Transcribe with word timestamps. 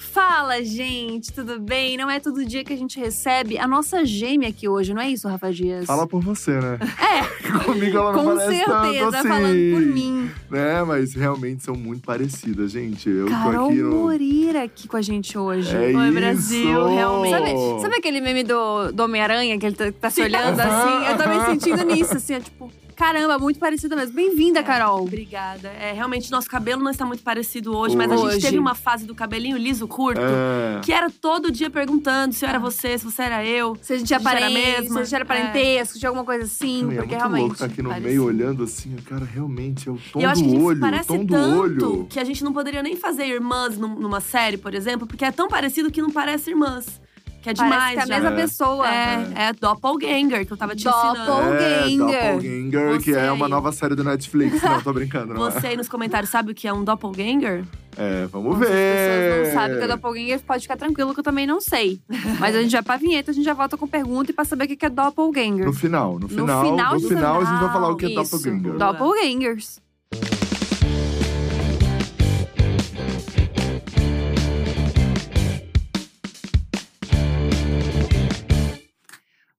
Fala, 0.00 0.64
gente, 0.64 1.30
tudo 1.30 1.60
bem? 1.60 1.98
Não 1.98 2.10
é 2.10 2.18
todo 2.18 2.42
dia 2.42 2.64
que 2.64 2.72
a 2.72 2.76
gente 2.76 2.98
recebe 2.98 3.58
a 3.58 3.68
nossa 3.68 4.02
gêmea 4.02 4.48
aqui 4.48 4.66
hoje, 4.66 4.94
não 4.94 5.02
é 5.02 5.10
isso, 5.10 5.28
Rafa 5.28 5.52
Dias? 5.52 5.84
Fala 5.84 6.06
por 6.06 6.22
você, 6.22 6.58
né? 6.58 6.78
É, 6.98 7.20
Comigo 7.64 7.98
ela 7.98 8.12
não 8.12 8.24
com 8.24 8.36
parece 8.36 8.56
certeza, 8.56 9.10
tanto 9.10 9.16
assim. 9.16 9.28
falando 9.28 9.74
por 9.74 9.80
mim. 9.82 10.30
Né, 10.50 10.82
mas 10.84 11.12
realmente 11.12 11.62
são 11.62 11.74
muito 11.74 12.02
parecidas, 12.02 12.72
gente. 12.72 13.10
Eu 13.10 13.26
Carol 13.26 13.66
tô 13.66 13.72
aqui 13.72 13.82
no... 13.82 13.90
Moreira 13.90 14.62
aqui 14.62 14.88
com 14.88 14.96
a 14.96 15.02
gente 15.02 15.36
hoje. 15.36 15.76
É 15.76 15.80
Oi, 15.80 15.92
isso! 15.92 16.14
Brasil, 16.14 16.86
realmente. 16.86 17.30
Sabe, 17.32 17.82
sabe 17.82 17.94
aquele 17.96 18.22
meme 18.22 18.42
do, 18.42 18.90
do 18.92 19.02
Homem-Aranha, 19.02 19.58
que 19.58 19.66
ele 19.66 19.76
tá, 19.76 19.92
tá 19.92 20.10
se 20.10 20.22
olhando 20.22 20.58
assim? 20.60 21.06
Eu 21.10 21.18
tô 21.18 21.28
me 21.28 21.44
sentindo 21.44 21.84
nisso, 21.84 22.16
assim, 22.16 22.34
é 22.34 22.40
tipo, 22.40 22.72
caramba, 23.00 23.38
muito 23.38 23.58
parecida 23.58 23.96
mesmo. 23.96 24.14
Bem-vinda, 24.14 24.62
Carol. 24.62 25.00
Obrigada. 25.02 25.68
É, 25.70 25.90
realmente, 25.94 26.30
nosso 26.30 26.46
cabelo 26.50 26.82
não 26.82 26.90
está 26.90 27.06
muito 27.06 27.22
parecido 27.22 27.74
hoje, 27.74 27.96
mas 27.96 28.12
a 28.12 28.16
gente 28.16 28.42
teve 28.42 28.58
uma 28.58 28.74
fase 28.74 29.06
do 29.06 29.14
cabelinho 29.14 29.56
liso 29.56 29.88
curto, 29.88 30.20
É. 30.20 30.80
que 30.84 30.92
era 30.92 31.08
todo 31.08 31.50
dia 31.50 31.70
perguntando 31.70 32.34
se 32.34 32.44
eu 32.44 32.48
era 32.50 32.58
você, 32.58 32.98
se 32.98 33.04
você 33.06 33.22
era 33.22 33.42
eu. 33.42 33.74
Se 33.80 33.94
a 33.94 33.98
gente 33.98 34.12
era 34.12 34.20
gente 34.22 34.28
era 34.28 34.40
parente, 34.40 34.52
mesma. 34.80 34.94
se 34.96 34.98
a 35.00 35.04
gente 35.04 35.14
era 35.14 35.24
parentesco, 35.24 35.98
tinha 35.98 36.10
alguma 36.10 36.26
coisa 36.26 36.44
assim, 36.44 36.82
Não, 36.82 36.92
é 36.92 36.94
porque 36.96 37.06
muito 37.06 37.18
realmente. 37.18 37.40
louco 37.42 37.56
tá 37.58 37.64
aqui 37.64 37.82
no 37.82 37.88
parecido. 37.88 38.08
meio 38.10 38.24
olhando 38.24 38.64
assim, 38.64 38.96
cara, 39.08 39.24
realmente 39.24 39.88
é 39.88 39.92
o 39.92 39.98
tom 40.12 40.20
E 40.20 40.24
eu 40.24 40.28
acho 40.30 40.42
que 40.42 40.48
a 40.48 40.50
do 40.50 40.54
gente 40.56 40.64
olho, 40.66 40.76
se 40.76 40.80
parece 40.82 41.08
tom 41.08 41.24
do 41.24 41.34
tanto 41.34 41.58
olho. 41.60 42.06
que 42.10 42.20
a 42.20 42.24
gente 42.24 42.44
não 42.44 42.52
poderia 42.52 42.82
nem 42.82 42.96
fazer 42.96 43.24
irmãs 43.24 43.78
num- 43.78 43.98
numa 43.98 44.20
série, 44.20 44.58
por 44.58 44.74
exemplo, 44.74 45.06
porque 45.06 45.24
é 45.24 45.32
tão 45.32 45.48
parecido 45.48 45.90
que 45.90 46.02
não 46.02 46.10
parece 46.10 46.50
irmãs. 46.50 47.00
Que 47.42 47.48
é 47.50 47.54
Parece 47.54 47.62
demais. 47.72 47.94
que 47.94 48.00
é 48.00 48.02
a 48.02 48.06
mesma 48.20 48.30
É. 48.30 48.42
pessoa. 48.42 48.86
É, 48.88 49.28
é 49.48 49.52
Doppelganger, 49.54 50.46
que 50.46 50.52
eu 50.52 50.56
tava 50.58 50.76
te 50.76 50.86
ensinando. 50.86 51.18
Doppel- 51.24 51.54
É, 51.54 51.80
Doppelganger. 51.88 52.34
Doppelganger, 52.34 52.98
que 53.02 53.12
Você 53.12 53.18
é 53.18 53.32
uma 53.32 53.48
nova 53.48 53.72
série 53.72 53.94
do 53.94 54.04
Netflix. 54.04 54.62
Não, 54.62 54.80
tô 54.82 54.92
brincando, 54.92 55.32
não 55.34 55.46
é? 55.46 55.50
Você 55.50 55.68
aí 55.68 55.76
nos 55.76 55.88
comentários 55.88 56.30
sabe 56.30 56.52
o 56.52 56.54
que 56.54 56.68
é 56.68 56.72
um 56.72 56.84
Doppelganger? 56.84 57.64
É, 57.96 58.26
vamos 58.26 58.58
Se 58.58 58.64
as 58.64 58.68
ver. 58.70 59.30
pessoas 59.32 59.46
não 59.48 59.54
sabem 59.60 59.76
o 59.76 59.78
que 59.78 59.84
é 59.84 59.88
doppelganger, 59.88 60.40
pode 60.46 60.62
ficar 60.62 60.76
tranquilo 60.76 61.12
que 61.12 61.20
eu 61.20 61.24
também 61.24 61.46
não 61.46 61.60
sei. 61.60 62.00
Mas 62.38 62.54
a 62.54 62.62
gente 62.62 62.70
vai 62.72 62.82
pra 62.82 62.96
vinheta, 62.96 63.30
a 63.30 63.34
gente 63.34 63.44
já 63.44 63.52
volta 63.52 63.76
com 63.76 63.86
pergunta 63.86 64.30
e 64.30 64.34
pra 64.34 64.44
saber 64.44 64.64
o 64.64 64.68
que 64.76 64.86
é 64.86 64.88
doppelganger. 64.90 65.64
No 65.66 65.72
final, 65.72 66.18
no 66.18 66.28
final, 66.28 66.62
final 66.64 66.92
no 66.94 67.00
de 67.00 67.08
final 67.08 67.36
a 67.36 67.40
gente 67.40 67.48
vai 67.48 67.58
final, 67.58 67.72
falar 67.72 67.88
o 67.90 67.96
que 67.96 68.06
é 68.06 68.08
Isso, 68.10 68.36
Doppelganger. 68.36 68.78
Doppelgangers. 68.78 69.80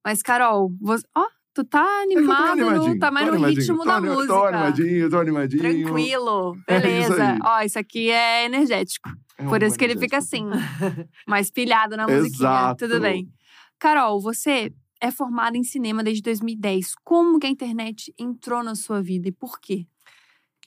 Mas, 0.03 0.21
Carol, 0.21 0.71
você... 0.81 1.05
ó, 1.15 1.25
tu 1.53 1.63
tá 1.63 1.79
É 1.79 2.03
animado, 2.03 2.57
não 2.57 2.99
tá 2.99 3.11
mais 3.11 3.27
tô 3.27 3.35
no 3.35 3.47
ritmo 3.47 3.77
tô 3.79 3.85
da 3.85 4.01
música. 4.01 4.27
Tô 4.27 4.45
animadinho, 4.45 5.09
tô 5.09 5.17
animadinho. 5.19 5.61
Tranquilo, 5.61 6.57
É 6.67 6.77
isso 6.77 7.09
beleza. 7.09 7.37
Ó, 7.43 7.61
isso 7.61 7.79
aqui 7.79 8.09
é 8.09 8.45
energético. 8.45 9.09
É 9.37 9.43
um 9.43 9.49
Por 9.49 9.61
isso 9.63 9.77
que 9.77 9.85
ele 9.85 9.97
fica 9.97 10.17
assim, 10.17 10.45
mais 11.27 11.51
pilhado 11.51 11.95
na 11.97 12.07
musiquinha. 12.07 12.49
Exato. 12.49 12.87
Tudo 12.87 12.99
bem. 12.99 13.27
Carol, 13.79 14.21
você 14.21 14.71
é 15.01 15.09
formada 15.11 15.57
em 15.57 15.63
cinema 15.63 16.03
desde 16.03 16.21
2010. 16.21 16.93
Como 17.03 17.39
que 17.39 17.47
a 17.47 17.49
internet 17.49 18.13
entrou 18.17 18.63
na 18.63 18.75
sua 18.75 19.01
vida 19.01 19.27
e 19.27 19.31
por 19.31 19.59
quê? 19.59 19.87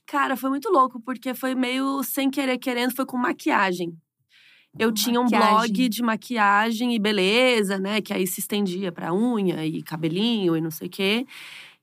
Cara, 0.06 0.36
foi 0.36 0.50
muito 0.50 0.68
louco, 0.68 1.00
porque 1.00 1.32
foi 1.32 1.54
meio 1.54 2.02
sem 2.02 2.30
querer 2.30 2.58
querendo, 2.58 2.94
foi 2.94 3.06
com 3.06 3.16
maquiagem. 3.16 3.96
Eu 4.78 4.90
tinha 4.92 5.20
um 5.20 5.24
Maquiagem. 5.24 5.50
blog 5.54 5.88
de 5.88 6.02
maquiagem 6.02 6.94
e 6.94 6.98
beleza, 6.98 7.78
né? 7.78 8.00
Que 8.00 8.12
aí 8.12 8.26
se 8.26 8.40
estendia 8.40 8.90
pra 8.90 9.14
unha 9.14 9.64
e 9.64 9.82
cabelinho 9.82 10.56
e 10.56 10.60
não 10.60 10.70
sei 10.70 10.88
o 10.88 10.90
quê. 10.90 11.26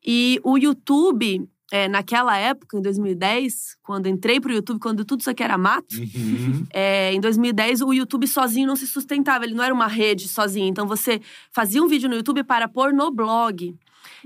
E 0.05 0.39
o 0.43 0.57
YouTube, 0.57 1.47
é, 1.71 1.87
naquela 1.87 2.35
época, 2.37 2.77
em 2.77 2.81
2010, 2.81 3.77
quando 3.81 4.07
entrei 4.07 4.41
pro 4.41 4.51
YouTube, 4.51 4.79
quando 4.79 5.05
tudo 5.05 5.21
isso 5.21 5.29
aqui 5.29 5.41
era 5.43 5.57
mato, 5.57 5.95
Uhum. 5.95 6.65
é, 6.73 7.13
em 7.13 7.19
2010, 7.21 7.81
o 7.81 7.93
YouTube 7.93 8.27
sozinho 8.27 8.67
não 8.67 8.75
se 8.75 8.87
sustentava, 8.87 9.45
ele 9.45 9.53
não 9.53 9.63
era 9.63 9.73
uma 9.73 9.87
rede 9.87 10.27
sozinho. 10.27 10.67
Então 10.67 10.85
você 10.87 11.21
fazia 11.51 11.81
um 11.81 11.87
vídeo 11.87 12.09
no 12.09 12.15
YouTube 12.15 12.43
para 12.43 12.67
pôr 12.67 12.91
no 12.93 13.09
blog. 13.11 13.75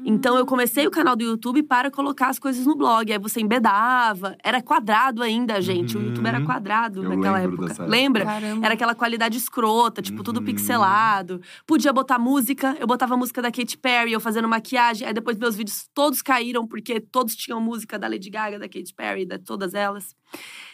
Então 0.04 0.38
eu 0.38 0.46
comecei 0.46 0.86
o 0.88 0.92
canal 0.92 1.16
do 1.16 1.24
YouTube 1.24 1.64
para 1.64 1.90
colocar 1.90 2.28
as 2.30 2.38
coisas 2.40 2.66
no 2.66 2.76
blog. 2.76 3.12
Aí 3.12 3.18
você 3.20 3.40
embedava. 3.42 4.36
Era 4.44 4.62
quadrado 4.62 5.24
ainda, 5.24 5.62
gente. 5.62 5.98
O 5.98 6.02
YouTube 6.02 6.26
era 6.28 6.40
Uhum. 6.40 6.46
quadrado 6.46 7.04
Eu 7.04 7.10
naquela 7.10 7.40
época. 7.40 7.86
Lembra? 7.86 8.26
Caramba. 8.26 8.66
Era 8.66 8.74
aquela 8.74 8.96
qualidade 8.96 9.38
escrota, 9.38 10.02
tipo, 10.02 10.24
tudo 10.24 10.40
Uhum. 10.40 10.46
pixelado. 10.46 11.42
Podia 11.66 11.94
botar 11.94 12.20
música. 12.20 12.76
Eu 12.80 12.88
botava 12.88 13.14
a 13.14 13.18
música 13.18 13.42
da 13.42 13.52
Katy 13.52 13.78
Perry, 13.78 14.12
eu 14.12 14.20
fazendo 14.20 14.48
maquiagem. 14.48 15.08
Aí 15.08 15.14
depois 15.14 15.38
meus 15.38 15.56
vídeos 15.56 15.88
todos 15.94 16.22
caíram, 16.22 16.68
porque 16.68 17.00
todos 17.00 17.36
tinham 17.36 17.62
música 17.62 17.98
da 17.98 18.08
Lady 18.08 18.30
Gaga, 18.30 18.60
da 18.60 18.68
Katy 18.68 18.94
Perry, 18.96 19.26
de 19.26 19.38
todas 19.40 19.74
elas. 19.74 20.16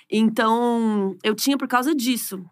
Então, 0.10 1.16
eu 1.24 1.34
tinha 1.34 1.58
por 1.58 1.68
causa 1.68 1.96
disso 1.96 2.44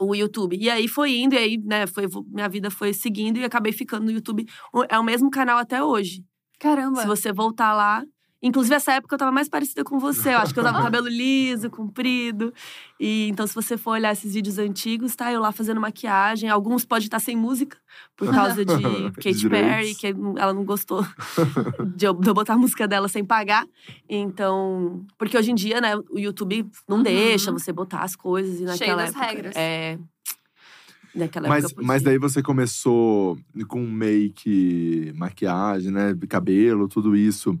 o 0.00 0.14
YouTube. 0.14 0.56
E 0.56 0.70
aí 0.70 0.88
foi 0.88 1.16
indo, 1.16 1.34
e 1.34 1.38
aí, 1.38 1.58
né, 1.58 1.86
foi, 1.86 2.06
minha 2.26 2.48
vida 2.48 2.70
foi 2.70 2.92
seguindo 2.92 3.38
e 3.38 3.44
acabei 3.44 3.72
ficando 3.72 4.04
no 4.06 4.10
YouTube. 4.10 4.46
É 4.88 4.98
o 4.98 5.04
mesmo 5.04 5.30
canal 5.30 5.58
até 5.58 5.82
hoje. 5.82 6.24
Caramba. 6.58 7.00
Se 7.00 7.06
você 7.06 7.32
voltar 7.32 7.72
lá. 7.72 8.04
Inclusive, 8.40 8.74
essa 8.76 8.92
época 8.92 9.14
eu 9.14 9.18
tava 9.18 9.32
mais 9.32 9.48
parecida 9.48 9.82
com 9.82 9.98
você. 9.98 10.28
Eu 10.32 10.38
acho 10.38 10.54
que 10.54 10.60
eu 10.60 10.64
tava 10.64 10.78
com 10.78 10.84
cabelo 10.84 11.08
liso, 11.08 11.68
comprido. 11.70 12.54
E 13.00 13.28
então, 13.28 13.46
se 13.46 13.54
você 13.54 13.76
for 13.76 13.92
olhar 13.92 14.12
esses 14.12 14.32
vídeos 14.34 14.58
antigos, 14.58 15.16
tá? 15.16 15.32
Eu 15.32 15.40
lá 15.40 15.50
fazendo 15.50 15.80
maquiagem. 15.80 16.48
Alguns 16.48 16.84
podem 16.84 17.06
estar 17.06 17.18
sem 17.18 17.36
música, 17.36 17.76
por 18.16 18.30
causa 18.30 18.64
de 18.64 18.72
Katy. 19.20 19.48
Perry, 19.48 19.94
que 19.96 20.06
ela 20.36 20.54
não 20.54 20.64
gostou 20.64 21.04
de 21.96 22.04
eu, 22.06 22.14
de 22.14 22.28
eu 22.30 22.34
botar 22.34 22.54
a 22.54 22.58
música 22.58 22.86
dela 22.86 23.08
sem 23.08 23.24
pagar. 23.24 23.66
Então. 24.08 25.04
Porque 25.18 25.36
hoje 25.36 25.50
em 25.50 25.54
dia, 25.56 25.80
né, 25.80 25.96
o 25.96 26.18
YouTube 26.18 26.64
não 26.88 26.98
Uhum. 26.98 27.02
deixa 27.02 27.50
você 27.50 27.72
botar 27.72 28.00
as 28.02 28.14
coisas. 28.14 28.54
E 28.54 28.58
Cheio 28.58 28.68
naquela 28.68 29.02
das 29.02 29.10
época, 29.10 29.26
regras. 29.26 29.56
É. 29.56 29.98
Naquela 31.14 31.48
Mas, 31.48 31.64
época. 31.64 31.82
mas 31.84 32.02
daí 32.02 32.18
você 32.18 32.42
começou 32.42 33.36
com 33.66 33.80
make, 33.84 35.12
maquiagem, 35.16 35.90
né? 35.90 36.14
Cabelo, 36.28 36.86
tudo 36.86 37.16
isso. 37.16 37.58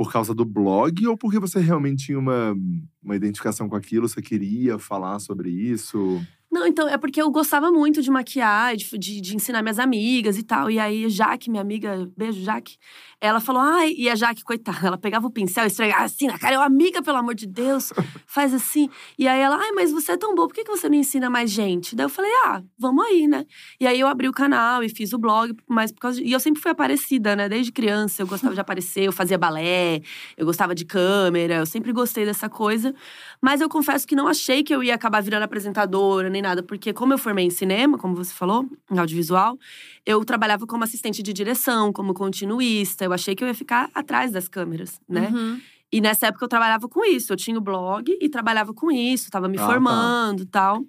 Por 0.00 0.10
causa 0.10 0.34
do 0.34 0.46
blog 0.46 1.06
ou 1.06 1.14
porque 1.14 1.38
você 1.38 1.60
realmente 1.60 2.06
tinha 2.06 2.18
uma, 2.18 2.56
uma 3.02 3.14
identificação 3.14 3.68
com 3.68 3.76
aquilo? 3.76 4.08
Você 4.08 4.22
queria 4.22 4.78
falar 4.78 5.18
sobre 5.18 5.50
isso? 5.50 6.18
Não, 6.50 6.66
então, 6.66 6.88
é 6.88 6.98
porque 6.98 7.22
eu 7.22 7.30
gostava 7.30 7.70
muito 7.70 8.02
de 8.02 8.10
maquiar, 8.10 8.76
de, 8.76 8.98
de, 8.98 9.20
de 9.20 9.36
ensinar 9.36 9.62
minhas 9.62 9.78
amigas 9.78 10.36
e 10.36 10.42
tal. 10.42 10.68
E 10.68 10.80
aí, 10.80 11.08
Jaque, 11.08 11.48
minha 11.48 11.62
amiga, 11.62 12.10
beijo, 12.16 12.42
Jaque, 12.42 12.76
ela 13.20 13.38
falou, 13.38 13.62
ai, 13.62 13.94
e 13.96 14.08
a 14.08 14.16
Jaque, 14.16 14.42
coitada, 14.42 14.88
ela 14.88 14.98
pegava 14.98 15.26
o 15.26 15.30
pincel 15.30 15.62
e 15.64 15.66
esfregava 15.68 16.04
assim 16.04 16.26
na 16.26 16.38
cara. 16.38 16.54
Eu, 16.56 16.62
amiga, 16.62 17.02
pelo 17.02 17.18
amor 17.18 17.36
de 17.36 17.46
Deus, 17.46 17.92
faz 18.26 18.52
assim. 18.52 18.88
E 19.16 19.28
aí 19.28 19.40
ela, 19.40 19.56
ai, 19.56 19.70
mas 19.72 19.92
você 19.92 20.12
é 20.12 20.16
tão 20.16 20.34
boa, 20.34 20.48
por 20.48 20.54
que 20.54 20.64
que 20.64 20.70
você 20.70 20.88
não 20.88 20.96
ensina 20.96 21.30
mais 21.30 21.50
gente? 21.50 21.94
Daí 21.94 22.06
eu 22.06 22.08
falei, 22.08 22.32
ah, 22.46 22.62
vamos 22.76 23.04
aí, 23.04 23.28
né? 23.28 23.46
E 23.78 23.86
aí 23.86 24.00
eu 24.00 24.08
abri 24.08 24.28
o 24.28 24.32
canal 24.32 24.82
e 24.82 24.88
fiz 24.88 25.12
o 25.12 25.18
blog, 25.18 25.54
mas 25.68 25.92
por 25.92 26.00
causa 26.00 26.18
de... 26.18 26.26
E 26.26 26.32
eu 26.32 26.40
sempre 26.40 26.60
fui 26.60 26.72
aparecida, 26.72 27.36
né? 27.36 27.48
Desde 27.48 27.70
criança 27.70 28.22
eu 28.22 28.26
gostava 28.26 28.54
de 28.54 28.60
aparecer, 28.60 29.04
eu 29.04 29.12
fazia 29.12 29.38
balé, 29.38 30.00
eu 30.36 30.44
gostava 30.44 30.74
de 30.74 30.84
câmera, 30.84 31.56
eu 31.56 31.66
sempre 31.66 31.92
gostei 31.92 32.24
dessa 32.24 32.48
coisa. 32.48 32.92
Mas 33.40 33.60
eu 33.60 33.68
confesso 33.68 34.06
que 34.06 34.16
não 34.16 34.26
achei 34.26 34.64
que 34.64 34.74
eu 34.74 34.82
ia 34.82 34.94
acabar 34.94 35.22
virando 35.22 35.44
apresentadora 35.44 36.28
nem 36.28 36.39
nada, 36.42 36.62
porque 36.62 36.92
como 36.92 37.12
eu 37.12 37.18
formei 37.18 37.44
em 37.46 37.50
cinema, 37.50 37.98
como 37.98 38.14
você 38.14 38.32
falou, 38.32 38.68
em 38.90 38.98
audiovisual, 38.98 39.58
eu 40.04 40.24
trabalhava 40.24 40.66
como 40.66 40.84
assistente 40.84 41.22
de 41.22 41.32
direção, 41.32 41.92
como 41.92 42.14
continuista. 42.14 43.04
Eu 43.04 43.12
achei 43.12 43.34
que 43.34 43.42
eu 43.44 43.48
ia 43.48 43.54
ficar 43.54 43.90
atrás 43.94 44.32
das 44.32 44.48
câmeras, 44.48 45.00
né? 45.08 45.30
Uhum. 45.32 45.60
E 45.92 46.00
nessa 46.00 46.28
época 46.28 46.44
eu 46.44 46.48
trabalhava 46.48 46.88
com 46.88 47.04
isso. 47.04 47.32
Eu 47.32 47.36
tinha 47.36 47.58
o 47.58 47.60
blog 47.60 48.16
e 48.20 48.28
trabalhava 48.28 48.72
com 48.72 48.90
isso, 48.92 49.30
tava 49.30 49.48
me 49.48 49.58
Ah, 49.58 49.60
tá. 49.60 49.66
formando 49.66 50.42
e 50.42 50.46
tal. 50.46 50.84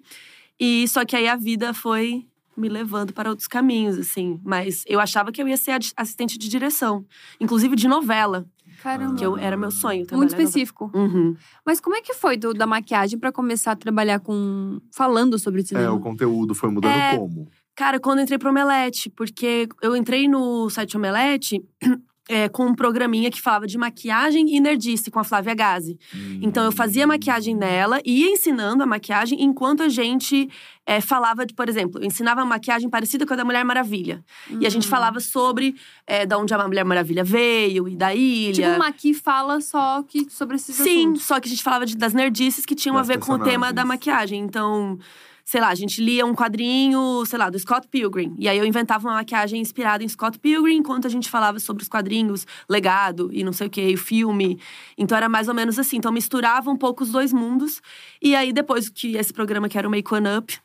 E 0.60 0.86
só 0.88 1.04
que 1.04 1.16
aí 1.16 1.26
a 1.26 1.34
vida 1.36 1.74
foi 1.74 2.24
me 2.56 2.68
levando 2.68 3.12
para 3.12 3.30
outros 3.30 3.48
caminhos, 3.48 3.98
assim. 3.98 4.38
Mas 4.44 4.84
eu 4.86 5.00
achava 5.00 5.32
que 5.32 5.42
eu 5.42 5.48
ia 5.48 5.56
ser 5.56 5.76
assistente 5.96 6.38
de 6.38 6.48
direção, 6.48 7.04
inclusive 7.40 7.74
de 7.74 7.88
novela, 7.88 8.46
Caramba. 8.82 9.14
que 9.16 9.24
eu, 9.24 9.36
era 9.38 9.56
meu 9.56 9.70
sonho. 9.70 9.98
Muito 9.98 10.08
trabalhar 10.08 10.26
em 10.26 10.30
novela. 10.32 10.42
específico. 10.48 10.90
Uhum. 10.94 11.36
Mas 11.64 11.80
como 11.80 11.96
é 11.96 12.00
que 12.02 12.12
foi 12.14 12.36
do, 12.36 12.52
da 12.52 12.66
maquiagem 12.66 13.18
pra 13.18 13.30
começar 13.32 13.72
a 13.72 13.76
trabalhar 13.76 14.20
com. 14.20 14.80
falando 14.94 15.38
sobre 15.38 15.62
cinema? 15.62 15.86
É, 15.86 15.90
o 15.90 16.00
conteúdo 16.00 16.54
foi 16.54 16.70
mudando 16.70 16.92
É. 16.92 17.16
como? 17.16 17.48
Cara, 17.74 17.98
quando 17.98 18.18
eu 18.18 18.24
entrei 18.24 18.38
pro 18.38 18.50
Omelete, 18.50 19.08
porque 19.10 19.66
eu 19.80 19.96
entrei 19.96 20.28
no 20.28 20.68
site 20.68 20.96
Omelete 20.96 21.62
é, 22.32 22.48
com 22.48 22.64
um 22.66 22.74
programinha 22.74 23.30
que 23.30 23.40
falava 23.40 23.66
de 23.66 23.76
maquiagem 23.76 24.54
e 24.56 24.58
nerdice 24.58 25.10
com 25.10 25.18
a 25.20 25.24
Flávia 25.24 25.54
Gazi. 25.54 25.98
Então 26.40 26.64
eu 26.64 26.72
fazia 26.72 27.06
maquiagem 27.06 27.54
nela 27.54 28.00
e 28.04 28.22
ia 28.22 28.30
ensinando 28.30 28.82
a 28.82 28.86
maquiagem 28.86 29.42
enquanto 29.42 29.82
a 29.82 29.88
gente 29.88 30.48
é, 30.86 31.00
falava, 31.00 31.44
de, 31.44 31.52
por 31.54 31.68
exemplo, 31.68 32.00
eu 32.00 32.06
ensinava 32.06 32.44
maquiagem 32.44 32.88
parecida 32.88 33.26
com 33.26 33.34
a 33.34 33.36
da 33.36 33.44
Mulher 33.44 33.64
Maravilha. 33.64 34.24
E 34.58 34.66
a 34.66 34.70
gente 34.70 34.88
falava 34.88 35.20
sobre 35.20 35.74
é, 36.06 36.24
da 36.24 36.38
onde 36.38 36.54
a 36.54 36.66
Mulher 36.66 36.84
Maravilha 36.84 37.22
veio 37.22 37.86
e 37.86 37.94
da 37.94 38.14
ilha. 38.14 38.52
Tipo, 38.54 38.68
o 38.76 38.78
Maqui 38.78 39.12
fala 39.14 39.60
só 39.60 40.02
que 40.02 40.28
sobre 40.30 40.56
esses 40.56 40.74
Sim, 40.74 41.00
assuntos. 41.10 41.22
só 41.24 41.38
que 41.38 41.48
a 41.48 41.50
gente 41.50 41.62
falava 41.62 41.84
de- 41.84 41.96
das 41.96 42.14
nerdices 42.14 42.64
que 42.64 42.74
tinham 42.74 42.96
Das 42.96 43.08
a 43.10 43.12
ver 43.12 43.20
com 43.20 43.32
o 43.34 43.38
tema 43.38 43.72
da 43.72 43.84
maquiagem. 43.84 44.40
Então, 44.40 44.98
sei 45.44 45.60
lá, 45.60 45.68
a 45.68 45.74
gente 45.74 46.02
lia 46.02 46.24
um 46.24 46.34
quadrinho, 46.34 47.24
sei 47.26 47.38
lá, 47.38 47.50
do 47.50 47.58
Scott 47.58 47.88
Pilgrim. 47.88 48.34
E 48.38 48.48
aí 48.48 48.58
eu 48.58 48.64
inventava 48.64 49.08
uma 49.08 49.14
maquiagem 49.14 49.60
inspirada 49.60 50.04
em 50.04 50.08
Scott 50.08 50.38
Pilgrim, 50.38 50.76
enquanto 50.76 51.06
a 51.06 51.10
gente 51.10 51.28
falava 51.30 51.58
sobre 51.58 51.82
os 51.82 51.88
quadrinhos, 51.88 52.46
legado 52.68 53.30
e 53.32 53.42
não 53.44 53.52
sei 53.52 53.66
o 53.66 53.70
que, 53.70 53.94
o 53.94 53.98
filme. 53.98 54.60
Então 54.96 55.16
era 55.16 55.28
mais 55.28 55.48
ou 55.48 55.54
menos 55.54 55.78
assim. 55.78 55.96
Então 55.96 56.12
misturava 56.12 56.70
um 56.70 56.76
pouco 56.76 57.02
os 57.02 57.10
dois 57.10 57.32
mundos. 57.32 57.80
E 58.20 58.34
aí 58.34 58.52
depois 58.52 58.88
que 58.88 59.16
esse 59.16 59.32
programa 59.32 59.68
que 59.68 59.76
era 59.78 59.86
o 59.86 59.90
Make 59.90 60.12
One 60.14 60.28
Up, 60.38 60.58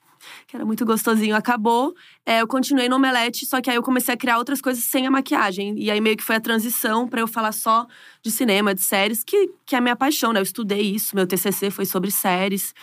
que 0.45 0.55
era 0.55 0.65
muito 0.65 0.85
gostosinho, 0.85 1.35
acabou. 1.35 1.93
é, 2.25 2.41
eu 2.41 2.47
continuei 2.47 2.89
no 2.89 2.97
Omelete, 2.97 3.45
só 3.45 3.61
que 3.61 3.69
aí 3.69 3.75
eu 3.75 3.83
comecei 3.83 4.13
a 4.13 4.17
criar 4.17 4.37
outras 4.37 4.61
coisas 4.61 4.83
sem 4.83 5.07
a 5.07 5.11
maquiagem. 5.11 5.75
E 5.77 5.89
aí 5.89 6.01
meio 6.01 6.17
que 6.17 6.23
foi 6.23 6.35
a 6.35 6.41
transição 6.41 7.07
pra 7.07 7.21
eu 7.21 7.27
falar 7.27 7.51
só 7.51 7.87
de 8.21 8.31
cinema, 8.31 8.73
de 8.73 8.81
séries, 8.81 9.23
que, 9.23 9.49
que 9.65 9.75
é 9.75 9.77
a 9.77 9.81
minha 9.81 9.95
paixão, 9.95 10.33
né? 10.33 10.39
Eu 10.39 10.43
estudei 10.43 10.81
isso, 10.81 11.15
meu 11.15 11.25
TCC 11.25 11.69
foi 11.71 11.85
sobre 11.85 12.11
séries. 12.11 12.73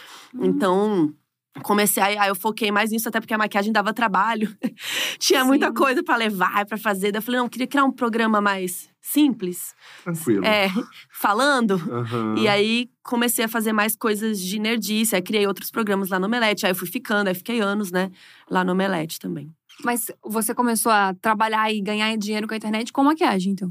Então, 0.41 1.12
comecei 1.62 2.02
aí, 2.02 2.18
aí 2.18 2.28
eu 2.28 2.34
foquei 2.34 2.70
mais 2.70 2.90
nisso, 2.90 3.08
até 3.08 3.20
porque 3.20 3.34
a 3.34 3.38
maquiagem 3.38 3.72
dava 3.72 3.92
trabalho. 3.92 4.54
Tinha 5.18 5.44
muita 5.44 5.68
Sim. 5.68 5.74
coisa 5.74 6.02
pra 6.02 6.16
levar, 6.16 6.66
pra 6.66 6.76
fazer. 6.76 7.12
Daí 7.12 7.18
eu 7.18 7.22
falei, 7.22 7.38
não, 7.38 7.46
eu 7.46 7.50
queria 7.50 7.66
criar 7.66 7.84
um 7.84 7.92
programa 7.92 8.40
mais 8.40 8.88
simples, 9.00 9.74
Tranquilo. 10.02 10.44
é, 10.44 10.68
falando. 11.12 11.74
Aham. 11.74 12.36
E 12.38 12.48
aí 12.48 12.88
comecei 13.02 13.44
a 13.44 13.48
fazer 13.48 13.72
mais 13.72 13.94
coisas 13.94 14.40
de 14.40 14.58
nerdice, 14.58 15.14
aí 15.14 15.22
criei 15.22 15.46
outros 15.46 15.70
programas 15.70 16.08
lá 16.08 16.18
no 16.18 16.26
Omelete, 16.26 16.64
aí 16.64 16.72
eu 16.72 16.76
fui 16.76 16.88
ficando, 16.88 17.28
aí 17.28 17.34
fiquei 17.34 17.60
anos, 17.60 17.92
né, 17.92 18.10
lá 18.50 18.64
no 18.64 18.72
Omelete 18.72 19.18
também. 19.20 19.52
Mas 19.84 20.06
você 20.24 20.54
começou 20.54 20.90
a 20.90 21.12
trabalhar 21.14 21.70
e 21.72 21.80
ganhar 21.82 22.16
dinheiro 22.16 22.46
com 22.48 22.54
a 22.54 22.56
internet 22.56 22.92
com 22.92 23.04
maquiagem, 23.04 23.52
então. 23.52 23.68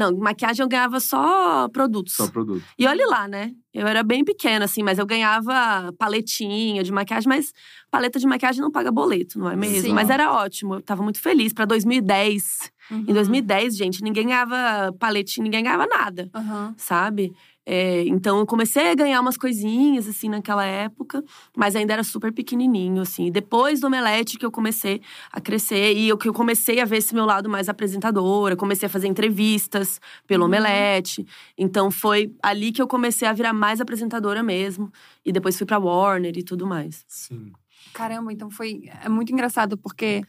Não, 0.00 0.16
maquiagem 0.16 0.62
eu 0.62 0.68
ganhava 0.68 0.98
só 0.98 1.68
produtos. 1.68 2.14
Só 2.14 2.26
produto. 2.26 2.64
E 2.78 2.86
olhe 2.86 3.04
lá, 3.04 3.28
né? 3.28 3.52
Eu 3.74 3.86
era 3.86 4.02
bem 4.02 4.24
pequena, 4.24 4.64
assim, 4.64 4.82
mas 4.82 4.98
eu 4.98 5.04
ganhava 5.04 5.92
paletinha 5.98 6.82
de 6.82 6.90
maquiagem, 6.90 7.28
mas 7.28 7.52
paleta 7.90 8.18
de 8.18 8.26
maquiagem 8.26 8.62
não 8.62 8.70
paga 8.70 8.90
boleto, 8.90 9.38
não 9.38 9.50
é 9.50 9.54
mesmo? 9.54 9.88
Sim. 9.88 9.92
Mas 9.92 10.08
era 10.08 10.32
ótimo, 10.32 10.76
eu 10.76 10.80
tava 10.80 11.02
muito 11.02 11.20
feliz. 11.20 11.52
Pra 11.52 11.66
2010. 11.66 12.72
Uhum. 12.90 13.04
Em 13.08 13.12
2010, 13.12 13.76
gente, 13.76 14.02
ninguém 14.02 14.26
ganhava 14.26 14.92
paletinha, 14.98 15.44
ninguém 15.44 15.62
ganhava 15.62 15.86
nada. 15.86 16.28
Aham. 16.34 16.74
sabe? 16.76 17.32
É, 17.66 18.02
então 18.08 18.38
eu 18.38 18.46
comecei 18.46 18.90
a 18.90 18.94
ganhar 18.94 19.20
umas 19.20 19.36
coisinhas 19.36 20.08
assim 20.08 20.28
naquela 20.28 20.64
época, 20.64 21.22
mas 21.56 21.76
ainda 21.76 21.92
era 21.92 22.02
super 22.02 22.32
pequenininho 22.32 23.02
assim. 23.02 23.26
E 23.26 23.30
Depois 23.30 23.80
do 23.80 23.86
Omelete 23.86 24.38
que 24.38 24.44
eu 24.46 24.50
comecei 24.50 25.00
a 25.30 25.40
crescer 25.40 25.94
e 25.94 26.08
eu 26.08 26.16
que 26.18 26.28
eu 26.28 26.32
comecei 26.32 26.80
a 26.80 26.84
ver 26.84 26.96
esse 26.96 27.14
meu 27.14 27.24
lado 27.24 27.48
mais 27.48 27.68
apresentadora, 27.68 28.56
comecei 28.56 28.86
a 28.86 28.90
fazer 28.90 29.06
entrevistas 29.06 30.00
pelo 30.26 30.42
Uhum. 30.44 30.48
Omelete. 30.48 31.24
Então 31.56 31.90
foi 31.90 32.34
ali 32.42 32.72
que 32.72 32.82
eu 32.82 32.88
comecei 32.88 33.28
a 33.28 33.32
virar 33.32 33.52
mais 33.52 33.80
apresentadora 33.80 34.42
mesmo 34.42 34.90
e 35.24 35.30
depois 35.30 35.56
fui 35.56 35.66
pra 35.66 35.78
Warner 35.78 36.36
e 36.36 36.42
tudo 36.42 36.66
mais. 36.66 37.04
Sim. 37.06 37.52
Caramba, 37.92 38.32
então 38.32 38.50
foi. 38.50 38.82
É 39.04 39.08
muito 39.08 39.32
engraçado, 39.32 39.76
porque 39.76 40.22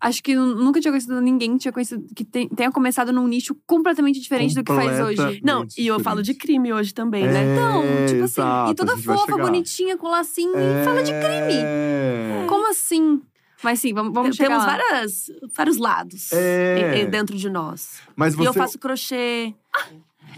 acho 0.00 0.22
que 0.22 0.34
nunca 0.34 0.80
tinha 0.80 0.92
conhecido 0.92 1.20
ninguém 1.20 1.52
que, 1.54 1.58
tinha 1.60 1.72
conhecido, 1.72 2.04
que 2.14 2.24
te- 2.24 2.48
tenha 2.54 2.70
começado 2.70 3.12
num 3.12 3.26
nicho 3.26 3.56
completamente 3.66 4.20
diferente 4.20 4.54
do 4.54 4.62
que 4.62 4.72
faz 4.74 5.00
hoje. 5.00 5.40
Não, 5.42 5.58
Muito 5.60 5.74
e 5.78 5.86
eu 5.86 5.98
falo 6.00 6.22
de 6.22 6.34
crime 6.34 6.72
hoje 6.72 6.92
também, 6.94 7.26
né? 7.26 7.52
Então, 7.54 7.82
É, 7.82 8.06
tipo 8.06 8.24
assim, 8.24 8.40
exato, 8.40 8.70
e 8.72 8.74
toda 8.74 8.96
fofa, 8.98 9.36
bonitinha, 9.36 9.96
com 9.96 10.08
lacinho, 10.08 10.52
e 10.54 10.84
fala 10.84 11.02
de 11.02 11.12
crime. 11.12 11.62
É. 11.64 12.44
Como 12.48 12.70
assim? 12.70 13.20
Mas 13.62 13.78
sim, 13.80 13.92
vamos, 13.92 14.14
vamos 14.14 14.36
chegar 14.36 14.48
Temos 14.50 14.64
lá. 14.64 14.76
várias, 14.78 15.30
vários 15.54 15.76
lados 15.76 16.32
É. 16.32 17.04
dentro 17.06 17.36
de 17.36 17.50
nós. 17.50 18.00
Mas 18.16 18.34
você. 18.34 18.42
E 18.42 18.46
eu 18.46 18.54
faço 18.54 18.78
crochê. 18.78 19.54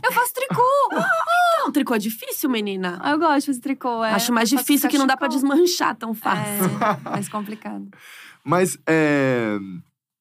Eu 0.02 0.10
faço 0.12 0.32
tricô! 0.34 0.62
Não, 1.62 1.70
tricô 1.70 1.94
é 1.94 1.98
difícil, 1.98 2.50
menina. 2.50 2.98
Ah, 3.00 3.12
eu 3.12 3.19
gosto 3.20 3.40
de 3.40 3.46
fazer 3.46 3.60
tricô. 3.60 4.02
É. 4.02 4.10
Acho 4.12 4.32
mais 4.32 4.50
Eu 4.50 4.58
difícil 4.58 4.88
que 4.90 4.98
não 4.98 5.06
dá 5.06 5.16
pra 5.16 5.28
cachecol. 5.28 5.50
desmanchar 5.55 5.94
tão 5.94 6.12
fácil. 6.12 6.64
É, 7.06 7.10
mais 7.10 7.28
complicado. 7.28 7.87
Mas 8.44 8.77
é, 8.89 9.59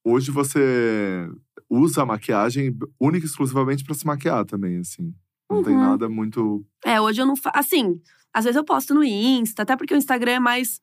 hoje 0.04 0.32
você 0.32 1.30
usa 1.70 2.02
a 2.04 2.06
maquiagem 2.06 2.76
única 3.00 3.26
e 3.26 3.30
exclusivamente 3.30 3.84
pra 3.84 3.94
se 3.96 4.06
maquiar 4.06 4.46
também, 4.46 4.78
assim. 4.78 5.14
Não 5.50 5.64
tem 5.64 5.74
Uhum. 5.74 5.82
nada 5.82 6.08
muito. 6.10 6.66
É, 6.86 7.00
hoje 7.02 7.22
eu 7.22 7.26
não 7.26 7.36
faço. 7.36 7.58
Assim, 7.58 8.00
às 8.34 8.46
vezes 8.46 8.56
eu 8.58 8.64
posto 8.64 8.94
no 8.94 9.04
Insta, 9.04 9.64
até 9.64 9.76
porque 9.76 9.94
o 9.94 9.98
Instagram 9.98 10.32
é 10.34 10.40
mais 10.40 10.80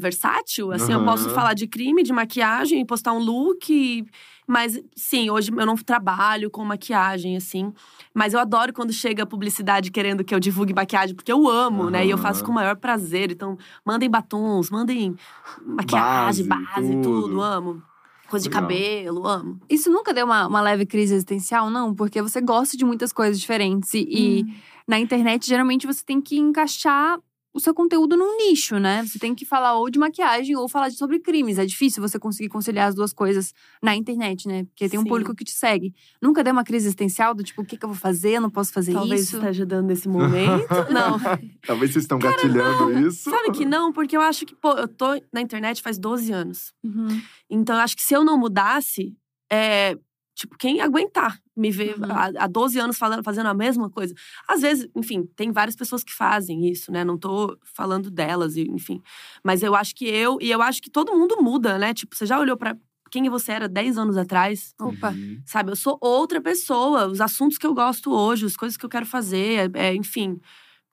versátil. 0.00 0.72
Assim, 0.72 0.92
eu 0.92 0.98
Aham. 0.98 1.04
posso 1.06 1.28
falar 1.30 1.54
de 1.54 1.66
crime, 1.66 2.02
de 2.02 2.12
maquiagem, 2.12 2.84
postar 2.86 3.12
um 3.12 3.18
look. 3.18 3.70
e- 3.70 4.04
Mas, 4.52 4.78
sim, 4.94 5.30
hoje 5.30 5.50
eu 5.50 5.64
não 5.64 5.74
trabalho 5.76 6.50
com 6.50 6.62
maquiagem, 6.62 7.38
assim. 7.38 7.72
Mas 8.12 8.34
eu 8.34 8.38
adoro 8.38 8.70
quando 8.70 8.92
chega 8.92 9.22
a 9.22 9.26
publicidade 9.26 9.90
querendo 9.90 10.22
que 10.22 10.34
eu 10.34 10.38
divulgue 10.38 10.74
maquiagem, 10.74 11.16
porque 11.16 11.32
eu 11.32 11.48
amo, 11.48 11.88
né? 11.88 12.04
E 12.04 12.10
eu 12.10 12.18
faço 12.18 12.44
com 12.44 12.50
o 12.50 12.54
maior 12.54 12.76
prazer. 12.76 13.32
Então, 13.32 13.56
mandem 13.82 14.10
batons, 14.10 14.68
mandem 14.68 15.16
maquiagem, 15.64 16.46
Base, 16.46 16.64
base, 16.66 16.92
tudo. 16.96 17.22
tudo. 17.22 17.40
amo. 17.40 17.82
Coisa 18.28 18.44
de 18.44 18.54
Legal. 18.54 18.62
cabelo, 18.62 19.26
amo. 19.26 19.58
Isso 19.70 19.90
nunca 19.90 20.12
deu 20.12 20.26
uma, 20.26 20.46
uma 20.46 20.60
leve 20.60 20.84
crise 20.84 21.14
existencial, 21.14 21.70
não? 21.70 21.94
Porque 21.94 22.20
você 22.20 22.38
gosta 22.42 22.76
de 22.76 22.84
muitas 22.84 23.10
coisas 23.10 23.40
diferentes. 23.40 23.94
E, 23.94 24.06
e 24.10 24.44
na 24.86 24.98
internet, 24.98 25.46
geralmente, 25.46 25.86
você 25.86 26.04
tem 26.04 26.20
que 26.20 26.38
encaixar 26.38 27.18
o 27.54 27.60
seu 27.60 27.74
conteúdo 27.74 28.16
num 28.16 28.36
nicho, 28.36 28.78
né? 28.78 29.04
Você 29.04 29.18
tem 29.18 29.34
que 29.34 29.44
falar 29.44 29.76
ou 29.76 29.90
de 29.90 29.98
maquiagem 29.98 30.56
ou 30.56 30.68
falar 30.68 30.90
sobre 30.90 31.18
crimes. 31.18 31.58
É 31.58 31.66
difícil 31.66 32.00
você 32.00 32.18
conseguir 32.18 32.48
conciliar 32.48 32.88
as 32.88 32.94
duas 32.94 33.12
coisas 33.12 33.52
na 33.82 33.94
internet, 33.94 34.48
né? 34.48 34.64
Porque 34.64 34.88
tem 34.88 34.98
um 34.98 35.02
Sim. 35.02 35.08
público 35.08 35.34
que 35.34 35.44
te 35.44 35.52
segue. 35.52 35.94
Nunca 36.20 36.42
deu 36.42 36.52
uma 36.52 36.64
crise 36.64 36.86
existencial 36.86 37.34
do 37.34 37.42
tipo, 37.42 37.60
o 37.60 37.64
que, 37.64 37.76
que 37.76 37.84
eu 37.84 37.90
vou 37.90 37.98
fazer? 37.98 38.36
Eu 38.36 38.40
não 38.40 38.50
posso 38.50 38.72
fazer 38.72 38.94
Talvez 38.94 39.24
isso. 39.24 39.36
esteja 39.36 39.66
dando 39.66 39.88
nesse 39.88 40.08
momento. 40.08 40.66
não. 40.90 41.18
Talvez 41.66 41.92
vocês 41.92 42.04
estão 42.04 42.18
gatilhando 42.18 43.06
isso. 43.06 43.28
Sabe 43.28 43.50
que 43.52 43.66
não? 43.66 43.92
Porque 43.92 44.16
eu 44.16 44.22
acho 44.22 44.46
que, 44.46 44.54
pô, 44.54 44.72
eu 44.72 44.88
tô 44.88 45.20
na 45.32 45.40
internet 45.40 45.82
faz 45.82 45.98
12 45.98 46.32
anos. 46.32 46.72
Uhum. 46.82 47.20
Então, 47.50 47.76
eu 47.76 47.82
acho 47.82 47.96
que 47.96 48.02
se 48.02 48.14
eu 48.14 48.24
não 48.24 48.38
mudasse, 48.38 49.14
é. 49.50 49.96
Tipo, 50.34 50.56
quem 50.58 50.80
aguentar 50.80 51.38
me 51.56 51.70
ver 51.70 51.96
Uhum. 51.98 52.10
há, 52.10 52.44
há 52.44 52.46
12 52.46 52.78
anos 52.78 52.96
falando, 52.96 53.22
fazendo 53.22 53.46
a 53.48 53.54
mesma 53.54 53.90
coisa? 53.90 54.14
Às 54.48 54.62
vezes, 54.62 54.88
enfim, 54.96 55.24
tem 55.36 55.52
várias 55.52 55.76
pessoas 55.76 56.02
que 56.02 56.12
fazem 56.12 56.68
isso, 56.70 56.90
né? 56.90 57.04
Não 57.04 57.18
tô 57.18 57.56
falando 57.74 58.10
delas, 58.10 58.56
enfim. 58.56 59.00
Mas 59.44 59.62
eu 59.62 59.74
acho 59.74 59.94
que 59.94 60.06
eu, 60.06 60.38
e 60.40 60.50
eu 60.50 60.62
acho 60.62 60.80
que 60.80 60.90
todo 60.90 61.12
mundo 61.16 61.36
muda, 61.42 61.78
né? 61.78 61.92
Tipo, 61.92 62.16
você 62.16 62.24
já 62.26 62.38
olhou 62.38 62.56
pra 62.56 62.76
quem 63.10 63.28
você 63.28 63.52
era 63.52 63.68
10 63.68 63.98
anos 63.98 64.16
atrás? 64.16 64.74
Opa. 64.80 65.10
Uhum. 65.10 65.42
Sabe, 65.44 65.70
eu 65.70 65.76
sou 65.76 65.98
outra 66.00 66.40
pessoa. 66.40 67.06
Os 67.06 67.20
assuntos 67.20 67.58
que 67.58 67.66
eu 67.66 67.74
gosto 67.74 68.10
hoje, 68.10 68.46
as 68.46 68.56
coisas 68.56 68.76
que 68.78 68.86
eu 68.86 68.90
quero 68.90 69.04
fazer, 69.04 69.70
é, 69.76 69.88
é, 69.88 69.94
enfim. 69.94 70.40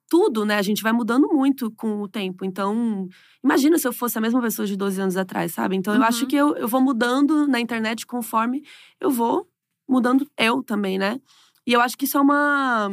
Tudo, 0.09 0.43
né? 0.43 0.55
A 0.57 0.61
gente 0.63 0.81
vai 0.81 0.91
mudando 0.91 1.27
muito 1.29 1.71
com 1.71 2.01
o 2.01 2.07
tempo. 2.07 2.43
Então, 2.43 3.07
imagina 3.43 3.77
se 3.77 3.87
eu 3.87 3.93
fosse 3.93 4.17
a 4.17 4.21
mesma 4.21 4.41
pessoa 4.41 4.65
de 4.67 4.75
12 4.75 4.99
anos 4.99 5.15
atrás, 5.15 5.53
sabe? 5.53 5.75
Então, 5.75 5.93
eu 5.93 5.99
Uhum. 6.01 6.05
acho 6.07 6.25
que 6.27 6.35
eu, 6.35 6.55
eu 6.57 6.67
vou 6.67 6.81
mudando 6.81 7.47
na 7.47 7.59
internet 7.59 8.07
conforme 8.07 8.63
eu 8.99 9.11
vou 9.11 9.47
mudando 9.87 10.27
eu 10.37 10.63
também, 10.63 10.97
né? 10.97 11.19
E 11.67 11.73
eu 11.73 11.81
acho 11.81 11.95
que 11.97 12.05
isso 12.05 12.17
é 12.17 12.21
uma. 12.21 12.89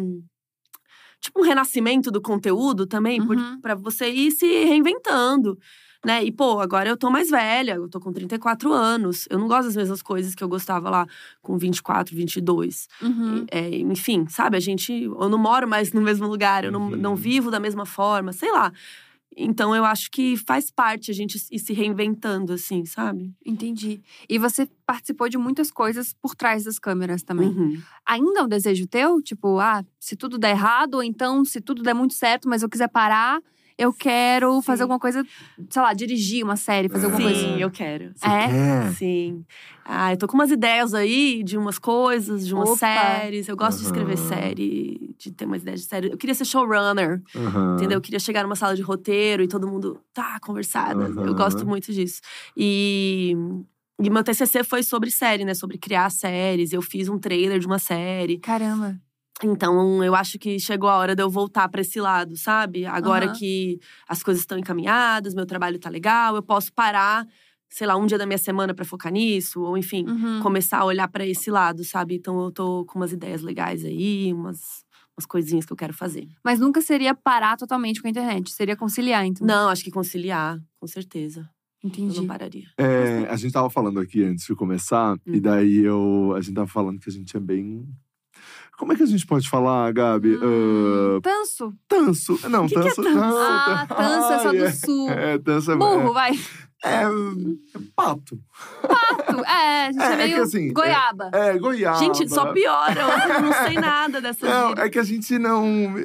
Tipo, 1.21 1.41
um 1.41 1.43
renascimento 1.45 2.11
do 2.11 2.21
conteúdo 2.21 2.87
também, 2.87 3.21
Uhum. 3.21 3.61
pra 3.61 3.75
você 3.75 4.09
ir 4.11 4.31
se 4.33 4.47
reinventando. 4.65 5.59
Né? 6.07 6.23
E, 6.23 6.31
pô, 6.31 6.61
agora 6.61 6.89
eu 6.89 6.97
tô 6.97 7.11
mais 7.11 7.29
velha, 7.31 7.73
eu 7.75 7.89
tô 7.89 7.99
com 7.99 8.13
34 8.13 8.73
anos. 8.73 9.27
Eu 9.29 9.41
não 9.41 9.49
gosto 9.49 9.65
das 9.65 9.75
mesmas 9.77 10.01
coisas 10.01 10.37
que 10.37 10.45
eu 10.45 10.49
gostava 10.49 10.89
lá 10.89 11.05
com 11.43 11.59
24, 11.59 12.15
22. 12.15 12.87
Uhum. 13.03 13.45
É, 13.51 13.77
enfim, 13.79 14.25
sabe? 14.29 14.57
A 14.57 14.61
gente. 14.61 14.93
Eu 15.03 15.29
não 15.29 15.37
moro 15.37 15.67
mais 15.67 15.93
no 15.93 16.01
mesmo 16.01 16.29
lugar, 16.29 16.63
eu 16.65 16.71
não, 16.71 16.83
Uhum. 16.91 16.97
não 16.97 17.17
vivo 17.17 17.51
da 17.51 17.59
mesma 17.59 17.85
forma, 17.85 18.33
sei 18.33 18.53
lá. 18.53 18.73
Então 19.37 19.75
eu 19.75 19.85
acho 19.85 20.09
que 20.13 20.37
faz 20.37 20.71
parte 20.71 21.11
a 21.11 21.15
gente 21.15 21.37
ir 21.51 21.59
se 21.59 21.73
reinventando, 21.73 22.53
assim, 22.53 22.85
sabe? 22.87 23.35
Entendi. 23.45 24.01
E 24.29 24.39
você 24.39 24.67
participou 24.87 25.29
de 25.29 25.37
muitas 25.37 25.73
coisas 25.73 26.15
por 26.23 26.37
trás 26.37 26.63
das 26.65 26.79
câmeras 26.79 27.23
também. 27.25 27.49
Uhum. 27.49 27.83
Ainda 28.07 28.41
é 28.41 28.43
um 28.45 28.49
desejo 28.49 28.87
teu? 28.87 29.21
Tipo, 29.21 29.59
ah, 29.59 29.85
se 29.99 30.15
tudo 30.15 30.39
der 30.39 30.51
errado, 30.53 30.95
ou 30.95 31.03
então 31.03 31.45
se 31.45 31.61
tudo 31.61 31.83
der 31.83 31.95
muito 31.95 32.15
certo, 32.15 32.49
mas 32.49 32.63
eu 32.63 32.69
quiser 32.69 32.89
parar, 32.89 33.41
eu 33.79 33.93
quero 33.93 34.55
Sim. 34.57 34.63
fazer 34.63 34.83
alguma 34.83 34.99
coisa, 34.99 35.25
sei 35.71 35.83
lá, 35.83 35.93
dirigir 35.93 36.45
uma 36.45 36.57
série, 36.57 36.89
fazer 36.89 37.07
alguma 37.07 37.21
Sim. 37.21 37.25
coisa. 37.25 37.41
Sim, 37.41 37.61
eu 37.63 37.71
quero. 37.71 38.13
Você 38.15 38.29
É? 38.29 38.47
quer? 38.47 38.93
Sim. 38.95 39.45
Ah, 39.85 40.13
eu 40.13 40.17
tô 40.17 40.27
com 40.27 40.35
umas 40.35 40.51
ideias 40.51 40.95
aí 40.95 41.43
de 41.45 41.57
umas 41.57 41.79
coisas, 41.79 42.47
de 42.47 42.55
umas 42.55 42.71
Opa. 42.71 42.77
séries. 42.79 43.49
Eu 43.49 43.57
gosto 43.57 43.79
de 43.79 43.85
escrever 43.85 44.17
série, 44.19 45.15
de 45.19 45.31
ter 45.33 45.45
umas 45.45 45.63
ideias 45.63 45.81
de 45.83 45.87
série. 45.87 46.09
Eu 46.11 46.17
queria 46.17 46.35
ser 46.35 46.45
showrunner, 46.45 47.23
Aham. 47.35 47.75
entendeu? 47.75 47.99
Eu 47.99 48.03
queria 48.03 48.19
chegar 48.19 48.43
numa 48.43 48.57
sala 48.57 48.75
de 48.75 48.83
roteiro 48.83 49.43
e 49.43 49.49
todo 49.49 49.69
mundo 49.69 50.01
tá 50.13 50.39
conversada. 50.41 51.05
Eu 51.05 51.13
Aham. 51.13 51.35
gosto 51.35 51.67
muito 51.67 51.93
disso. 51.93 52.21
E. 52.57 53.35
E 53.99 54.11
meu 54.11 54.23
TCC 54.23 54.63
foi 54.63 54.83
sobre 54.83 55.11
série, 55.11 55.43
né? 55.43 55.55
Sobre 55.55 55.79
criar 55.79 56.11
séries. 56.11 56.71
Eu 56.75 56.83
fiz 56.83 57.09
um 57.09 57.19
trailer 57.19 57.59
de 57.59 57.67
uma 57.67 57.79
série. 57.79 58.39
Caramba. 58.39 59.01
Então, 59.45 60.03
eu 60.03 60.15
acho 60.15 60.39
que 60.39 60.59
chegou 60.59 60.89
a 60.89 60.97
hora 60.97 61.15
de 61.15 61.23
eu 61.23 61.29
voltar 61.29 61.69
para 61.69 61.83
esse 61.83 62.01
lado, 62.01 62.37
sabe? 62.37 62.87
Agora 62.87 63.27
Aham. 63.27 63.35
que 63.35 63.79
as 64.09 64.23
coisas 64.23 64.43
estão 64.43 64.59
encaminhadas, 64.59 65.35
meu 65.35 65.45
trabalho 65.45 65.79
tá 65.79 65.91
legal, 65.91 66.35
eu 66.37 66.43
posso 66.43 66.73
parar, 66.73 67.27
sei 67.69 67.87
lá, 67.87 67.97
um 67.97 68.07
dia 68.07 68.17
da 68.17 68.25
minha 68.25 68.39
semana 68.39 68.73
para 68.75 68.85
focar 68.85 69.13
nisso, 69.13 69.61
ou 69.63 69.77
enfim, 69.77 70.05
Uhum. 70.09 70.41
começar 70.43 70.79
a 70.79 70.85
olhar 70.87 71.07
para 71.09 71.27
esse 71.27 71.51
lado, 71.51 71.85
sabe? 71.85 72.15
Então, 72.17 72.45
eu 72.45 72.51
tô 72.51 72.85
com 72.87 72.99
umas 72.99 73.13
ideias 73.13 73.43
legais 73.43 73.85
aí, 73.85 74.33
umas, 74.33 74.59
umas 75.17 75.27
coisinhas 75.27 75.67
que 75.67 75.73
eu 75.73 75.77
quero 75.77 75.93
fazer. 75.93 76.27
Mas 76.43 76.59
nunca 76.59 76.81
seria 76.81 77.15
parar 77.15 77.57
totalmente 77.59 78.01
com 78.01 78.07
a 78.09 78.11
internet. 78.11 78.51
Seria 78.53 78.77
conciliar, 78.77 79.27
então. 79.27 79.47
Não, 79.47 79.69
acho 79.69 79.85
que 79.85 79.91
conciliar, 79.91 80.59
com 80.81 80.87
certeza. 80.87 81.41
Eu 81.83 81.89
Entendi. 81.91 82.17
não 82.17 82.27
pararia. 82.27 82.65
É, 82.79 83.27
a 83.29 83.37
gente 83.37 83.53
tava 83.53 83.69
falando 83.69 84.01
aqui 84.01 84.25
antes 84.25 84.47
de 84.47 84.55
começar, 84.55 85.15
e 85.27 85.37
Hum. 85.37 85.41
daí 85.43 85.77
eu, 85.85 86.33
a 86.35 86.41
gente 86.41 86.55
tava 86.55 86.67
falando 86.67 86.99
que 86.99 87.11
a 87.11 87.13
gente 87.13 87.37
é 87.37 87.41
bem. 87.41 87.87
Como 88.79 88.93
é 88.93 88.97
que 88.97 89.03
a 89.03 89.07
gente 89.07 89.27
pode 89.27 89.49
falar, 89.49 89.91
Gabi? 89.93 90.37
Hum, 90.37 91.17
Ah, 91.17 91.21
tanso. 91.23 91.73
tanso. 91.89 92.39
Não, 92.49 92.67
Que 92.67 92.75
que 92.75 92.81
é 92.81 92.83
tanso. 92.85 93.03
tanso? 93.03 93.17
não, 93.17 93.39
Ah, 93.39 93.87
tanso 93.89 94.33
é 94.33 94.39
só 94.39 94.53
do 94.53 94.71
sul. 94.87 95.11
É, 95.11 95.39
tanso 95.39 95.73
é. 95.73 95.77
Burro, 95.77 96.13
vai. 96.13 96.33
É, 96.85 97.03
é 97.05 97.81
pato. 97.97 98.39
Pato. 98.83 99.41
É, 99.45 99.87
a 99.87 99.93
gente 99.93 100.03
é, 100.03 100.07
É, 100.09 100.13
é 100.13 100.17
meio 100.17 100.43
assim, 100.43 100.69
é- 100.69 100.73
goiaba. 100.73 101.31
É, 101.33 101.59
goiaba. 101.59 101.99
Gente, 101.99 102.29
só 102.29 102.53
piora. 102.53 103.01
Eu 103.01 103.41
não 103.43 103.53
sei 103.67 103.75
nada 103.77 104.21
dessa 104.21 104.47
Não, 104.47 104.69
gíria. 104.69 104.83
é 104.83 104.89
que 104.91 104.99
a 104.99 105.03
gente 105.03 105.39
não. 105.39 105.65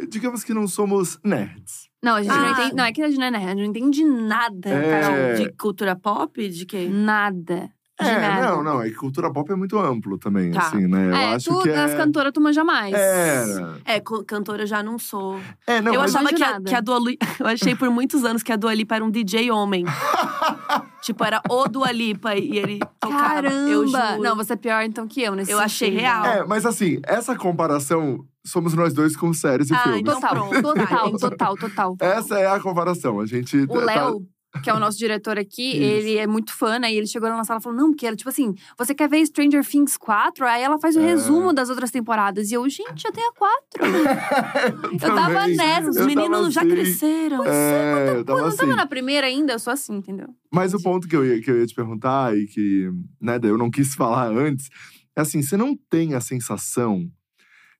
Digamos 0.10 0.44
que 0.44 0.54
não 0.54 0.68
somos 0.68 1.20
nerds. 1.25 1.90
Não, 2.01 2.16
a 2.16 2.24
gente 2.24 2.32
não 2.34 2.46
Ah. 2.48 2.51
entende. 2.51 2.75
Não, 2.75 2.84
é 2.86 2.92
que 2.94 3.01
a 3.04 3.08
gente 3.10 3.20
não 3.20 3.25
é 3.28 3.32
nerd, 3.32 3.46
a 3.46 3.50
gente 3.50 3.58
não 3.60 3.66
entende 3.66 4.04
nada, 4.06 4.70
É. 4.70 5.34
De 5.36 5.51
cultura 5.54 5.96
pop? 5.96 6.50
De 6.50 6.66
quê? 6.66 6.88
Nada. 6.90 7.70
De 8.01 8.10
É, 8.10 8.20
nada. 8.20 8.50
não, 8.51 8.63
não. 8.63 8.81
É 8.81 8.89
que 8.89 8.96
cultura 8.96 9.31
pop 9.31 9.51
é 9.51 9.55
muito 9.55 9.77
amplo 9.79 10.17
também, 10.17 10.51
Tá. 10.51 10.62
assim, 10.62 10.88
né? 10.88 11.08
Eu 11.08 11.15
é, 11.15 11.36
acho 11.36 11.50
tu, 11.51 11.62
que 11.62 11.70
das 11.72 11.91
é. 11.91 11.96
cantoras, 11.98 12.31
tu 12.34 12.41
manja 12.41 12.63
mais. 12.63 12.93
Era. 12.93 13.77
É, 13.86 14.00
co- 14.00 14.24
cantora 14.24 14.63
eu 14.63 14.67
já 14.67 14.81
não 14.84 14.98
sou. 14.98 15.39
É, 15.67 15.81
não, 15.81 15.93
eu 15.93 16.01
achava 16.01 16.29
que 16.29 16.43
a, 16.43 16.60
que 16.62 16.74
a 16.75 16.81
Dua 16.81 17.00
Lipa… 17.00 17.25
Eu 17.39 17.48
achei 17.48 17.75
por 17.75 17.89
muitos 17.89 18.24
anos 18.25 18.41
que 18.43 18.51
a 18.51 18.55
Dua 18.55 18.74
Lipa 18.74 18.96
era 18.96 19.03
um 19.05 19.10
DJ 19.12 19.51
homem. 19.51 19.86
tipo, 21.01 21.24
era 21.24 21.41
o 21.50 21.67
Dua 21.67 21.91
Lipa 21.91 22.36
e 22.36 22.58
ele 22.58 22.79
tocava. 23.00 23.24
Caramba! 23.41 23.70
Eu 23.70 23.88
juro. 23.88 24.22
Não, 24.24 24.36
você 24.36 24.53
é 24.53 24.55
pior 24.55 24.84
então 24.84 25.08
que 25.08 25.22
eu 25.22 25.36
nesse 25.36 25.51
Eu 25.51 25.60
achei 25.60 25.89
sentido. 25.89 26.01
real. 26.01 26.25
É, 26.25 26.46
mas 26.46 26.65
assim, 26.65 27.00
essa 27.03 27.36
comparação 27.36 28.24
somos 28.46 28.74
nós 28.74 28.93
dois 28.93 29.15
com 29.15 29.34
séries 29.34 29.70
e 29.70 29.74
Ah, 29.74 29.79
filmes. 29.79 30.01
então 30.01 30.15
Total, 30.15 30.36
pronto. 30.50 30.62
total, 30.62 31.08
Entendi. 31.08 31.20
total, 31.22 31.58
total. 31.58 31.98
Essa 32.00 32.39
é 32.39 32.48
a 32.48 32.60
comparação. 32.60 33.20
A 33.20 33.25
gente. 33.25 33.58
O 33.58 33.67
tá- 33.67 33.79
Léo, 33.86 34.22
que 34.62 34.70
é 34.70 34.74
o 34.74 34.79
nosso 34.79 34.98
diretor 34.98 35.39
aqui, 35.39 35.72
Isso. 35.72 35.81
ele 35.81 36.17
é 36.17 36.27
muito 36.27 36.53
fã, 36.53 36.77
né? 36.77 36.91
E 36.91 36.98
ele 36.98 37.08
chegou 37.08 37.29
lá 37.29 37.38
na 37.38 37.43
sala 37.46 37.60
e 37.60 37.63
falou: 37.63 37.77
Não, 37.79 37.91
porque 37.91 38.05
ela, 38.05 38.15
tipo 38.15 38.29
assim, 38.29 38.53
você 38.77 38.93
quer 38.93 39.08
ver 39.08 39.25
Stranger 39.25 39.65
Things 39.65 39.96
4? 39.98 40.46
Aí 40.46 40.62
ela 40.62 40.77
faz 40.77 40.96
o 40.96 41.00
É. 41.00 41.05
resumo 41.05 41.53
das 41.53 41.70
outras 41.70 41.89
temporadas. 41.91 42.51
E 42.51 42.55
eu, 42.55 42.67
gente, 42.67 43.01
já 43.01 43.12
tem 43.12 43.24
a 43.25 43.31
4. 43.31 43.55
eu 44.93 45.15
tava 45.15 45.34
também. 45.41 45.55
nessa. 45.55 45.89
Os 45.89 45.96
Eu 45.98 46.05
meninos 46.05 46.31
tava 46.38 46.51
já 46.51 46.62
assim. 46.62 46.70
cresceram. 46.70 47.46
É, 47.46 48.10
eu 48.10 48.17
Pô, 48.17 48.24
tava 48.25 48.39
não 48.41 48.48
assim. 48.48 48.58
tava 48.58 48.75
na 48.75 48.86
primeira 48.86 49.27
ainda, 49.27 49.53
eu 49.53 49.60
sou 49.60 49.72
assim, 49.72 49.96
entendeu? 49.96 50.27
Mas 50.51 50.74
o 50.74 50.81
ponto 50.81 51.08
que 51.08 51.15
eu, 51.15 51.25
ia, 51.25 51.41
que 51.41 51.50
eu 51.50 51.60
ia 51.60 51.65
te 51.65 51.74
perguntar 51.74 52.38
e 52.38 52.46
que 52.46 52.89
né, 53.22 53.39
eu 53.43 53.58
não 53.58 53.72
quis 53.72 53.93
falar 53.96 54.27
antes 54.31 54.67
é 55.15 55.22
assim: 55.22 55.41
você 55.41 55.55
não 55.55 55.77
tem 55.89 56.13
a 56.13 56.20
sensação 56.22 57.10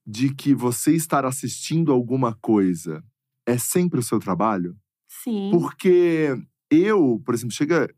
de 0.08 0.34
que 0.34 0.54
você 0.56 0.94
estar 0.96 1.26
assistindo 1.26 1.92
alguma 1.92 2.34
coisa 2.42 3.04
é 3.46 3.58
sempre 3.58 4.00
o 4.00 4.04
seu 4.04 4.20
trabalho? 4.20 4.76
Sim. 5.24 5.50
Porque 5.52 6.36
eu, 6.72 7.22
por 7.26 7.36
exemplo, 7.36 7.54
chega 7.54 7.90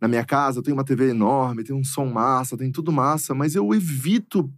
na 0.00 0.08
minha 0.08 0.24
casa, 0.24 0.58
eu 0.58 0.62
tenho 0.62 0.76
uma 0.76 0.84
TV 0.84 1.10
enorme, 1.10 1.62
tem 1.62 1.76
um 1.76 1.84
som 1.84 2.06
massa, 2.06 2.56
tem 2.56 2.72
tudo 2.72 2.90
massa, 2.90 3.34
mas 3.34 3.54
eu 3.54 3.72
evito 3.72 4.52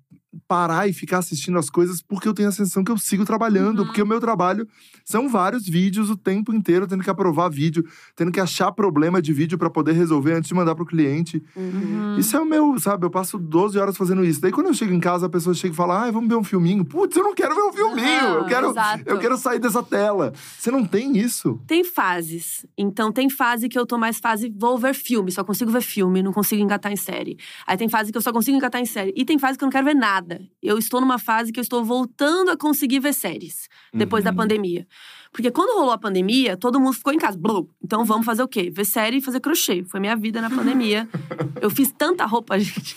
parar 0.46 0.88
e 0.88 0.92
ficar 0.92 1.18
assistindo 1.18 1.58
as 1.58 1.68
coisas 1.70 2.02
porque 2.02 2.26
eu 2.28 2.34
tenho 2.34 2.48
a 2.48 2.52
sensação 2.52 2.82
que 2.84 2.90
eu 2.92 2.98
sigo 2.98 3.24
trabalhando, 3.24 3.80
Uhum. 3.80 3.86
porque 3.86 4.02
o 4.02 4.06
meu 4.06 4.20
trabalho 4.20 4.66
são 5.04 5.28
vários 5.28 5.66
vídeos 5.68 6.10
o 6.10 6.16
tempo 6.16 6.52
inteiro, 6.54 6.86
tendo 6.86 7.02
que 7.04 7.10
aprovar 7.10 7.48
vídeo, 7.48 7.84
tendo 8.16 8.30
que 8.32 8.40
achar 8.40 8.70
problema 8.72 9.20
de 9.20 9.32
vídeo 9.32 9.56
para 9.58 9.70
poder 9.70 9.92
resolver 9.92 10.32
antes 10.34 10.48
de 10.48 10.54
mandar 10.54 10.74
pro 10.74 10.84
cliente. 10.86 11.42
Uhum. 11.56 12.16
Isso 12.18 12.36
é 12.36 12.40
o 12.40 12.44
meu, 12.44 12.78
sabe? 12.78 13.04
Eu 13.06 13.10
passo 13.10 13.38
12 13.38 13.78
horas 13.78 13.96
fazendo 13.96 14.24
isso. 14.24 14.40
Daí 14.40 14.52
quando 14.52 14.66
eu 14.68 14.74
chego 14.74 14.92
em 14.92 15.00
casa, 15.00 15.26
a 15.26 15.28
pessoa 15.28 15.54
chega 15.54 15.72
e 15.72 15.76
fala: 15.76 16.04
"Ah, 16.06 16.10
vamos 16.10 16.28
ver 16.28 16.36
um 16.36 16.44
filminho". 16.44 16.84
Putz, 16.84 17.16
eu 17.16 17.22
não 17.22 17.34
quero 17.34 17.54
ver 17.54 17.62
um 17.62 17.72
filminho. 17.72 18.08
eu 18.08 18.40
Não, 18.40 18.46
quero 18.48 18.70
exato. 18.70 19.02
eu 19.06 19.18
quero 19.18 19.36
sair 19.36 19.58
dessa 19.58 19.82
tela. 19.82 20.32
Você 20.58 20.70
não 20.70 20.84
tem 20.84 21.16
isso? 21.18 21.60
Tem 21.66 21.84
fases. 21.84 22.64
Então, 22.76 23.10
tem 23.12 23.28
fase 23.28 23.68
que 23.68 23.78
eu 23.78 23.86
tô 23.86 23.98
mais 23.98 24.18
fase, 24.18 24.52
vou 24.56 24.78
ver 24.78 24.94
filme, 24.94 25.30
só 25.30 25.42
consigo 25.44 25.70
ver 25.70 25.82
filme, 25.82 26.22
não 26.22 26.32
consigo 26.32 26.62
engatar 26.62 26.92
em 26.92 26.96
série. 26.96 27.36
Aí 27.66 27.76
tem 27.76 27.88
fase 27.88 28.10
que 28.12 28.18
eu 28.18 28.22
só 28.22 28.32
consigo 28.32 28.56
engatar 28.56 28.80
em 28.80 28.86
série. 28.86 29.12
E 29.16 29.24
tem 29.24 29.38
fase 29.38 29.58
que 29.58 29.64
eu 29.64 29.66
não 29.66 29.72
quero 29.72 29.84
ver 29.84 29.94
nada. 29.94 30.23
Eu 30.62 30.78
estou 30.78 31.00
numa 31.00 31.18
fase 31.18 31.52
que 31.52 31.60
eu 31.60 31.62
estou 31.62 31.84
voltando 31.84 32.50
a 32.50 32.56
conseguir 32.56 32.98
ver 33.00 33.12
séries, 33.12 33.68
depois 33.92 34.24
da 34.24 34.30
Uhum. 34.30 34.36
pandemia. 34.36 34.86
Porque 35.32 35.50
quando 35.50 35.76
rolou 35.76 35.90
a 35.92 35.98
pandemia, 35.98 36.56
todo 36.56 36.78
mundo 36.78 36.92
ficou 36.92 37.12
em 37.12 37.18
casa. 37.18 37.36
Blum. 37.36 37.66
Então 37.82 38.04
vamos 38.04 38.24
fazer 38.24 38.42
o 38.44 38.46
quê? 38.48 38.70
Ver 38.72 38.84
série 38.84 39.16
e 39.16 39.20
fazer 39.20 39.40
crochê. 39.40 39.82
Foi 39.84 39.98
minha 39.98 40.14
vida 40.14 40.40
na 40.40 40.48
pandemia. 40.48 41.08
eu 41.60 41.68
fiz 41.70 41.90
tanta 41.90 42.24
roupa, 42.24 42.56
gente. 42.56 42.94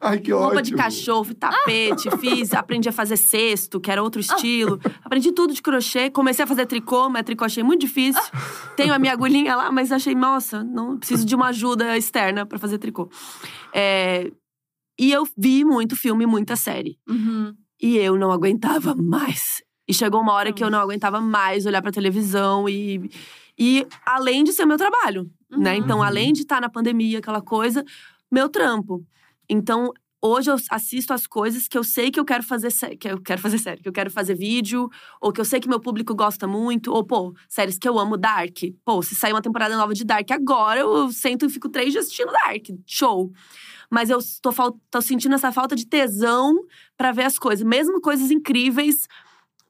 Ai, 0.00 0.20
que 0.20 0.30
Roupa 0.30 0.46
ótimo. 0.58 0.62
de 0.62 0.74
cachorro, 0.76 1.34
tapete, 1.34 2.08
fiz, 2.18 2.54
aprendi 2.54 2.88
a 2.88 2.92
fazer 2.92 3.16
cesto, 3.16 3.80
que 3.80 3.90
era 3.90 4.00
outro 4.00 4.20
estilo. 4.20 4.78
Aprendi 5.02 5.32
tudo 5.32 5.52
de 5.52 5.60
crochê. 5.60 6.10
Comecei 6.10 6.44
a 6.44 6.46
fazer 6.46 6.64
tricô, 6.66 7.08
mas 7.08 7.24
tricô 7.24 7.44
achei 7.44 7.64
muito 7.64 7.80
difícil. 7.80 8.22
Tenho 8.76 8.94
a 8.94 8.98
minha 8.98 9.12
agulhinha 9.12 9.56
lá, 9.56 9.72
mas 9.72 9.90
achei, 9.90 10.14
nossa, 10.14 10.62
não 10.62 10.96
preciso 10.96 11.26
de 11.26 11.34
uma 11.34 11.48
ajuda 11.48 11.96
externa 11.98 12.46
pra 12.46 12.56
fazer 12.56 12.78
tricô. 12.78 13.10
É, 13.72 14.30
E 14.98 15.10
eu 15.12 15.26
vi 15.36 15.64
muito 15.64 15.96
filme, 15.96 16.24
muita 16.26 16.56
série. 16.56 16.98
Uhum. 17.08 17.54
E 17.80 17.96
eu 17.96 18.16
não 18.16 18.30
aguentava 18.30 18.94
mais. 18.94 19.62
E 19.88 19.92
chegou 19.92 20.20
uma 20.20 20.32
hora 20.32 20.52
que 20.52 20.62
eu 20.64 20.70
não 20.70 20.78
aguentava 20.78 21.20
mais 21.20 21.66
olhar 21.66 21.82
pra 21.82 21.90
televisão 21.92 22.68
e. 22.68 23.10
E 23.58 23.86
além 24.04 24.42
de 24.42 24.52
ser 24.52 24.64
meu 24.66 24.76
trabalho, 24.76 25.30
né? 25.50 25.72
Uhum. 25.72 25.78
Então, 25.78 26.02
além 26.02 26.32
de 26.32 26.40
estar 26.42 26.60
na 26.60 26.68
pandemia, 26.68 27.18
aquela 27.18 27.40
coisa, 27.42 27.84
meu 28.30 28.48
trampo. 28.48 29.04
Então, 29.48 29.92
hoje 30.20 30.50
eu 30.50 30.56
assisto 30.70 31.12
as 31.12 31.24
coisas 31.26 31.68
que 31.68 31.76
eu 31.78 31.84
sei 31.84 32.10
que 32.10 32.18
eu 32.18 32.24
quero 32.24 32.42
fazer, 32.42 32.70
sé- 32.70 32.96
que 32.96 33.06
eu 33.08 33.20
quero 33.20 33.40
fazer 33.40 33.58
série, 33.58 33.80
que 33.82 33.88
eu 33.88 33.92
quero 33.92 34.10
fazer 34.10 34.34
vídeo, 34.34 34.88
ou 35.20 35.30
que 35.32 35.40
eu 35.40 35.44
sei 35.44 35.60
que 35.60 35.68
meu 35.68 35.78
público 35.78 36.14
gosta 36.16 36.46
muito, 36.48 36.92
ou 36.92 37.04
pô, 37.04 37.32
séries 37.48 37.78
que 37.78 37.88
eu 37.88 37.96
amo, 37.98 38.16
Dark. 38.16 38.56
Pô, 38.84 39.02
se 39.02 39.14
sair 39.14 39.32
uma 39.32 39.42
temporada 39.42 39.76
nova 39.76 39.92
de 39.94 40.02
Dark 40.04 40.28
agora, 40.32 40.80
eu 40.80 41.12
sento 41.12 41.44
e 41.46 41.48
fico 41.50 41.68
três 41.68 41.92
dias 41.92 42.06
assistindo 42.06 42.32
Dark. 42.32 42.64
Show. 42.86 43.30
Mas 43.90 44.10
eu 44.10 44.18
tô, 44.42 44.50
tô 44.90 45.02
sentindo 45.02 45.34
essa 45.34 45.52
falta 45.52 45.74
de 45.76 45.86
tesão 45.86 46.64
pra 46.96 47.12
ver 47.12 47.24
as 47.24 47.38
coisas. 47.38 47.64
Mesmo 47.64 48.00
coisas 48.00 48.30
incríveis, 48.30 49.06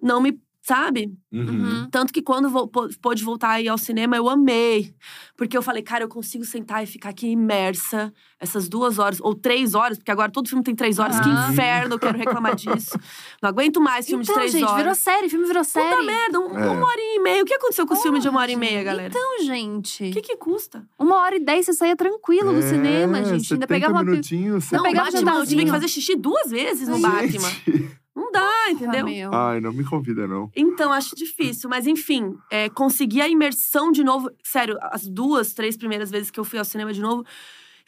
não 0.01 0.21
me. 0.21 0.41
Sabe? 0.67 1.13
Uhum. 1.31 1.87
Tanto 1.91 2.11
que 2.11 2.23
quando 2.23 2.49
vo- 2.49 2.67
pô- 2.67 2.89
pôde 3.03 3.23
voltar 3.23 3.51
aí 3.51 3.69
ao 3.69 3.77
cinema, 3.77 4.17
eu 4.17 4.31
amei. 4.31 4.95
Porque 5.37 5.55
eu 5.55 5.61
falei, 5.61 5.83
cara, 5.83 6.05
eu 6.05 6.09
consigo 6.09 6.43
sentar 6.43 6.83
e 6.83 6.87
ficar 6.87 7.11
aqui 7.11 7.27
imersa 7.27 8.11
essas 8.41 8.67
duas 8.67 8.99
horas, 8.99 9.19
ou 9.21 9.35
três 9.35 9.75
horas, 9.75 9.99
porque 9.99 10.11
agora 10.11 10.33
todo 10.33 10.49
filme 10.49 10.65
tem 10.65 10.75
três 10.75 10.99
horas. 10.99 11.21
Que 11.21 11.29
Ah. 11.29 11.49
inferno, 11.51 11.97
eu 11.97 11.99
quero 11.99 12.17
reclamar 12.17 12.55
disso. 12.57 12.99
Não 13.43 13.51
aguento 13.51 13.79
mais 13.79 14.07
filme 14.07 14.23
Então, 14.25 14.35
de 14.35 14.41
três 14.41 14.53
gente, 14.53 14.65
horas. 14.65 14.77
virou 14.79 14.95
série, 14.95 15.29
filme 15.29 15.47
virou 15.47 15.65
série. 15.65 15.87
Puta 15.87 16.03
merda, 16.03 16.41
um- 16.41 16.59
É. 16.59 16.67
uma 16.71 16.87
hora 16.87 17.01
e 17.01 17.19
meia. 17.21 17.43
O 17.43 17.45
que 17.47 17.53
aconteceu 17.55 17.87
com 17.87 17.93
os 17.93 18.01
filmes 18.01 18.23
de 18.23 18.29
uma 18.31 18.41
hora 18.41 18.51
e 18.51 18.57
meia, 18.57 18.73
gente. 18.79 18.85
galera? 18.85 19.09
Então, 19.15 19.45
gente. 19.45 20.05
O 20.09 20.13
que 20.13 20.23
que 20.23 20.37
custa? 20.39 20.83
Uma 20.99 21.17
hora 21.21 21.37
e 21.37 21.41
dez 21.41 21.67
você 21.67 21.75
saía 21.75 21.95
tranquilo 21.95 22.55
do 22.55 22.63
cinema, 22.63 23.19
É, 23.19 23.25
gente. 23.25 23.43
70 23.43 23.55
Ainda 23.55 23.67
pegava 23.67 23.93
uma. 23.93 24.03
minutinhos. 24.03 24.71
Não, 24.71 24.79
Não, 24.79 24.85
pegava 24.89 25.11
Batman, 25.11 25.35
eu 25.41 25.47
tive 25.47 25.65
que 25.67 25.71
fazer 25.71 25.89
xixi 25.89 26.17
duas 26.17 26.51
vezes 26.51 26.89
no 26.89 26.95
Gente. 26.97 27.03
Batman. 27.39 27.51
Não 28.15 28.31
dá, 28.31 28.71
entendeu? 28.71 29.01
Ah, 29.07 29.11
meu. 29.11 29.35
Ai, 29.35 29.61
não 29.61 29.73
me 29.73 29.85
convida, 29.85 30.27
não. 30.29 30.51
Então, 30.55 30.93
acho 30.93 31.17
difícil. 31.17 31.69
Mas, 31.69 31.87
enfim, 31.87 32.37
é, 32.51 32.69
conseguir 32.69 33.21
a 33.21 33.29
imersão 33.29 33.91
de 33.91 34.05
novo. 34.05 34.31
Sério, 34.43 34.79
as 34.83 35.07
duas, 35.09 35.53
três 35.53 35.77
primeiras 35.77 36.11
vezes 36.11 36.31
que 36.31 36.39
eu 36.39 36.45
fui 36.45 36.59
ao 36.59 36.65
cinema 36.65 36.93
de 36.93 37.01
novo, 37.01 37.25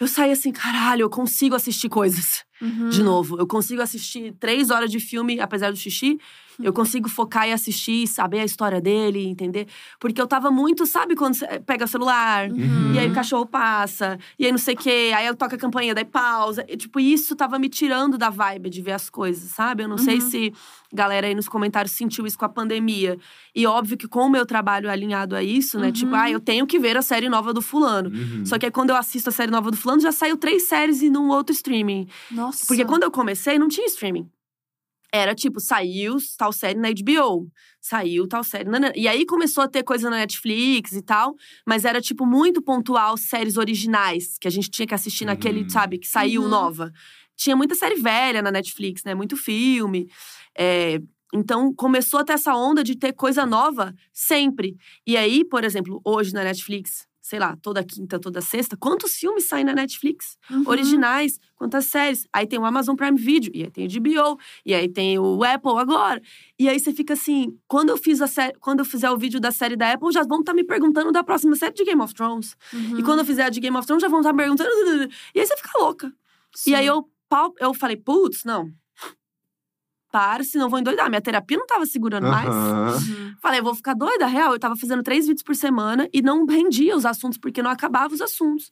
eu 0.01 0.09
saí 0.09 0.31
assim, 0.33 0.51
caralho, 0.53 1.03
eu 1.03 1.11
consigo 1.11 1.55
assistir 1.55 1.89
coisas 1.89 2.45
Uhum. 2.61 2.89
de 2.89 3.03
novo. 3.03 3.39
Eu 3.39 3.47
consigo 3.47 3.81
assistir 3.83 4.33
três 4.41 4.71
horas 4.71 4.91
de 4.91 4.99
filme, 4.99 5.39
apesar 5.41 5.71
do 5.71 5.77
xixi. 5.77 6.19
Eu 6.63 6.73
consigo 6.73 7.09
focar 7.09 7.49
e 7.49 7.53
assistir, 7.53 8.07
saber 8.07 8.41
a 8.41 8.45
história 8.45 8.81
dele, 8.81 9.27
entender. 9.27 9.67
Porque 10.01 10.21
eu 10.21 10.27
tava 10.27 10.51
muito, 10.51 10.87
sabe 10.87 11.15
quando 11.15 11.35
você 11.35 11.47
pega 11.61 11.85
o 11.85 11.89
celular, 11.89 12.49
Uhum. 12.51 12.95
e 12.95 12.99
aí 12.99 13.09
o 13.11 13.15
cachorro 13.15 13.47
passa, 13.47 14.19
e 14.39 14.47
aí 14.47 14.51
não 14.51 14.59
sei 14.59 14.75
o 14.75 14.79
quê, 14.79 15.13
aí 15.15 15.27
eu 15.27 15.35
toco 15.37 15.55
a 15.55 15.59
campainha, 15.59 15.95
daí 15.95 16.05
pausa. 16.05 16.65
E, 16.69 16.77
tipo, 16.77 16.99
isso 17.01 17.37
tava 17.37 17.59
me 17.59 17.69
tirando 17.69 18.17
da 18.17 18.31
vibe 18.31 18.71
de 18.71 18.81
ver 18.83 18.93
as 18.93 19.11
coisas, 19.11 19.51
sabe? 19.51 19.83
Eu 19.83 19.89
não 19.89 19.99
sei 19.99 20.17
Uhum. 20.21 20.31
se 20.31 20.53
galera 20.93 21.27
aí 21.27 21.35
nos 21.35 21.49
comentários 21.49 21.93
sentiu 21.93 22.27
isso 22.27 22.39
com 22.39 22.45
a 22.45 22.49
pandemia. 22.49 23.19
E 23.55 23.67
óbvio 23.67 23.97
que 23.97 24.09
com 24.09 24.21
o 24.27 24.31
meu 24.31 24.47
trabalho 24.47 24.91
alinhado 24.91 25.35
a 25.37 25.43
isso, 25.43 25.79
né? 25.79 25.93
Tipo, 25.93 26.13
Uhum. 26.13 26.19
ah, 26.21 26.31
eu 26.31 26.41
tenho 26.41 26.67
que 26.67 26.79
ver 26.79 26.97
a 26.97 27.03
série 27.03 27.29
nova 27.29 27.53
do 27.53 27.61
fulano. 27.61 28.09
Uhum. 28.11 28.47
Só 28.47 28.59
que 28.59 28.65
aí 28.67 28.71
quando 28.73 28.91
eu 28.91 28.97
assisto 28.97 29.29
a 29.29 29.33
série 29.33 29.51
nova 29.51 29.71
do 29.71 29.77
fulano, 29.77 30.01
já 30.01 30.13
saiu 30.13 30.37
três 30.37 30.69
séries 30.69 31.03
e 31.03 31.11
num 31.11 31.29
outro 31.29 31.53
streaming. 31.53 32.09
Nossa. 32.31 32.65
Porque 32.67 32.85
quando 32.85 33.03
eu 33.03 33.11
comecei, 33.11 33.59
não 33.59 33.69
tinha 33.69 33.87
streaming. 33.87 34.29
Era 35.17 35.35
tipo, 35.35 35.59
saiu 35.61 36.17
tal 36.37 36.53
série 36.53 36.79
na 36.79 36.89
HBO, 36.91 37.49
saiu 37.81 38.29
tal 38.29 38.45
série. 38.45 38.69
na- 38.69 38.93
E 38.95 39.09
aí 39.09 39.25
começou 39.25 39.63
a 39.65 39.69
ter 39.69 39.83
coisa 39.83 40.11
na 40.11 40.17
Netflix 40.19 40.93
e 40.93 41.01
tal, 41.03 41.35
mas 41.67 41.85
era 41.85 42.01
tipo 42.01 42.27
muito 42.27 42.61
pontual 42.61 43.17
séries 43.17 43.57
originais 43.57 44.37
que 44.39 44.47
a 44.47 44.51
gente 44.51 44.69
tinha 44.71 44.87
que 44.87 44.95
assistir 44.95 45.25
naquele, 45.25 45.63
Uhum. 45.63 45.69
sabe, 45.71 45.99
que 45.99 46.07
saiu 46.09 46.43
Uhum. 46.43 46.49
nova. 46.49 46.93
tinha 47.39 47.55
muita 47.55 47.75
série 47.75 47.97
velha 47.97 48.41
na 48.41 48.51
Netflix, 48.51 49.05
né? 49.05 49.15
Muito 49.15 49.37
filme. 49.37 50.09
É, 50.57 50.99
então, 51.35 51.71
começou 51.75 52.19
a 52.21 52.25
ter 52.25 52.33
essa 52.33 52.55
onda 52.57 52.83
de 52.83 52.97
ter 52.97 53.13
coisa 53.13 53.45
nova 53.45 53.95
sempre. 54.11 54.75
E 55.07 55.19
aí, 55.19 55.45
por 55.45 55.63
exemplo, 55.63 56.01
hoje 56.03 56.33
na 56.33 56.43
Netflix, 56.43 57.06
sei 57.27 57.41
lá, 57.41 57.57
toda 57.61 57.83
quinta, 57.83 58.21
toda 58.21 58.41
sexta, 58.41 58.77
quantos 58.77 59.15
filmes 59.17 59.49
saem 59.49 59.65
na 59.65 59.75
Netflix? 59.75 60.39
Uhum. 60.49 60.63
Originais, 60.65 61.41
quantas 61.57 61.87
séries? 61.87 62.25
Aí 62.33 62.47
tem 62.47 62.57
o 62.57 62.65
Amazon 62.65 62.95
Prime 62.95 63.19
Video, 63.19 63.51
e 63.53 63.65
aí 63.65 63.71
tem 63.71 63.85
o 63.85 63.91
HBO, 63.91 64.41
e 64.65 64.73
aí 64.73 64.89
tem 64.89 65.19
o 65.19 65.43
Apple 65.43 65.77
agora. 65.77 66.23
E 66.57 66.69
aí 66.69 66.79
você 66.79 66.93
fica 66.93 67.15
assim, 67.15 67.59
quando 67.67 67.89
eu 67.89 67.97
fiz 67.97 68.23
a 68.23 68.29
série, 68.29 68.57
quando 68.61 68.79
eu 68.79 68.85
fizer 68.85 69.11
o 69.11 69.19
vídeo 69.19 69.41
da 69.41 69.51
série 69.51 69.75
da 69.75 69.93
Apple, 69.93 70.13
já 70.13 70.23
vão 70.23 70.39
estar 70.39 70.55
me 70.55 70.63
perguntando 70.63 71.11
da 71.11 71.25
próxima 71.25 71.57
série 71.57 71.75
de 71.75 71.85
Game 71.85 72.01
of 72.01 72.15
Thrones. 72.15 72.57
Uhum. 72.73 73.01
E 73.01 73.03
quando 73.03 73.19
eu 73.19 73.25
fizer 73.25 73.43
a 73.43 73.51
de 73.51 73.59
Game 73.59 73.77
of 73.77 73.85
Thrones, 73.85 74.03
já 74.03 74.09
vão 74.09 74.21
estar 74.21 74.33
me 74.33 74.39
perguntando. 74.39 74.71
E 75.35 75.41
aí 75.41 75.47
você 75.47 75.57
fica 75.57 75.71
louca. 75.81 76.13
E 76.65 76.77
aí 76.77 76.87
eu, 76.87 77.09
eu 77.59 77.75
falei, 77.75 77.97
putz, 77.97 78.45
não. 78.45 78.73
Para, 80.17 80.43
senão 80.45 80.71
vou 80.71 80.79
endoidar. 80.79 81.11
Minha 81.11 81.21
terapia 81.21 81.59
não 81.59 81.67
tava 81.67 81.85
segurando 81.85 82.27
mais. 82.27 82.49
Uhum. 82.49 83.35
Falei, 83.39 83.61
eu 83.61 83.65
vou 83.65 83.75
ficar 83.75 83.93
doida, 83.93 84.27
real. 84.27 84.55
Eu 84.55 84.59
tava 84.59 84.75
fazendo 84.75 85.03
três 85.03 85.27
vídeos 85.27 85.43
por 85.43 85.55
semana 85.55 86.09
e 86.11 86.23
não 86.23 86.47
rendia 86.47 86.97
os 86.97 87.05
assuntos, 87.05 87.37
porque 87.37 87.63
não 87.63 87.71
acabava 87.71 88.15
os 88.15 88.23
assuntos. 88.23 88.71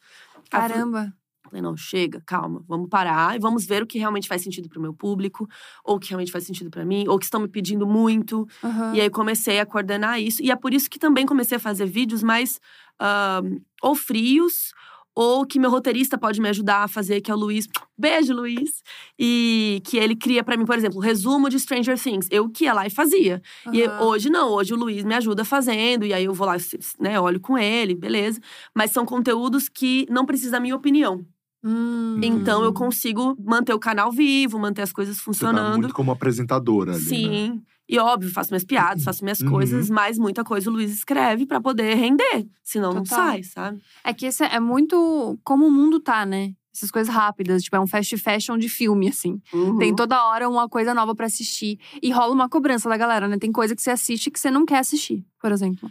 Falei, 0.50 0.68
Caramba. 0.70 1.12
Falei, 1.42 1.60
não, 1.60 1.76
chega, 1.76 2.22
calma, 2.24 2.64
vamos 2.66 2.88
parar 2.88 3.36
e 3.36 3.38
vamos 3.38 3.66
ver 3.66 3.82
o 3.82 3.86
que 3.86 3.98
realmente 3.98 4.26
faz 4.26 4.40
sentido 4.42 4.70
pro 4.70 4.80
meu 4.80 4.94
público, 4.94 5.46
ou 5.84 5.96
o 5.96 6.00
que 6.00 6.08
realmente 6.08 6.32
faz 6.32 6.44
sentido 6.44 6.70
pra 6.70 6.82
mim, 6.82 7.06
ou 7.06 7.18
que 7.18 7.26
estão 7.26 7.42
me 7.42 7.48
pedindo 7.48 7.86
muito. 7.86 8.48
Uhum. 8.62 8.94
E 8.94 9.02
aí 9.02 9.10
comecei 9.10 9.60
a 9.60 9.66
coordenar 9.66 10.18
isso. 10.18 10.42
E 10.42 10.50
é 10.50 10.56
por 10.56 10.72
isso 10.72 10.88
que 10.88 10.98
também 10.98 11.26
comecei 11.26 11.58
a 11.58 11.60
fazer 11.60 11.84
vídeos 11.84 12.22
mais 12.22 12.58
ahn, 12.98 13.60
ou 13.82 13.94
frios, 13.94 14.72
ou 15.14 15.46
que 15.46 15.58
meu 15.58 15.70
roteirista 15.70 16.18
pode 16.18 16.40
me 16.40 16.48
ajudar 16.48 16.84
a 16.84 16.88
fazer, 16.88 17.20
que 17.20 17.30
é 17.30 17.34
o 17.34 17.38
Luiz. 17.38 17.68
Beijo, 17.96 18.34
Luiz! 18.34 18.82
E 19.18 19.80
que 19.84 19.96
ele 19.96 20.16
cria 20.16 20.42
pra 20.42 20.56
mim, 20.56 20.64
por 20.64 20.76
exemplo, 20.76 20.98
resumo 21.00 21.48
de 21.48 21.58
Stranger 21.60 21.98
Things. 22.00 22.26
Eu 22.30 22.48
que 22.48 22.64
ia 22.64 22.72
lá 22.72 22.86
e 22.86 22.90
fazia. 22.90 23.40
E 23.72 23.82
Aham. 23.84 24.02
hoje 24.02 24.28
não, 24.30 24.50
hoje 24.50 24.74
o 24.74 24.76
Luiz 24.76 25.04
me 25.04 25.14
ajuda 25.14 25.44
fazendo, 25.44 26.04
e 26.04 26.12
aí 26.12 26.24
eu 26.24 26.34
vou 26.34 26.46
lá, 26.46 26.56
né, 26.98 27.20
olho 27.20 27.38
com 27.40 27.56
ele, 27.56 27.94
beleza. 27.94 28.40
Mas 28.74 28.90
são 28.90 29.06
conteúdos 29.06 29.68
que 29.68 30.06
não 30.10 30.26
precisam 30.26 30.52
da 30.52 30.60
minha 30.60 30.74
opinião. 30.74 31.24
Hum. 31.62 32.20
Então 32.22 32.60
eu 32.62 32.68
Uhum. 32.68 32.74
consigo 32.74 33.36
manter 33.42 33.72
o 33.72 33.78
canal 33.78 34.10
vivo, 34.12 34.58
manter 34.58 34.82
as 34.82 34.92
coisas 34.92 35.14
Você 35.16 35.20
tá 35.20 35.24
funcionando. 35.24 35.78
muito 35.82 35.94
como 35.94 36.10
apresentadora 36.12 36.94
ali, 36.96 37.28
né? 37.28 37.58
E 37.88 37.98
óbvio, 37.98 38.30
faço 38.30 38.50
minhas 38.50 38.64
piadas, 38.64 39.04
faço 39.04 39.22
minhas 39.22 39.40
Uhum. 39.40 39.50
coisas, 39.50 39.90
mas 39.90 40.18
muita 40.18 40.42
coisa 40.42 40.70
o 40.70 40.72
Luiz 40.72 40.90
escreve 40.90 41.44
pra 41.46 41.60
poder 41.60 41.94
render. 41.96 42.46
Senão 42.62 42.92
não 42.94 43.02
Total. 43.02 43.18
sai, 43.18 43.42
sabe? 43.42 43.80
É 44.02 44.12
que 44.14 44.24
esse 44.26 44.42
é 44.42 44.58
muito 44.58 45.38
como 45.44 45.66
o 45.66 45.70
mundo 45.70 46.00
tá, 46.00 46.24
né? 46.24 46.54
Essas 46.74 46.90
coisas 46.90 47.14
rápidas, 47.14 47.62
tipo, 47.62 47.76
é 47.76 47.80
um 47.80 47.86
fast 47.86 48.16
fashion 48.16 48.56
de 48.58 48.68
filme, 48.68 49.08
assim. 49.08 49.40
Uhum. 49.52 49.78
Tem 49.78 49.94
toda 49.94 50.24
hora 50.26 50.48
uma 50.48 50.68
coisa 50.68 50.92
nova 50.94 51.14
pra 51.14 51.26
assistir. 51.26 51.78
E 52.02 52.10
rola 52.10 52.32
uma 52.34 52.48
cobrança 52.48 52.88
da 52.88 52.96
galera, 52.96 53.28
né? 53.28 53.38
Tem 53.38 53.52
coisa 53.52 53.76
que 53.76 53.82
você 53.82 53.90
assiste 53.90 54.30
que 54.30 54.40
você 54.40 54.50
não 54.50 54.64
quer 54.66 54.78
assistir, 54.78 55.24
por 55.40 55.52
exemplo. 55.52 55.88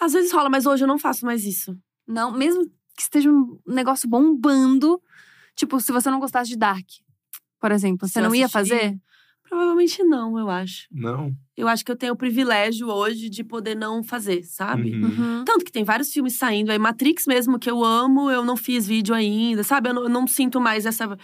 Às 0.00 0.12
vezes 0.12 0.30
rola, 0.32 0.50
mas 0.50 0.66
hoje 0.66 0.84
eu 0.84 0.88
não 0.88 0.98
faço 0.98 1.24
mais 1.24 1.44
isso. 1.46 1.74
Não, 2.06 2.30
mesmo 2.32 2.64
que 2.96 3.02
esteja 3.02 3.30
um 3.30 3.58
negócio 3.66 4.06
bombando. 4.08 5.00
Tipo, 5.54 5.80
se 5.80 5.90
você 5.90 6.10
não 6.10 6.20
gostasse 6.20 6.50
de 6.50 6.56
Dark, 6.56 6.86
por 7.58 7.72
exemplo, 7.72 8.06
Se 8.06 8.12
você 8.14 8.18
eu 8.18 8.24
não 8.24 8.34
ia 8.34 8.48
fazer? 8.48 8.98
Provavelmente 9.48 10.02
não, 10.02 10.38
eu 10.38 10.48
acho. 10.50 10.86
Não? 10.90 11.34
Eu 11.56 11.68
acho 11.68 11.84
que 11.84 11.90
eu 11.90 11.96
tenho 11.96 12.12
o 12.12 12.16
privilégio 12.16 12.88
hoje 12.88 13.30
de 13.30 13.42
poder 13.44 13.74
não 13.74 14.02
fazer, 14.02 14.42
sabe? 14.42 14.90
Uhum. 14.90 15.04
Uhum. 15.38 15.44
Tanto 15.44 15.64
que 15.64 15.72
tem 15.72 15.84
vários 15.84 16.12
filmes 16.12 16.34
saindo 16.34 16.70
aí. 16.70 16.78
Matrix 16.78 17.26
mesmo, 17.26 17.58
que 17.58 17.70
eu 17.70 17.82
amo, 17.84 18.30
eu 18.30 18.44
não 18.44 18.56
fiz 18.56 18.86
vídeo 18.86 19.14
ainda, 19.14 19.62
sabe? 19.62 19.88
Eu 19.88 19.94
não, 19.94 20.02
eu 20.02 20.08
não 20.08 20.26
sinto 20.26 20.60
mais 20.60 20.84
essa, 20.84 21.16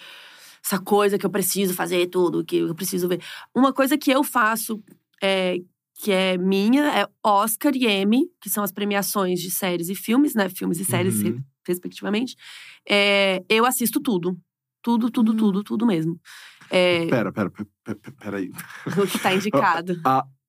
essa 0.64 0.78
coisa 0.80 1.18
que 1.18 1.26
eu 1.26 1.30
preciso 1.30 1.74
fazer 1.74 2.06
tudo, 2.06 2.44
que 2.44 2.56
eu 2.58 2.74
preciso 2.74 3.08
ver. 3.08 3.20
Uma 3.54 3.72
coisa 3.72 3.98
que 3.98 4.10
eu 4.10 4.22
faço, 4.24 4.82
é, 5.22 5.58
que 6.02 6.10
é 6.10 6.38
minha, 6.38 6.84
é 7.02 7.06
Oscar 7.24 7.72
e 7.76 7.86
Emmy, 7.86 8.26
que 8.40 8.48
são 8.48 8.64
as 8.64 8.72
premiações 8.72 9.40
de 9.40 9.50
séries 9.50 9.88
e 9.88 9.94
filmes, 9.94 10.34
né? 10.34 10.48
Filmes 10.48 10.78
e 10.80 10.84
séries, 10.84 11.22
Uhum. 11.22 11.38
respectivamente. 11.66 12.36
É, 12.88 13.44
eu 13.48 13.66
assisto 13.66 14.00
tudo. 14.00 14.38
Tudo, 14.82 15.10
tudo, 15.10 15.30
Uhum. 15.30 15.36
tudo, 15.38 15.62
tudo 15.62 15.86
mesmo. 15.86 16.18
É, 16.74 17.06
Pera, 17.06 17.30
pera, 17.30 17.50
pera, 17.50 17.98
pera, 18.18 18.36
aí. 18.38 18.50
o 18.96 19.06
que 19.06 19.18
tá 19.18 19.34
indicado. 19.34 20.00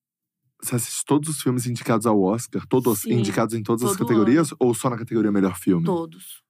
Você 0.64 0.76
assiste 0.76 1.04
todos 1.06 1.28
os 1.28 1.42
filmes 1.42 1.68
indicados 1.68 2.06
ao 2.06 2.22
Oscar? 2.22 2.66
Todos 2.66 3.00
Sim, 3.00 3.16
indicados 3.16 3.54
em 3.54 3.62
todas 3.62 3.84
as 3.84 3.98
todo 3.98 4.08
categorias? 4.08 4.54
Ou 4.58 4.74
só 4.74 4.90
na 4.90 4.98
categoria 4.98 5.30
melhor 5.30 5.58
filme? 5.58 5.86
Todos. 5.86 6.42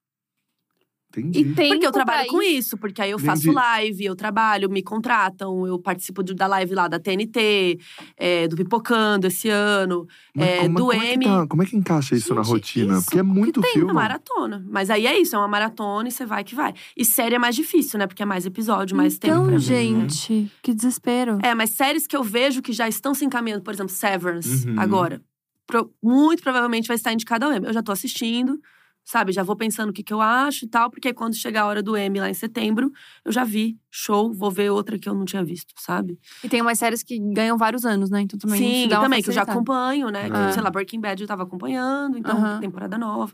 Entendi. 1.19 1.39
E 1.41 1.53
tem 1.53 1.69
Porque 1.69 1.85
eu 1.85 1.91
trabalho 1.91 2.27
com 2.27 2.41
isso. 2.41 2.77
porque 2.77 3.01
aí 3.01 3.11
eu 3.11 3.19
faço 3.19 3.43
Entendi. 3.43 3.55
live, 3.55 4.05
eu 4.05 4.15
trabalho, 4.15 4.69
me 4.69 4.81
contratam, 4.81 5.67
eu 5.67 5.77
participo 5.77 6.23
da 6.23 6.47
live 6.47 6.73
lá 6.73 6.87
da 6.87 6.99
TNT, 6.99 7.77
é, 8.17 8.47
do 8.47 8.55
Pipocando 8.55 9.27
esse 9.27 9.47
ano, 9.49 10.07
Mas 10.35 10.47
é, 10.47 10.67
do 10.67 10.73
como 10.87 10.93
é 10.93 11.13
M. 11.13 11.25
tá- 11.25 11.47
como 11.47 11.61
é 11.63 11.65
que 11.65 11.75
encaixa 11.77 12.15
isso 12.15 12.33
na 12.33 12.41
Gente, 12.41 12.51
rotina? 12.53 12.93
isso 12.95 13.05
Porque 13.05 13.19
é 13.19 13.23
muito 13.23 13.61
tem 13.61 13.71
filme. 13.73 13.91
uma 13.91 13.93
maratona. 14.01 14.65
Mas 14.67 14.89
aí 14.89 15.05
é 15.05 15.17
isso, 15.19 15.35
é 15.35 15.39
uma 15.39 15.47
maratona 15.47 16.07
e 16.07 16.11
você 16.11 16.25
vai 16.25 16.43
que 16.43 16.55
vai. 16.55 16.73
E 16.97 17.05
série 17.05 17.35
é 17.35 17.39
mais 17.39 17.55
difícil, 17.55 17.99
né? 17.99 18.07
Porque 18.07 18.23
é 18.23 18.25
mais 18.25 18.45
episódio, 18.45 18.95
mais 18.97 19.17
tempo 19.19 19.33
Então, 19.35 19.45
pra 19.47 19.57
ver. 19.57 19.61
gente, 19.61 20.51
que 20.61 20.73
desespero. 20.73 21.37
É, 21.43 21.53
mas 21.53 21.69
séries 21.71 22.07
que 22.07 22.15
eu 22.15 22.23
vejo 22.23 22.61
que 22.61 22.73
já 22.73 22.87
estão 22.87 23.13
se 23.13 23.23
encaminhando, 23.23 23.61
por 23.63 23.73
exemplo, 23.73 23.91
Severance, 23.93 24.67
Uhum. 24.67 24.79
agora. 24.79 25.21
pro- 25.65 25.89
muito 26.03 26.43
provavelmente 26.43 26.87
vai 26.89 26.95
estar 26.95 27.13
indicada 27.13 27.45
ao 27.45 27.53
Emmy. 27.53 27.65
Eu 27.67 27.73
já 27.73 27.81
tô 27.81 27.91
assistindo, 27.93 28.59
sabe? 29.03 29.31
Já 29.31 29.43
vou 29.43 29.55
pensando 29.55 29.89
o 29.89 29.93
que, 29.93 30.03
que 30.03 30.13
eu 30.13 30.21
acho 30.21 30.65
e 30.65 30.67
tal, 30.67 30.89
porque 30.89 31.13
quando 31.13 31.35
chegar 31.35 31.63
a 31.63 31.65
hora 31.65 31.83
do 31.83 31.97
Emmy 31.97 32.19
lá 32.19 32.29
em 32.29 32.33
setembro, 32.33 32.91
eu 33.25 33.31
já 33.31 33.43
vi, 33.43 33.77
show, 33.91 34.33
vou 34.33 34.49
ver 34.51 34.69
outra 34.71 34.97
que 34.97 35.07
eu 35.09 35.13
não 35.13 35.25
tinha 35.25 35.43
visto, 35.43 35.73
sabe? 35.77 36.17
E 36.43 36.49
tem 36.49 36.61
umas 36.61 36.79
séries 36.79 37.03
que 37.03 37.19
ganham 37.33 37.57
vários 37.57 37.85
anos, 37.85 38.09
né? 38.09 38.21
Então 38.21 38.39
também 38.39 38.59
Sim, 38.59 38.87
dá 38.87 38.99
também, 39.01 39.21
que 39.21 39.29
eu 39.29 39.33
já 39.33 39.43
acompanho, 39.43 40.09
né? 40.09 40.29
Que, 40.29 40.37
É. 40.37 40.51
sei 40.51 40.61
lá, 40.61 40.69
Breaking 40.69 40.99
Bad 41.01 41.21
eu 41.21 41.27
tava 41.27 41.43
acompanhando, 41.43 42.17
então, 42.17 42.59
temporada 42.59 42.97
nova. 42.97 43.33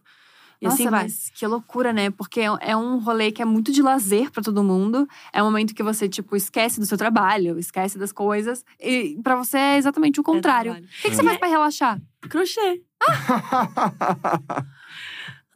E 0.62 0.66
Nossa, 0.66 0.76
assim 0.76 0.90
vai. 0.90 1.04
mas 1.04 1.30
que 1.34 1.48
loucura, 1.48 1.94
né? 1.94 2.10
Porque 2.10 2.42
é 2.42 2.48
é 2.60 2.76
um 2.76 3.00
rolê 3.00 3.32
que 3.32 3.42
é 3.42 3.46
muito 3.46 3.72
de 3.72 3.82
lazer 3.82 4.30
pra 4.30 4.44
todo 4.44 4.62
mundo. 4.62 5.08
É 5.32 5.42
um 5.42 5.46
momento 5.46 5.74
que 5.74 5.82
você, 5.82 6.10
tipo, 6.10 6.36
esquece 6.36 6.82
do 6.82 6.86
seu 6.86 6.98
trabalho, 6.98 7.58
esquece 7.58 7.98
das 7.98 8.12
coisas. 8.12 8.66
E 8.78 9.18
pra 9.24 9.38
você 9.38 9.58
é 9.58 9.78
exatamente 9.78 10.20
o 10.20 10.24
contrário. 10.24 10.72
trabalho. 10.74 10.86
o 10.86 11.02
que, 11.02 11.10
que 11.10 11.16
você 11.16 11.24
faz 11.24 11.38
pra 11.38 11.48
relaxar? 11.48 12.02
Crochê. 12.30 12.84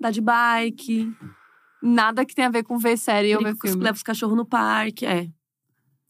Andar 0.03 0.11
de 0.11 0.19
bike. 0.21 1.15
Nada 1.81 2.25
que 2.25 2.35
tenha 2.35 2.49
a 2.49 2.51
ver 2.51 2.63
com 2.63 2.77
ver 2.77 2.97
série 2.97 3.33
ou 3.33 3.39
ver 3.39 3.45
brinco 3.45 3.59
com 3.59 3.67
os- 3.67 3.71
filme. 3.71 3.83
Levo 3.85 3.95
os 3.95 4.03
cachorros 4.03 4.35
no 4.35 4.45
parque. 4.45 5.05
É. 5.05 5.29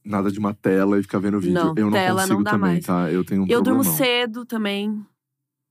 Nada 0.03 0.31
de 0.31 0.39
uma 0.39 0.53
tela 0.53 0.99
e 0.99 1.03
ficar 1.03 1.19
vendo 1.19 1.39
vídeo. 1.39 1.53
Não, 1.53 1.73
eu 1.77 1.85
não 1.85 1.91
tela 1.91 2.21
consigo 2.21 2.35
não 2.37 2.43
dá 2.43 2.51
também, 2.51 2.71
mais. 2.73 2.85
tá? 2.85 3.11
Eu 3.11 3.23
tenho 3.23 3.43
um 3.43 3.47
eu 3.47 3.61
durmo 3.61 3.83
problemão. 3.83 3.97
cedo 3.97 4.45
também. 4.45 5.05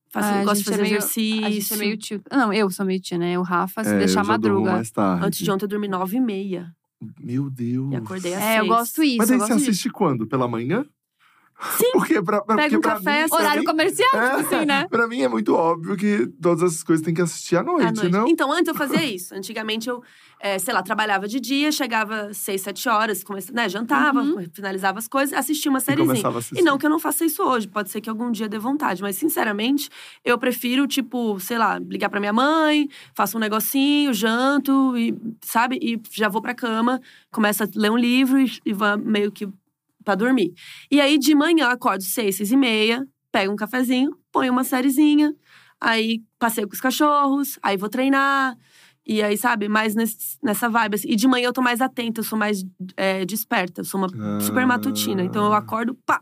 Faço, 0.08 0.28
Ah, 0.28 0.40
a 0.40 0.44
gosto 0.44 0.58
de 0.58 0.58
gente 0.64 0.68
é 0.68 0.70
fazer 0.72 0.82
meio- 0.82 0.96
exercício. 0.98 1.44
A 1.46 1.50
gente 1.50 1.74
é 1.74 1.76
meio 1.76 1.96
tio. 1.96 2.22
Não, 2.30 2.52
eu 2.52 2.70
sou 2.70 2.86
meio 2.86 3.00
tia, 3.00 3.18
né? 3.18 3.38
O 3.38 3.42
Rafa, 3.42 3.82
se 3.82 3.90
É, 3.90 3.98
deixar 3.98 4.20
eu 4.20 4.24
já 4.26 4.36
durmo 4.36 4.56
madruga. 4.60 4.72
mais 4.76 4.90
tarde. 4.90 5.26
Antes 5.26 5.38
de 5.40 5.50
ontem 5.50 5.64
eu 5.64 5.68
dormi 5.68 5.88
nove 5.88 6.16
e 6.16 6.20
meia. 6.20 6.72
Meu 7.20 7.50
Deus. 7.50 7.92
E 7.92 7.96
acordei 7.96 8.34
às 8.34 8.40
É, 8.42 8.54
eu 8.58 8.60
seis. 8.60 8.68
gosto 8.68 9.02
isso. 9.02 9.16
Mas 9.18 9.30
eu 9.30 9.34
aí 9.34 9.38
gosto 9.40 9.52
você 9.52 9.58
disso. 9.58 9.70
assiste 9.70 9.90
quando? 9.90 10.26
Pela 10.26 10.46
manhã? 10.46 10.84
Sim. 11.78 11.90
Porque 11.92 12.20
pra, 12.22 12.40
pra, 12.42 12.56
Pega 12.56 12.76
porque 12.76 12.76
um 12.76 12.80
café, 12.80 13.24
mim, 13.24 13.28
Horário 13.32 13.60
mim- 13.60 13.66
comercial, 13.66 14.08
É, 14.14 14.36
tipo 14.36 14.54
assim, 14.54 14.66
né? 14.66 14.86
Pra 14.90 15.06
mim 15.06 15.20
é 15.22 15.28
muito 15.28 15.54
óbvio 15.54 15.96
que 15.96 16.26
todas 16.40 16.62
essas 16.62 16.82
coisas 16.82 17.04
tem 17.04 17.14
que 17.14 17.20
assistir 17.22 17.56
à 17.56 17.62
noite, 17.62 17.86
À 17.86 17.92
noite. 17.92 18.08
não? 18.10 18.26
Então, 18.28 18.50
antes 18.52 18.68
eu 18.68 18.74
fazia 18.74 19.04
isso. 19.04 19.34
Antigamente 19.34 19.88
eu, 19.88 20.02
é, 20.40 20.58
sei 20.58 20.74
lá, 20.74 20.82
trabalhava 20.82 21.28
de 21.28 21.38
dia, 21.40 21.70
chegava 21.70 22.32
seis, 22.34 22.62
sete 22.62 22.88
horas, 22.88 23.22
comece- 23.22 23.52
né, 23.52 23.68
jantava, 23.68 24.20
Uhum. 24.22 24.44
finalizava 24.52 24.98
as 24.98 25.06
coisas, 25.06 25.32
assistia 25.38 25.70
uma 25.70 25.78
E 25.78 25.82
sériezinha. 25.82 26.28
assistir. 26.28 26.58
E 26.58 26.62
não 26.62 26.76
que 26.78 26.84
eu 26.86 26.90
não 26.90 26.98
faça 26.98 27.24
isso 27.24 27.42
hoje, 27.42 27.68
pode 27.68 27.90
ser 27.90 28.00
que 28.00 28.10
algum 28.10 28.30
dia 28.30 28.48
dê 28.48 28.58
vontade, 28.58 29.00
mas 29.02 29.16
sinceramente, 29.16 29.88
eu 30.24 30.36
prefiro, 30.38 30.86
tipo, 30.86 31.38
sei 31.38 31.58
lá, 31.58 31.78
ligar 31.78 32.08
pra 32.08 32.18
minha 32.20 32.32
mãe, 32.32 32.88
faço 33.14 33.36
um 33.36 33.40
negocinho, 33.40 34.12
janto, 34.12 34.96
e, 34.96 35.14
sabe? 35.42 35.78
E 35.80 36.00
já 36.10 36.28
vou 36.28 36.42
pra 36.42 36.54
cama, 36.54 37.00
começo 37.30 37.62
a 37.62 37.68
ler 37.74 37.90
um 37.90 37.96
livro 37.96 38.40
e, 38.40 38.50
e 38.66 38.72
vou 38.72 38.98
meio 38.98 39.30
que 39.30 39.48
pra 40.02 40.14
dormir. 40.14 40.52
E 40.90 41.00
aí, 41.00 41.18
de 41.18 41.34
manhã, 41.34 41.64
eu 41.66 41.70
acordo 41.70 42.02
seis, 42.02 42.36
seis 42.36 42.50
e 42.52 42.56
meia, 42.56 43.06
pego 43.30 43.52
um 43.52 43.56
cafezinho, 43.56 44.10
ponho 44.30 44.52
uma 44.52 44.64
sériezinha, 44.64 45.34
aí 45.80 46.22
passeio 46.38 46.68
com 46.68 46.74
os 46.74 46.80
cachorros, 46.80 47.58
aí 47.62 47.76
vou 47.76 47.88
treinar. 47.88 48.56
E 49.04 49.20
aí, 49.20 49.36
sabe, 49.36 49.68
mais 49.68 49.94
nesse- 49.96 50.38
nessa 50.42 50.68
vibe. 50.68 50.94
assim. 50.94 51.08
E 51.08 51.16
de 51.16 51.26
manhã 51.26 51.46
eu 51.46 51.52
tô 51.52 51.60
mais 51.60 51.80
atenta, 51.80 52.20
eu 52.20 52.24
sou 52.24 52.38
mais 52.38 52.64
é, 52.96 53.24
desperta, 53.24 53.80
eu 53.80 53.84
sou 53.84 53.98
uma 54.00 54.08
super 54.40 54.64
matutina. 54.66 55.22
Então 55.24 55.44
eu 55.44 55.52
Ah. 55.52 55.58
acordo, 55.58 55.94
pá! 56.06 56.20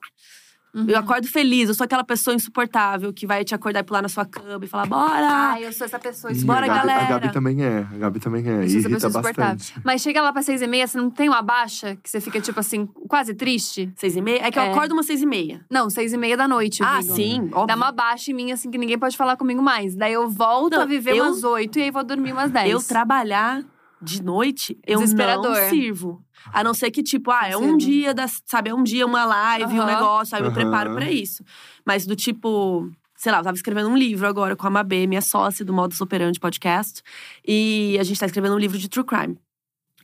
Uhum. 0.72 0.86
Eu 0.88 0.96
acordo 0.98 1.26
feliz, 1.26 1.68
eu 1.68 1.74
sou 1.74 1.84
aquela 1.84 2.04
pessoa 2.04 2.34
insuportável 2.34 3.12
que 3.12 3.26
vai 3.26 3.44
te 3.44 3.54
acordar 3.54 3.80
e 3.80 3.82
pular 3.82 4.02
na 4.02 4.08
sua 4.08 4.24
cama 4.24 4.64
e 4.64 4.68
falar: 4.68 4.86
bora! 4.86 5.26
Ai, 5.52 5.66
eu 5.66 5.72
sou 5.72 5.84
essa 5.84 5.98
pessoa. 5.98 6.32
Isso 6.32 6.46
Bora, 6.46 6.66
a 6.66 6.68
Gabi, 6.68 6.78
galera. 6.80 7.02
A 7.04 7.08
Gabi 7.08 7.32
também 7.32 7.64
é. 7.64 7.78
A 7.80 7.98
Gabi 7.98 8.20
também 8.20 8.48
é. 8.48 8.64
Eu 8.64 8.68
sou 8.68 8.78
essa 8.78 8.88
pessoa 8.90 9.10
insuportável. 9.10 9.56
bastante. 9.56 9.80
Mas 9.84 10.00
chega 10.02 10.22
lá 10.22 10.32
pra 10.32 10.42
seis 10.42 10.62
e 10.62 10.66
meia, 10.66 10.86
você 10.86 10.96
não 10.98 11.10
tem 11.10 11.28
uma 11.28 11.42
baixa? 11.42 11.96
Que 11.96 12.08
você 12.08 12.20
fica, 12.20 12.40
tipo 12.40 12.60
assim, 12.60 12.86
quase 13.08 13.34
triste? 13.34 13.92
Seis 13.96 14.14
e 14.16 14.20
meia? 14.20 14.46
É 14.46 14.50
que 14.50 14.58
eu 14.58 14.62
É. 14.62 14.70
acordo 14.70 14.92
umas 14.92 15.06
seis 15.06 15.20
e 15.22 15.26
meia. 15.26 15.64
Não, 15.70 15.90
seis 15.90 16.12
e 16.12 16.16
meia 16.16 16.36
da 16.36 16.46
noite, 16.46 16.80
eu 16.82 16.86
Ah, 16.86 17.00
digo. 17.00 17.14
sim, 17.16 17.48
óbvio. 17.52 17.66
Dá 17.66 17.74
uma 17.74 17.90
baixa 17.90 18.30
em 18.30 18.34
mim, 18.34 18.52
assim, 18.52 18.70
que 18.70 18.78
ninguém 18.78 18.98
pode 18.98 19.16
falar 19.16 19.36
comigo 19.36 19.60
mais. 19.62 19.96
Daí 19.96 20.12
eu 20.12 20.28
volto 20.28 20.74
Não, 20.74 20.82
a 20.82 20.86
viver 20.86 21.16
eu- 21.16 21.24
umas 21.24 21.42
oito 21.42 21.78
e 21.78 21.82
aí 21.82 21.90
vou 21.90 22.04
dormir 22.04 22.32
umas 22.32 22.50
dez. 22.50 22.70
Eu 22.70 22.80
trabalhar 22.82 23.62
de 24.02 24.22
noite, 24.22 24.78
eu 24.86 25.00
não 25.00 25.54
sirvo. 25.68 26.22
A 26.52 26.64
não 26.64 26.74
ser 26.74 26.90
que, 26.90 27.02
tipo, 27.02 27.30
ah, 27.30 27.46
é 27.46 27.56
um 27.56 27.76
dia, 27.76 28.14
das, 28.14 28.42
sabe? 28.46 28.70
É 28.70 28.74
um 28.74 28.82
dia, 28.82 29.06
uma 29.06 29.24
live, 29.24 29.78
um 29.78 29.82
Aham. 29.82 29.86
negócio, 29.86 30.36
aí 30.36 30.42
eu 30.42 30.48
me 30.48 30.54
preparo 30.54 30.92
pra 30.92 31.10
isso. 31.10 31.44
Mas 31.84 32.06
do 32.06 32.16
tipo. 32.16 32.90
Sei 33.16 33.30
lá, 33.30 33.38
eu 33.40 33.44
tava 33.44 33.54
escrevendo 33.54 33.90
um 33.90 33.96
livro 33.96 34.26
agora 34.26 34.56
com 34.56 34.66
a 34.66 34.70
Mabê, 34.70 35.06
minha 35.06 35.20
sócia 35.20 35.62
do 35.62 35.74
Modus 35.74 36.00
Operandi 36.00 36.40
Podcast. 36.40 37.02
E 37.46 37.98
a 38.00 38.02
gente 38.02 38.18
tá 38.18 38.24
escrevendo 38.24 38.54
um 38.54 38.58
livro 38.58 38.78
de 38.78 38.88
true 38.88 39.04
crime. 39.04 39.38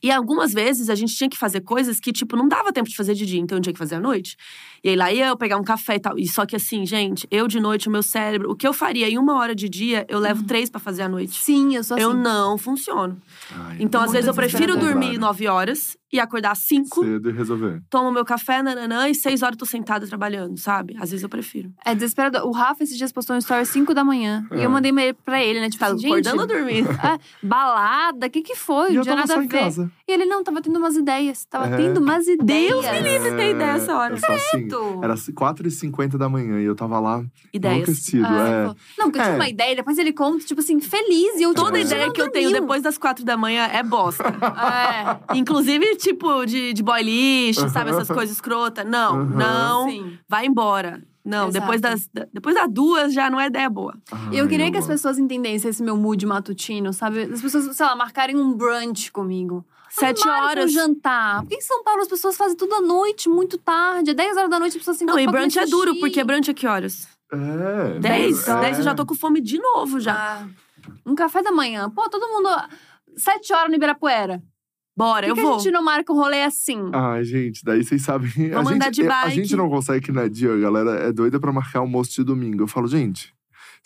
E 0.03 0.11
algumas 0.11 0.53
vezes 0.53 0.91
a 0.91 0.95
gente 0.95 1.15
tinha 1.15 1.29
que 1.29 1.37
fazer 1.37 1.63
coisas 1.63 1.99
que, 1.99 2.13
tipo, 2.13 2.37
não 2.37 2.47
dava 2.47 2.73
tempo 2.73 2.89
de 2.89 2.97
fazer 2.97 3.15
de 3.15 3.25
dia, 3.25 3.41
então 3.41 3.57
eu 3.57 3.63
tinha 3.63 3.73
que 3.73 3.79
fazer 3.79 3.95
à 3.95 4.01
noite. 4.01 4.37
E 4.85 4.89
aí 4.91 4.97
lá 4.97 5.13
ia 5.13 5.27
eu 5.29 5.37
pegar 5.37 5.57
um 5.57 5.65
café 5.65 5.97
e 5.97 6.01
tal. 6.01 6.19
E 6.19 6.27
só 6.29 6.45
que 6.47 6.57
assim, 6.57 6.85
gente, 6.87 7.27
eu 7.31 7.47
de 7.49 7.59
noite, 7.61 7.89
o 7.89 7.91
meu 7.91 8.03
cérebro, 8.03 8.51
o 8.51 8.55
que 8.57 8.67
eu 8.67 8.73
faria 8.73 9.09
em 9.09 9.19
uma 9.19 9.35
hora 9.39 9.55
de 9.55 9.69
dia, 9.69 10.05
eu 10.09 10.19
levo 10.19 10.45
três 10.45 10.69
pra 10.71 10.81
fazer 10.81 11.03
à 11.03 11.09
noite. 11.09 11.35
Sim, 11.39 11.75
eu 11.77 11.83
sou 11.85 11.97
assim. 11.97 12.05
Eu 12.05 12.15
não 12.15 12.57
funciono. 12.59 13.21
Ai, 13.53 13.77
Então, 13.81 14.01
às 14.03 14.13
vezes, 14.13 14.27
eu 14.29 14.35
prefiro 14.35 14.77
dormir 14.77 15.19
nove 15.19 15.47
horas 15.49 15.97
e 16.13 16.21
acordar 16.21 16.53
às 16.53 16.59
cinco, 16.61 17.05
Cedo 17.05 17.29
e 17.31 17.33
resolver. 17.33 17.83
tomo 17.91 18.13
meu 18.13 18.25
café, 18.25 18.63
nananã, 18.63 19.09
e 19.09 19.15
seis 19.15 19.43
horas 19.43 19.55
eu 19.55 19.59
tô 19.59 19.67
sentada 19.67 20.07
trabalhando, 20.07 20.57
sabe? 20.59 20.95
Às 21.01 21.11
vezes 21.11 21.23
eu 21.23 21.29
prefiro. 21.29 21.73
É 21.85 21.95
desesperador. 21.95 22.47
O 22.47 22.53
Rafa 22.53 22.85
esses 22.85 22.97
dias 22.97 23.11
postou 23.13 23.35
um 23.35 23.39
story 23.39 23.63
às 23.63 23.69
5 23.69 23.93
da 23.93 24.05
manhã. 24.05 24.47
E 24.53 24.61
É. 24.61 24.65
eu 24.67 24.71
mandei 24.71 24.93
mail 24.93 25.15
pra 25.15 25.43
ele, 25.43 25.61
né? 25.61 25.69
Tipo, 25.69 25.81
Tá 25.85 25.87
assim, 25.89 25.99
gente, 25.99 26.29
acordando 26.29 26.41
ou 26.43 26.47
dormindo? 26.47 26.89
ah, 27.03 27.19
balada, 27.43 28.27
o 28.27 28.31
que 28.31 28.43
que 28.43 28.55
foi? 28.55 28.93
E 28.93 28.97
eu 28.97 29.05
tava 29.05 29.17
nada 29.17 29.35
só 29.35 29.43
em 29.43 29.49
casa. 29.49 29.91
E 30.09 30.13
ele, 30.13 30.25
não, 30.27 30.45
tava 30.45 30.61
tendo 30.63 30.79
umas 30.79 30.97
ideias. 30.97 31.45
Tava 31.45 31.67
É. 31.75 31.77
tendo 31.77 31.99
umas 32.01 32.27
ideias. 32.29 32.71
Deus 32.71 32.85
me 32.85 33.01
livre 33.01 33.31
ter 33.37 33.51
ideia 33.51 33.71
essa 33.73 33.97
hora. 33.97 34.17
Só 34.17 34.33
assim, 34.33 34.66
Era 35.03 35.15
4h50 35.15 36.17
da 36.17 36.29
manhã 36.29 36.61
e 36.61 36.65
eu 36.65 36.75
tava 36.75 36.99
lá 37.01 37.25
Ideias. 37.53 37.75
enlouquecido. 37.77 38.27
Ah, 38.27 38.49
é. 38.49 38.65
Não, 38.99 39.07
porque 39.07 39.19
eu 39.19 39.23
É. 39.23 39.25
tinha 39.25 39.37
uma 39.37 39.49
ideia, 39.49 39.77
depois 39.77 39.99
ele 39.99 40.13
conta, 40.13 40.45
tipo 40.45 40.61
assim, 40.61 40.81
feliz. 40.81 41.39
E 41.39 41.43
eu 41.43 41.55
Toda 41.55 41.79
É. 41.79 41.83
ideia 41.83 42.13
que 42.13 42.21
eu 42.21 42.31
tenho 42.31 42.51
depois 42.53 42.83
das 42.83 42.99
quatro 42.99 43.25
da 43.25 43.37
manhã 43.37 43.65
é 43.73 43.83
bosta. 43.83 44.25
É. 45.31 45.37
Inclusive, 45.39 45.97
tipo, 45.97 46.45
de, 46.47 46.73
de 46.73 46.83
boy 46.83 47.03
lixo, 47.03 47.69
sabe? 47.69 47.91
Essas 47.91 48.09
coisas 48.09 48.37
escrotas. 48.37 48.85
Não, 48.87 49.15
Aham. 49.21 49.25
não. 49.25 49.89
Sim. 49.91 50.19
Vai 50.29 50.47
embora. 50.47 51.03
Não, 51.25 51.49
Exato. 51.49 51.53
depois 51.61 51.81
das, 51.81 52.09
da- 52.15 52.27
depois 52.33 52.55
das 52.55 52.71
duas 52.71 53.13
já 53.13 53.29
não 53.29 53.41
é 53.41 53.47
ideia 53.49 53.69
boa. 53.69 53.95
E 54.31 54.39
eu 54.39 54.47
queria 54.47 54.71
que 54.71 54.77
as 54.79 54.87
pessoas 54.87 55.19
entendessem 55.19 55.69
esse 55.71 55.83
meu 55.83 55.97
mood 55.97 56.25
matutino, 56.25 56.93
sabe? 56.93 57.23
As 57.23 57.43
pessoas, 57.43 57.75
sei 57.77 57.85
lá, 57.87 57.97
marcarem 57.97 58.37
um 58.37 58.55
brunch 58.55 59.11
comigo. 59.11 59.65
Sete 59.91 60.27
horas. 60.29 60.67
Um 60.71 60.75
jantar. 60.75 61.41
Por 61.43 61.49
que 61.49 61.55
em 61.57 61.61
São 61.61 61.83
Paulo 61.85 62.03
as 62.03 62.09
pessoas 62.09 62.37
fazem 62.37 62.57
tudo 62.57 62.75
à 62.75 62.81
noite, 62.81 63.29
muito 63.29 63.57
tarde? 63.59 64.11
É 64.11 64.15
10 64.15 64.37
horas 64.37 64.51
da 64.51 64.59
noite, 64.59 64.73
as 64.73 64.79
pessoas 64.79 64.97
se 64.99 65.05
Não, 65.05 65.19
e 65.19 65.23
encontram 65.23 65.41
brunch 65.43 65.59
é 65.59 65.67
duro, 65.67 65.95
porque 66.01 66.23
brunch 66.25 66.51
é 66.51 66.55
que 66.55 66.67
horas? 66.67 67.09
É. 67.33 67.99
Dez? 67.99 68.47
é. 68.49 68.61
Dez 68.61 68.79
eu 68.79 68.85
já 68.85 68.95
tô 68.95 69.05
com 69.07 69.15
fome 69.15 69.41
de 69.41 69.59
novo 69.59 69.99
já. 70.01 70.15
Ah, 70.15 70.47
um 71.05 71.15
café 71.15 71.43
da 71.43 71.51
manhã. 71.53 71.89
Pô, 71.91 72.09
todo 72.09 72.27
mundo. 72.29 72.49
Sete 73.17 73.53
horas 73.53 73.69
no 73.69 73.77
Ibirapuera. 73.77 74.43
Bora, 74.97 75.27
Por 75.27 75.31
eu 75.31 75.35
que, 75.35 75.43
vou. 75.43 75.55
a 75.57 75.59
gente 75.59 75.71
não 75.73 75.83
marca 75.85 76.11
um 76.13 76.17
rolê 76.17 76.43
assim? 76.43 76.91
Ai, 76.93 77.23
gente, 77.23 77.63
daí 77.63 77.85
vocês 77.85 78.03
sabem. 78.03 78.31
a 78.51 78.55
Vamos 78.57 78.71
gente, 78.71 78.77
andar 78.77 78.91
de 78.91 79.03
é, 79.03 79.07
A 79.07 79.23
bike. 79.25 79.35
gente 79.37 79.55
não 79.57 79.69
consegue 79.69 80.07
que 80.07 80.13
na 80.13 80.27
dia, 80.27 80.55
a 80.55 80.57
galera 80.57 80.91
é 81.09 81.13
doida 81.13 81.39
pra 81.39 81.53
marcar 81.53 81.81
almoço 81.81 82.13
de 82.13 82.25
domingo. 82.25 82.63
Eu 82.63 82.67
falo, 82.67 82.87
gente, 82.89 83.35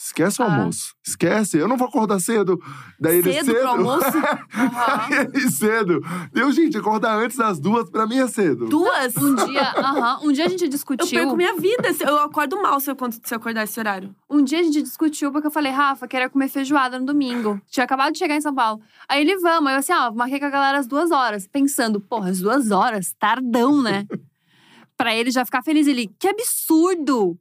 esquece 0.02 0.40
o 0.40 0.44
Ah. 0.44 0.54
almoço. 0.54 0.94
Esquece, 1.06 1.58
eu 1.58 1.68
não 1.68 1.76
vou 1.76 1.86
acordar 1.88 2.18
cedo. 2.20 2.58
Daí 2.98 3.18
ele 3.18 3.32
Cedo 3.32 3.44
cedo. 3.46 3.58
pro 3.58 3.68
almoço? 3.68 4.06
Ele 5.34 5.50
cedo. 5.50 6.00
Deu, 6.32 6.50
gente, 6.52 6.76
acordar 6.78 7.16
antes 7.18 7.36
das 7.36 7.58
duas, 7.58 7.90
pra 7.90 8.06
mim 8.06 8.18
é 8.18 8.28
cedo. 8.28 8.66
Duas? 8.68 9.16
Um 9.16 9.34
dia, 9.34 9.62
aham, 9.76 10.20
um 10.22 10.32
dia 10.32 10.44
a 10.46 10.48
gente 10.48 10.64
Eu 10.64 10.70
discutiu. 10.70 11.06
perco 11.08 11.36
minha 11.36 11.54
vida. 11.56 11.92
se- 11.92 12.04
Eu 12.04 12.18
acordo 12.18 12.60
mal 12.62 12.78
se 12.80 12.90
eu, 12.90 12.96
quando- 12.96 13.12
se 13.12 13.34
eu 13.34 13.36
acordar 13.36 13.64
esse 13.64 13.78
horário. 13.78 14.14
Um 14.28 14.42
dia 14.42 14.60
a 14.60 14.62
gente 14.62 14.82
discutiu 14.82 15.30
porque 15.32 15.46
eu 15.46 15.50
falei, 15.50 15.72
Rafa, 15.72 16.06
queria 16.08 16.28
comer 16.30 16.48
feijoada 16.48 16.98
no 16.98 17.06
domingo. 17.06 17.60
Tinha 17.70 17.84
acabado 17.84 18.12
de 18.12 18.18
chegar 18.18 18.36
em 18.36 18.40
São 18.40 18.54
Paulo. 18.54 18.80
Aí 19.08 19.20
ele, 19.20 19.36
vamos. 19.38 19.68
Aí 19.68 19.74
eu 19.74 19.78
assim, 19.80 19.92
ó, 19.92 20.10
marquei 20.12 20.38
com 20.38 20.46
a 20.46 20.50
galera 20.50 20.78
às 20.78 20.86
duas 20.86 21.10
horas. 21.10 21.46
Pensando, 21.46 22.00
porra, 22.00 22.30
às 22.30 22.40
duas 22.40 22.70
horas? 22.70 23.14
Tardão, 23.18 23.82
né? 23.82 24.06
pra 24.96 25.14
ele 25.14 25.30
já 25.30 25.44
ficar 25.44 25.62
feliz. 25.62 25.86
Ele, 25.86 26.10
que 26.18 26.28
absurdo! 26.28 27.38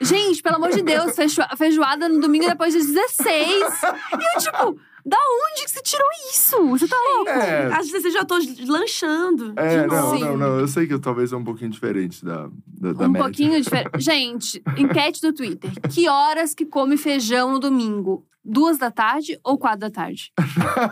Gente, 0.00 0.42
pelo 0.42 0.56
amor 0.56 0.70
de 0.70 0.82
Deus, 0.82 1.14
feijo- 1.14 1.42
feijoada 1.56 2.08
no 2.08 2.20
domingo 2.20 2.46
depois 2.46 2.74
das 2.74 2.86
16. 2.86 3.48
E 3.48 4.36
eu, 4.36 4.40
tipo, 4.40 4.80
da 5.06 5.16
onde 5.18 5.64
que 5.64 5.70
você 5.70 5.82
tirou 5.82 6.06
isso? 6.32 6.68
Você 6.70 6.88
tá 6.88 6.96
louco? 7.14 7.30
É. 7.30 7.66
Às 7.72 7.88
vezes 7.90 8.06
eu 8.06 8.10
já 8.12 8.24
tô 8.24 8.36
lanchando. 8.66 9.52
É, 9.56 9.82
de 9.82 9.86
não, 9.86 10.02
novo. 10.02 10.18
não, 10.18 10.36
não. 10.36 10.58
Eu 10.60 10.68
sei 10.68 10.86
que 10.86 10.94
eu 10.94 11.00
talvez 11.00 11.32
é 11.32 11.36
um 11.36 11.44
pouquinho 11.44 11.70
diferente 11.70 12.24
da, 12.24 12.48
da, 12.66 12.92
da 12.92 13.04
Um 13.06 13.10
média. 13.10 13.24
pouquinho 13.24 13.60
diferente. 13.60 13.90
Gente, 14.00 14.62
enquete 14.76 15.20
do 15.20 15.32
Twitter. 15.32 15.70
Que 15.90 16.08
horas 16.08 16.54
que 16.54 16.64
come 16.66 16.96
feijão 16.96 17.52
no 17.52 17.58
domingo? 17.58 18.26
Duas 18.44 18.76
da 18.76 18.90
tarde 18.90 19.38
ou 19.42 19.56
quatro 19.56 19.80
da 19.80 19.90
tarde? 19.90 20.30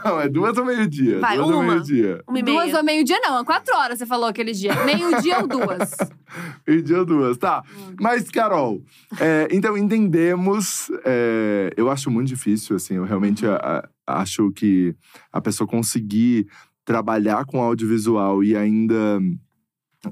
Não, 0.05 0.19
é 0.21 0.29
duas 0.29 0.57
ao 0.57 0.65
meio-dia. 0.65 1.19
Vai, 1.21 1.37
duas 1.37 1.51
uma. 1.51 1.63
meio-dia. 1.63 2.23
Uma 2.27 2.39
e 2.39 2.43
Duas 2.43 2.65
meia. 2.67 2.77
ou 2.79 2.83
meio-dia, 2.85 3.21
não. 3.21 3.39
É 3.41 3.45
quatro 3.45 3.77
horas, 3.77 3.99
você 3.99 4.07
falou 4.07 4.27
aquele 4.27 4.53
dia. 4.53 4.73
Meio-dia 4.85 5.39
ou 5.41 5.47
duas. 5.47 5.91
Meio-dia 6.67 6.99
ou 7.01 7.05
duas, 7.05 7.37
tá. 7.37 7.63
Hum. 7.77 7.95
Mas, 8.01 8.31
Carol, 8.31 8.83
é, 9.21 9.49
então 9.51 9.77
entendemos. 9.77 10.91
é, 11.05 11.71
eu 11.77 11.91
acho 11.91 12.11
muito 12.11 12.29
difícil, 12.29 12.75
assim. 12.77 12.95
Eu 12.95 13.05
realmente 13.05 13.45
Uhum. 13.45 13.53
a- 13.53 13.89
a- 14.07 14.21
acho 14.23 14.51
que 14.53 14.95
a 15.31 15.41
pessoa 15.41 15.69
conseguir 15.69 16.47
trabalhar 16.85 17.45
com 17.45 17.61
audiovisual 17.63 18.43
e 18.43 18.57
ainda 18.57 19.21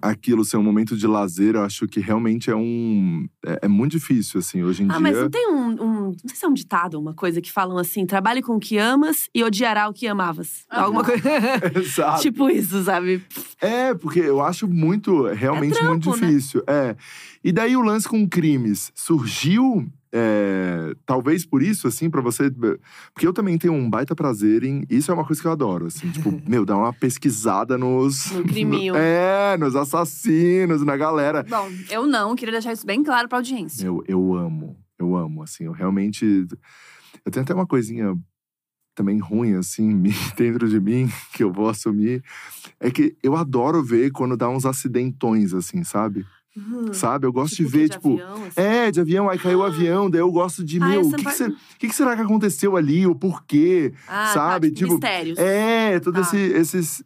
aquilo 0.01 0.45
ser 0.45 0.57
um 0.57 0.63
momento 0.63 0.97
de 0.97 1.07
lazer, 1.07 1.55
eu 1.57 1.63
acho 1.63 1.87
que 1.89 1.99
realmente 2.01 2.51
é 2.51 2.55
um. 2.57 3.27
É, 3.45 3.61
é 3.63 3.69
muito 3.69 3.93
difícil, 3.93 4.39
assim, 4.41 4.63
hoje 4.63 4.83
em 4.83 4.87
Ah, 4.87 4.93
dia. 4.93 5.01
mas 5.01 5.17
não 5.17 5.31
tem 5.31 5.49
um, 5.51 5.69
um- 5.83 6.05
Não 6.11 6.17
sei 6.27 6.37
se 6.37 6.45
é 6.45 6.49
um 6.49 6.53
ditado, 6.55 6.99
uma 7.01 7.15
coisa 7.15 7.41
que 7.41 7.51
falam 7.51 7.77
assim: 7.79 8.07
trabalhe 8.07 8.43
com 8.43 8.57
o 8.57 8.61
que 8.61 8.79
amas 8.79 9.29
e 9.35 9.43
odiará 9.43 9.89
o 9.89 9.93
que 9.93 10.07
amavas. 10.07 10.65
Alguma 10.71 11.05
coisa. 11.05 11.23
Exato. 11.75 12.23
tipo 12.23 12.49
isso, 12.51 12.83
sabe? 12.85 13.23
É, 13.61 13.95
porque 13.95 14.21
eu 14.21 14.41
acho 14.41 14.69
muito, 14.69 15.25
realmente 15.29 15.79
É 15.79 15.83
muito 15.83 16.05
trampo, 16.05 16.21
né? 16.21 16.29
difícil. 16.29 16.63
É. 16.67 16.97
E 17.43 17.51
daí 17.53 17.77
o 17.77 17.83
lance 17.83 18.09
com 18.09 18.29
crimes 18.29 18.93
surgiu, 18.95 19.87
é, 20.13 20.93
talvez 21.07 21.47
por 21.47 21.63
isso, 21.63 21.87
assim, 21.87 22.11
pra 22.11 22.21
você. 22.21 22.51
Porque 23.15 23.27
eu 23.27 23.33
também 23.33 23.57
tenho 23.57 23.73
um 23.73 23.89
baita 23.89 24.15
prazer 24.15 24.65
em. 24.65 24.85
Isso 24.91 25.11
é 25.11 25.15
uma 25.15 25.25
coisa 25.25 25.41
que 25.41 25.47
eu 25.47 25.53
adoro, 25.53 25.87
assim, 25.87 26.11
tipo, 26.11 26.31
meu, 26.49 26.65
dar 26.65 26.77
uma 26.77 26.93
pesquisada 26.93 27.79
nos. 27.79 28.31
No 28.33 28.45
criminho. 28.45 28.95
É, 29.01 29.57
nos 29.57 29.75
assassinos, 29.77 30.85
na 30.85 30.97
galera. 30.97 31.45
Bom, 31.49 31.69
eu 31.91 32.07
não. 32.07 32.35
Queria 32.35 32.53
deixar 32.53 32.73
isso 32.73 32.87
bem 32.87 33.03
claro 33.03 33.29
pra 33.29 33.39
audiência. 33.39 33.87
Eu, 33.87 34.03
eu 34.07 34.35
amo, 34.35 34.77
eu 34.99 35.17
amo, 35.17 35.43
assim, 35.43 35.65
eu 35.65 35.73
realmente. 35.73 36.47
Eu 37.25 37.31
tenho 37.31 37.43
até 37.43 37.55
uma 37.55 37.67
coisinha 37.67 38.17
também 38.95 39.19
ruim, 39.19 39.55
assim, 39.55 40.03
dentro 40.37 40.69
de 40.69 40.81
mim, 40.81 41.09
que 41.33 41.43
eu 41.43 41.53
vou 41.53 41.69
assumir. 41.69 42.23
É 42.79 42.91
que 42.91 43.17
eu 43.23 43.37
adoro 43.37 43.83
ver 43.83 44.11
quando 44.11 44.37
dá 44.37 44.49
uns 44.49 44.67
acidentões, 44.67 45.55
assim, 45.55 45.85
sabe? 45.85 46.27
Sabe? 46.93 47.27
Eu 47.27 47.33
gosto 47.33 47.57
Tipo 47.57 47.71
de 47.71 47.77
ver, 47.79 47.89
que 47.89 47.97
tipo. 47.97 48.13
avião, 48.15 48.35
assim. 48.45 48.61
É, 48.61 48.91
de 48.91 49.01
avião, 49.01 49.29
aí 49.31 49.39
caiu 49.39 49.61
o 49.61 49.63
avião, 49.63 50.11
daí 50.11 50.21
eu 50.21 50.31
gosto 50.33 50.65
de, 50.65 50.79
Ah, 50.83 50.87
meu, 50.89 51.03
o 51.03 51.13
que, 51.13 51.25
que, 51.25 51.57
que 51.79 51.89
que 51.89 51.95
será 51.95 52.17
que 52.17 52.23
aconteceu 52.23 52.77
ali? 52.77 53.07
O 53.07 53.15
porquê? 53.15 53.93
Ah, 54.09 54.33
sabe? 54.35 54.71
Tá, 54.71 54.77
Tipo, 54.79 54.93
mistérios. 54.93 55.39
É, 55.39 56.01
todos 56.01 56.29
Tá. 56.31 56.37
esse, 56.37 56.53
esses. 56.57 57.05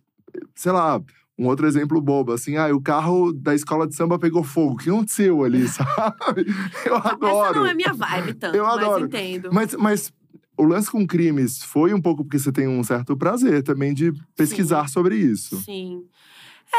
Sei 0.55 0.73
lá, 0.73 1.01
um 1.39 1.47
outro 1.47 1.67
exemplo 1.67 2.01
bobo, 2.01 2.33
assim, 2.33 2.57
ah, 2.57 2.75
o 2.75 2.81
carro 2.81 3.33
da 3.33 3.55
escola 3.55 3.87
de 3.87 3.95
samba 3.95 4.19
pegou 4.19 4.43
fogo. 4.43 4.75
O 4.75 4.77
que 4.77 4.89
aconteceu 4.91 5.45
ali, 5.45 5.67
sabe? 5.69 6.47
Eu 6.87 6.97
adoro. 6.97 7.51
Essa 7.51 7.61
não 7.61 7.67
é 7.67 7.75
minha 7.75 7.93
vibe 7.93 8.35
tanto, 8.35 8.57
Eu 8.57 8.65
mas 8.65 8.79
adoro. 8.79 9.05
entendo. 9.07 9.51
Mas, 9.53 9.75
mas 9.75 10.13
o 10.57 10.65
lance 10.65 10.91
com 10.91 11.07
crimes 11.07 11.63
foi 11.63 11.93
um 11.93 12.01
pouco 12.01 12.25
porque 12.25 12.39
você 12.39 12.51
tem 12.53 12.67
um 12.67 12.83
certo 12.83 13.17
prazer 13.17 13.63
também 13.63 13.93
de 13.93 14.13
pesquisar 14.37 14.89
sobre 14.89 15.17
isso. 15.17 15.61
Sim. 15.63 16.03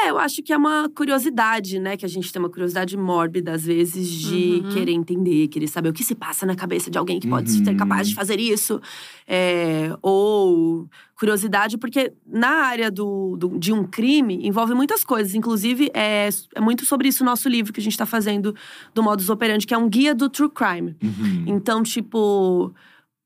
É, 0.04 0.10
eu 0.10 0.18
acho 0.20 0.44
que 0.44 0.52
é 0.52 0.58
uma 0.58 0.90
curiosidade, 0.94 1.80
né? 1.80 1.96
Que 1.96 2.06
a 2.06 2.10
gente 2.10 2.32
tem 2.32 2.40
uma 2.42 2.50
curiosidade 2.50 2.98
mórbida, 2.98 3.54
às 3.54 3.64
vezes, 3.66 4.08
de 4.10 4.62
Uhum. 4.64 4.70
querer 4.72 4.92
entender, 4.92 5.48
querer 5.48 5.68
saber 5.68 5.90
o 5.90 5.94
que 5.94 6.04
se 6.04 6.14
passa 6.16 6.46
na 6.46 6.56
cabeça 6.56 6.92
de 6.92 6.98
alguém 6.98 7.20
que 7.20 7.28
pode 7.28 7.52
Uhum. 7.52 7.64
ser 7.66 7.76
capaz 7.76 8.10
de 8.10 8.14
fazer 8.16 8.40
isso. 8.40 8.82
É, 9.28 9.96
ou 10.02 10.88
curiosidade, 11.18 11.78
porque 11.78 12.12
na 12.28 12.50
área 12.66 12.92
do, 12.92 13.38
do- 13.38 13.58
de 13.58 13.72
um 13.72 13.84
crime 13.86 14.40
envolve 14.46 14.74
muitas 14.74 15.04
coisas. 15.04 15.34
Inclusive, 15.34 15.90
é, 15.94 16.30
é 16.54 16.60
muito 16.62 16.86
sobre 16.86 17.08
isso 17.08 17.24
o 17.24 17.26
nosso 17.26 17.48
livro 17.48 17.72
que 17.72 17.80
a 17.80 17.84
gente 17.84 17.98
tá 17.98 18.06
fazendo 18.06 18.54
do 18.94 19.02
Modus 19.02 19.30
Operandi, 19.30 19.66
que 19.66 19.74
é 19.74 19.78
um 19.78 19.88
guia 19.88 20.14
do 20.14 20.30
True 20.30 20.50
Crime. 20.50 20.96
Uhum. 21.02 21.44
Então, 21.48 21.82
tipo, 21.84 22.74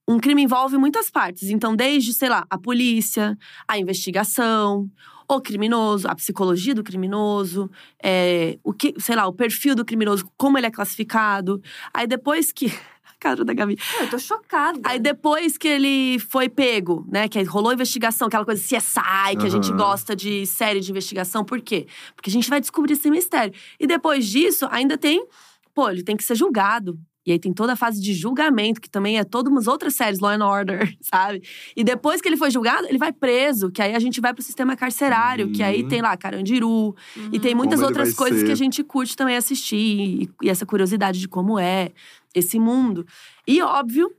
um 0.08 0.19
crime 0.19 0.43
envolve 0.43 0.77
muitas 0.77 1.10
partes. 1.10 1.49
Então, 1.49 1.75
desde, 1.75 2.13
sei 2.13 2.29
lá, 2.29 2.45
a 2.49 2.58
polícia, 2.60 3.38
a 3.67 3.77
investigação, 3.77 4.88
o 5.36 5.42
criminoso, 5.42 6.08
a 6.08 6.15
psicologia 6.15 6.74
do 6.74 6.84
criminoso, 6.84 7.70
é, 8.02 8.58
o 8.63 8.74
que, 8.74 8.96
sei 8.98 9.15
lá, 9.15 9.28
o 9.28 9.34
perfil 9.34 9.76
do 9.76 9.86
criminoso, 9.86 10.28
como 10.36 10.58
ele 10.58 10.68
é 10.68 10.72
classificado. 10.72 11.62
Aí 11.94 12.08
depois 12.08 12.52
que. 12.52 12.68
A 13.04 13.15
cara 13.20 13.44
da 13.44 13.54
Gabi. 13.54 13.78
Eu 14.00 14.10
tô 14.10 14.18
chocada. 14.18 14.80
Aí 14.84 14.98
depois 14.98 15.58
que 15.58 15.68
ele 15.68 16.20
foi 16.20 16.48
pego, 16.48 17.06
né? 17.12 17.28
Que 17.28 17.44
rolou 17.44 17.72
a 17.72 17.74
investigação, 17.74 18.28
aquela 18.28 18.46
coisa 18.46 18.62
CSI, 18.62 19.36
que 19.38 19.46
a 19.46 19.50
gente 19.50 19.74
gosta 19.74 20.15
de 20.15 20.46
série 20.46 20.80
de 20.80 20.89
investigação. 20.89 21.44
Por 21.44 21.60
quê? 21.60 21.86
Porque 22.15 22.30
a 22.30 22.34
gente 22.34 22.50
vai 22.50 22.62
descobrir 22.62 22.94
esse 22.94 23.12
mistério. 23.12 23.54
E 23.78 23.86
depois 23.86 24.26
disso, 24.26 24.70
ainda 24.72 24.98
tem. 24.98 25.28
Pô, 25.74 25.89
ele 25.89 26.02
tem 26.02 26.15
que 26.15 26.24
ser 26.24 26.36
julgado. 26.36 26.98
E 27.30 27.34
aí 27.34 27.39
tem 27.39 27.54
toda 27.54 27.74
a 27.74 27.76
fase 27.76 28.02
de 28.02 28.13
julgamento, 28.13 28.82
que 28.82 28.89
também 28.89 29.20
é 29.20 29.24
todas 29.24 29.52
umas 29.52 29.68
outras 29.68 29.94
séries, 29.96 30.20
Law 30.20 30.32
and 30.32 30.44
Order, 30.46 30.96
sabe? 31.02 31.42
E 31.76 31.84
depois 31.84 32.22
que 32.22 32.28
ele 32.28 32.38
foi 32.38 32.50
julgado, 32.50 32.88
ele 32.88 32.98
vai 32.98 33.13
preso, 33.13 33.70
que 33.70 33.82
aí 33.82 33.94
a 33.96 34.00
gente 34.00 34.20
vai 34.20 34.34
pro 34.34 34.42
sistema 34.44 34.76
carcerário, 34.76 35.52
que 35.52 35.62
aí 35.62 35.84
Uhum. 35.84 35.88
tem 35.89 36.02
lá 36.02 36.18
Carandiru. 36.18 36.96
E 37.32 37.39
tem 37.39 37.54
muitas 37.54 37.80
Como 37.80 37.92
ele 37.92 38.00
outras 38.00 38.15
coisas 38.15 38.42
que 38.42 38.48
ser. 38.48 38.54
a 38.54 38.56
gente 38.56 38.84
curte 38.84 39.15
também 39.15 39.36
assistir. 39.38 39.78
E, 39.78 40.30
e 40.44 40.50
essa 40.50 40.65
curiosidade 40.65 41.20
de 41.20 41.28
como 41.28 41.60
é 41.60 41.92
esse 42.34 42.60
mundo. 42.60 43.06
E 43.48 43.62
óbvio, 43.62 44.12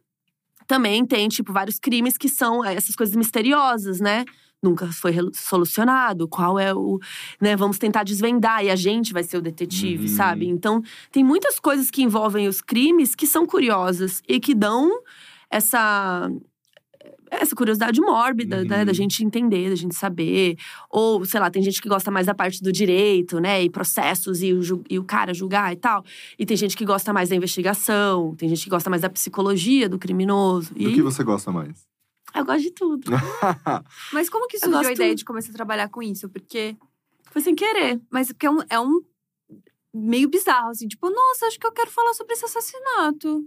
também 0.67 1.05
tem, 1.05 1.29
tipo, 1.29 1.53
vários 1.53 1.79
crimes 1.81 2.17
que 2.17 2.29
são 2.29 2.65
eh, 2.65 2.75
essas 2.75 2.95
coisas 2.95 3.17
misteriosas, 3.17 3.99
né? 4.01 4.25
Nunca 4.63 4.87
foi 4.93 5.15
solucionado. 5.33 6.29
Qual 6.29 6.59
é 6.59 6.75
o. 6.75 6.99
Né, 7.41 7.57
vamos 7.57 7.79
tentar 7.79 8.03
desvendar 8.05 8.63
e 8.65 8.71
a 8.71 8.77
gente 8.77 9.13
vai 9.13 9.23
ser 9.23 9.39
o 9.39 9.43
detetive, 9.43 10.03
Uhum. 10.03 10.17
sabe? 10.17 10.47
Então, 10.47 10.83
tem 11.11 11.25
muitas 11.25 11.59
coisas 11.59 11.91
que 11.91 12.03
envolvem 12.03 12.47
os 12.47 12.61
crimes 12.61 13.15
que 13.15 13.27
são 13.27 13.47
curiosas 13.47 14.23
e 14.29 14.39
que 14.39 14.55
dão 14.55 14.91
essa. 15.51 16.31
Essa 17.33 17.55
curiosidade 17.55 18.01
mórbida, 18.01 18.65
né? 18.65 18.81
Uhum. 18.81 18.85
Da 18.87 18.93
gente 18.93 19.25
entender, 19.25 19.71
da 19.71 19.77
gente 19.77 19.95
saber. 19.95 20.57
Ou, 20.91 21.25
sei 21.25 21.39
lá, 21.39 21.49
tem 21.49 21.63
gente 21.63 21.81
que 21.81 21.89
gosta 21.89 22.11
mais 22.11 22.27
da 22.27 22.35
parte 22.35 22.61
do 22.61 22.73
direito, 22.73 23.39
né? 23.39 23.63
E 23.63 23.71
processos 23.71 24.43
e 24.43 24.53
o, 24.53 24.83
e 24.91 24.99
o 24.99 25.05
cara 25.05 25.33
julgar 25.33 25.73
e 25.73 25.77
tal. 25.77 26.05
E 26.37 26.45
tem 26.45 26.57
gente 26.57 26.77
que 26.77 26.85
gosta 26.85 27.13
mais 27.13 27.29
da 27.29 27.37
investigação. 27.37 28.35
Tem 28.35 28.49
gente 28.49 28.65
que 28.65 28.69
gosta 28.71 28.91
mais 28.91 29.03
da 29.03 29.09
psicologia 29.09 29.89
do 29.89 29.97
criminoso. 29.97 30.75
Do 30.75 30.83
e 30.91 30.93
que 30.93 31.03
você 31.03 31.23
gosta 31.23 31.53
mais? 31.53 31.89
Eu 32.35 32.45
gosto 32.45 32.63
de 32.63 32.71
tudo. 32.73 33.11
Mas 34.13 34.29
como 34.29 34.47
que 34.47 34.59
surgiu 34.59 34.89
a 34.89 34.93
ideia 34.93 35.15
de 35.15 35.25
começar 35.25 35.51
a 35.51 35.55
trabalhar 35.55 35.89
com 35.89 36.03
isso? 36.03 36.29
Porque. 36.29 36.77
Foi 37.31 37.41
sem 37.41 37.55
querer. 37.55 38.01
Mas 38.11 38.29
porque 38.29 38.47
é 38.47 38.51
um, 38.51 38.59
é 38.69 38.81
um 38.81 39.01
meio 39.95 40.29
bizarro, 40.29 40.71
assim, 40.71 40.89
tipo, 40.89 41.11
nossa, 41.11 41.47
acho 41.47 41.59
que 41.59 41.67
eu 41.67 41.73
quero 41.73 41.91
falar 41.91 42.15
sobre 42.15 42.35
esse 42.35 42.45
assassinato. 42.45 43.45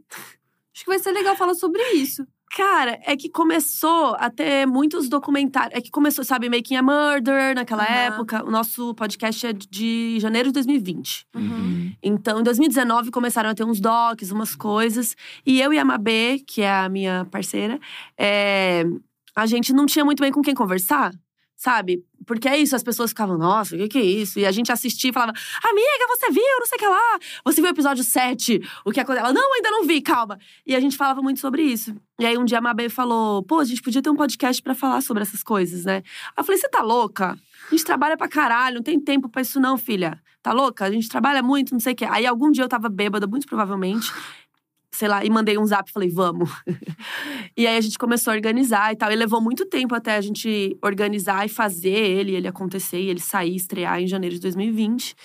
Acho 0.73 0.83
que 0.83 0.89
vai 0.89 0.99
ser 0.99 1.11
legal 1.11 1.35
falar 1.35 1.53
sobre 1.55 1.81
isso. 1.91 2.25
Cara, 2.55 2.99
é 3.03 3.17
que 3.17 3.29
começou 3.29 4.15
a 4.19 4.29
ter 4.29 4.67
muitos 4.67 5.09
documentários. 5.09 5.75
É 5.75 5.81
que 5.81 5.89
começou, 5.89 6.23
sabe, 6.23 6.49
Making 6.49 6.75
a 6.75 6.83
Murder 6.83 7.55
naquela 7.55 7.83
Aham. 7.83 7.93
época. 7.93 8.45
O 8.45 8.51
nosso 8.51 8.93
podcast 8.93 9.47
é 9.47 9.53
de 9.53 10.19
janeiro 10.19 10.49
de 10.49 10.53
2020. 10.53 11.25
Uhum. 11.35 11.91
Então, 12.01 12.39
em 12.39 12.43
2019, 12.43 13.09
começaram 13.09 13.49
a 13.49 13.55
ter 13.55 13.63
uns 13.63 13.79
docs, 13.79 14.31
umas 14.31 14.55
coisas. 14.55 15.15
E 15.45 15.59
eu 15.59 15.73
e 15.73 15.79
a 15.79 15.85
Mabê, 15.85 16.43
que 16.45 16.61
é 16.61 16.71
a 16.71 16.87
minha 16.89 17.25
parceira, 17.31 17.79
é, 18.17 18.85
a 19.35 19.45
gente 19.47 19.73
não 19.73 19.85
tinha 19.87 20.05
muito 20.05 20.21
bem 20.21 20.31
com 20.31 20.41
quem 20.41 20.53
conversar, 20.53 21.11
sabe? 21.55 22.03
Porque 22.25 22.47
é 22.47 22.57
isso, 22.57 22.75
as 22.75 22.83
pessoas 22.83 23.11
ficavam, 23.11 23.37
nossa, 23.37 23.75
o 23.75 23.77
que, 23.77 23.87
que 23.87 23.97
é 23.97 24.03
isso? 24.03 24.39
E 24.39 24.45
a 24.45 24.51
gente 24.51 24.71
assistia 24.71 25.09
e 25.09 25.13
falava, 25.13 25.33
amiga, 25.63 26.07
você 26.07 26.29
viu, 26.29 26.59
não 26.59 26.65
sei 26.65 26.77
o 26.77 26.79
que 26.79 26.87
lá. 26.87 27.19
Você 27.45 27.61
viu 27.61 27.69
o 27.69 27.73
episódio 27.73 28.03
7, 28.03 28.61
o 28.85 28.91
que 28.91 28.99
aconteceu? 28.99 29.25
Ela, 29.25 29.33
não, 29.33 29.53
ainda 29.53 29.71
não 29.71 29.85
vi, 29.85 30.01
calma. 30.01 30.39
E 30.65 30.75
a 30.75 30.79
gente 30.79 30.95
falava 30.95 31.21
muito 31.21 31.39
sobre 31.39 31.63
isso. 31.63 31.95
E 32.19 32.25
aí, 32.25 32.37
um 32.37 32.45
dia 32.45 32.59
a 32.59 32.61
Mabê 32.61 32.89
falou, 32.89 33.43
pô, 33.43 33.59
a 33.59 33.65
gente 33.65 33.81
podia 33.81 34.01
ter 34.01 34.09
um 34.09 34.15
podcast 34.15 34.61
pra 34.61 34.73
falar 34.73 35.01
sobre 35.01 35.23
essas 35.23 35.43
coisas, 35.43 35.85
né? 35.85 36.03
Eu 36.37 36.43
falei, 36.43 36.59
você 36.59 36.69
tá 36.69 36.81
louca? 36.81 37.37
A 37.67 37.69
gente 37.71 37.83
trabalha 37.83 38.15
pra 38.17 38.27
caralho, 38.27 38.75
não 38.75 38.83
tem 38.83 38.99
tempo 38.99 39.27
pra 39.29 39.41
isso 39.41 39.59
não, 39.59 39.77
filha. 39.77 40.21
Tá 40.41 40.51
louca? 40.51 40.85
A 40.85 40.91
gente 40.91 41.07
trabalha 41.07 41.41
muito, 41.41 41.71
não 41.71 41.79
sei 41.79 41.93
o 41.93 41.95
quê. 41.95 42.05
Aí 42.05 42.25
algum 42.25 42.51
dia 42.51 42.65
eu 42.65 42.67
tava 42.67 42.89
bêbada, 42.89 43.25
muito 43.25 43.47
provavelmente. 43.47 44.11
Sei 44.93 45.07
lá, 45.07 45.25
e 45.25 45.29
mandei 45.29 45.57
um 45.57 45.65
zap 45.65 45.89
e 45.89 45.91
falei, 45.91 46.09
vamos. 46.09 46.51
e 47.57 47.65
aí 47.65 47.77
a 47.77 47.81
gente 47.81 47.97
começou 47.97 48.31
a 48.31 48.35
organizar 48.35 48.93
e 48.93 48.95
tal. 48.95 49.11
E 49.11 49.15
levou 49.15 49.41
muito 49.41 49.65
tempo 49.65 49.95
até 49.95 50.15
a 50.15 50.21
gente 50.21 50.77
organizar 50.83 51.43
e 51.45 51.49
fazer 51.49 51.89
ele, 51.89 52.35
ele 52.35 52.47
acontecer 52.47 53.01
e 53.01 53.09
ele 53.09 53.19
sair, 53.19 53.55
estrear 53.55 53.99
em 53.99 54.07
janeiro 54.07 54.35
de 54.35 54.41
2020. 54.41 55.15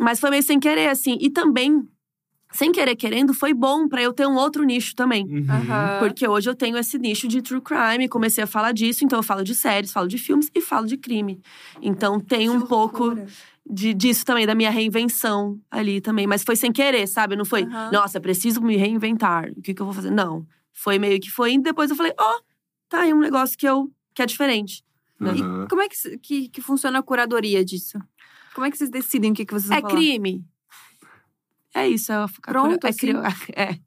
Mas 0.00 0.20
foi 0.20 0.30
meio 0.30 0.42
sem 0.42 0.60
querer, 0.60 0.88
assim. 0.88 1.18
E 1.20 1.28
também, 1.28 1.82
sem 2.52 2.70
querer 2.70 2.94
querendo, 2.94 3.34
foi 3.34 3.52
bom 3.52 3.88
pra 3.88 4.00
eu 4.00 4.12
ter 4.12 4.26
um 4.26 4.36
outro 4.36 4.62
nicho 4.62 4.94
também. 4.94 5.24
Uhum. 5.24 5.98
Porque 5.98 6.28
hoje 6.28 6.48
eu 6.48 6.54
tenho 6.54 6.78
esse 6.78 6.96
nicho 6.96 7.26
de 7.26 7.42
true 7.42 7.60
crime, 7.60 8.08
comecei 8.08 8.44
a 8.44 8.46
falar 8.46 8.70
disso, 8.70 9.04
então 9.04 9.18
eu 9.18 9.22
falo 9.22 9.42
de 9.42 9.54
séries, 9.54 9.90
falo 9.90 10.06
de 10.06 10.16
filmes 10.16 10.48
e 10.54 10.60
falo 10.60 10.86
de 10.86 10.96
crime. 10.96 11.40
Então 11.82 12.20
tem 12.20 12.48
um 12.48 12.60
pouco 12.60 13.16
de, 13.68 13.92
disso 13.94 14.24
também, 14.24 14.46
da 14.46 14.54
minha 14.54 14.70
reinvenção 14.70 15.58
ali 15.70 16.00
também. 16.00 16.26
Mas 16.26 16.42
foi 16.42 16.56
sem 16.56 16.72
querer, 16.72 17.06
sabe? 17.06 17.36
Não 17.36 17.44
foi, 17.44 17.64
Aham. 17.64 17.90
nossa, 17.92 18.20
preciso 18.20 18.60
me 18.60 18.76
reinventar. 18.76 19.50
O 19.56 19.62
que, 19.62 19.74
que 19.74 19.82
eu 19.82 19.86
vou 19.86 19.94
fazer? 19.94 20.10
Não. 20.10 20.46
Foi 20.72 20.98
meio 20.98 21.18
que 21.20 21.30
foi. 21.30 21.54
E 21.54 21.58
depois 21.60 21.90
eu 21.90 21.96
falei, 21.96 22.12
ó, 22.18 22.40
tá 22.88 23.00
aí 23.00 23.12
um 23.14 23.18
negócio 23.20 23.56
que 23.56 23.66
eu 23.66 23.90
que 24.14 24.22
é 24.22 24.26
diferente. 24.26 24.82
né? 25.20 25.32
Uhum. 25.32 25.66
Como 25.68 25.82
é 25.82 25.88
que, 25.88 26.18
que, 26.18 26.48
que 26.48 26.60
funciona 26.62 26.98
a 26.98 27.02
curadoria 27.02 27.64
disso? 27.64 27.98
Como 28.54 28.66
é 28.66 28.70
que 28.70 28.78
vocês 28.78 28.88
decidem 28.88 29.32
o 29.32 29.34
que, 29.34 29.44
que 29.44 29.52
vocês 29.52 29.68
vão 29.68 29.76
É 29.78 29.80
falar? 29.82 29.92
crime. 29.94 30.44
É 31.76 31.86
isso, 31.88 32.10
é, 32.10 32.14
a- 32.16 32.26
Pronto, 32.42 32.84
é, 32.86 32.88
assim? 32.90 32.98
cri- 32.98 33.14
é. 33.54 33.78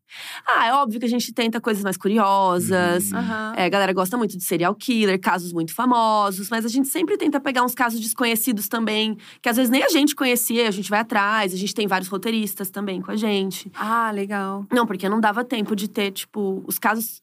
Ah, 0.48 0.68
é 0.68 0.74
óbvio 0.74 1.00
que 1.00 1.06
a 1.06 1.10
gente 1.10 1.32
tenta 1.34 1.60
coisas 1.62 1.84
mais 1.84 1.98
curiosas. 1.98 3.12
Uhum. 3.12 3.54
É, 3.56 3.66
a 3.66 3.70
galera 3.70 3.94
gosta 3.94 4.18
muito 4.18 4.38
de 4.38 4.44
serial 4.44 4.74
killer, 4.76 5.20
casos 5.20 5.52
muito 5.54 5.74
famosos, 5.74 6.50
mas 6.50 6.66
a 6.66 6.70
gente 6.70 6.88
sempre 6.88 7.18
tenta 7.18 7.40
pegar 7.40 7.64
uns 7.64 7.74
casos 7.76 8.00
desconhecidos 8.00 8.68
também, 8.68 9.18
que 9.42 9.50
às 9.50 9.56
vezes 9.58 9.70
nem 9.72 9.84
a 9.84 9.90
gente 9.90 10.16
conhecia, 10.16 10.68
a 10.68 10.72
gente 10.72 10.90
vai 10.90 11.00
atrás, 11.00 11.54
a 11.54 11.58
gente 11.58 11.74
tem 11.74 11.88
vários 11.88 12.10
roteiristas 12.10 12.70
também 12.70 13.02
com 13.02 13.12
a 13.12 13.16
gente. 13.16 13.72
Ah, 13.76 14.12
legal. 14.12 14.66
Não, 14.72 14.86
porque 14.86 15.08
não 15.10 15.20
dava 15.20 15.44
tempo 15.44 15.76
de 15.76 15.88
ter, 15.88 16.12
tipo, 16.12 16.64
os 16.68 16.78
casos. 16.80 17.22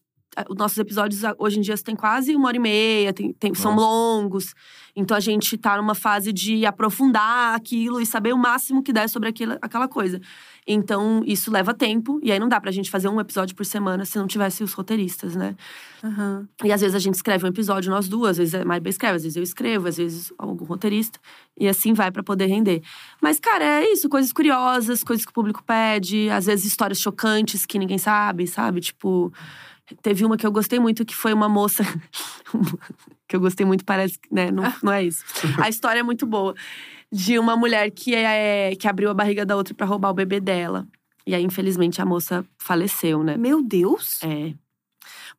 Os 0.51 0.57
nossos 0.59 0.77
episódios 0.77 1.23
hoje 1.39 1.59
em 1.59 1.63
dia 1.63 1.75
têm 1.79 1.97
quase 1.97 2.37
uma 2.37 2.49
hora 2.49 2.59
e 2.59 2.61
meia, 2.61 3.11
tem, 3.11 3.33
tem- 3.33 3.55
são 3.55 3.75
longos. 3.75 4.53
Então 4.95 5.17
a 5.17 5.21
gente 5.21 5.57
tá 5.57 5.79
numa 5.79 5.95
fase 5.95 6.31
de 6.31 6.67
aprofundar 6.67 7.55
aquilo 7.55 8.03
e 8.03 8.05
saber 8.05 8.35
o 8.35 8.39
máximo 8.39 8.83
que 8.83 8.93
der 8.93 9.09
sobre 9.09 9.31
aquilo, 9.31 9.57
aquela 9.63 9.89
coisa. 9.89 10.21
Então 10.67 11.23
isso 11.25 11.51
leva 11.51 11.73
tempo, 11.73 12.19
e 12.23 12.33
aí 12.33 12.41
não 12.41 12.49
dá 12.49 12.61
pra 12.61 12.73
gente 12.73 12.91
fazer 12.91 13.09
um 13.09 13.21
episódio 13.21 13.55
por 13.55 13.65
semana 13.65 14.05
se 14.05 14.19
não 14.19 14.27
tivesse 14.27 14.65
os 14.65 14.73
roteiristas, 14.73 15.37
né? 15.37 15.55
Aham. 16.03 16.49
E 16.65 16.73
às 16.73 16.81
vezes 16.81 16.97
a 16.97 16.99
gente 16.99 17.15
escreve 17.15 17.45
um 17.45 17.49
episódio, 17.49 17.91
nós 17.91 18.09
duas, 18.09 18.31
às 18.31 18.39
vezes 18.39 18.55
a 18.55 18.65
Maribel 18.65 18.91
escreve, 18.91 19.17
às 19.17 19.23
vezes 19.23 19.37
eu 19.37 19.43
escrevo, 19.45 19.87
às 19.87 19.97
vezes 19.97 20.33
algum 20.37 20.65
roteirista. 20.65 21.21
E 21.57 21.69
assim 21.69 21.95
vai 21.95 22.11
pra 22.11 22.23
poder 22.23 22.47
render. 22.47 22.83
Mas, 23.23 23.39
cara, 23.39 23.65
é 23.65 23.93
isso, 23.93 24.09
coisas 24.09 24.33
curiosas, 24.33 25.05
coisas 25.05 25.25
que 25.25 25.31
o 25.31 25.35
público 25.35 25.63
pede, 25.65 26.29
às 26.31 26.47
vezes 26.47 26.65
histórias 26.65 27.01
chocantes 27.01 27.65
que 27.65 27.79
ninguém 27.79 27.99
sabe, 27.99 28.47
sabe? 28.49 28.81
Tipo, 28.81 29.33
teve 30.03 30.25
uma 30.25 30.37
que 30.37 30.47
eu 30.47 30.51
gostei 30.53 30.81
muito, 30.81 31.05
que 31.05 31.15
foi 31.15 31.33
uma 31.33 31.49
moça. 31.49 31.85
que 33.29 33.37
eu 33.37 33.41
gostei 33.41 33.65
muito, 33.65 33.85
parece 33.85 34.19
que, 34.19 34.33
né? 34.33 34.51
Não, 34.51 34.73
não 34.83 34.93
é 34.93 35.05
isso. 35.05 35.25
A 35.59 35.69
história 35.69 36.01
é 36.01 36.03
muito 36.03 36.27
boa. 36.27 36.55
De 37.17 37.39
uma 37.39 37.57
mulher 37.57 37.91
que, 37.91 38.15
é, 38.15 38.77
que 38.77 38.87
abriu 38.87 39.09
a 39.09 39.15
barriga 39.15 39.47
da 39.47 39.57
outra 39.57 39.73
pra 39.73 39.87
roubar 39.87 40.11
o 40.11 40.15
bebê 40.15 40.39
dela. 40.39 40.87
E 41.27 41.35
aí, 41.35 41.43
infelizmente, 41.43 42.03
a 42.03 42.05
moça 42.05 42.45
faleceu, 42.59 43.25
né? 43.25 43.39
Meu 43.39 43.63
Deus! 43.63 44.23
É. 44.23 44.53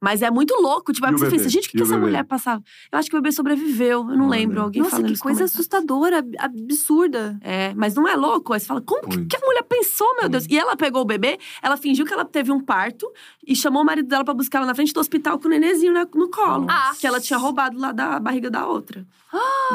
Mas 0.01 0.21
é 0.21 0.29
muito 0.29 0.53
louco. 0.61 0.93
Tipo, 0.93 1.07
o 1.07 1.17
você 1.17 1.29
pensa, 1.29 1.49
gente, 1.49 1.67
o 1.67 1.71
que, 1.71 1.77
que 1.77 1.81
o 1.81 1.85
essa 1.85 1.93
bebê? 1.95 2.05
mulher 2.05 2.23
passava? 2.23 2.61
Eu 2.91 2.99
acho 2.99 3.09
que 3.09 3.15
o 3.15 3.19
bebê 3.21 3.31
sobreviveu. 3.31 4.07
Eu 4.09 4.17
não 4.17 4.27
lembro 4.29 4.61
alguém 4.61 4.81
Nossa, 4.83 4.97
que 4.97 5.01
coisa 5.03 5.19
comentários. 5.21 5.53
assustadora, 5.53 6.19
ab- 6.19 6.35
absurda. 6.39 7.37
É, 7.41 7.73
mas 7.73 7.95
não 7.95 8.07
é 8.07 8.15
louco? 8.15 8.53
Aí 8.53 8.59
você 8.59 8.65
fala, 8.65 8.81
como 8.81 9.07
que, 9.09 9.25
que 9.25 9.35
a 9.35 9.39
mulher 9.45 9.63
pensou, 9.63 10.07
meu 10.19 10.29
Deus? 10.29 10.45
E 10.49 10.57
ela 10.57 10.75
pegou 10.77 11.01
o 11.01 11.05
bebê, 11.05 11.39
ela 11.61 11.77
fingiu 11.77 12.05
que 12.05 12.13
ela 12.13 12.23
teve 12.25 12.51
um 12.51 12.59
parto 12.59 13.11
e 13.45 13.55
chamou 13.55 13.81
o 13.81 13.85
marido 13.85 14.07
dela 14.07 14.23
pra 14.23 14.33
buscar 14.33 14.59
ela 14.59 14.67
na 14.67 14.75
frente 14.75 14.93
do 14.93 14.99
hospital 14.99 15.39
com 15.39 15.47
o 15.47 15.49
nenenzinho 15.51 15.93
no 16.13 16.29
colo. 16.29 16.67
Ah. 16.69 16.91
Que 16.99 17.07
ela 17.07 17.19
tinha 17.19 17.37
roubado 17.39 17.77
lá 17.79 17.91
da 17.91 18.19
barriga 18.19 18.49
da 18.51 18.67
outra. 18.67 19.05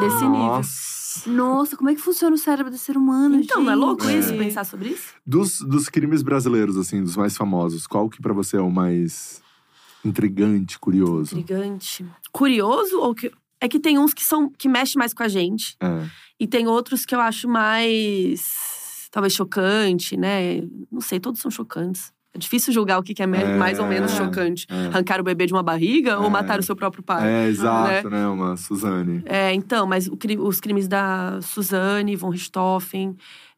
Desse 0.01 0.17
nível. 0.25 0.31
Nossa. 0.31 1.03
Nossa, 1.27 1.77
como 1.77 1.91
é 1.91 1.95
que 1.95 2.01
funciona 2.01 2.35
o 2.35 2.39
cérebro 2.39 2.71
do 2.71 2.79
ser 2.79 2.97
humano, 2.97 3.37
Então, 3.37 3.63
não 3.63 3.71
é 3.71 3.75
louco 3.75 4.05
gente? 4.07 4.21
isso? 4.25 4.33
Pensar 4.35 4.65
sobre 4.65 4.89
isso? 4.91 5.13
Dos, 5.27 5.61
dos 5.61 5.89
crimes 5.91 6.23
brasileiros, 6.23 6.79
assim, 6.79 7.03
dos 7.03 7.17
mais 7.17 7.37
famosos, 7.37 7.87
qual 7.87 8.09
que 8.09 8.23
pra 8.23 8.33
você 8.33 8.57
é 8.57 8.61
o 8.63 8.71
mais 8.71 9.42
intrigante, 10.05 10.79
curioso? 10.79 11.39
Intrigante. 11.39 12.05
Curioso 12.31 12.99
ou 13.01 13.15
que. 13.15 13.31
É 13.61 13.69
que 13.69 13.79
tem 13.79 13.97
uns 13.99 14.13
que 14.13 14.25
são 14.25 14.51
que 14.51 14.69
mexem 14.69 14.99
mais 14.99 15.15
com 15.15 15.23
a 15.23 15.29
gente. 15.29 15.77
É. 15.81 16.05
E 16.41 16.47
tem 16.49 16.67
outros 16.67 17.05
que 17.07 17.15
eu 17.15 17.21
acho 17.21 17.49
mais. 17.49 19.09
talvez 19.11 19.33
chocante, 19.35 20.17
né? 20.17 20.63
Não 20.91 21.01
sei, 21.01 21.21
todos 21.21 21.41
são 21.41 21.51
chocantes. 21.51 22.13
É 22.35 22.39
difícil 22.39 22.73
julgar 22.73 22.99
o 22.99 23.03
que 23.03 23.13
é, 23.21 23.25
É, 23.25 23.57
mais 23.59 23.79
ou 23.79 23.87
menos 23.87 24.13
chocante. 24.13 24.67
é. 24.71 24.87
Arrancar 24.87 25.21
o 25.21 25.23
bebê 25.23 25.45
de 25.47 25.53
uma 25.53 25.63
barriga 25.63 26.19
ou 26.19 26.27
É. 26.27 26.31
matar 26.31 26.59
o 26.59 26.63
seu 26.63 26.75
próprio 26.75 27.03
pai. 27.03 27.29
É, 27.31 27.47
exato, 27.49 28.09
né? 28.09 28.27
Uma 28.27 28.57
Suzane. 28.57 29.23
É, 29.27 29.53
então, 29.53 29.87
mas 29.87 30.09
o 30.09 30.17
os 30.41 30.59
crimes 30.59 30.89
da 30.89 31.39
Suzane, 31.43 32.17
von 32.17 32.31
Richthofen. 32.31 33.15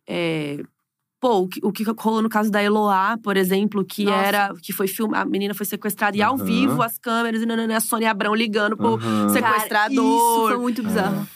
É, 0.07 0.61
pô, 1.25 1.39
o 1.39 1.49
que, 1.49 1.59
o 1.65 1.73
que 1.73 1.85
rolou 1.99 2.21
no 2.21 2.29
caso 2.29 2.51
da 2.51 2.63
Eloá, 2.63 3.17
por 3.23 3.35
exemplo, 3.35 3.83
que 3.83 4.05
Nossa. 4.05 4.19
era. 4.27 4.55
que 4.61 4.75
foi 4.75 4.87
filmada. 4.87 5.23
A 5.23 5.25
menina 5.25 5.55
foi 5.55 5.65
sequestrada 5.65 6.15
e 6.19 6.21
ao 6.23 6.37
vivo 6.37 6.83
as 6.83 6.99
câmeras 6.99 7.41
e 7.41 7.47
nanana, 7.47 7.79
a 7.79 7.81
Sônia 7.81 8.11
Abrão 8.11 8.35
ligando 8.35 8.77
pro 8.77 8.97
Aham. 8.97 9.31
sequ- 9.31 9.41
Cara, 9.43 9.55
sequestrador. 9.55 10.05
isso 10.05 10.49
foi 10.49 10.57
muito 10.59 10.83
bizarro. 10.83 11.27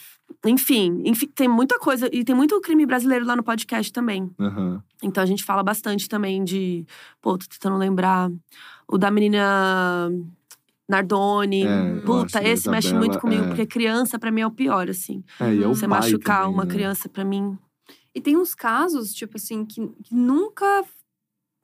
Enfim, 0.44 1.00
enfim, 1.06 1.26
tem 1.34 1.48
muita 1.48 1.78
coisa. 1.78 2.06
E 2.12 2.22
tem 2.22 2.34
muito 2.34 2.60
crime 2.60 2.84
brasileiro 2.84 3.24
lá 3.24 3.34
no 3.34 3.42
podcast 3.42 3.90
também. 3.90 4.30
Aham. 4.38 4.82
Então 5.02 5.22
a 5.22 5.26
gente 5.26 5.42
fala 5.42 5.62
bastante 5.62 6.06
também 6.06 6.44
de. 6.44 6.84
Pô, 7.22 7.38
tô 7.38 7.46
tentando 7.48 7.78
lembrar. 7.78 8.30
O 8.86 8.98
da 8.98 9.10
menina 9.10 10.10
É, 10.10 10.92
Nardoni. 10.92 11.62
eu 11.62 11.70
acho 11.70 12.00
Puta, 12.02 12.42
esse 12.46 12.68
mexe 12.68 12.92
muito 12.92 13.18
comigo, 13.18 13.44
é. 13.44 13.46
porque 13.48 13.64
criança 13.66 14.18
pra 14.18 14.30
mim 14.30 14.42
é 14.42 14.46
o 14.46 14.50
pior, 14.50 14.88
assim. 14.90 15.24
É, 15.40 15.54
e 15.54 15.62
é 15.62 15.66
o 15.66 15.74
Você 15.74 15.88
pai 15.88 15.98
machucar 16.00 16.40
também, 16.42 16.54
uma 16.54 16.64
né? 16.66 16.70
criança 16.74 17.08
pra 17.08 17.24
mim. 17.24 17.56
E 18.18 18.20
tem 18.20 18.36
uns 18.36 18.52
casos, 18.52 19.14
tipo 19.14 19.36
assim, 19.36 19.64
que, 19.64 19.80
que 20.02 20.12
nunca 20.12 20.84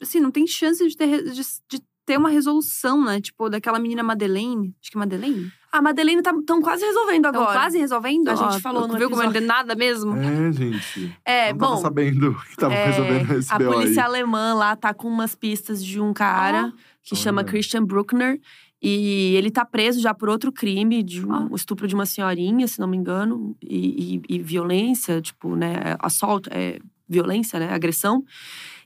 assim, 0.00 0.20
não 0.20 0.30
tem 0.30 0.46
chance 0.46 0.86
de 0.88 0.96
ter, 0.96 1.24
de, 1.24 1.42
de 1.68 1.82
ter 2.06 2.16
uma 2.16 2.28
resolução, 2.28 3.04
né? 3.04 3.20
Tipo, 3.20 3.50
daquela 3.50 3.80
menina 3.80 4.04
Madeleine. 4.04 4.72
Acho 4.80 4.92
que 4.92 4.96
é 4.96 5.00
Madeleine. 5.00 5.50
A 5.72 5.82
Madeleine 5.82 6.22
tá 6.22 6.32
tão 6.46 6.62
quase 6.62 6.84
resolvendo 6.84 7.26
agora. 7.26 7.58
quase 7.58 7.76
resolvendo. 7.76 8.28
A 8.28 8.36
gente 8.36 8.54
Ó, 8.54 8.60
falou 8.60 8.86
no 8.86 8.96
Viu 8.96 9.10
como 9.10 9.20
não 9.20 9.32
é 9.32 9.40
nada 9.40 9.74
mesmo? 9.74 10.16
É, 10.16 10.52
gente. 10.52 11.18
É, 11.24 11.52
não 11.52 11.58
tava 11.58 11.74
bom. 11.74 11.80
sabendo 11.80 12.36
que 12.48 12.56
tava 12.56 12.72
é, 12.72 12.86
resolvendo 12.86 13.32
esse 13.32 13.52
a 13.52 13.58
BO 13.58 13.64
polícia 13.64 14.02
aí. 14.02 14.06
alemã 14.06 14.54
lá 14.54 14.76
tá 14.76 14.94
com 14.94 15.08
umas 15.08 15.34
pistas 15.34 15.84
de 15.84 16.00
um 16.00 16.12
cara 16.12 16.72
que 17.02 17.16
chama 17.16 17.40
Olha. 17.40 17.50
Christian 17.50 17.84
Bruckner. 17.84 18.40
E 18.86 19.34
ele 19.36 19.50
tá 19.50 19.64
preso 19.64 19.98
já 20.00 20.12
por 20.12 20.28
outro 20.28 20.52
crime, 20.52 21.02
de 21.02 21.24
um 21.26 21.32
Ah. 21.32 21.48
estupro 21.54 21.88
de 21.88 21.94
uma 21.94 22.04
senhorinha, 22.04 22.68
se 22.68 22.78
não 22.78 22.86
me 22.86 22.96
engano, 22.98 23.56
e, 23.62 24.16
e- 24.28 24.34
e 24.36 24.38
violência, 24.42 25.22
tipo, 25.22 25.56
né, 25.56 25.96
assalto, 26.00 26.50
é, 26.52 26.78
violência, 27.08 27.58
né, 27.58 27.70
agressão. 27.72 28.22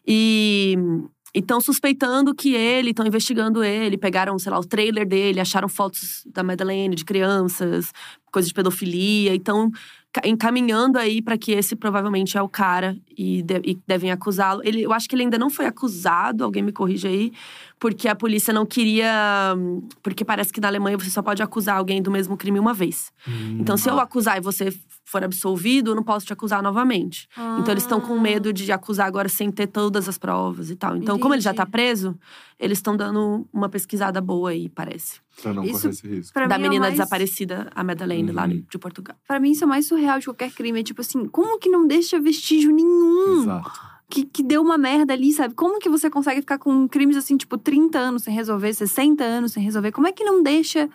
E 0.06 0.76
estão 1.34 1.61
suspeitando 1.61 2.34
que 2.34 2.54
ele, 2.54 2.90
estão 2.90 3.06
investigando 3.06 3.62
ele, 3.62 3.98
pegaram, 3.98 4.38
sei 4.38 4.50
lá, 4.52 4.58
o 4.58 4.64
trailer 4.64 5.06
dele, 5.06 5.40
acharam 5.40 5.68
fotos 5.68 6.22
da 6.32 6.42
Madeleine 6.42 6.94
de 6.94 7.04
crianças, 7.04 7.92
coisa 8.32 8.48
de 8.48 8.54
pedofilia, 8.54 9.34
então 9.34 9.70
encaminhando 10.24 10.98
aí 10.98 11.20
para 11.22 11.37
que 11.37 11.52
esse 11.52 11.76
provavelmente 11.76 12.37
é 12.38 12.42
o 12.42 12.48
cara 12.48 12.96
e, 13.16 13.42
de- 13.42 13.61
e 13.64 13.78
devem 13.87 14.11
acusá-lo. 14.11 14.62
Ele, 14.64 14.82
eu 14.82 14.92
acho 14.92 15.08
que 15.08 15.14
ele 15.14 15.22
ainda 15.24 15.38
não 15.38 15.50
foi 15.50 15.66
acusado, 15.66 16.42
alguém 16.44 16.62
me 16.62 16.72
corrige 16.72 17.06
aí, 17.06 17.32
porque 17.78 18.08
a 18.08 18.14
polícia 18.14 18.52
não 18.52 18.66
queria, 18.66 19.54
porque 20.02 20.24
parece 20.24 20.52
que 20.52 20.60
na 20.60 20.68
Alemanha 20.68 20.98
você 20.98 21.10
só 21.10 21.22
pode 21.22 21.42
acusar 21.42 21.76
alguém 21.78 22.02
do 22.02 22.10
mesmo 22.10 22.36
crime 22.36 22.58
uma 22.58 22.74
vez. 22.74 23.10
Hum. 23.26 23.58
Então, 23.60 23.76
se 23.76 23.88
eu 23.88 23.98
acusar 24.00 24.36
e 24.38 24.40
você 24.40 24.72
for 25.04 25.24
absolvido, 25.24 25.92
eu 25.92 25.94
não 25.94 26.02
posso 26.02 26.26
te 26.26 26.32
acusar 26.34 26.62
novamente. 26.62 27.28
Então 27.58 27.72
eles 27.72 27.82
estão 27.84 27.98
com 27.98 28.18
medo 28.20 28.52
de 28.52 28.70
acusar 28.70 29.06
agora 29.06 29.26
sem 29.28 29.50
ter 29.50 29.66
todas 29.66 30.06
as 30.06 30.18
provas 30.18 30.68
e 30.70 30.76
tal. 30.76 30.96
Então, 30.96 31.18
como 31.18 31.32
ele 31.32 31.40
já 31.40 31.54
tá 31.54 31.62
Entendi. 31.62 31.72
preso, 31.72 32.18
eles 32.58 32.76
estão 32.76 32.94
dando 32.94 33.46
uma 33.50 33.70
pesquisada 33.70 34.20
boa 34.20 34.50
aí, 34.50 34.68
parece. 34.68 35.20
Pra 35.40 35.54
não 35.54 35.64
Isso- 35.64 35.74
correr 35.80 35.88
esse 35.90 36.06
risco. 36.08 36.34
Da 36.48 36.56
é 36.56 36.58
menina 36.58 36.80
mais- 36.82 36.92
desaparecida, 36.94 37.70
a 37.74 37.82
Madeleine, 37.82 38.32
lá 38.32 38.44
Uhum. 38.46 38.62
de 38.68 38.78
Portugal. 38.78 39.16
Pra 39.26 39.40
mim, 39.40 39.52
isso 39.52 39.64
é 39.64 39.66
o 39.66 39.68
mais 39.70 39.86
surreal 39.86 40.18
de 40.18 40.26
qualquer 40.26 40.50
crime. 40.52 40.80
É 40.80 40.82
tipo 40.82 41.00
assim, 41.00 41.26
como 41.26 41.58
que 41.58 41.70
não 41.70 41.86
deixa 41.86 42.20
vestígio 42.20 42.70
nenhum? 42.70 43.42
Exato. 43.44 43.70
Que, 44.10 44.24
que 44.24 44.42
deu 44.42 44.62
uma 44.62 44.78
merda 44.78 45.12
ali, 45.12 45.32
sabe? 45.32 45.54
Como 45.54 45.78
que 45.78 45.88
você 45.88 46.08
consegue 46.08 46.40
ficar 46.40 46.58
com 46.58 46.88
crimes 46.88 47.16
assim, 47.16 47.36
tipo, 47.36 47.58
30 47.58 47.98
anos 47.98 48.22
sem 48.22 48.32
resolver, 48.34 48.72
60 48.72 49.22
anos 49.22 49.52
sem 49.52 49.62
resolver? 49.62 49.92
Como 49.92 50.06
é 50.06 50.12
que 50.12 50.24
não 50.24 50.42
deixa 50.42 50.88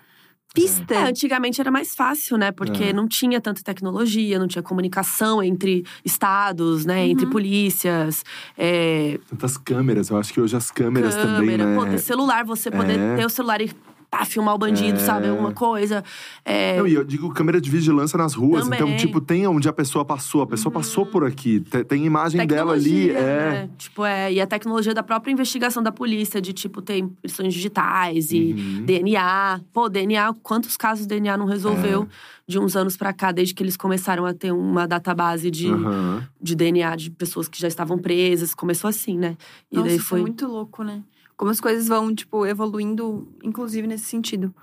pista? 0.54 0.94
É, 0.96 1.04
antigamente 1.10 1.62
era 1.62 1.70
mais 1.70 1.94
fácil, 1.96 2.38
né? 2.38 2.52
Porque 2.52 2.86
É. 2.86 2.94
não 2.94 3.08
tinha 3.08 3.40
tanta 3.40 3.62
tecnologia, 3.64 4.40
não 4.40 4.48
tinha 4.48 4.64
comunicação 4.64 5.44
entre 5.44 5.84
estados, 6.04 6.86
né? 6.86 7.04
Uhum. 7.04 7.10
Entre 7.12 7.26
polícias. 7.28 8.24
É, 8.58 9.20
Tantas 9.30 9.58
câmeras. 9.58 10.10
Eu 10.10 10.18
acho 10.18 10.34
que 10.34 10.42
hoje 10.42 10.56
as 10.56 10.72
câmeras 10.72 11.14
também, 11.16 11.36
câmera, 11.58 11.66
né? 11.68 11.76
pô, 11.78 11.86
ter 11.86 12.00
celular, 12.00 12.44
você 12.44 12.72
poder 12.72 12.98
É. 13.00 13.16
ter 13.18 13.26
o 13.26 13.30
celular 13.30 13.62
e 13.62 13.70
pá, 14.16 14.26
filmar 14.26 14.54
o 14.54 14.58
bandido, 14.60 15.00
É. 15.00 15.02
sabe? 15.02 15.28
Alguma 15.28 15.52
coisa. 15.52 16.04
É, 16.46 16.78
Não, 16.78 16.86
e 16.86 16.94
eu 16.94 17.04
digo 17.04 17.34
câmera 17.34 17.60
de 17.60 17.68
vigilância 17.68 18.16
nas 18.16 18.36
ruas. 18.36 18.64
Também. 18.66 18.80
Então, 18.80 18.96
tipo, 18.96 19.20
tem 19.20 19.48
onde 19.48 19.68
a 19.68 19.74
pessoa 19.74 20.06
passou. 20.06 20.44
A 20.44 20.48
pessoa 20.48 20.72
passou 20.72 21.04
por 21.04 21.26
aqui. 21.26 21.60
Te- 21.62 21.84
Tem 21.84 22.06
imagem 22.06 22.46
dela 22.46 22.74
ali. 22.74 23.08
tecnologia, 23.08 23.18
É. 23.18 23.52
né? 23.64 23.70
Tipo, 23.76 24.06
é. 24.06 24.32
E 24.32 24.40
a 24.40 24.46
tecnologia 24.46 24.94
da 24.94 25.02
própria 25.02 25.32
investigação 25.32 25.82
da 25.82 25.92
polícia, 25.92 26.40
de 26.40 26.54
tipo, 26.54 26.80
ter 26.80 27.00
impressões 27.00 27.54
digitais 27.56 28.32
e 28.32 28.54
Uhum. 28.54 28.86
DNA. 28.86 29.62
Pô, 29.74 29.90
DNA, 29.90 30.32
quantos 30.44 30.78
casos 30.78 31.08
DNA 31.08 31.36
não 31.36 31.48
resolveu 31.48 32.04
É. 32.04 32.08
de 32.48 32.60
uns 32.60 32.76
anos 32.76 32.96
pra 32.96 33.14
cá, 33.14 33.32
desde 33.32 33.56
que 33.56 33.64
eles 33.64 33.76
começaram 33.76 34.26
a 34.28 34.34
ter 34.34 34.52
uma 34.52 34.88
database 34.88 35.50
de, 35.50 35.70
Aham. 35.70 36.28
de 36.40 36.56
DNA 36.56 36.96
de 36.96 37.10
pessoas 37.10 37.48
que 37.48 37.60
já 37.60 37.68
estavam 37.68 37.98
presas. 37.98 38.54
Começou 38.54 38.88
assim, 38.90 39.18
né? 39.18 39.36
E 39.72 39.76
Nossa, 39.76 39.88
daí 39.88 39.98
isso 39.98 40.06
foi. 40.06 40.20
é 40.20 40.22
muito 40.22 40.46
louco, 40.46 40.84
né? 40.84 41.02
Como 41.38 41.52
as 41.52 41.60
coisas 41.60 41.88
vão, 41.88 42.14
tipo, 42.14 42.46
evoluindo, 42.46 43.28
inclusive 43.44 43.88
nesse 43.88 44.06
sentido. 44.06 44.54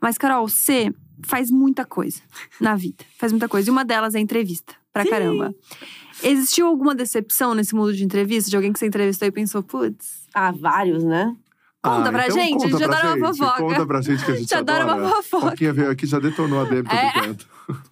Mas, 0.00 0.16
Carol, 0.16 0.48
você 0.48 0.92
faz 1.24 1.50
muita 1.50 1.84
coisa 1.84 2.20
na 2.60 2.74
vida. 2.76 3.04
Faz 3.18 3.32
muita 3.32 3.48
coisa. 3.48 3.68
E 3.68 3.72
uma 3.72 3.84
delas 3.84 4.14
é 4.14 4.20
entrevista. 4.20 4.74
Pra 4.92 5.04
caramba. 5.08 5.54
Existiu 6.22 6.66
alguma 6.66 6.94
decepção 6.94 7.54
nesse 7.54 7.74
mundo 7.74 7.92
de 7.94 8.04
entrevista? 8.04 8.50
De 8.50 8.56
alguém 8.56 8.72
que 8.72 8.78
você 8.78 8.86
entrevistou 8.86 9.28
e 9.28 9.30
pensou, 9.32 9.62
putz, 9.62 10.26
Ah, 10.34 10.50
vários, 10.52 11.04
né? 11.04 11.34
Conta 11.82 12.10
pra 12.12 12.24
então 12.26 12.36
gente, 12.36 12.52
a 12.52 12.56
conta 12.56 12.68
gente 12.78 12.88
pra 12.88 12.98
adora 12.98 13.14
uma 13.16 13.28
fofoca. 13.34 13.62
Conta 13.62 13.86
pra 13.86 14.00
gente 14.02 14.24
que 14.24 14.30
a 14.32 14.34
gente 14.34 14.48
Já 14.50 14.58
adora 14.58 14.84
uma 14.84 14.94
adora. 14.94 15.08
fofoca. 15.22 15.50
Foquinha 15.50 15.72
veio 15.72 15.90
aqui 15.90 16.06
já 16.06 16.18
detonou 16.18 16.60
a 16.60 16.64
DM, 16.64 16.82
tô 16.88 16.94
É. 16.94 17.12
brincando. 17.12 17.44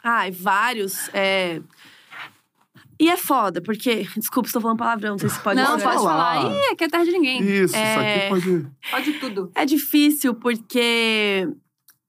Ai, 0.05 0.31
vários. 0.33 1.09
É... 1.15 1.63
E 3.01 3.09
é 3.09 3.17
foda, 3.17 3.61
porque. 3.63 4.07
Desculpa, 4.17 4.49
estou 4.49 4.61
falando 4.61 4.79
palavrão, 4.79 5.11
não 5.13 5.19
sei 5.19 5.29
se 5.29 5.41
pode 5.41 5.61
não, 5.61 5.71
pode 5.73 5.83
pode 5.85 5.97
falar. 5.97 6.35
falar. 6.43 6.53
Ih, 6.55 6.73
aqui 6.73 6.85
é 6.85 6.89
terra 6.89 7.05
de 7.05 7.11
ninguém. 7.13 7.41
Isso, 7.43 7.77
É. 7.77 7.91
isso 7.93 8.01
aqui 8.01 8.29
pode. 8.29 8.67
Pode 8.91 9.13
tudo. 9.21 9.51
É 9.55 9.65
difícil 9.65 10.35
porque 10.35 11.49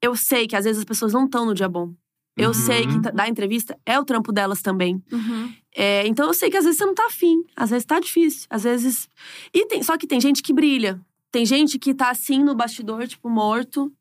eu 0.02 0.16
sei 0.16 0.46
que 0.46 0.56
às 0.56 0.64
vezes 0.64 0.78
as 0.80 0.84
pessoas 0.84 1.12
não 1.12 1.24
estão 1.26 1.44
no 1.46 1.54
dia 1.54 1.68
bom. 1.68 1.92
Eu 2.36 2.48
Uhum. 2.48 2.54
sei 2.54 2.86
que 2.86 3.00
tá- 3.02 3.10
dar 3.10 3.28
entrevista 3.28 3.78
é 3.84 3.98
o 3.98 4.04
trampo 4.04 4.32
delas 4.32 4.62
também. 4.62 5.02
Uhum. 5.12 5.52
É, 5.76 6.06
então 6.06 6.26
eu 6.26 6.34
sei 6.34 6.48
que 6.50 6.56
às 6.56 6.64
vezes 6.64 6.78
você 6.78 6.86
não 6.86 6.94
tá 6.94 7.06
afim, 7.06 7.44
às 7.54 7.70
vezes 7.70 7.84
tá 7.84 8.00
difícil, 8.00 8.46
às 8.48 8.62
vezes. 8.64 9.08
E 9.52 9.66
tem, 9.66 9.82
só 9.82 9.96
que 9.98 10.06
tem 10.06 10.20
gente 10.20 10.42
que 10.42 10.52
brilha. 10.52 11.00
Tem 11.30 11.44
gente 11.44 11.78
que 11.78 11.92
tá 11.94 12.10
assim 12.10 12.42
no 12.42 12.54
bastidor, 12.54 13.06
tipo, 13.06 13.28
morto. 13.28 13.92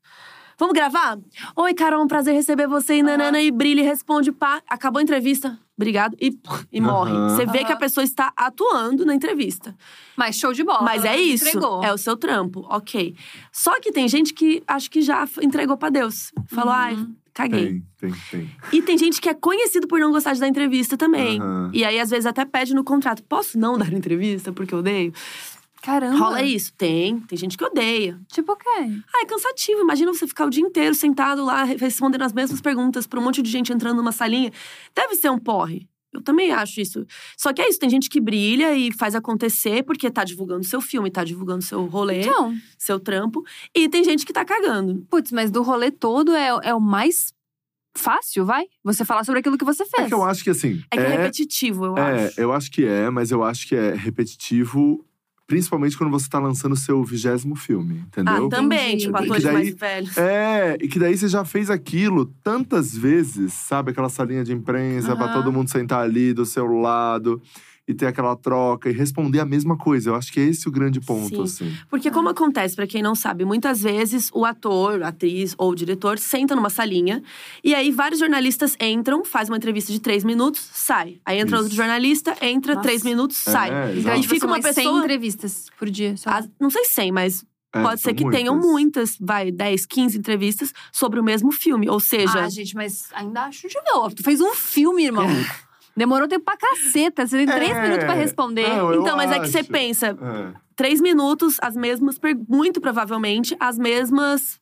Vamos 0.58 0.73
gravar? 0.73 1.17
Oi, 1.56 1.73
Carol, 1.73 2.04
um 2.04 2.08
prazer 2.08 2.34
receber 2.34 2.67
você. 2.67 2.95
E 2.95 3.04
nanana, 3.04 3.41
e 3.41 3.52
brilha 3.52 3.82
e 3.82 3.84
responde, 3.86 4.32
pá. 4.32 4.62
Acabou 4.67 4.99
a 4.99 5.04
entrevista. 5.04 5.58
Obrigado. 5.79 6.17
E, 6.19 6.37
e 6.73 6.81
morre. 6.81 7.11
Aham. 7.13 7.29
Você 7.29 7.45
vê 7.45 7.63
que 7.63 7.71
a 7.71 7.77
pessoa 7.77 8.03
está 8.03 8.33
atuando 8.35 9.05
na 9.05 9.15
entrevista. 9.15 9.73
Mas 10.17 10.35
show 10.35 10.51
de 10.51 10.61
bola. 10.61 10.81
Mas 10.81 11.05
é 11.05 11.15
isso. 11.15 11.47
Entregou. 11.47 11.81
É 11.81 11.93
o 11.93 11.97
seu 11.97 12.17
trampo, 12.17 12.65
ok. 12.69 13.15
Só 13.49 13.79
que 13.79 13.89
tem 13.93 14.05
gente 14.09 14.33
que 14.33 14.61
acho 14.67 14.91
que 14.91 15.01
já 15.01 15.25
entregou 15.41 15.77
pra 15.77 15.89
Deus. 15.89 16.33
Falou, 16.47 16.73
Uhum. 16.73 16.79
ai, 16.79 17.07
caguei. 17.33 17.81
Tem, 17.97 18.11
tem, 18.11 18.13
tem. 18.31 18.49
E 18.73 18.81
tem 18.81 18.97
gente 18.97 19.21
que 19.21 19.29
é 19.29 19.33
conhecido 19.33 19.87
por 19.87 19.99
não 20.01 20.11
gostar 20.11 20.33
de 20.33 20.41
dar 20.41 20.47
entrevista 20.49 20.97
também. 20.97 21.39
Aham. 21.39 21.69
E 21.73 21.85
aí, 21.85 21.97
às 21.97 22.09
vezes, 22.09 22.25
até 22.25 22.43
pede 22.43 22.73
no 22.75 22.83
contrato: 22.83 23.23
posso 23.23 23.57
não 23.57 23.77
dar 23.79 23.93
entrevista 23.93 24.51
porque 24.51 24.73
eu 24.73 24.79
odeio? 24.79 25.13
Caramba. 25.81 26.17
Rola 26.17 26.41
isso. 26.43 26.73
Tem. 26.73 27.19
Tem 27.21 27.37
gente 27.37 27.57
que 27.57 27.63
odeia. 27.63 28.19
Tipo 28.31 28.51
o 28.53 28.55
quê? 28.57 28.67
Ah, 29.13 29.21
é 29.21 29.25
cansativo. 29.25 29.81
Imagina 29.81 30.13
você 30.13 30.27
ficar 30.27 30.45
o 30.45 30.49
dia 30.49 30.63
inteiro 30.63 30.93
sentado 30.93 31.43
lá, 31.45 31.63
re- 31.63 31.77
respondendo 31.77 32.21
as 32.23 32.33
mesmas 32.33 32.59
perguntas 32.61 33.07
pra 33.07 33.19
um 33.19 33.23
monte 33.23 33.41
de 33.41 33.49
gente 33.49 33.71
entrando 33.71 33.97
numa 33.97 34.11
salinha. 34.11 34.51
Deve 34.95 35.15
ser 35.15 35.29
um 35.29 35.37
porre. 35.39 35.87
Eu 36.11 36.21
também 36.23 36.51
acho 36.51 36.81
isso. 36.81 37.05
Só 37.37 37.53
que 37.53 37.61
é 37.61 37.69
isso, 37.69 37.79
tem 37.79 37.89
gente 37.89 38.09
que 38.09 38.19
brilha 38.19 38.75
e 38.75 38.91
faz 38.91 39.13
acontecer 39.13 39.83
porque 39.83 40.09
tá 40.09 40.23
divulgando 40.23 40.63
seu 40.65 40.81
filme, 40.81 41.11
tá 41.11 41.23
divulgando 41.23 41.61
seu 41.63 41.85
rolê, 41.85 42.21
Então, 42.21 42.55
seu 42.79 42.99
trampo. 42.99 43.45
E 43.75 43.87
tem 43.87 44.03
gente 44.03 44.25
que 44.25 44.33
tá 44.33 44.43
cagando. 44.43 45.05
putz, 45.09 45.31
mas 45.31 45.51
do 45.51 45.61
rolê 45.61 45.91
todo 45.91 46.33
é, 46.35 46.47
é 46.63 46.73
o 46.73 46.81
mais 46.81 47.31
fácil, 47.95 48.43
vai? 48.43 48.65
Você 48.83 49.05
falar 49.05 49.23
sobre 49.23 49.39
aquilo 49.41 49.57
que 49.57 49.63
você 49.65 49.85
fez. 49.85 50.05
É 50.05 50.07
que 50.07 50.13
eu 50.13 50.23
acho 50.23 50.43
que 50.43 50.49
assim. 50.49 50.81
É 50.91 50.97
que 50.97 51.03
é, 51.03 51.09
repetitivo, 51.09 51.85
eu 51.85 51.97
É, 51.97 52.25
acho. 52.25 52.41
eu 52.41 52.53
acho 52.53 52.71
que 52.71 52.83
é, 52.85 53.09
mas 53.11 53.29
eu 53.29 53.43
acho 53.43 53.67
que 53.67 53.75
é 53.75 53.93
repetitivo, 53.93 55.05
principalmente 55.49 55.97
quando 55.97 56.12
você 56.12 56.29
tá 56.29 56.38
lançando 56.38 56.73
o 56.73 56.77
seu 56.77 57.03
vigésimo 57.03 57.55
filme, 57.55 58.01
Ah, 58.01 58.05
entendeu? 58.21 58.49
também, 58.49 58.89
Entendi. 58.89 59.05
tipo, 59.05 59.17
atores 59.17 59.43
daí- 59.43 59.53
mais 59.53 59.73
velhos. 59.75 60.15
É, 60.17 60.77
e 60.79 60.88
que 60.88 60.99
daí 60.99 61.17
você 61.17 61.27
já 61.27 61.43
fez 61.43 61.71
aquilo 61.71 62.27
tantas 62.43 62.95
vezes, 62.95 63.51
sabe? 63.51 63.89
Aquela 63.89 64.09
salinha 64.09 64.43
de 64.43 64.53
imprensa 64.53 65.15
pra 65.15 65.25
Aham. 65.25 65.33
todo 65.33 65.51
mundo 65.51 65.67
sentar 65.69 66.01
ali 66.03 66.33
do 66.33 66.45
seu 66.45 66.67
lado 66.67 67.41
e 67.89 67.93
ter 67.95 68.06
aquela 68.06 68.36
troca 68.36 68.88
e 68.88 68.93
responder 68.93 69.39
a 69.39 69.45
mesma 69.45 69.75
coisa. 69.75 70.12
Eu 70.12 70.15
acho 70.15 70.32
que 70.32 70.39
é 70.39 70.43
esse 70.43 70.67
o 70.67 70.71
grande 70.71 71.02
ponto, 71.02 71.41
assim. 71.41 71.75
Porque 71.89 72.12
como 72.12 72.30
acontece, 72.30 72.75
pra 72.75 72.86
quem 72.86 73.02
não 73.02 73.15
sabe, 73.15 73.43
muitas 73.43 73.82
vezes 73.82 74.30
o 74.32 74.45
ator, 74.45 75.02
atriz 75.02 75.56
ou 75.58 75.73
diretor 75.73 76.19
senta 76.19 76.56
numa 76.56 76.69
salinha 76.69 77.23
e 77.63 77.73
aí 77.73 77.89
vários 77.91 78.19
jornalistas 78.19 78.78
entram, 78.80 79.25
faz 79.25 79.49
uma 79.49 79.58
entrevista 79.58 79.91
de 79.91 79.99
três 79.99 80.23
minutos, 80.23 80.69
sai. 80.71 81.19
Aí 81.25 81.39
entra 81.39 81.56
Isso. 81.56 81.63
outro 81.63 81.75
jornalista, 81.75 82.38
entra 82.43 82.75
Nossa. 82.75 82.88
três 82.88 83.04
minutos, 83.04 83.38
sai. 83.38 83.69
É, 83.71 83.73
Então, 83.73 83.97
exato. 83.97 84.17
E 84.17 84.21
tipo, 84.21 84.34
fica 84.36 84.39
são 84.41 84.49
uma 84.49 84.58
umas 84.58 84.65
100 84.75 84.84
pessoa- 84.84 84.99
entrevistas 84.99 85.65
por 85.80 85.89
dia. 85.89 86.15
Só. 86.15 86.30
As- 86.30 86.49
não 86.60 86.69
sei 86.69 86.86
100, 86.86 87.12
mas 87.12 87.43
É, 87.73 87.82
pode 87.82 88.02
ser 88.02 88.13
que 88.13 88.30
tenham 88.30 88.54
muitas. 88.54 88.71
muitas, 88.71 89.17
vai, 89.19 89.52
10, 89.52 89.88
15 89.88 90.17
entrevistas 90.17 90.71
sobre 90.91 91.19
o 91.19 91.23
mesmo 91.23 91.52
filme. 91.52 91.89
Ou 91.89 91.99
seja, 91.99 92.41
Ah, 92.45 92.49
gente, 92.49 92.75
mas 92.75 93.08
ainda 93.13 93.45
acho 93.45 93.67
de 93.67 93.80
novo. 93.91 94.13
Tu 94.13 94.21
fez 94.23 94.39
um 94.41 94.54
filme, 94.54 95.06
irmão. 95.06 95.25
Demorou 95.99 96.27
tempo 96.27 96.45
pra 96.45 96.55
caceta. 96.57 97.27
Você 97.27 97.38
tem 97.38 97.45
três 97.45 97.71
É. 97.71 97.81
minutos 97.81 98.05
pra 98.05 98.13
responder. 98.13 98.67
Não, 98.69 98.93
então, 99.01 99.17
mas 99.17 99.31
é 99.31 99.39
que 99.39 99.47
você 99.50 99.60
acho. 99.60 99.69
pensa, 99.69 100.08
É. 100.08 100.54
três 100.75 101.02
minutos, 101.02 101.58
as 101.62 101.75
mesmas, 101.75 102.17
muito 102.47 102.79
provavelmente, 102.79 103.56
as 103.60 103.77
mesmas. 103.77 104.60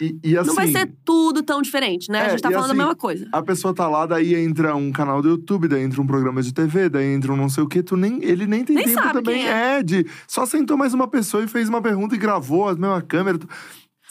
E, 0.00 0.18
e 0.24 0.36
assim, 0.36 0.48
não 0.48 0.54
vai 0.56 0.66
ser 0.68 0.90
tudo 1.04 1.42
tão 1.42 1.62
diferente, 1.62 2.10
né? 2.10 2.22
a 2.22 2.24
É, 2.24 2.30
gente 2.30 2.40
tá 2.42 2.50
falando 2.50 2.70
assim, 2.70 2.72
a 2.80 2.82
mesma 2.82 2.96
coisa. 2.96 3.28
a 3.30 3.42
pessoa 3.42 3.72
tá 3.72 3.86
lá, 3.88 4.04
daí 4.06 4.34
entra 4.34 4.74
um 4.74 4.90
canal 4.90 5.22
do 5.22 5.28
YouTube, 5.28 5.68
daí 5.68 5.82
entra 5.84 6.00
um 6.02 6.06
programa 6.06 6.42
de 6.42 6.52
TV, 6.52 6.88
daí 6.88 7.06
entra 7.14 7.32
um 7.32 7.36
não 7.36 7.48
sei 7.48 7.62
o 7.62 7.68
quê, 7.68 7.82
tu 7.82 7.96
nem, 7.96 8.18
ele 8.24 8.46
nem 8.46 8.64
tem 8.64 8.74
Nem 8.74 8.86
tempo 8.86 9.00
sabe 9.00 9.12
também. 9.22 9.42
quem 9.42 9.48
é. 9.48 9.82
de 9.82 10.04
só 10.26 10.44
sentou 10.46 10.76
mais 10.76 10.92
uma 10.94 11.06
pessoa 11.06 11.44
e 11.44 11.46
fez 11.46 11.68
uma 11.68 11.80
pergunta 11.80 12.16
e 12.16 12.18
gravou 12.18 12.68
a 12.68 12.74
mesma 12.74 13.00
câmera. 13.02 13.38
tu- 13.38 13.46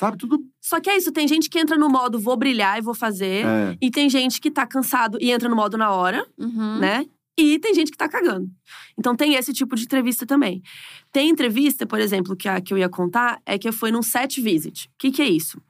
Sabe, 0.02 0.18
tudo. 0.18 0.40
Só 0.60 0.80
que 0.80 0.90
é 0.90 0.98
isso, 0.98 1.12
tem 1.12 1.28
gente 1.28 1.48
que 1.48 1.60
entra 1.60 1.78
no 1.78 1.88
modo 1.88 2.20
vou 2.20 2.36
brilhar 2.36 2.80
e 2.80 2.82
vou 2.82 2.96
fazer. 2.96 3.46
É. 3.46 3.78
E 3.80 3.92
tem 3.92 4.10
gente 4.10 4.42
que 4.42 4.50
tá 4.50 4.66
cansado 4.66 5.20
e 5.22 5.30
entra 5.32 5.48
no 5.48 5.56
modo 5.56 5.78
na 5.78 5.92
hora, 5.92 6.26
Uhum. 6.40 6.80
né? 6.80 7.06
E 7.38 7.60
tem 7.60 7.72
gente 7.76 7.92
que 7.92 7.98
tá 7.98 8.10
cagando. 8.10 8.50
Então 8.98 9.16
tem 9.16 9.36
esse 9.36 9.54
tipo 9.54 9.76
de 9.76 9.84
entrevista 9.84 10.26
também. 10.26 10.64
Tem 11.12 11.30
entrevista, 11.30 11.86
por 11.86 12.00
exemplo, 12.00 12.36
que, 12.36 12.50
a, 12.50 12.60
que 12.60 12.74
eu 12.74 12.80
ia 12.80 12.90
contar, 12.90 13.40
é 13.46 13.60
que 13.60 13.68
eu 13.68 13.74
fui 13.74 13.92
num 13.92 14.02
set 14.02 14.42
visit. 14.42 14.88
O 14.88 14.90
que, 14.98 15.12
que 15.12 15.22
é 15.22 15.30
isso? 15.30 15.62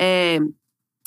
É, 0.00 0.38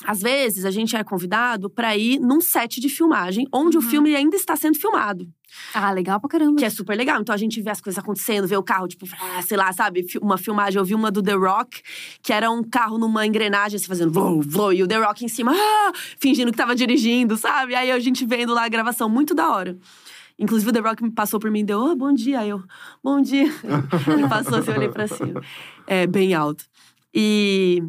às 0.06 0.20
vezes 0.22 0.64
a 0.64 0.70
gente 0.70 0.94
é 0.94 1.02
convidado 1.02 1.68
para 1.68 1.96
ir 1.96 2.18
num 2.20 2.40
set 2.40 2.80
de 2.80 2.88
filmagem, 2.88 3.46
onde 3.52 3.76
Uhum. 3.76 3.82
o 3.84 3.86
filme 3.86 4.14
ainda 4.14 4.36
está 4.36 4.54
sendo 4.56 4.78
filmado. 4.78 5.26
Ah, 5.72 5.90
legal 5.90 6.20
pra 6.20 6.28
caramba. 6.28 6.58
Que 6.58 6.64
é 6.64 6.70
super 6.70 6.96
legal. 6.96 7.20
Então 7.20 7.34
a 7.34 7.38
gente 7.38 7.60
vê 7.62 7.70
as 7.70 7.80
coisas 7.80 7.98
acontecendo, 7.98 8.46
vê 8.46 8.56
o 8.56 8.62
carro, 8.62 8.86
tipo, 8.88 9.06
ah, 9.20 9.40
sei 9.42 9.56
lá, 9.56 9.72
sabe? 9.72 10.04
Uma 10.20 10.36
filmagem, 10.36 10.78
eu 10.78 10.84
vi 10.84 10.94
uma 10.94 11.10
do 11.10 11.22
The 11.22 11.32
Rock, 11.34 11.82
que 12.22 12.32
era 12.32 12.50
um 12.50 12.62
carro 12.62 12.98
numa 12.98 13.26
engrenagem, 13.26 13.76
assim, 13.76 13.86
fazendo 13.86 14.12
vou, 14.12 14.42
vou, 14.42 14.72
e 14.72 14.82
o 14.82 14.86
The 14.86 14.96
Rock 14.98 15.24
em 15.24 15.28
cima, 15.28 15.52
ah, 15.54 15.92
fingindo 16.18 16.50
que 16.50 16.58
tava 16.58 16.74
dirigindo, 16.74 17.36
sabe? 17.36 17.74
Aí 17.74 17.90
a 17.90 17.98
gente 17.98 18.24
vendo 18.26 18.52
lá 18.54 18.64
a 18.64 18.68
gravação, 18.68 19.08
muito 19.08 19.34
da 19.34 19.50
hora. 19.50 19.76
Inclusive 20.38 20.68
o 20.70 20.72
The 20.74 20.80
Rock 20.80 21.02
me 21.02 21.10
passou 21.10 21.40
por 21.40 21.50
mim 21.50 21.60
e 21.60 21.64
deu, 21.64 21.80
oh, 21.80 21.96
bom 21.96 22.12
dia. 22.12 22.40
Aí 22.40 22.50
eu, 22.50 22.62
bom 23.02 23.20
dia. 23.22 23.46
Ele 24.12 24.28
passou 24.28 24.58
assim, 24.58 24.70
eu 24.70 24.76
olhei 24.76 24.88
pra 24.90 25.06
cima. 25.08 25.40
É, 25.86 26.06
bem 26.06 26.34
alto. 26.34 26.64
E. 27.14 27.82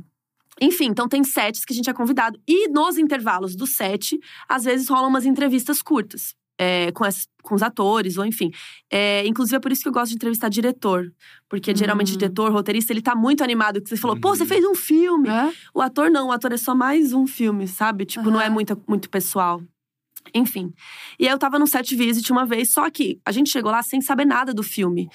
Enfim, 0.62 0.86
então 0.86 1.08
tem 1.08 1.24
sets 1.24 1.64
que 1.66 1.74
a 1.74 1.76
gente 1.76 1.90
é 1.90 1.94
convidado. 1.94 2.40
E 2.48 2.68
nos 2.70 2.98
intervalos 2.98 3.56
do 3.56 3.68
set, 3.68 4.18
às 4.50 4.64
vezes 4.64 4.90
rolam 4.90 5.10
umas 5.10 5.26
entrevistas 5.26 5.82
curtas. 5.82 6.36
é, 6.60 6.92
com, 6.92 7.04
as- 7.04 7.28
com 7.44 7.54
os 7.54 7.62
atores, 7.62 8.18
ou 8.18 8.26
enfim. 8.26 8.50
É, 8.92 9.24
inclusive, 9.28 9.58
é 9.58 9.60
por 9.60 9.72
isso 9.72 9.84
que 9.84 9.88
eu 9.90 9.94
gosto 9.94 10.10
de 10.10 10.16
entrevistar 10.16 10.50
diretor. 10.50 11.14
Porque 11.48 11.76
geralmente, 11.76 12.14
Hum. 12.16 12.18
diretor, 12.18 12.52
roteirista, 12.52 12.92
ele 12.92 13.00
tá 13.04 13.16
muito 13.16 13.44
animado. 13.44 13.80
Que 13.80 13.88
você 13.88 13.96
falou, 13.96 14.20
pô, 14.20 14.36
você 14.36 14.42
Uhum. 14.42 14.50
fez 14.50 14.66
um 14.66 14.74
filme. 14.74 15.30
É? 15.30 15.54
O 15.72 15.80
ator 15.84 16.10
não, 16.10 16.30
o 16.30 16.32
ator 16.32 16.52
é 16.52 16.58
só 16.58 16.74
mais 16.74 17.14
um 17.14 17.28
filme, 17.28 17.68
sabe? 17.68 18.06
Tipo, 18.06 18.32
não 18.32 18.42
é 18.42 18.50
muito, 18.50 18.76
muito 18.88 19.08
pessoal. 19.08 19.62
Enfim. 20.34 20.74
E 21.20 21.26
aí 21.26 21.34
eu 21.34 21.38
tava 21.38 21.60
no 21.60 21.68
set 21.68 21.96
visit 21.96 22.32
uma 22.32 22.46
vez, 22.46 22.70
só 22.70 22.90
que 22.90 23.20
a 23.26 23.32
gente 23.32 23.50
chegou 23.50 23.72
lá 23.72 23.82
sem 23.82 24.02
saber 24.02 24.26
nada 24.26 24.54
do 24.54 24.64
filme. 24.64 25.10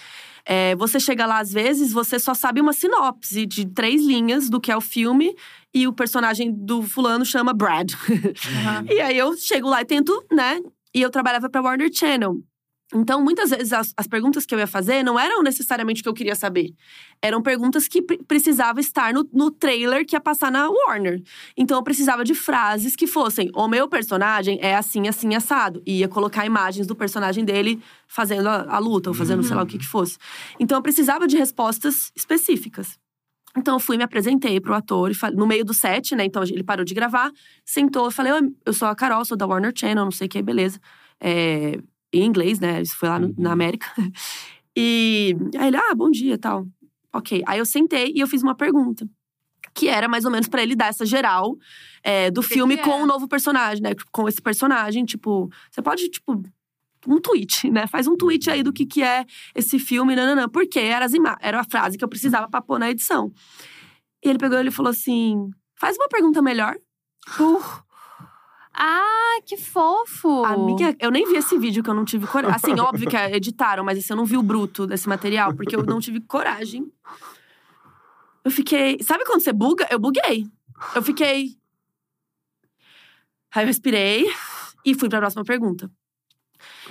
É, 0.44 0.74
você 0.74 0.98
chega 0.98 1.24
lá, 1.24 1.38
às 1.38 1.52
vezes, 1.52 1.92
você 1.92 2.18
só 2.18 2.34
sabe 2.34 2.60
uma 2.60 2.72
sinopse 2.72 3.46
de 3.46 3.66
três 3.66 4.04
linhas 4.04 4.50
do 4.50 4.60
que 4.60 4.72
é 4.72 4.76
o 4.76 4.80
filme, 4.80 5.34
e 5.72 5.86
o 5.86 5.92
personagem 5.92 6.52
do 6.52 6.82
fulano 6.82 7.24
chama 7.24 7.52
Brad. 7.52 7.92
Aham. 7.94 8.86
E 8.90 9.00
aí 9.00 9.16
eu 9.16 9.36
chego 9.36 9.68
lá 9.68 9.80
e 9.80 9.84
tento, 9.84 10.24
né? 10.30 10.60
E 10.94 11.00
eu 11.00 11.10
trabalhava 11.10 11.48
pra 11.48 11.62
Warner 11.62 11.90
Channel. 11.92 12.42
Então, 12.94 13.22
muitas 13.22 13.50
vezes, 13.50 13.72
as, 13.72 13.94
as 13.96 14.06
perguntas 14.06 14.44
que 14.44 14.54
eu 14.54 14.58
ia 14.58 14.66
fazer 14.66 15.02
não 15.02 15.18
eram 15.18 15.42
necessariamente 15.42 16.00
o 16.00 16.02
que 16.02 16.08
eu 16.08 16.14
queria 16.14 16.34
saber. 16.34 16.74
Eram 17.22 17.40
perguntas 17.40 17.88
que 17.88 18.02
pre- 18.02 18.18
precisava 18.22 18.80
estar 18.80 19.14
no, 19.14 19.26
no 19.32 19.50
trailer 19.50 20.04
que 20.04 20.14
ia 20.14 20.20
passar 20.20 20.52
na 20.52 20.68
Warner. 20.68 21.22
Então, 21.56 21.78
eu 21.78 21.82
precisava 21.82 22.22
de 22.22 22.34
frases 22.34 22.94
que 22.94 23.06
fossem: 23.06 23.50
o 23.54 23.66
meu 23.66 23.88
personagem 23.88 24.58
é 24.60 24.76
assim, 24.76 25.08
assim, 25.08 25.34
assado. 25.34 25.82
E 25.86 26.00
ia 26.00 26.08
colocar 26.08 26.44
imagens 26.44 26.86
do 26.86 26.94
personagem 26.94 27.44
dele 27.44 27.82
fazendo 28.06 28.48
a, 28.48 28.74
a 28.74 28.78
luta, 28.78 29.08
ou 29.08 29.14
fazendo 29.14 29.42
sei 29.42 29.56
lá 29.56 29.62
o 29.62 29.66
que 29.66 29.78
que 29.78 29.86
fosse. 29.86 30.18
Então, 30.60 30.76
eu 30.78 30.82
precisava 30.82 31.26
de 31.26 31.36
respostas 31.36 32.12
específicas. 32.14 32.98
Então, 33.56 33.74
eu 33.74 33.80
fui, 33.80 33.96
me 33.96 34.02
apresentei 34.04 34.60
pro 34.60 34.74
ator, 34.74 35.10
e 35.10 35.14
falei- 35.14 35.36
no 35.36 35.46
meio 35.46 35.64
do 35.64 35.74
set, 35.74 36.14
né? 36.14 36.24
Então, 36.24 36.42
ele 36.42 36.62
parou 36.62 36.84
de 36.84 36.94
gravar, 36.94 37.30
sentou, 37.64 38.06
eu 38.06 38.10
falei: 38.10 38.32
"Oi, 38.32 38.50
eu 38.66 38.72
sou 38.72 38.88
a 38.88 38.94
Carol, 38.94 39.24
sou 39.24 39.36
da 39.36 39.46
Warner 39.46 39.72
Channel, 39.74 40.04
não 40.04 40.12
sei 40.12 40.26
o 40.26 40.30
que, 40.30 40.42
beleza. 40.42 40.78
É, 41.20 41.78
em 42.12 42.24
inglês, 42.24 42.60
né? 42.60 42.82
Isso 42.82 42.96
foi 42.96 43.08
lá 43.08 43.18
no- 43.18 43.34
na 43.38 43.52
América. 43.52 43.86
E 44.74 45.36
aí 45.58 45.68
ele, 45.68 45.76
ah, 45.76 45.94
bom 45.94 46.10
dia 46.10 46.38
tal. 46.38 46.66
Ok. 47.12 47.42
Aí 47.46 47.58
eu 47.58 47.66
sentei 47.66 48.10
e 48.16 48.20
eu 48.20 48.26
fiz 48.26 48.42
uma 48.42 48.54
pergunta. 48.54 49.06
Que 49.74 49.86
era 49.86 50.08
mais 50.08 50.24
ou 50.24 50.30
menos 50.30 50.48
pra 50.48 50.62
ele 50.62 50.74
dar 50.74 50.86
essa 50.86 51.04
geral 51.04 51.58
é, 52.02 52.30
do 52.30 52.40
que 52.40 52.48
filme 52.54 52.78
que 52.78 52.82
com 52.82 52.90
é? 52.92 53.02
o 53.02 53.06
novo 53.06 53.28
personagem, 53.28 53.82
né? 53.82 53.90
Com 54.10 54.26
esse 54.26 54.40
personagem, 54.40 55.04
tipo, 55.04 55.50
você 55.70 55.82
pode, 55.82 56.08
tipo, 56.08 56.42
um 57.06 57.20
tweet, 57.20 57.68
né? 57.70 57.86
Faz 57.86 58.06
um 58.06 58.16
tweet 58.16 58.48
aí 58.48 58.62
do 58.62 58.72
que, 58.72 58.86
que 58.86 59.02
é 59.02 59.26
esse 59.54 59.78
filme, 59.78 60.16
nananã. 60.16 60.48
Porque 60.48 60.78
era, 60.78 61.04
as 61.04 61.12
era 61.42 61.60
a 61.60 61.64
frase 61.64 61.98
que 61.98 62.04
eu 62.04 62.08
precisava 62.08 62.48
pra 62.48 62.62
pôr 62.62 62.78
na 62.78 62.90
edição. 62.90 63.30
E 64.24 64.28
ele 64.30 64.38
pegou 64.38 64.56
e 64.56 64.60
ele 64.60 64.70
falou 64.70 64.88
assim: 64.90 65.50
faz 65.78 65.98
uma 65.98 66.08
pergunta 66.08 66.40
melhor. 66.40 66.76
Ah, 68.74 69.38
que 69.44 69.56
fofo! 69.56 70.44
Amiga, 70.44 70.96
eu 70.98 71.10
nem 71.10 71.26
vi 71.26 71.36
esse 71.36 71.58
vídeo 71.58 71.82
que 71.82 71.90
eu 71.90 71.94
não 71.94 72.04
tive 72.04 72.26
coragem. 72.26 72.56
Assim, 72.56 72.80
óbvio 72.80 73.08
que 73.08 73.16
editaram, 73.16 73.84
mas 73.84 73.98
assim, 73.98 74.12
eu 74.12 74.16
não 74.16 74.24
vi 74.24 74.36
o 74.36 74.42
bruto 74.42 74.86
desse 74.86 75.08
material, 75.08 75.54
porque 75.54 75.76
eu 75.76 75.82
não 75.82 76.00
tive 76.00 76.20
coragem. 76.20 76.90
Eu 78.44 78.50
fiquei. 78.50 78.98
Sabe 79.02 79.24
quando 79.24 79.42
você 79.42 79.52
buga? 79.52 79.86
Eu 79.90 79.98
buguei. 79.98 80.46
Eu 80.94 81.02
fiquei. 81.02 81.56
Aí 83.54 83.62
eu 83.62 83.66
respirei 83.66 84.26
e 84.84 84.94
fui 84.94 85.08
pra 85.08 85.18
próxima 85.18 85.44
pergunta. 85.44 85.90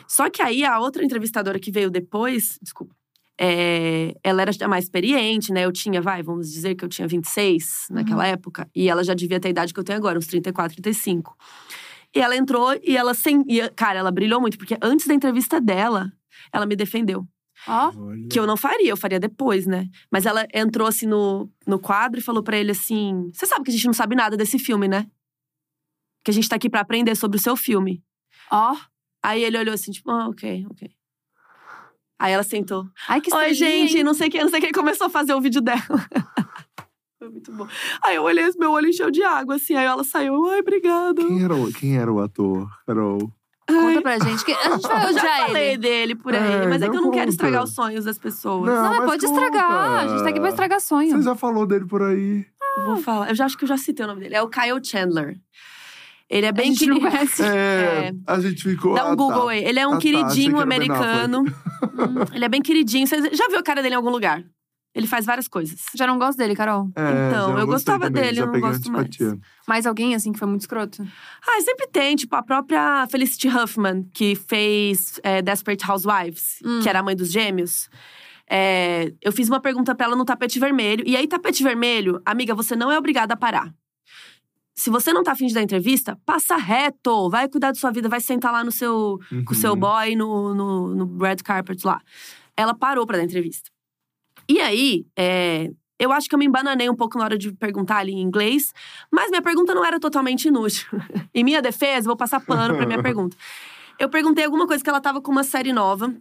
Só 0.08 0.30
que 0.30 0.42
aí 0.42 0.64
a 0.64 0.80
outra 0.80 1.04
entrevistadora 1.04 1.60
que 1.60 1.72
veio 1.72 1.90
depois, 1.90 2.60
desculpa, 2.62 2.96
é, 3.44 4.14
ela 4.24 4.44
era 4.44 4.52
já 4.52 4.68
mais 4.68 4.84
experiente, 4.84 5.52
né? 5.52 5.66
Eu 5.66 5.72
tinha, 5.72 6.00
vai, 6.00 6.22
vamos 6.22 6.52
dizer 6.52 6.76
que 6.76 6.86
eu 6.86 6.90
tinha 6.90 7.08
26 7.08 7.88
naquela 7.90 8.28
época, 8.28 8.70
e 8.76 8.88
ela 8.88 9.04
já 9.04 9.16
devia 9.16 9.40
ter 9.40 9.48
a 9.48 9.52
idade 9.52 9.74
que 9.74 9.80
eu 9.80 9.84
tenho 9.84 9.98
agora, 9.98 10.20
uns 10.20 10.28
34, 10.28 10.76
35. 10.76 11.36
E 12.16 12.20
ela 12.20 12.36
entrou 12.36 12.78
e 12.84 12.96
ela 12.96 13.16
sem. 13.16 13.44
E, 13.48 13.68
cara, 13.70 13.98
ela 13.98 14.12
brilhou 14.12 14.40
muito, 14.40 14.60
porque 14.60 14.78
antes 14.80 15.08
da 15.08 15.14
entrevista 15.16 15.60
dela, 15.60 16.14
ela 16.54 16.68
me 16.68 16.76
defendeu. 16.76 17.26
Ó, 17.68 17.92
Olha. 17.96 18.28
Que 18.28 18.40
eu 18.40 18.46
não 18.46 18.56
faria, 18.56 18.90
eu 18.92 18.98
faria 18.98 19.20
depois, 19.20 19.66
né? 19.66 19.90
Mas 20.12 20.28
ela 20.28 20.46
entrou 20.54 20.88
assim 20.88 21.08
no, 21.08 21.50
no 21.66 21.80
quadro 21.80 22.20
e 22.20 22.24
falou 22.24 22.44
pra 22.44 22.58
ele 22.58 22.72
assim: 22.72 23.32
Você 23.34 23.48
sabe 23.48 23.64
que 23.66 23.72
a 23.72 23.74
gente 23.74 23.88
não 23.88 23.94
sabe 23.94 24.16
nada 24.16 24.38
desse 24.38 24.60
filme, 24.60 24.88
né? 24.88 25.08
Que 26.24 26.30
a 26.30 26.34
gente 26.34 26.48
tá 26.48 26.58
aqui 26.58 26.70
pra 26.70 26.82
aprender 26.82 27.16
sobre 27.16 27.38
o 27.38 27.42
seu 27.42 27.56
filme. 27.58 28.04
ó. 28.52 28.76
Aí 29.24 29.44
ele 29.44 29.58
olhou 29.58 29.74
assim, 29.74 29.92
tipo, 29.92 30.10
ah, 30.10 30.28
ok, 30.28 30.66
ok. 30.72 30.92
Aí 32.22 32.34
ela 32.34 32.44
sentou. 32.44 32.86
Ai, 33.08 33.20
que 33.20 33.34
Oi, 33.36 33.54
gente, 33.56 33.98
hein? 33.98 34.04
não 34.04 34.14
sei 34.14 34.28
o 34.28 34.32
que, 34.32 34.40
não 34.42 34.50
sei 34.50 34.60
o 34.60 34.62
que. 34.62 34.68
E 34.70 34.72
começou 34.72 35.08
a 35.08 35.10
fazer 35.10 35.34
o 35.34 35.42
vídeo 35.42 35.60
dela. 35.60 35.82
Foi 37.18 37.30
muito 37.30 37.52
bom. 37.52 37.68
Aí 38.04 38.16
eu 38.16 38.24
olhei, 38.24 38.48
meu 38.58 38.72
olho 38.72 38.88
encheu 38.90 39.10
de 39.12 39.24
água, 39.24 39.56
assim. 39.56 39.76
Aí 39.76 39.86
ela 39.86 40.04
saiu, 40.04 40.46
ai, 40.50 40.60
obrigada. 40.60 41.22
Quem 41.26 41.44
era, 41.44 41.56
o, 41.56 41.74
quem 41.74 41.98
era 41.98 42.12
o 42.12 42.20
ator, 42.20 42.68
Carol? 42.86 43.32
Conta 43.68 44.02
pra 44.02 44.20
gente. 44.20 44.44
Que 44.46 44.52
a 44.52 44.70
gente 44.72 44.88
vai 44.88 45.06
Eu 45.10 45.14
já 45.14 45.22
falei 45.48 45.68
ele. 45.70 45.78
dele 45.78 46.16
por 46.16 46.36
aí, 46.36 46.54
É, 46.64 46.68
mas 46.68 46.82
é 46.82 46.90
que 46.90 46.96
eu 46.98 47.02
não 47.02 47.10
quero 47.12 47.26
conta. 47.26 47.30
estragar 47.32 47.64
os 47.64 47.74
sonhos 47.74 48.06
das 48.06 48.18
pessoas. 48.20 48.66
Não, 48.68 48.84
Não, 48.84 48.90
mas 48.98 49.06
pode 49.06 49.26
conta. 49.28 49.42
estragar. 49.46 50.00
A 50.04 50.08
gente 50.08 50.24
tá 50.24 50.30
aqui 50.30 50.40
pra 50.40 50.50
estragar 50.50 50.82
sonho. 50.82 51.12
Você 51.18 51.22
já 51.24 51.36
falou 51.36 51.66
dele 51.66 51.86
por 51.86 52.02
aí. 52.04 52.46
Eu 52.78 52.86
Vou 52.86 52.98
falar. 52.98 53.30
Eu 53.30 53.36
já 53.36 53.46
acho 53.46 53.58
que 53.58 53.64
eu 53.64 53.68
já 53.70 53.78
citei 53.78 54.04
o 54.06 54.08
nome 54.08 54.22
dele. 54.22 54.36
É 54.36 54.42
o 54.42 54.50
Kyle 54.50 54.84
Chandler. 54.84 55.40
Ele 56.32 56.46
é 56.46 56.52
bem 56.54 56.74
querido. 56.74 57.06
É, 57.44 58.08
É. 58.08 58.12
a 58.26 58.40
gente 58.40 58.64
ficou. 58.64 58.94
Dá 58.96 59.06
um 59.06 59.12
ah, 59.12 59.16
Google 59.16 59.46
tá. 59.46 59.52
aí. 59.52 59.64
Ele 59.66 59.80
é 59.80 59.86
um 59.86 59.92
Ah, 59.92 59.94
tá, 59.96 60.00
queridinho 60.02 60.54
Ben 60.54 60.62
americano. 60.64 61.44
Hum, 61.82 62.24
ele 62.32 62.46
é 62.46 62.48
bem 62.50 62.62
queridinho. 62.62 63.08
Você 63.08 63.34
já 63.36 63.48
viu 63.48 63.58
a 63.58 63.64
cara 63.64 63.82
dele 63.82 63.96
em 63.96 63.98
algum 63.98 64.12
lugar? 64.12 64.44
Ele 64.94 65.08
faz 65.08 65.26
várias 65.26 65.48
coisas. 65.48 65.80
Já 65.96 66.06
não 66.06 66.20
gosto 66.20 66.38
dele, 66.38 66.56
Carol. 66.56 66.90
É, 66.96 67.28
Então, 67.30 67.58
eu 67.58 67.66
gostava 67.66 68.06
também, 68.06 68.22
dele, 68.24 68.36
já 68.36 68.44
eu 68.44 68.52
não 68.52 68.60
gosto 68.60 68.92
mais. 68.92 69.06
antipatia. 69.08 69.40
Mais 69.68 69.88
alguém, 69.88 70.14
assim, 70.14 70.32
que 70.32 70.38
foi 70.38 70.48
muito 70.48 70.62
escroto? 70.62 71.04
Ah, 71.48 71.60
sempre 71.62 71.88
tem. 71.88 72.16
Tipo, 72.16 72.36
a 72.36 72.44
própria 72.44 73.08
Felicity 73.10 73.48
Huffman, 73.48 74.04
que 74.14 74.36
fez 74.36 75.20
é, 75.24 75.42
Desperate 75.42 75.84
Housewives, 75.90 76.60
Hum. 76.64 76.82
que 76.84 76.88
era 76.90 77.00
a 77.00 77.04
mãe 77.04 77.16
dos 77.16 77.32
gêmeos. 77.32 77.90
É, 78.48 79.12
eu 79.24 79.32
fiz 79.32 79.48
uma 79.50 79.60
pergunta 79.60 79.96
pra 79.96 80.06
ela 80.06 80.16
no 80.16 80.24
tapete 80.26 80.60
vermelho. 80.60 81.04
E 81.08 81.16
aí, 81.18 81.28
tapete 81.28 81.64
vermelho, 81.64 82.22
amiga, 82.26 82.54
você 82.54 82.76
não 82.76 82.92
é 82.92 82.98
obrigada 82.98 83.34
a 83.34 83.38
parar. 83.38 83.74
Se 84.82 84.90
você 84.90 85.14
não 85.14 85.22
tá 85.22 85.34
afim 85.34 85.46
de 85.46 85.54
dar 85.54 85.62
entrevista, 85.62 86.18
passa 86.26 86.56
reto. 86.56 87.30
Vai 87.30 87.48
cuidar 87.48 87.68
da 87.72 87.76
sua 87.76 87.92
vida, 87.92 88.10
vai 88.10 88.20
sentar 88.20 88.52
lá 88.52 88.64
no 88.64 88.72
seu, 88.72 89.20
com 89.46 89.54
o 89.54 89.56
seu 89.56 89.74
Uhum. 89.74 89.80
boy 89.80 90.16
no, 90.16 90.56
no, 90.56 90.96
no 90.96 91.18
red 91.20 91.36
carpet 91.38 91.86
lá. 91.86 92.02
Ela 92.58 92.74
parou 92.74 93.06
pra 93.06 93.18
dar 93.18 93.24
entrevista. 93.24 93.70
E 94.50 94.60
aí, 94.60 95.06
é, 95.16 95.70
eu 96.00 96.12
acho 96.12 96.28
que 96.28 96.34
eu 96.34 96.40
me 96.40 96.46
embananei 96.48 96.90
um 96.90 96.96
pouco 96.96 97.16
na 97.20 97.26
hora 97.26 97.38
de 97.38 97.54
perguntar 97.54 97.98
ali 97.98 98.12
em 98.12 98.22
inglês, 98.22 98.74
mas 99.12 99.30
minha 99.30 99.42
pergunta 99.44 99.76
não 99.76 99.86
era 99.86 100.00
totalmente 100.00 100.48
inútil. 100.48 100.88
em 101.32 101.44
minha 101.44 101.62
defesa, 101.62 102.08
vou 102.08 102.18
passar 102.18 102.40
pano 102.44 102.76
pra 102.76 102.88
minha 102.88 103.02
pergunta. 103.04 103.38
Eu 104.00 104.10
perguntei 104.10 104.46
alguma 104.46 104.66
coisa 104.66 104.84
que 104.84 104.90
ela 104.90 105.00
tava 105.00 105.22
com 105.22 105.32
uma 105.32 105.44
série 105.44 105.72
nova. 105.72 106.12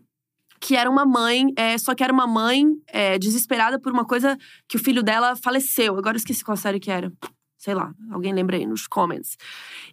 Que 0.60 0.76
era 0.76 0.90
uma 0.90 1.06
mãe, 1.06 1.46
é, 1.56 1.78
só 1.78 1.94
que 1.94 2.04
era 2.04 2.12
uma 2.12 2.26
mãe 2.26 2.66
é, 2.88 3.18
desesperada 3.18 3.80
por 3.80 3.90
uma 3.90 4.04
coisa 4.04 4.36
que 4.68 4.76
o 4.76 4.78
filho 4.78 5.02
dela 5.02 5.34
faleceu. 5.34 5.96
Agora 5.96 6.16
eu 6.16 6.18
esqueci 6.18 6.44
qual 6.44 6.58
série 6.58 6.78
que 6.78 6.90
era. 6.90 7.10
Sei 7.60 7.74
lá, 7.74 7.92
alguém 8.10 8.32
lembra 8.32 8.56
aí 8.56 8.64
nos 8.64 8.86
comments. 8.86 9.36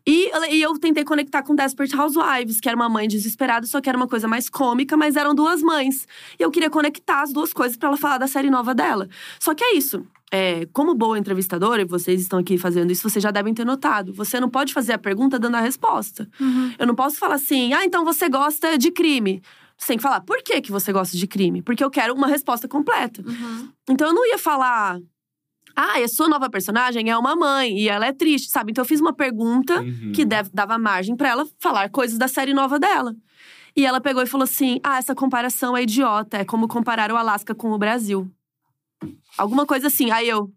E, 0.07 0.32
e 0.51 0.61
eu 0.61 0.80
tentei 0.80 1.03
conectar 1.03 1.43
com 1.43 1.53
Desperate 1.53 1.93
Housewives, 1.93 2.61
que 2.61 2.70
era 2.70 2.78
uma 2.78 2.88
mãe 2.88 3.09
desesperada, 3.09 3.68
só 3.68 3.82
que 3.82 3.89
era 3.89 3.97
uma 3.97 4.07
coisa 4.07 4.26
mais 4.26 4.47
cômica, 4.47 4.95
mas 4.95 5.18
eram 5.18 5.36
duas 5.36 5.61
mães. 5.61 6.07
E 6.39 6.43
eu 6.43 6.49
queria 6.49 6.70
conectar 6.70 7.24
as 7.24 7.34
duas 7.34 7.51
coisas 7.51 7.76
pra 7.76 7.89
ela 7.89 7.97
falar 7.97 8.20
da 8.20 8.26
série 8.26 8.49
nova 8.49 8.74
dela. 8.74 9.09
Só 9.38 9.53
que 9.53 9.65
é 9.65 9.76
isso. 9.76 10.07
É, 10.32 10.65
como 10.72 10.95
boa 10.95 11.20
entrevistadora, 11.20 11.82
e 11.82 11.86
vocês 11.86 12.22
estão 12.22 12.39
aqui 12.39 12.57
fazendo 12.57 12.89
isso, 12.89 13.09
vocês 13.09 13.22
já 13.22 13.32
devem 13.32 13.53
ter 13.53 13.65
notado. 13.65 14.13
Você 14.13 14.39
não 14.39 14.49
pode 14.49 14.74
fazer 14.74 14.93
a 14.93 14.97
pergunta 14.97 15.38
dando 15.38 15.55
a 15.55 15.59
resposta. 15.59 16.26
Eu 16.80 16.88
não 16.88 16.95
posso 16.95 17.18
falar 17.18 17.36
assim, 17.36 17.74
ah, 17.74 17.84
então 17.84 18.05
você 18.05 18.30
gosta 18.30 18.78
de 18.78 18.91
crime. 18.91 19.41
Você 19.78 19.88
tem 19.88 19.97
que 19.97 20.03
falar, 20.03 20.22
por 20.22 20.41
que, 20.41 20.61
que 20.61 20.72
você 20.72 20.93
gosta 20.93 21.18
de 21.18 21.28
crime? 21.28 21.61
Porque 21.61 21.84
eu 21.84 21.89
quero 21.91 22.13
uma 22.13 22.28
resposta 22.28 22.65
completa. 22.65 23.22
Então 23.89 24.07
eu 24.07 24.13
não 24.13 24.26
ia 24.26 24.38
falar, 24.38 24.99
ah, 25.78 25.99
a 26.03 26.07
sua 26.07 26.28
nova 26.28 26.49
personagem 26.49 27.09
é 27.09 27.17
uma 27.17 27.36
mãe 27.36 27.78
e 27.78 27.88
ela 27.88 28.07
é 28.07 28.11
triste, 28.11 28.49
sabe? 28.49 28.71
Então 28.71 28.82
eu 28.84 28.88
fiz 28.88 28.99
uma 28.99 29.13
pergunta 29.13 29.80
Uhum. 29.80 30.11
que 30.11 30.25
deve- 30.25 30.49
dava 30.53 30.78
margem 30.78 31.15
pra 31.15 31.30
ela 31.30 31.47
falar 31.59 31.88
coisas 31.89 32.17
da 32.17 32.28
série 32.28 32.53
nova 32.53 32.80
dela. 32.80 33.15
E 33.75 33.86
ela 33.86 34.01
pegou 34.01 34.23
e 34.23 34.25
falou 34.28 34.43
assim: 34.45 34.80
Ah, 34.84 34.97
essa 34.97 35.13
comparação 35.13 35.78
é 35.78 35.84
idiota. 35.84 36.38
É 36.38 36.43
como 36.43 36.67
comparar 36.67 37.11
o 37.11 37.15
Alasca 37.15 37.53
com 37.53 37.69
o 37.71 37.78
Brasil. 37.78 38.28
Alguma 39.38 39.67
coisa 39.67 39.86
assim. 39.86 40.09
Aí 40.09 40.28
eu. 40.28 40.51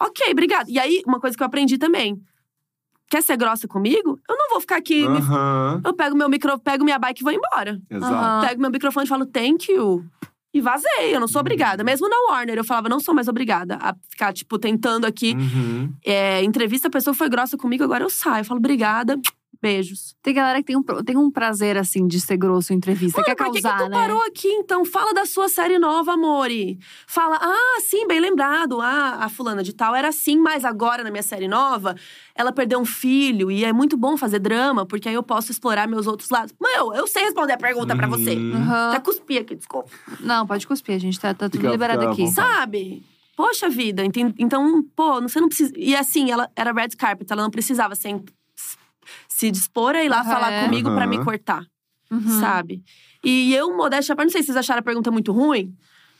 Ok, 0.00 0.26
obrigada. 0.32 0.68
E 0.68 0.78
aí, 0.78 1.00
uma 1.06 1.20
coisa 1.20 1.36
que 1.36 1.42
eu 1.42 1.46
aprendi 1.46 1.78
também. 1.78 2.20
Quer 3.08 3.22
ser 3.22 3.36
grossa 3.36 3.68
comigo? 3.68 4.18
Eu 4.28 4.36
não 4.36 4.48
vou 4.50 4.60
ficar 4.60 4.76
aqui. 4.76 5.06
me-. 5.08 5.20
Eu 5.84 5.94
pego 5.94 6.16
meu 6.16 6.28
micro, 6.28 6.58
pego 6.58 6.82
minha 6.82 6.98
bike 6.98 7.20
e 7.20 7.24
vou 7.24 7.32
embora. 7.32 7.80
Exato. 7.88 8.12
Aham. 8.14 8.40
Pego 8.48 8.60
meu 8.60 8.70
microfone 8.70 9.06
e 9.06 9.08
falo, 9.08 9.26
thank 9.26 9.70
you. 9.70 10.04
E 10.54 10.60
vazei, 10.60 11.14
eu 11.14 11.18
não 11.18 11.28
sou 11.28 11.40
obrigada. 11.40 11.82
Mesmo 11.82 12.08
na 12.08 12.16
Warner, 12.28 12.58
eu 12.58 12.64
falava, 12.64 12.88
não 12.88 13.00
sou 13.00 13.14
mais 13.14 13.26
obrigada 13.26 13.78
a 13.80 13.94
ficar, 14.10 14.32
tipo, 14.32 14.58
tentando 14.58 15.06
aqui. 15.06 15.34
Uhum. 15.34 15.92
É, 16.04 16.42
entrevista, 16.42 16.88
a 16.88 16.90
pessoa 16.90 17.14
foi 17.14 17.28
grossa 17.28 17.56
comigo, 17.56 17.82
agora 17.82 18.04
eu 18.04 18.10
saio. 18.10 18.42
Eu 18.42 18.44
falo, 18.44 18.58
obrigada, 18.58 19.18
beijos. 19.62 20.16
Tem 20.20 20.34
galera 20.34 20.58
que 20.58 20.64
tem 20.64 20.76
um, 20.76 20.82
tem 20.82 21.16
um 21.16 21.30
prazer, 21.30 21.78
assim, 21.78 22.06
de 22.06 22.20
ser 22.20 22.36
grosso 22.36 22.72
em 22.72 22.76
entrevista. 22.76 23.18
Mano, 23.18 23.24
quer 23.24 23.36
por 23.36 23.52
que, 23.52 23.58
que 23.58 23.62
causar, 23.62 23.84
tu 23.84 23.88
né? 23.90 23.96
parou 23.96 24.20
aqui, 24.24 24.48
então? 24.48 24.84
Fala 24.84 25.14
da 25.14 25.24
sua 25.24 25.48
série 25.48 25.78
nova, 25.78 26.12
amore. 26.14 26.78
Fala, 27.06 27.38
ah, 27.40 27.80
sim, 27.80 28.06
bem 28.08 28.18
lembrado. 28.18 28.80
Ah, 28.80 29.18
a 29.20 29.28
fulana 29.28 29.62
de 29.62 29.72
tal 29.72 29.94
era 29.94 30.08
assim, 30.08 30.36
mas 30.36 30.64
agora 30.64 31.04
na 31.04 31.10
minha 31.10 31.22
série 31.22 31.46
nova, 31.46 31.94
ela 32.34 32.52
perdeu 32.52 32.80
um 32.80 32.84
filho. 32.84 33.50
E 33.50 33.64
é 33.64 33.72
muito 33.72 33.96
bom 33.96 34.16
fazer 34.16 34.40
drama, 34.40 34.84
porque 34.84 35.08
aí 35.08 35.14
eu 35.14 35.22
posso 35.22 35.52
explorar 35.52 35.86
meus 35.86 36.06
outros 36.08 36.28
lados. 36.28 36.52
Meu, 36.60 36.92
eu 36.92 37.06
sei 37.06 37.22
responder 37.22 37.52
a 37.52 37.58
pergunta 37.58 37.94
pra 37.94 38.08
você. 38.08 38.34
Uhum. 38.34 38.72
Até 38.90 38.98
cuspi 38.98 39.38
aqui, 39.38 39.54
desculpa. 39.54 39.88
Não, 40.20 40.44
pode 40.46 40.66
cuspir, 40.66 40.96
a 40.96 40.98
gente 40.98 41.20
tá, 41.20 41.32
tá 41.32 41.48
tudo 41.48 41.60
Fica- 41.60 41.70
liberado 41.70 42.00
fica 42.00 42.12
aqui. 42.12 42.26
Sabe? 42.28 43.04
Poxa 43.36 43.68
vida, 43.68 44.02
então, 44.38 44.84
pô, 44.94 45.20
você 45.22 45.40
não 45.40 45.48
precisa. 45.48 45.72
E 45.76 45.96
assim, 45.96 46.30
ela 46.30 46.50
era 46.54 46.70
red 46.72 46.90
carpet, 46.90 47.26
ela 47.32 47.42
não 47.42 47.50
precisava 47.50 47.94
se, 47.94 48.08
se 49.42 49.50
dispor 49.50 49.94
a 49.96 50.04
ir 50.04 50.08
lá 50.08 50.22
falar 50.22 50.64
comigo 50.64 50.94
pra 50.94 51.04
me 51.06 51.16
Aham. 51.16 51.24
cortar, 51.24 51.66
Uhum. 52.10 52.40
sabe? 52.40 52.82
E 53.24 53.52
eu, 53.54 53.76
modéstia, 53.76 54.14
não 54.14 54.28
sei 54.30 54.40
se 54.42 54.46
vocês 54.46 54.56
acharam 54.56 54.78
a 54.80 54.82
pergunta 54.82 55.10
muito 55.10 55.32
ruim. 55.32 55.74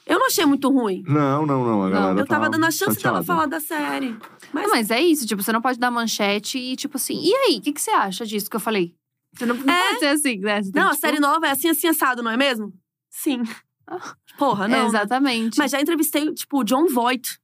Eu 0.05 0.19
não 0.19 0.27
achei 0.27 0.45
muito 0.45 0.69
ruim. 0.69 1.05
Não, 1.07 1.47
não, 1.47 1.65
não. 1.65 1.85
A 1.85 1.91
galera 1.91 2.19
eu 2.21 2.27
tava 2.27 2.51
dando 2.51 2.65
a 2.67 2.71
chance 2.73 3.01
dela 3.01 3.23
chateada. 3.23 3.25
falar 3.25 3.47
da 3.47 3.61
série. 3.61 4.17
Mas, 4.53 4.65
Não, 4.65 4.71
mas 4.71 4.91
é 4.91 5.01
isso, 5.01 5.25
tipo, 5.25 5.41
você 5.43 5.53
não 5.53 5.63
pode 5.63 5.79
dar 5.79 5.91
manchete 5.93 6.59
e, 6.59 6.75
tipo 6.75 6.97
assim, 6.97 7.21
e 7.23 7.33
aí, 7.33 7.59
o 7.59 7.61
que, 7.61 7.73
que 7.73 7.81
você 7.81 7.93
acha 7.93 8.27
disso 8.27 8.51
que 8.51 8.57
eu 8.57 8.61
falei? 8.61 8.95
Você 9.37 9.47
não, 9.47 9.55
não 9.55 9.73
É. 9.73 9.87
pode 9.89 9.99
ser 10.01 10.07
assim, 10.07 10.39
né? 10.39 10.61
Você 10.63 10.73
não, 10.75 10.89
a 10.91 10.95
série 10.95 11.21
nova 11.21 11.47
é 11.47 11.51
assim, 11.53 11.69
assim, 11.69 11.87
assado, 11.87 12.23
não 12.23 12.31
é 12.33 12.37
mesmo? 12.37 12.73
Sim. 13.09 13.43
Porra, 14.37 14.67
não. 14.67 14.77
É, 14.79 14.81
né? 14.83 14.87
exatamente. 14.89 15.57
Mas 15.59 15.71
já 15.71 15.81
entrevistei, 15.81 16.33
tipo, 16.35 16.59
o 16.61 16.65
John 16.65 16.87
Voight, 16.89 17.39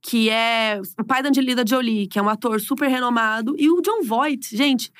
que 0.00 0.30
é 0.30 0.80
o 0.98 1.04
pai 1.04 1.22
da 1.22 1.28
Angelina 1.28 1.62
Jolie, 1.66 2.06
que 2.06 2.18
é 2.18 2.22
um 2.22 2.28
ator 2.28 2.58
super 2.60 2.88
renomado. 2.88 3.54
E 3.58 3.68
o 3.70 3.80
John 3.82 4.02
Voight, 4.02 4.56
gente, 4.56 4.90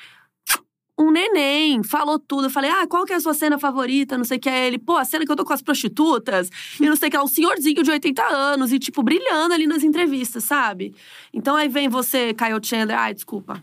um 0.99 1.11
neném, 1.11 1.81
falou 1.81 2.19
tudo. 2.19 2.47
Eu 2.47 2.49
falei, 2.49 2.69
ah, 2.69 2.85
qual 2.85 3.05
que 3.05 3.13
é 3.13 3.15
a 3.15 3.19
sua 3.21 3.33
cena 3.33 3.57
favorita? 3.57 4.17
Não 4.17 4.25
sei 4.25 4.37
o 4.37 4.39
que 4.41 4.49
é 4.49 4.67
ele. 4.67 4.77
Pô, 4.77 4.97
a 4.97 5.05
cena 5.05 5.25
que 5.25 5.31
eu 5.31 5.35
tô 5.35 5.45
com 5.45 5.53
as 5.53 5.61
prostitutas. 5.61 6.49
E 6.79 6.85
não 6.85 6.95
sei 6.97 7.07
o 7.07 7.11
que 7.11 7.17
é, 7.17 7.21
um 7.21 7.27
senhorzinho 7.27 7.81
de 7.81 7.89
80 7.89 8.21
anos. 8.21 8.73
E, 8.73 8.79
tipo, 8.79 9.01
brilhando 9.01 9.53
ali 9.53 9.65
nas 9.65 9.81
entrevistas, 9.81 10.43
sabe? 10.43 10.93
Então 11.33 11.55
aí 11.55 11.69
vem 11.69 11.87
você, 11.87 12.33
Kyle 12.33 12.59
Chandler. 12.61 12.99
Ai, 12.99 13.13
desculpa. 13.13 13.61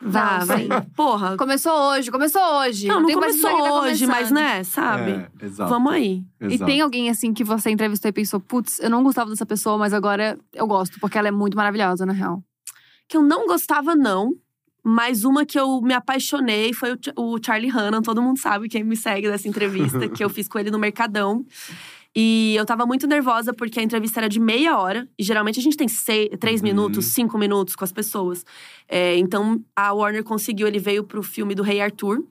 Vá, 0.00 0.38
Não, 0.40 0.46
vai. 0.46 0.68
Porra. 0.96 1.36
Começou 1.36 1.72
hoje, 1.90 2.10
começou 2.10 2.42
hoje. 2.58 2.86
Não, 2.86 3.00
não 3.00 3.12
começou 3.12 3.50
que 3.50 3.62
tá 3.62 3.72
hoje, 3.74 4.06
mas 4.06 4.30
né, 4.30 4.62
sabe? 4.64 5.10
É, 5.12 5.46
exato. 5.46 5.70
Vamos 5.70 5.92
aí. 5.92 6.22
E 6.40 6.54
exato. 6.54 6.70
tem 6.70 6.80
alguém 6.80 7.10
assim 7.10 7.32
que 7.32 7.42
você 7.42 7.70
entrevistou 7.70 8.08
e 8.08 8.12
pensou, 8.12 8.38
putz, 8.38 8.78
eu 8.78 8.90
não 8.90 9.02
gostava 9.02 9.30
dessa 9.30 9.46
pessoa, 9.46 9.78
mas 9.78 9.92
agora 9.94 10.38
eu 10.52 10.66
gosto, 10.66 11.00
porque 11.00 11.16
ela 11.16 11.28
é 11.28 11.30
muito 11.30 11.56
maravilhosa, 11.56 12.04
na 12.04 12.12
real. 12.12 12.42
que 13.08 13.16
eu 13.16 13.22
não 13.22 13.46
gostava, 13.46 13.94
não. 13.94 14.32
Mas 14.88 15.24
uma 15.24 15.44
que 15.44 15.58
eu 15.58 15.80
me 15.80 15.92
apaixonei 15.94 16.72
foi 16.72 16.92
o, 16.92 16.96
Ch- 16.96 17.12
o 17.16 17.38
Charlie 17.44 17.70
Hannan. 17.70 18.02
Todo 18.02 18.22
mundo 18.22 18.38
sabe 18.38 18.68
quem 18.68 18.84
me 18.84 18.96
segue 18.96 19.28
dessa 19.28 19.48
entrevista, 19.48 20.06
que 20.08 20.22
eu 20.22 20.30
fiz 20.30 20.46
com 20.46 20.60
ele 20.60 20.70
no 20.70 20.78
Mercadão. 20.78 21.44
E 22.14 22.54
eu 22.56 22.64
tava 22.64 22.86
muito 22.86 23.06
nervosa 23.06 23.52
porque 23.52 23.80
a 23.80 23.82
entrevista 23.82 24.20
era 24.20 24.28
de 24.28 24.38
meia 24.40 24.78
hora. 24.78 25.08
E 25.18 25.24
geralmente 25.24 25.58
a 25.58 25.62
gente 25.62 25.76
tem 25.76 25.88
seis, 25.88 26.28
três 26.38 26.60
Uhum. 26.60 26.68
minutos, 26.68 27.04
cinco 27.06 27.36
minutos 27.36 27.74
com 27.74 27.82
as 27.84 27.92
pessoas. 27.92 28.44
É, 28.88 29.16
então 29.18 29.60
a 29.74 29.92
Warner 29.92 30.22
conseguiu, 30.22 30.66
ele 30.68 30.78
veio 30.78 31.02
pro 31.04 31.22
filme 31.22 31.54
do 31.54 31.62
Rei 31.64 31.80
Arthur. 31.80 32.22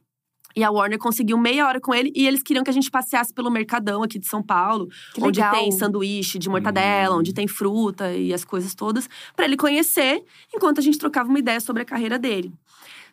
E 0.55 0.63
a 0.63 0.71
Warner 0.71 0.97
conseguiu 0.97 1.37
meia 1.37 1.67
hora 1.67 1.81
com 1.81 1.93
ele. 1.93 2.11
E 2.15 2.25
eles 2.25 2.41
queriam 2.41 2.63
que 2.63 2.69
a 2.69 2.73
gente 2.73 2.89
passeasse 2.89 3.33
pelo 3.33 3.51
Mercadão 3.51 4.01
aqui 4.03 4.17
de 4.17 4.25
São 4.27 4.41
Paulo. 4.41 4.87
Que 5.13 5.21
onde 5.21 5.39
legal. 5.39 5.53
tem 5.53 5.71
sanduíche 5.71 6.39
de 6.39 6.47
mortadela, 6.49 7.15
Hum. 7.15 7.19
onde 7.19 7.33
tem 7.33 7.47
fruta 7.47 8.13
e 8.13 8.33
as 8.33 8.45
coisas 8.45 8.73
todas. 8.73 9.09
Pra 9.35 9.45
ele 9.45 9.57
conhecer, 9.57 10.23
enquanto 10.53 10.79
a 10.79 10.81
gente 10.81 10.97
trocava 10.97 11.27
uma 11.27 11.39
ideia 11.39 11.59
sobre 11.59 11.81
a 11.81 11.85
carreira 11.85 12.17
dele. 12.17 12.53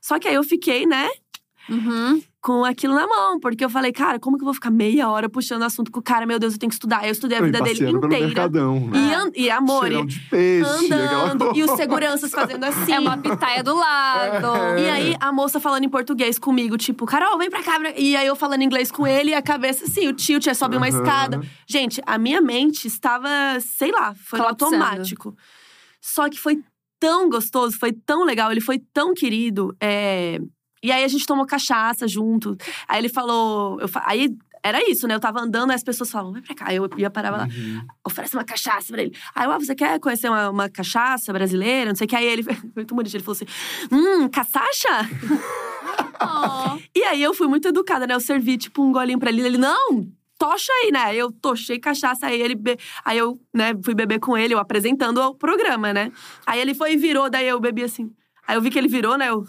Só 0.01 0.19
que 0.19 0.29
aí 0.29 0.35
eu 0.35 0.45
fiquei, 0.45 0.87
né, 0.87 1.09
Uhum. 1.69 2.21
Com 2.43 2.65
aquilo 2.65 2.95
na 2.95 3.07
mão. 3.07 3.39
Porque 3.39 3.65
eu 3.65 3.71
falei, 3.71 3.93
cara, 3.93 4.19
como 4.19 4.37
que 4.37 4.43
eu 4.43 4.47
vou 4.47 4.53
ficar 4.53 4.71
meia 4.71 5.09
hora 5.09 5.29
puxando 5.29 5.63
assunto 5.63 5.91
com 5.93 6.01
o 6.01 6.03
cara? 6.03 6.27
Meu 6.27 6.39
Deus, 6.39 6.55
eu 6.55 6.59
tenho 6.59 6.69
que 6.69 6.75
estudar. 6.75 7.07
Eu 7.07 7.13
estudei 7.13 7.39
a 7.39 7.41
e 7.41 7.45
vida 7.45 7.61
dele 7.63 7.71
passeando 7.71 8.01
pelo 8.01 8.07
inteira. 8.13 8.27
Mercadão, 8.27 8.81
né? 8.81 9.31
E, 9.37 9.45
e 9.45 9.51
amor, 9.51 10.07
de 10.07 10.21
peixe, 10.29 10.93
andando. 10.93 11.53
E 11.55 11.63
os 11.63 11.71
seguranças 11.71 12.33
fazendo 12.33 12.65
assim. 12.65 12.93
É 12.93 12.99
uma 13.01 13.17
pitaia 13.17 13.63
do 13.63 13.75
lado. 13.75 14.49
E 14.79 14.91
aí, 14.91 15.17
a 15.21 15.33
moça 15.33 15.61
falando 15.61 15.85
em 15.85 15.89
português 15.89 16.39
comigo, 16.39 16.77
tipo, 16.77 17.07
Carol, 17.07 17.39
vem 17.39 17.49
pra 17.49 17.63
cá. 17.63 17.79
E 17.97 18.17
aí, 18.17 18.27
eu 18.27 18.35
falando 18.35 18.63
inglês 18.63 18.91
com 18.91 19.07
ele, 19.07 19.31
e 19.31 19.35
a 19.35 19.41
cabeça, 19.41 19.85
assim, 19.85 20.09
o 20.09 20.13
tilt, 20.13 20.47
é 20.49 20.55
sobe 20.55 20.77
uma 20.77 20.89
Aham. 20.89 20.99
escada. 20.99 21.41
Gente, 21.67 22.03
a 22.05 22.19
minha 22.19 22.41
mente 22.41 22.89
estava, 22.89 23.29
sei 23.61 23.93
lá, 23.93 24.15
foi 24.17 24.41
Colapsando. 24.41 24.75
automático. 24.75 25.37
Só 26.01 26.29
que 26.29 26.39
foi 26.41 26.61
tão 26.99 27.29
gostoso, 27.29 27.79
foi 27.79 27.93
tão 27.93 28.25
legal, 28.25 28.51
ele 28.51 28.61
foi 28.61 28.81
tão 28.93 29.15
querido. 29.15 29.77
é, 29.81 30.41
E 30.83 30.91
aí, 30.91 31.05
a 31.05 31.09
gente 31.09 31.27
tomou 31.27 31.47
cachaça 31.47 32.07
junto. 32.09 32.57
Aí, 32.89 32.99
ele 32.99 33.09
falou… 33.09 33.81
eu 33.81 33.89
Aí, 34.05 34.31
era 34.65 34.79
isso, 34.89 35.09
né? 35.09 35.15
Eu 35.15 35.21
tava 35.21 35.41
andando, 35.41 35.71
aí 35.71 35.75
as 35.77 35.83
pessoas 35.83 36.09
falavam, 36.11 36.33
vem 36.33 36.43
pra 36.43 36.55
cá. 36.55 36.67
Aí 36.69 36.77
eu 36.77 36.89
ia 36.97 37.11
parar 37.11 37.31
lá 37.31 37.45
Uhum. 37.47 37.85
oferece 38.07 38.37
uma 38.37 38.45
cachaça 38.45 38.93
pra 38.93 39.03
ele. 39.03 39.13
Aí, 39.35 39.45
eu, 39.47 39.51
ah, 39.53 39.59
você 39.59 39.75
quer 39.75 39.99
conhecer 39.99 40.29
uma, 40.29 40.51
uma 40.51 40.69
cachaça 40.69 41.33
brasileira? 41.33 41.91
Não 41.91 41.97
sei 41.97 42.05
o 42.05 42.09
que. 42.09 42.15
Aí 42.15 42.25
ele, 42.27 42.45
muito 42.77 42.95
bonito, 42.95 43.13
ele 43.15 43.25
falou 43.25 43.33
assim: 43.37 43.47
Hum, 43.91 44.29
caçacha? 44.29 44.89
Oh. 46.21 46.79
E 46.95 47.03
aí 47.05 47.23
eu 47.23 47.35
fui 47.35 47.49
muito 47.49 47.67
educada, 47.69 48.07
né? 48.07 48.15
Eu 48.15 48.21
servi, 48.21 48.57
tipo, 48.57 48.83
um 48.83 48.93
golinho 48.93 49.19
pra 49.19 49.31
ele. 49.31 49.43
Ele, 49.43 49.59
não, 49.59 50.07
tocha 50.39 50.73
aí, 50.85 50.93
né? 50.93 51.15
Eu 51.15 51.33
tochei 51.33 51.79
cachaça, 51.79 52.27
aí 52.27 52.41
ele. 52.41 52.55
be- 52.55 52.79
Aí 53.05 53.19
eu, 53.19 53.41
né, 53.53 53.73
fui 53.85 53.95
beber 53.95 54.21
com 54.21 54.37
ele, 54.37 54.55
eu 54.55 54.59
apresentando 54.59 55.19
o 55.19 55.35
programa, 55.35 55.93
né? 55.93 56.13
Aí 56.47 56.61
ele 56.61 56.75
foi 56.75 56.93
e 56.93 56.97
virou, 56.97 57.29
daí 57.31 57.49
eu 57.49 57.59
bebi 57.59 57.83
assim. 57.83 58.13
Aí 58.47 58.57
eu 58.57 58.61
vi 58.63 58.71
que 58.71 58.79
ele 58.79 58.89
virou, 58.89 59.17
né? 59.17 59.29
Eu 59.29 59.47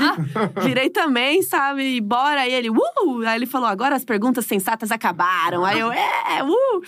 virei 0.62 0.90
também, 0.90 1.42
sabe? 1.42 1.96
E 1.96 2.00
bora. 2.00 2.42
Aí 2.42 2.52
ele, 2.52 2.70
uh! 2.70 3.26
Aí 3.26 3.36
ele 3.36 3.46
falou: 3.46 3.68
agora 3.68 3.94
as 3.96 4.04
perguntas 4.04 4.46
sensatas 4.46 4.90
acabaram. 4.90 5.64
Aí 5.64 5.78
eu, 5.80 5.90
é, 5.92 6.42
uh! 6.44 6.82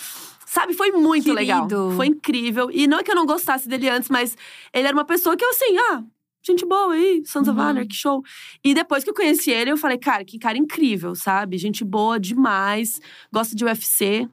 Sabe, 0.47 0.73
foi 0.73 0.91
muito 0.93 1.25
Querido. 1.25 1.35
legal. 1.41 1.69
Foi 1.97 2.07
incrível. 2.07 2.71
E 2.71 2.87
não 2.87 2.99
é 2.99 3.03
que 3.03 3.11
eu 3.11 3.15
não 3.15 3.27
gostasse 3.27 3.69
dele 3.69 3.89
antes, 3.89 4.09
mas 4.09 4.37
ele 4.73 4.87
era 4.87 4.97
uma 4.97 5.05
pessoa 5.05 5.37
que 5.37 5.45
eu, 5.45 5.51
assim, 5.51 5.77
ah, 5.77 6.03
gente 6.43 6.65
boa 6.65 6.95
aí, 6.95 7.23
Sons 7.27 7.49
of 7.49 7.59
Uhum. 7.61 7.67
Honor, 7.69 7.87
que 7.87 7.95
show. 7.95 8.23
E 8.65 8.73
depois 8.73 9.05
que 9.05 9.11
eu 9.11 9.15
conheci 9.15 9.51
ele, 9.51 9.71
eu 9.71 9.77
falei, 9.77 9.99
cara, 9.99 10.25
que 10.25 10.39
cara 10.39 10.57
incrível, 10.57 11.15
sabe? 11.15 11.59
Gente 11.59 11.85
boa 11.85 12.19
demais, 12.19 12.99
gosta 13.31 13.55
de 13.55 13.63
UFC. 13.65 14.27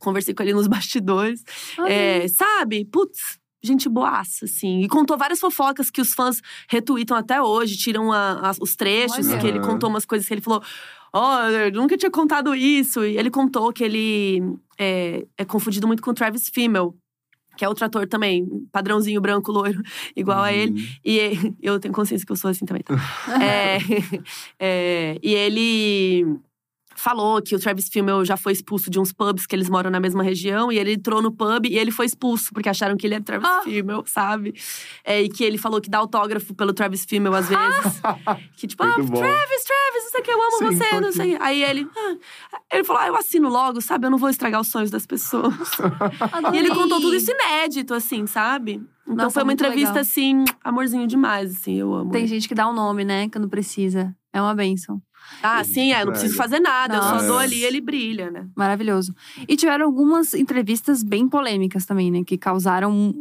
Conversei 0.00 0.34
com 0.34 0.42
ele 0.42 0.52
nos 0.54 0.66
bastidores. 0.66 1.44
É, 1.86 2.26
sabe? 2.28 2.84
Putz, 2.84 3.37
gente 3.62 3.88
boaça, 3.88 4.44
assim. 4.44 4.80
E 4.82 4.88
contou 4.88 5.16
várias 5.18 5.40
fofocas 5.40 5.90
que 5.90 6.00
os 6.00 6.12
fãs 6.14 6.40
retweetam 6.68 7.16
até 7.16 7.40
hoje, 7.42 7.76
tiram 7.76 8.12
a- 8.12 8.48
as- 8.50 8.58
os 8.60 8.76
trechos, 8.76 9.28
Olha. 9.28 9.38
que 9.38 9.46
ele 9.46 9.60
contou 9.60 9.88
umas 9.90 10.04
coisas 10.04 10.26
que 10.28 10.34
ele 10.34 10.40
falou. 10.40 10.62
Ó, 11.12 11.42
eu 11.48 11.72
nunca 11.72 11.96
tinha 11.96 12.10
contado 12.10 12.54
isso. 12.54 13.04
E 13.04 13.16
ele 13.16 13.30
contou 13.30 13.72
que 13.72 13.82
ele 13.82 14.42
é, 14.78 15.26
é 15.36 15.44
confundido 15.44 15.86
muito 15.86 16.02
com 16.02 16.10
o 16.10 16.14
Travis 16.14 16.48
Fimmel. 16.48 16.94
Que 17.56 17.64
é 17.64 17.68
outro 17.68 17.84
ator 17.84 18.06
também, 18.06 18.46
padrãozinho 18.70 19.20
branco, 19.20 19.50
loiro, 19.50 19.82
igual 20.14 20.42
a 20.44 20.52
ele. 20.52 20.80
Uhum. 20.80 20.86
E 21.04 21.56
eu 21.60 21.80
tenho 21.80 21.92
consciência 21.92 22.24
que 22.24 22.30
eu 22.30 22.36
sou 22.36 22.48
assim 22.50 22.64
também. 22.64 22.84
É, 23.42 23.78
é, 24.60 25.18
e 25.20 25.34
ele 25.34 26.38
falou 26.98 27.40
que 27.40 27.54
o 27.54 27.58
Travis 27.58 27.88
Fimmel 27.88 28.24
já 28.24 28.36
foi 28.36 28.52
expulso 28.52 28.90
de 28.90 28.98
uns 28.98 29.12
pubs 29.12 29.46
que 29.46 29.54
eles 29.54 29.68
moram 29.68 29.90
na 29.90 30.00
mesma 30.00 30.22
região. 30.22 30.70
E 30.72 30.78
ele 30.78 30.94
entrou 30.94 31.22
no 31.22 31.30
pub 31.32 31.66
e 31.66 31.78
ele 31.78 31.90
foi 31.90 32.06
expulso, 32.06 32.52
porque 32.52 32.68
acharam 32.68 32.96
que 32.96 33.06
ele 33.06 33.14
é 33.14 33.20
Travis 33.20 33.48
Ah. 33.48 33.62
Fimmel, 33.62 34.04
sabe? 34.06 34.54
É, 35.04 35.22
e 35.22 35.28
que 35.28 35.44
ele 35.44 35.58
falou 35.58 35.80
que 35.80 35.88
dá 35.88 35.98
autógrafo 35.98 36.54
pelo 36.54 36.72
Travis 36.72 37.04
Fimmel 37.04 37.34
às 37.34 37.48
vezes. 37.48 38.00
que 38.56 38.66
tipo, 38.66 38.82
ah. 38.82 38.94
Travis, 38.94 39.10
Travis, 39.12 40.04
não 40.04 40.10
sei 40.10 40.20
o 40.20 40.22
que, 40.24 40.30
eu 40.30 40.42
amo 40.42 40.58
Sim, 40.58 40.76
você, 40.76 41.00
não 41.00 41.12
sei. 41.12 41.36
Aí 41.40 41.62
ele… 41.62 41.88
ah. 41.96 42.16
Ele 42.72 42.84
falou, 42.84 43.02
ah, 43.02 43.06
eu 43.06 43.16
assino 43.16 43.48
logo, 43.48 43.80
sabe? 43.80 44.06
Eu 44.06 44.10
não 44.10 44.18
vou 44.18 44.28
estragar 44.28 44.60
os 44.60 44.68
sonhos 44.68 44.90
das 44.90 45.06
pessoas. 45.06 45.54
E 46.52 46.56
ele 46.56 46.70
contou 46.70 47.00
tudo 47.00 47.14
isso 47.14 47.30
inédito, 47.30 47.94
assim, 47.94 48.26
sabe? 48.26 48.80
Então 49.04 49.16
Nossa, 49.16 49.34
foi 49.34 49.42
uma 49.42 49.52
entrevista, 49.52 49.88
legal. 49.88 50.02
assim, 50.02 50.44
amorzinho 50.62 51.06
demais, 51.06 51.56
assim, 51.56 51.74
eu 51.78 51.92
amo. 51.94 52.10
Tem 52.10 52.26
gente 52.26 52.48
que 52.48 52.54
dá 52.54 52.68
o 52.68 52.72
nome, 52.72 53.04
né? 53.04 53.28
Quando 53.30 53.48
precisa. 53.48 54.14
É 54.32 54.40
uma 54.40 54.54
benção. 54.54 55.00
Ah, 55.42 55.62
sim, 55.64 55.92
é, 55.92 56.02
eu 56.02 56.06
não 56.06 56.12
preciso 56.12 56.36
fazer 56.36 56.58
nada, 56.60 56.96
eu 56.96 57.02
só 57.02 57.12
Nossa. 57.14 57.26
dou 57.26 57.38
ali 57.38 57.56
e 57.60 57.64
ele 57.64 57.80
brilha, 57.80 58.30
né? 58.30 58.48
Maravilhoso. 58.56 59.14
E 59.46 59.56
tiveram 59.56 59.86
algumas 59.86 60.34
entrevistas 60.34 61.02
bem 61.02 61.28
polêmicas 61.28 61.84
também, 61.86 62.10
né? 62.10 62.24
Que 62.24 62.36
causaram 62.38 63.14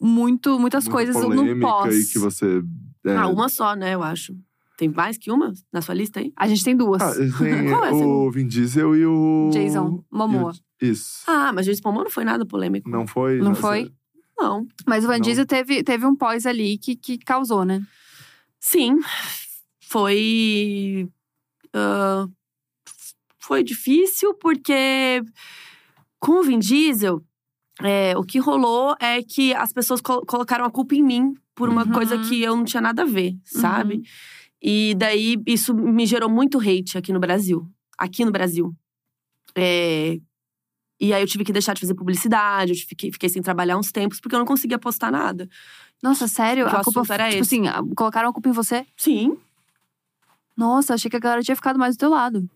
muito, 0.00 0.58
muitas 0.58 0.84
Muita 0.84 0.96
coisas 0.96 1.16
no 1.16 1.22
polêmica 1.28 1.66
pós. 1.66 1.94
E 2.08 2.12
que 2.12 2.18
você. 2.18 2.62
é, 3.04 3.16
Ah, 3.16 3.28
uma 3.28 3.48
só, 3.48 3.74
né, 3.74 3.94
eu 3.94 4.02
acho. 4.02 4.34
Tem 4.76 4.88
mais 4.90 5.16
que 5.16 5.30
uma 5.32 5.52
na 5.72 5.80
sua 5.80 5.94
lista 5.94 6.20
aí? 6.20 6.32
A 6.36 6.46
gente 6.46 6.62
tem 6.62 6.76
duas. 6.76 7.00
Ah, 7.00 7.14
tem 7.14 7.30
Qual 7.72 7.84
é 7.84 7.92
o 7.92 8.30
Vin 8.30 8.46
Diesel 8.46 8.94
e 8.94 9.06
o. 9.06 9.48
Jason 9.52 10.04
Momoa. 10.12 10.52
o- 10.52 10.84
Isso. 10.84 11.22
Ah, 11.26 11.50
mas 11.54 11.64
Jason 11.64 11.80
Momoa 11.86 12.04
não 12.04 12.10
foi 12.10 12.24
nada 12.24 12.44
polêmico. 12.44 12.88
Não 12.90 13.06
foi? 13.06 13.38
Não 13.38 13.48
nessa- 13.50 13.60
foi? 13.62 13.90
Não. 14.38 14.66
Mas 14.86 15.02
o 15.02 15.06
Van 15.06 15.14
Não. 15.14 15.20
Diesel 15.20 15.46
teve, 15.46 15.82
teve 15.82 16.04
um 16.04 16.14
pós 16.14 16.44
ali 16.44 16.76
que, 16.76 16.94
que 16.94 17.16
causou, 17.16 17.64
né? 17.64 17.80
Sim, 18.60 18.98
foi. 19.80 21.08
Ah, 21.76 22.26
foi 23.38 23.62
difícil 23.62 24.34
porque 24.34 25.22
com 26.18 26.40
o 26.40 26.42
Vin 26.42 26.58
Diesel, 26.58 27.22
é, 27.82 28.16
o 28.16 28.24
que 28.24 28.38
rolou 28.38 28.96
é 29.00 29.22
que 29.22 29.54
as 29.54 29.72
pessoas 29.72 30.00
col- 30.00 30.24
colocaram 30.26 30.64
a 30.64 30.70
culpa 30.70 30.94
em 30.94 31.02
mim 31.02 31.34
por 31.54 31.68
uma 31.68 31.84
Uhum. 31.84 31.92
coisa 31.92 32.18
que 32.18 32.42
eu 32.42 32.56
não 32.56 32.64
tinha 32.64 32.80
nada 32.80 33.02
a 33.02 33.06
ver, 33.06 33.36
sabe? 33.44 34.02
E 34.60 34.94
daí 34.96 35.36
isso 35.46 35.74
me 35.74 36.06
gerou 36.06 36.28
muito 36.28 36.58
hate 36.58 36.96
aqui 36.98 37.12
no 37.12 37.20
Brasil. 37.20 37.68
Aqui 37.98 38.24
no 38.24 38.32
Brasil. 38.32 38.74
É, 39.54 40.18
E 40.98 41.12
aí 41.12 41.22
eu 41.22 41.26
tive 41.26 41.44
que 41.44 41.52
deixar 41.52 41.74
de 41.74 41.80
fazer 41.80 41.94
publicidade, 41.94 42.72
eu 42.72 42.78
fiquei, 42.78 43.12
fiquei 43.12 43.28
sem 43.28 43.42
trabalhar 43.42 43.76
uns 43.76 43.92
tempos, 43.92 44.18
porque 44.18 44.34
eu 44.34 44.38
não 44.38 44.46
conseguia 44.46 44.78
postar 44.78 45.10
nada. 45.12 45.46
Nossa, 46.02 46.26
sério? 46.26 46.66
Que 46.66 46.74
o 46.74 46.78
a 46.78 46.82
culpa 46.82 47.12
era 47.14 47.28
tipo 47.28 47.42
esse. 47.42 47.54
assim, 47.68 47.94
colocaram 47.94 48.30
a 48.30 48.32
culpa 48.32 48.48
em 48.48 48.52
você? 48.52 48.86
Sim. 48.96 49.36
Nossa, 50.56 50.94
achei 50.94 51.10
que 51.10 51.16
a 51.16 51.20
galera 51.20 51.42
tinha 51.42 51.54
ficado 51.56 51.78
mais 51.78 51.96
do 51.96 52.00
teu 52.00 52.10
lado. 52.10 52.48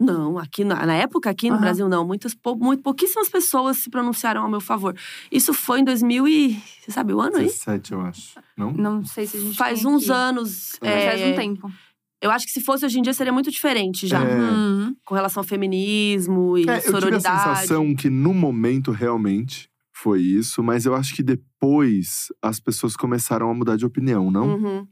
Não, 0.00 0.38
aqui 0.38 0.64
na, 0.64 0.84
na 0.84 0.94
época, 0.94 1.30
aqui 1.30 1.48
no. 1.48 1.58
Brasil, 1.58 1.88
não. 1.88 2.04
Muitas, 2.06 2.34
pou- 2.34 2.56
muito, 2.56 2.82
pouquíssimas 2.82 3.28
pessoas 3.28 3.76
se 3.78 3.88
pronunciaram 3.88 4.42
ao 4.42 4.50
meu 4.50 4.60
favor. 4.60 4.94
Isso 5.30 5.54
foi 5.54 5.80
em 5.80 5.84
2000 5.84 6.26
e… 6.26 6.60
Você 6.80 6.90
sabe 6.90 7.12
o 7.14 7.20
ano 7.20 7.36
aí? 7.36 7.44
17, 7.46 7.92
eu 7.92 8.00
acho. 8.00 8.34
Não? 8.56 8.72
Não 8.72 9.04
sei 9.04 9.24
se 9.26 9.36
a 9.36 9.40
gente 9.40 9.56
Faz 9.56 9.80
tem 9.82 9.88
uns 9.90 10.02
aqui. 10.02 10.12
anos. 10.12 10.78
É, 10.82 11.10
Faz 11.10 11.22
um 11.22 11.34
tempo. 11.36 11.72
Eu 12.20 12.30
acho 12.30 12.44
que 12.46 12.52
se 12.52 12.60
fosse 12.60 12.84
hoje 12.84 12.98
em 12.98 13.02
dia 13.02 13.12
seria 13.14 13.32
muito 13.32 13.50
diferente 13.50 14.06
já. 14.08 14.22
É. 14.24 14.34
Uhum. 14.40 14.96
Com 15.04 15.14
relação 15.14 15.40
ao 15.42 15.46
feminismo 15.46 16.58
e 16.58 16.62
É, 16.68 16.78
eu 16.78 16.80
tive 16.82 16.88
a 16.88 17.00
sororidade. 17.00 17.42
sensação 17.42 17.94
que 17.94 18.10
no 18.10 18.34
momento 18.34 18.90
realmente 18.90 19.68
foi 19.92 20.20
isso, 20.22 20.60
mas 20.62 20.86
eu 20.86 20.94
acho 20.94 21.14
que 21.14 21.22
depois 21.22 22.32
as 22.42 22.58
pessoas 22.58 22.96
começaram 22.96 23.48
a 23.48 23.54
mudar 23.54 23.76
de 23.76 23.86
opinião, 23.86 24.30
não? 24.30 24.54
Uhum. 24.56 24.88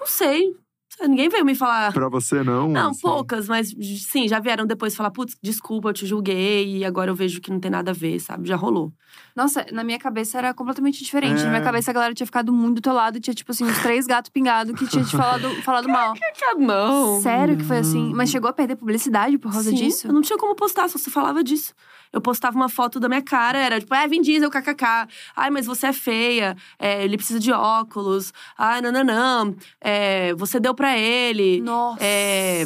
Não 0.00 0.06
sei. 0.06 0.54
Ninguém 1.00 1.28
veio 1.28 1.44
me 1.44 1.54
falar. 1.54 1.92
Pra 1.92 2.08
você, 2.08 2.42
não? 2.42 2.68
Não, 2.68 2.90
assim? 2.90 3.00
poucas, 3.02 3.48
mas 3.48 3.74
sim, 4.08 4.26
já 4.28 4.40
vieram 4.40 4.66
depois 4.66 4.94
falar, 4.96 5.10
putz, 5.10 5.36
desculpa, 5.42 5.90
eu 5.90 5.92
te 5.92 6.06
julguei 6.06 6.78
e 6.78 6.84
agora 6.84 7.10
eu 7.10 7.14
vejo 7.14 7.40
que 7.40 7.50
não 7.50 7.60
tem 7.60 7.70
nada 7.70 7.90
a 7.90 7.94
ver, 7.94 8.18
sabe? 8.20 8.48
Já 8.48 8.56
rolou. 8.56 8.92
Nossa, 9.36 9.66
na 9.70 9.84
minha 9.84 9.98
cabeça 9.98 10.38
era 10.38 10.54
completamente 10.54 11.04
diferente. 11.04 11.42
Na 11.42 11.48
minha 11.50 11.60
É. 11.60 11.64
cabeça 11.64 11.90
a 11.90 11.94
galera 11.94 12.14
tinha 12.14 12.26
ficado 12.26 12.52
muito 12.52 12.76
do 12.76 12.80
teu 12.80 12.94
lado 12.94 13.20
tinha, 13.20 13.34
tipo 13.34 13.52
assim, 13.52 13.64
uns 13.64 13.78
três 13.82 14.06
gatos 14.06 14.30
pingados 14.30 14.74
que 14.74 14.86
tinha 14.86 15.04
te 15.04 15.10
falado, 15.16 15.50
falado 15.62 15.88
mal. 15.88 16.14
Não. 16.56 17.20
Sério 17.20 17.56
que 17.56 17.62
foi 17.64 17.78
assim? 17.78 18.12
Mas 18.14 18.30
chegou 18.30 18.48
a 18.48 18.52
perder 18.52 18.76
publicidade 18.76 19.36
por 19.36 19.52
causa 19.52 19.68
Sim, 19.70 19.76
disso? 19.76 20.06
Eu 20.06 20.12
não 20.14 20.22
tinha 20.22 20.38
como 20.38 20.54
postar, 20.56 20.88
só 20.88 20.96
se 20.98 21.10
falava 21.10 21.44
disso. 21.44 21.74
Eu 22.12 22.20
postava 22.20 22.56
uma 22.56 22.68
foto 22.68 22.98
da 22.98 23.08
minha 23.08 23.20
cara, 23.20 23.58
era 23.58 23.78
tipo, 23.78 23.94
é, 23.94 24.08
Vin 24.08 24.22
Diesel, 24.22 24.48
kkk. 24.50 25.06
Ai, 25.36 25.50
mas 25.50 25.66
você 25.66 25.88
é 25.88 25.92
feia, 25.92 26.56
é, 26.78 27.04
ele 27.04 27.16
precisa 27.18 27.38
de 27.38 27.52
óculos. 27.52 28.32
Ai, 28.56 28.80
nananã, 28.80 29.52
é, 29.80 30.32
você 30.34 30.58
deu 30.58 30.74
pra 30.74 30.96
ele. 30.96 31.60
Nossa. 31.60 31.98
É, 32.00 32.64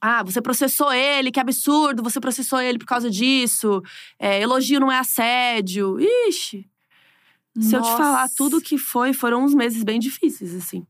Ah, 0.00 0.22
você 0.22 0.40
processou 0.40 0.92
ele, 0.92 1.30
que 1.32 1.40
absurdo, 1.40 2.02
você 2.02 2.20
processou 2.20 2.60
ele 2.60 2.78
por 2.78 2.86
causa 2.86 3.10
disso. 3.10 3.82
É, 4.18 4.40
elogio 4.40 4.78
não 4.80 4.92
é 4.92 4.98
assédio. 4.98 5.96
Ixi, 6.28 6.68
se 7.60 7.74
eu 7.74 7.82
te 7.82 7.90
falar 7.96 8.22
Nossa. 8.22 8.34
tudo 8.36 8.60
que 8.60 8.78
foi, 8.78 9.12
foram 9.12 9.42
uns 9.44 9.54
meses 9.54 9.82
bem 9.82 9.98
difíceis, 9.98 10.54
assim. 10.54 10.86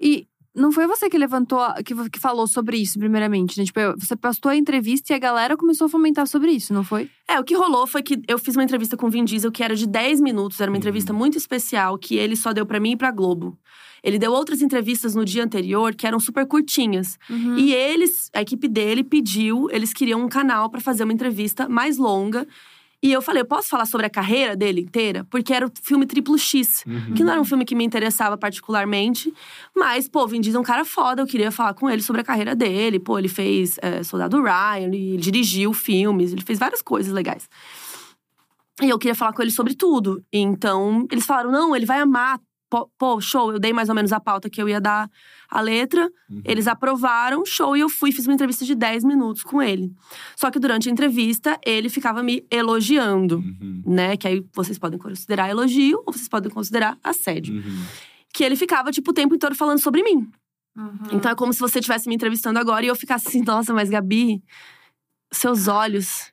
E 0.00 0.28
não 0.54 0.70
foi 0.70 0.86
você 0.86 1.10
que 1.10 1.18
levantou, 1.18 1.58
a- 1.60 1.82
que, 1.82 1.92
que 2.10 2.20
falou 2.20 2.46
sobre 2.46 2.76
isso, 2.76 2.96
primeiramente, 2.96 3.58
né? 3.58 3.64
Tipo, 3.64 3.80
você 3.98 4.14
postou 4.14 4.52
a 4.52 4.56
entrevista 4.56 5.12
e 5.12 5.16
a 5.16 5.18
galera 5.18 5.56
começou 5.56 5.86
a 5.86 5.90
fomentar 5.90 6.28
sobre 6.28 6.52
isso, 6.52 6.72
não 6.72 6.84
foi? 6.84 7.10
É, 7.26 7.40
o 7.40 7.44
que 7.44 7.56
rolou 7.56 7.88
foi 7.88 8.04
que 8.04 8.22
eu 8.28 8.38
fiz 8.38 8.54
uma 8.54 8.62
entrevista 8.62 8.96
com 8.96 9.08
o 9.08 9.10
Vin 9.10 9.24
Diesel 9.24 9.50
que 9.50 9.64
era 9.64 9.74
de 9.74 9.84
10 9.88 10.20
minutos, 10.20 10.60
era 10.60 10.70
uma 10.70 10.78
entrevista 10.78 11.12
muito 11.12 11.36
especial 11.36 11.98
que 11.98 12.14
ele 12.14 12.36
só 12.36 12.52
deu 12.52 12.64
pra 12.64 12.78
mim 12.78 12.92
e 12.92 12.96
pra 12.96 13.10
Globo. 13.10 13.58
Ele 14.04 14.18
deu 14.18 14.30
outras 14.32 14.60
entrevistas 14.60 15.14
no 15.14 15.24
dia 15.24 15.42
anterior 15.42 15.94
que 15.94 16.06
eram 16.06 16.20
super 16.20 16.46
curtinhas. 16.46 17.18
Uhum. 17.28 17.56
E 17.56 17.72
eles, 17.72 18.30
a 18.34 18.42
equipe 18.42 18.68
dele 18.68 19.02
pediu, 19.02 19.66
eles 19.70 19.94
queriam 19.94 20.22
um 20.22 20.28
canal 20.28 20.68
pra 20.68 20.78
fazer 20.78 21.04
uma 21.04 21.12
entrevista 21.12 21.66
mais 21.70 21.96
longa. 21.96 22.46
E 23.02 23.10
eu 23.12 23.22
falei, 23.22 23.42
eu 23.42 23.46
posso 23.46 23.68
falar 23.68 23.86
sobre 23.86 24.06
a 24.06 24.10
carreira 24.10 24.54
dele 24.54 24.82
inteira? 24.82 25.24
Porque 25.30 25.52
era 25.52 25.66
o 25.66 25.72
filme 25.82 26.06
Triplo 26.06 26.38
X. 26.38 26.84
Uhum. 26.86 27.14
Que 27.14 27.24
não 27.24 27.32
era 27.32 27.40
um 27.40 27.44
filme 27.44 27.64
que 27.64 27.74
me 27.74 27.84
interessava 27.84 28.36
particularmente. 28.36 29.32
Mas, 29.74 30.06
pô, 30.06 30.24
o 30.24 30.28
Vin 30.28 30.40
Diesel 30.40 30.58
é 30.58 30.60
um 30.60 30.64
cara 30.64 30.84
foda. 30.84 31.22
Eu 31.22 31.26
queria 31.26 31.50
falar 31.50 31.72
com 31.72 31.88
ele 31.88 32.02
sobre 32.02 32.20
a 32.20 32.24
carreira 32.24 32.54
dele. 32.54 32.98
Pô, 32.98 33.18
ele 33.18 33.28
fez 33.28 33.78
é, 33.80 34.02
Soldado 34.02 34.42
Ryan, 34.42 34.86
ele 34.86 35.16
dirigiu 35.16 35.72
filmes, 35.72 36.32
ele 36.32 36.42
fez 36.42 36.58
várias 36.58 36.82
coisas 36.82 37.12
legais. 37.12 37.48
E 38.82 38.88
eu 38.88 38.98
queria 38.98 39.14
falar 39.14 39.32
com 39.32 39.40
ele 39.40 39.50
sobre 39.50 39.74
tudo. 39.74 40.22
Então, 40.32 41.06
eles 41.10 41.24
falaram: 41.24 41.50
não, 41.50 41.74
ele 41.74 41.86
vai 41.86 42.00
amar. 42.00 42.40
Pô, 42.98 43.20
show. 43.20 43.52
Eu 43.52 43.58
dei 43.58 43.72
mais 43.72 43.88
ou 43.88 43.94
menos 43.94 44.12
a 44.12 44.20
pauta 44.20 44.48
que 44.50 44.60
eu 44.60 44.68
ia 44.68 44.80
dar 44.80 45.10
a 45.50 45.60
letra. 45.60 46.10
Uhum. 46.28 46.42
Eles 46.44 46.66
aprovaram, 46.66 47.44
show. 47.44 47.76
E 47.76 47.80
eu 47.80 47.88
fui, 47.88 48.10
fiz 48.12 48.26
uma 48.26 48.34
entrevista 48.34 48.64
de 48.64 48.74
10 48.74 49.04
minutos 49.04 49.42
com 49.42 49.62
ele. 49.62 49.92
Só 50.36 50.50
que 50.50 50.58
durante 50.58 50.88
a 50.88 50.92
entrevista, 50.92 51.58
ele 51.64 51.88
ficava 51.88 52.22
me 52.22 52.46
elogiando, 52.50 53.36
Uhum. 53.38 53.82
né? 53.86 54.16
Que 54.16 54.28
aí 54.28 54.44
vocês 54.52 54.78
podem 54.78 54.98
considerar 54.98 55.48
elogio 55.48 56.02
ou 56.06 56.12
vocês 56.12 56.28
podem 56.28 56.50
considerar 56.50 56.98
assédio. 57.02 57.54
Uhum. 57.54 57.84
Que 58.32 58.42
ele 58.44 58.56
ficava, 58.56 58.90
tipo, 58.90 59.10
o 59.10 59.14
tempo 59.14 59.34
inteiro 59.34 59.54
falando 59.54 59.80
sobre 59.80 60.02
mim. 60.02 60.28
Uhum. 60.76 60.98
Então 61.12 61.30
é 61.30 61.34
como 61.34 61.52
se 61.52 61.60
você 61.60 61.78
estivesse 61.78 62.08
me 62.08 62.14
entrevistando 62.16 62.58
agora 62.58 62.84
e 62.84 62.88
eu 62.88 62.96
ficasse 62.96 63.28
assim, 63.28 63.42
nossa, 63.42 63.72
mas 63.72 63.88
Gabi, 63.88 64.42
seus 65.32 65.68
olhos. 65.68 66.32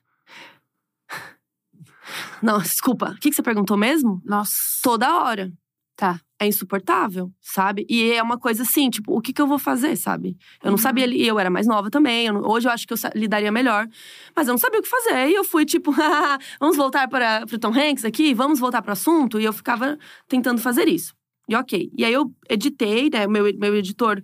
Não, 2.42 2.58
desculpa. 2.58 3.10
O 3.12 3.14
que, 3.20 3.30
que 3.30 3.36
você 3.36 3.42
perguntou 3.42 3.76
mesmo? 3.76 4.20
Nossa. 4.24 4.80
Toda 4.82 5.22
hora. 5.22 5.52
Tá. 5.96 6.20
É 6.42 6.46
insuportável, 6.46 7.30
sabe? 7.40 7.86
E 7.88 8.10
é 8.12 8.20
uma 8.22 8.36
coisa 8.36 8.62
assim, 8.64 8.90
tipo, 8.90 9.16
o 9.16 9.20
que, 9.20 9.32
que 9.32 9.40
eu 9.40 9.46
vou 9.46 9.58
fazer, 9.60 9.94
sabe? 9.96 10.36
Eu 10.60 10.66
não 10.66 10.72
Uhum. 10.72 10.78
sabia, 10.78 11.06
e 11.06 11.24
eu 11.26 11.38
era 11.38 11.48
mais 11.48 11.66
nova 11.68 11.88
também. 11.88 12.26
eu 12.26 12.32
não- 12.34 12.48
hoje 12.50 12.66
eu 12.66 12.72
acho 12.72 12.84
que 12.86 12.92
eu 12.92 12.98
lidaria 13.14 13.52
melhor. 13.52 13.86
Mas 14.34 14.48
eu 14.48 14.52
não 14.52 14.58
sabia 14.58 14.80
o 14.80 14.82
que 14.82 14.88
fazer. 14.88 15.28
E 15.28 15.34
eu 15.34 15.44
fui, 15.44 15.64
tipo, 15.64 15.92
vamos 16.58 16.76
voltar 16.76 17.06
para 17.08 17.44
o 17.52 17.58
Tom 17.58 17.72
Hanks 17.72 18.04
aqui? 18.04 18.34
Vamos 18.34 18.58
voltar 18.58 18.82
para 18.82 18.90
o 18.90 18.92
assunto? 18.92 19.38
E 19.40 19.44
eu 19.44 19.52
ficava 19.52 19.96
tentando 20.26 20.60
fazer 20.60 20.88
isso. 20.88 21.14
E 21.48 21.54
ok. 21.54 21.90
E 21.96 22.04
aí 22.04 22.12
eu 22.12 22.32
editei, 22.50 23.08
né? 23.08 23.26
Meu, 23.26 23.44
meu 23.56 23.76
editor. 23.76 24.20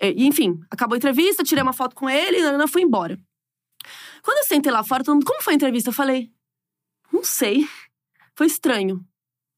é, 0.00 0.10
enfim, 0.16 0.58
acabou 0.70 0.94
a 0.94 0.96
entrevista, 0.98 1.42
tirei 1.42 1.62
uma 1.62 1.72
foto 1.72 1.94
com 1.94 2.08
ele 2.08 2.38
e 2.38 2.68
fui 2.68 2.82
embora. 2.82 3.18
Quando 4.22 4.38
eu 4.38 4.44
sentei 4.44 4.70
lá 4.72 4.82
fora, 4.84 5.02
todo 5.04 5.14
mundo, 5.16 5.26
como 5.26 5.42
foi 5.42 5.52
a 5.54 5.56
entrevista? 5.56 5.90
Eu 5.90 5.94
falei, 5.94 6.30
não 7.12 7.22
sei. 7.24 7.66
Foi 8.36 8.46
estranho. 8.46 9.04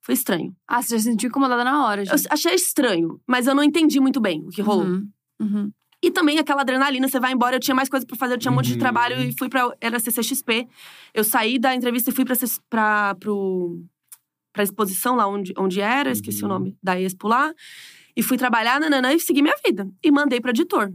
Foi 0.03 0.15
estranho. 0.15 0.55
Ah, 0.67 0.81
você 0.83 0.95
já 0.97 0.99
se 0.99 1.05
sentiu 1.11 1.29
incomodada 1.29 1.63
na 1.63 1.87
hora, 1.87 2.05
já. 2.05 2.15
Eu 2.15 2.19
achei 2.31 2.55
estranho, 2.55 3.21
mas 3.27 3.47
eu 3.47 3.55
não 3.55 3.63
entendi 3.63 4.01
muito 4.01 4.21
bem 4.21 4.43
o 4.47 4.49
que 4.49 4.63
rolou. 4.63 4.87
Uhum. 4.87 5.09
Uhum. 5.41 5.73
E 6.03 6.11
também 6.11 6.39
aquela 6.39 6.63
adrenalina, 6.63 7.07
você 7.07 7.21
vai 7.21 7.33
embora, 7.33 7.57
eu 7.57 7.61
tinha 7.61 7.75
mais 7.75 7.89
coisa 7.91 8.07
pra 8.07 8.17
fazer, 8.17 8.35
eu 8.35 8.39
tinha 8.39 8.51
um 8.51 8.55
monte 8.55 8.69
de 8.69 8.73
Uhum. 8.75 8.79
trabalho 8.79 9.23
e 9.23 9.37
fui 9.37 9.49
pra. 9.51 9.71
Era 9.81 9.99
CCXP. 10.01 10.67
Eu 11.13 11.23
saí 11.23 11.59
da 11.59 11.75
entrevista 11.75 12.09
e 12.11 12.13
fui 12.15 12.25
pra, 12.25 12.35
pra, 12.71 13.15
pro, 13.17 13.83
pra 14.53 14.63
exposição 14.63 15.17
lá 15.17 15.27
onde, 15.27 15.53
onde 15.59 15.81
era, 15.81 16.11
esqueci 16.11 16.43
Uhum. 16.43 16.47
o 16.51 16.53
nome, 16.55 16.79
da 16.83 16.99
Expo 16.99 17.29
lá. 17.29 17.53
E 18.17 18.23
fui 18.23 18.39
trabalhar, 18.39 18.81
nananã, 18.81 19.13
e 19.13 19.21
segui 19.21 19.43
minha 19.43 19.55
vida. 19.65 19.87
E 20.03 20.11
mandei 20.11 20.41
pro 20.41 20.51
editor. 20.51 20.91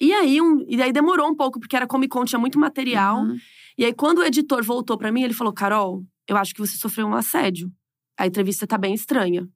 E 0.00 0.12
aí, 0.12 0.40
um, 0.42 0.64
e 0.68 0.82
aí 0.82 0.92
demorou 0.92 1.28
um 1.28 1.34
pouco, 1.34 1.58
porque 1.60 1.74
era 1.76 1.86
Comic 1.86 2.08
Con, 2.10 2.24
tinha 2.24 2.38
muito 2.38 2.58
material. 2.58 3.20
Uhum. 3.20 3.36
E 3.78 3.84
aí, 3.84 3.94
quando 3.94 4.18
o 4.18 4.24
editor 4.24 4.62
voltou 4.64 4.98
pra 4.98 5.12
mim, 5.12 5.22
ele 5.22 5.32
falou: 5.32 5.52
Carol, 5.52 6.04
eu 6.28 6.36
acho 6.36 6.52
que 6.52 6.60
você 6.60 6.76
sofreu 6.76 7.06
um 7.06 7.14
assédio. 7.14 7.70
A 8.18 8.26
entrevista 8.26 8.66
tá 8.66 8.78
bem 8.78 8.94
estranha. 8.94 9.46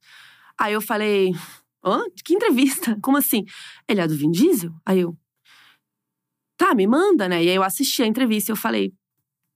Aí 0.59 0.73
eu 0.73 0.81
falei: 0.81 1.33
Hã? 1.85 2.03
Que 2.25 2.35
entrevista? 2.35 2.97
Como 3.03 3.17
assim? 3.17 3.45
Ele 3.89 4.01
é 4.01 4.07
do 4.07 4.17
Vin 4.17 4.31
Diesel? 4.31 4.73
Aí 4.85 5.01
eu. 5.01 5.17
Tá, 6.57 6.75
me 6.75 6.87
manda, 6.87 7.29
né? 7.29 7.43
E 7.43 7.49
aí 7.49 7.55
eu 7.57 7.63
assisti 7.63 8.03
a 8.03 8.07
entrevista 8.07 8.51
e 8.51 8.53
eu 8.53 8.57
falei: 8.57 8.93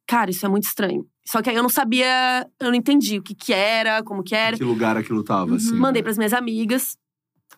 Cara, 0.07 0.31
isso 0.31 0.45
é 0.45 0.49
muito 0.49 0.65
estranho. 0.65 1.07
Só 1.27 1.41
que 1.41 1.49
aí 1.51 1.57
eu 1.57 1.63
não 1.63 1.71
sabia, 1.71 2.49
eu 2.61 2.69
não 2.69 2.75
entendi 2.75 3.19
o 3.19 3.23
que 3.23 3.35
que 3.35 3.53
era, 3.53 4.03
como 4.03 4.23
que 4.23 4.35
era. 4.35 4.57
Que 4.57 4.65
lugar 4.65 4.97
aquilo 4.97 5.23
tava, 5.25 5.51
Uhum. 5.51 5.57
assim? 5.57 5.75
Mandei 5.77 6.03
pras 6.03 6.19
minhas 6.19 6.33
amigas. 6.35 6.99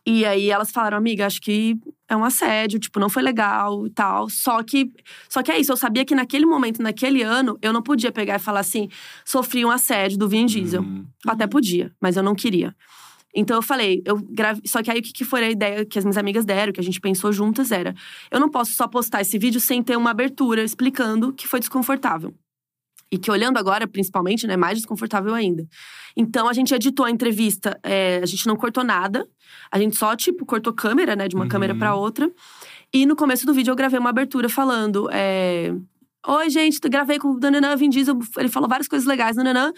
E 0.07 0.25
aí 0.25 0.51
elas 0.51 0.71
falaram, 0.71 0.97
amiga, 0.97 1.27
acho 1.27 1.41
que 1.41 1.77
é 2.09 2.17
um 2.17 2.25
assédio, 2.25 2.79
tipo, 2.79 3.01
não 3.01 3.09
foi 3.09 3.23
legal 3.23 3.87
e 3.87 3.91
tal. 3.91 4.31
Só 4.31 4.63
que, 4.63 4.93
só 5.29 5.43
que 5.43 5.51
é 5.51 5.59
isso, 5.59 5.73
eu 5.73 5.77
sabia 5.77 6.05
que 6.05 6.15
naquele 6.15 6.47
momento, 6.47 6.81
naquele 6.81 7.23
ano, 7.23 7.59
eu 7.61 7.73
não 7.73 7.83
podia 7.83 8.13
pegar 8.13 8.37
e 8.37 8.39
falar 8.39 8.61
assim, 8.61 8.89
sofri 9.25 9.65
um 9.65 9.71
assédio 9.71 10.17
do 10.17 10.29
Vin 10.29 10.47
Diesel. 10.47 10.83
Uhum. 10.83 11.05
Até 11.27 11.47
podia, 11.49 11.93
mas 12.01 12.17
eu 12.17 12.23
não 12.23 12.37
queria. 12.37 12.75
Então 13.35 13.57
eu 13.57 13.63
falei, 13.63 14.01
eu 14.07 14.17
grave... 14.17 14.63
só 14.65 14.83
que 14.83 14.91
aí 14.91 15.01
o 15.01 15.03
que, 15.03 15.13
que 15.13 15.25
foi 15.25 15.45
a 15.45 15.51
ideia 15.51 15.85
que 15.85 15.99
as 15.99 16.05
minhas 16.05 16.17
amigas 16.17 16.45
deram, 16.45 16.73
que 16.73 16.81
a 16.81 16.85
gente 16.85 17.01
pensou 17.01 17.33
juntas, 17.33 17.71
era: 17.71 17.95
eu 18.31 18.41
não 18.41 18.49
posso 18.49 18.73
só 18.73 18.89
postar 18.89 19.21
esse 19.21 19.37
vídeo 19.39 19.61
sem 19.61 19.83
ter 19.83 19.97
uma 19.97 20.11
abertura 20.11 20.63
explicando 20.63 21.33
que 21.35 21.47
foi 21.47 21.61
desconfortável. 21.61 22.33
E 23.11 23.17
que 23.19 23.31
olhando 23.31 23.57
agora, 23.59 23.87
principalmente, 23.87 24.47
né, 24.47 24.55
é 24.55 24.57
mais 24.57 24.79
desconfortável 24.79 25.33
ainda. 25.35 25.67
Então 26.17 26.49
a 26.49 26.53
gente 26.53 26.75
editou 26.75 27.07
a 27.07 27.11
entrevista, 27.11 27.79
é, 27.83 28.21
a 28.23 28.27
gente 28.27 28.47
não 28.47 28.57
cortou 28.57 28.83
nada. 28.83 29.27
A 29.71 29.79
gente 29.79 29.97
só, 29.97 30.17
tipo, 30.17 30.45
cortou 30.45 30.73
câmera, 30.73 31.15
né, 31.15 31.29
de 31.29 31.37
uma 31.37 31.45
Uhum. 31.45 31.49
câmera 31.51 31.75
pra 31.75 31.95
outra. 31.95 32.31
E 32.93 33.07
no 33.07 33.15
começo 33.15 33.47
do 33.47 33.55
vídeo 33.55 33.71
eu 33.71 33.77
gravei 33.77 33.99
uma 33.99 34.11
abertura 34.11 34.49
falando. 34.49 35.09
é, 35.13 35.73
Oi, 36.29 36.51
gente, 36.51 36.81
gravei 36.89 37.21
com 37.21 37.29
o 37.29 37.39
Nananã, 37.39 37.77
Vin 37.77 37.89
Diesel. 37.89 38.19
Ele 38.37 38.49
falou 38.49 38.69
várias 38.69 38.89
coisas 38.89 39.07
legais, 39.07 39.37
Nananã. 39.37 39.73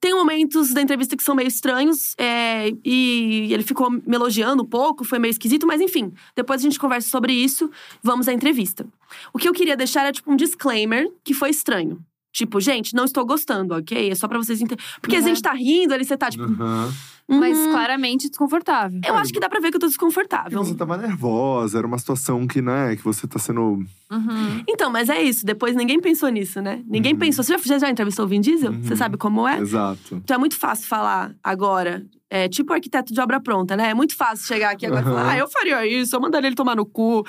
Tem 0.00 0.14
momentos 0.14 0.72
da 0.72 0.80
entrevista 0.80 1.14
que 1.14 1.22
são 1.22 1.34
meio 1.34 1.46
estranhos, 1.48 2.14
é, 2.16 2.72
e 2.82 3.52
ele 3.52 3.62
ficou 3.62 3.90
me 3.90 4.02
elogiando 4.14 4.62
um 4.62 4.66
pouco, 4.66 5.04
foi 5.04 5.18
meio 5.18 5.30
esquisito, 5.30 5.66
mas 5.66 5.78
enfim, 5.78 6.10
depois 6.34 6.62
a 6.62 6.64
gente 6.64 6.78
conversa 6.78 7.10
sobre 7.10 7.34
isso, 7.34 7.70
vamos 8.02 8.26
à 8.28 8.32
entrevista. 8.32 8.86
O 9.30 9.36
que 9.36 9.46
eu 9.46 9.52
queria 9.52 9.76
deixar 9.76 10.06
é 10.06 10.12
tipo 10.12 10.32
um 10.32 10.36
disclaimer 10.36 11.06
que 11.22 11.34
foi 11.34 11.50
estranho. 11.50 12.02
Tipo, 12.32 12.60
gente, 12.60 12.94
não 12.94 13.04
estou 13.04 13.26
gostando, 13.26 13.74
ok? 13.74 14.10
É 14.10 14.14
só 14.14 14.28
pra 14.28 14.38
vocês 14.38 14.60
entenderem. 14.60 14.84
Porque 15.00 15.16
a 15.16 15.18
Uhum. 15.18 15.24
gente 15.26 15.42
tá 15.42 15.52
rindo, 15.52 15.92
ali 15.92 16.04
você 16.04 16.16
tá 16.16 16.30
tipo. 16.30 16.44
Aham. 16.44 16.92
Mas 17.32 17.56
"Uhum". 17.56 17.70
claramente 17.70 18.28
desconfortável. 18.28 19.00
Eu 19.06 19.14
acho 19.14 19.32
que 19.32 19.38
dá 19.38 19.48
pra 19.48 19.60
ver 19.60 19.70
que 19.70 19.76
eu 19.76 19.80
tô 19.80 19.86
desconfortável. 19.86 20.64
Você 20.64 20.74
tava 20.74 20.96
nervosa, 20.96 21.78
era 21.78 21.86
uma 21.86 21.96
situação 21.98 22.44
que, 22.44 22.60
né, 22.60 22.96
que 22.96 23.04
você 23.04 23.24
tá 23.28 23.38
sendo. 23.38 23.84
Uhum. 24.10 24.64
Então, 24.68 24.90
mas 24.90 25.08
é 25.08 25.22
isso. 25.22 25.46
Depois 25.46 25.76
ninguém 25.76 26.00
pensou 26.00 26.28
nisso, 26.28 26.60
né? 26.60 26.82
Ninguém 26.88 27.12
Uhum. 27.12 27.18
pensou. 27.20 27.44
Você 27.44 27.52
já, 27.52 27.58
você 27.58 27.78
já 27.78 27.88
entrevistou 27.88 28.24
o 28.24 28.28
Vin 28.28 28.40
Diesel? 28.40 28.72
Você 28.82 28.90
Uhum. 28.94 28.96
sabe 28.96 29.16
como 29.16 29.46
é? 29.46 29.60
Exato. 29.60 30.16
Então 30.16 30.34
é 30.34 30.38
muito 30.38 30.56
fácil 30.56 30.88
falar 30.88 31.32
agora. 31.42 32.04
É 32.28 32.48
tipo 32.48 32.72
arquiteto 32.72 33.12
de 33.14 33.20
obra 33.20 33.40
pronta, 33.40 33.76
né? 33.76 33.90
É 33.90 33.94
muito 33.94 34.16
fácil 34.16 34.46
chegar 34.46 34.70
aqui 34.72 34.86
agora 34.86 35.02
e 35.02 35.04
falar: 35.04 35.30
ah, 35.30 35.38
eu 35.38 35.48
faria 35.48 35.86
isso, 35.86 36.14
eu 36.16 36.20
mandaria 36.20 36.48
ele 36.48 36.56
tomar 36.56 36.74
no 36.76 36.84
cu. 36.86 37.24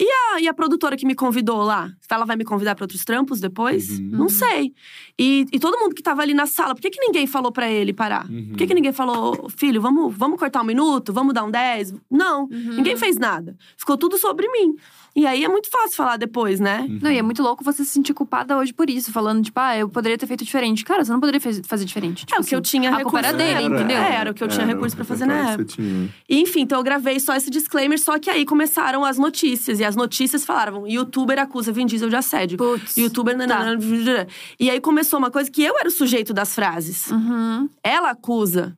Aham. 0.00 0.06
Ah, 0.36 0.40
e 0.40 0.46
a 0.48 0.52
produtora 0.52 0.96
que 0.96 1.06
me 1.06 1.14
convidou 1.14 1.62
lá? 1.62 1.90
Ela 2.10 2.26
vai 2.26 2.36
me 2.36 2.44
convidar 2.44 2.74
pra 2.74 2.84
outros 2.84 3.04
trampos 3.04 3.40
depois? 3.40 3.98
Uhum. 3.98 4.08
Não 4.12 4.28
sei. 4.28 4.74
E, 5.18 5.46
e 5.50 5.58
todo 5.58 5.78
mundo 5.78 5.94
que 5.94 6.02
tava 6.02 6.20
ali 6.20 6.34
na 6.34 6.44
sala, 6.46 6.74
por 6.74 6.80
que, 6.82 6.90
que 6.90 7.00
ninguém 7.00 7.26
falou 7.26 7.50
pra 7.50 7.70
ele 7.70 7.92
parar? 7.94 8.28
Uhum. 8.30 8.48
Por 8.48 8.58
que, 8.58 8.66
que 8.66 8.74
ninguém 8.74 8.92
falou, 8.92 9.48
filho, 9.56 9.80
vamos, 9.80 10.14
vamos 10.14 10.38
cortar 10.38 10.60
um 10.60 10.64
minuto? 10.64 11.12
Vamos 11.12 11.32
dar 11.32 11.44
um 11.44 11.50
10? 11.50 11.94
Não, 12.10 12.42
Uhum. 12.44 12.74
ninguém 12.76 12.96
fez 12.96 13.16
nada. 13.16 13.56
Ficou 13.78 13.96
tudo 13.96 14.18
sobre 14.18 14.46
mim. 14.50 14.74
E 15.16 15.26
aí 15.26 15.42
é 15.44 15.48
muito 15.48 15.70
fácil 15.70 15.96
falar 15.96 16.18
depois, 16.18 16.60
né? 16.60 16.86
Não, 17.00 17.10
e 17.10 17.16
é 17.16 17.22
muito 17.22 17.42
louco 17.42 17.64
você 17.64 17.82
se 17.84 17.90
sentir 17.90 18.12
culpada 18.12 18.54
hoje 18.58 18.72
por 18.72 18.90
isso, 18.90 19.10
falando, 19.10 19.42
tipo, 19.42 19.58
ah, 19.58 19.74
eu 19.76 19.88
poderia 19.88 20.18
ter 20.18 20.26
feito 20.26 20.44
diferente. 20.44 20.84
Cara, 20.84 21.02
você 21.04 21.10
não 21.10 21.18
poderia 21.20 21.40
fazer 21.40 21.84
diferente. 21.86 22.24
É 22.24 22.26
Tipo 22.26 22.42
o 22.42 22.44
que 22.44 22.54
eu 22.54 22.58
assim, 22.58 22.70
tinha 22.78 22.90
a 22.90 22.96
recurso. 22.98 23.10
culpa 23.16 23.26
era 23.26 23.36
dele, 23.36 23.74
entendeu? 23.74 23.96
É, 23.96 24.14
era 24.16 24.30
o 24.30 24.34
que 24.34 24.44
eu 24.44 24.48
tinha 24.48 24.64
Era 24.64 24.74
recurso 24.74 24.94
o 24.94 24.96
pra 24.98 25.04
fazer 25.06 25.24
na 25.24 25.52
época. 25.52 25.64
que 25.64 25.72
Você 25.72 25.82
tinha. 25.82 26.08
E, 26.28 26.40
enfim, 26.42 26.60
então 26.60 26.78
eu 26.78 26.84
gravei 26.84 27.18
só 27.18 27.34
esse 27.34 27.48
disclaimer, 27.48 27.98
só 27.98 28.18
que 28.18 28.28
aí 28.28 28.44
começaram 28.44 29.04
as 29.06 29.16
notícias. 29.16 29.80
E 29.80 29.84
as 29.84 29.96
notícias 29.96 30.44
falaram: 30.44 30.86
youtuber 30.86 31.38
acusa 31.38 31.72
Vin 31.72 31.86
Diesel 31.86 32.10
de 32.10 32.16
assédio. 32.16 32.58
Putz. 32.58 32.96
Youtuber. 32.96 33.34
Tá. 33.38 33.46
nananana, 33.46 34.26
E 34.60 34.68
aí 34.68 34.80
começou 34.80 35.18
uma 35.18 35.30
coisa 35.30 35.50
que 35.50 35.62
eu 35.62 35.78
era 35.78 35.88
o 35.88 35.90
sujeito 35.90 36.34
das 36.34 36.54
frases. 36.54 37.10
Uhum. 37.10 37.68
Ela 37.82 38.10
acusa. 38.10 38.76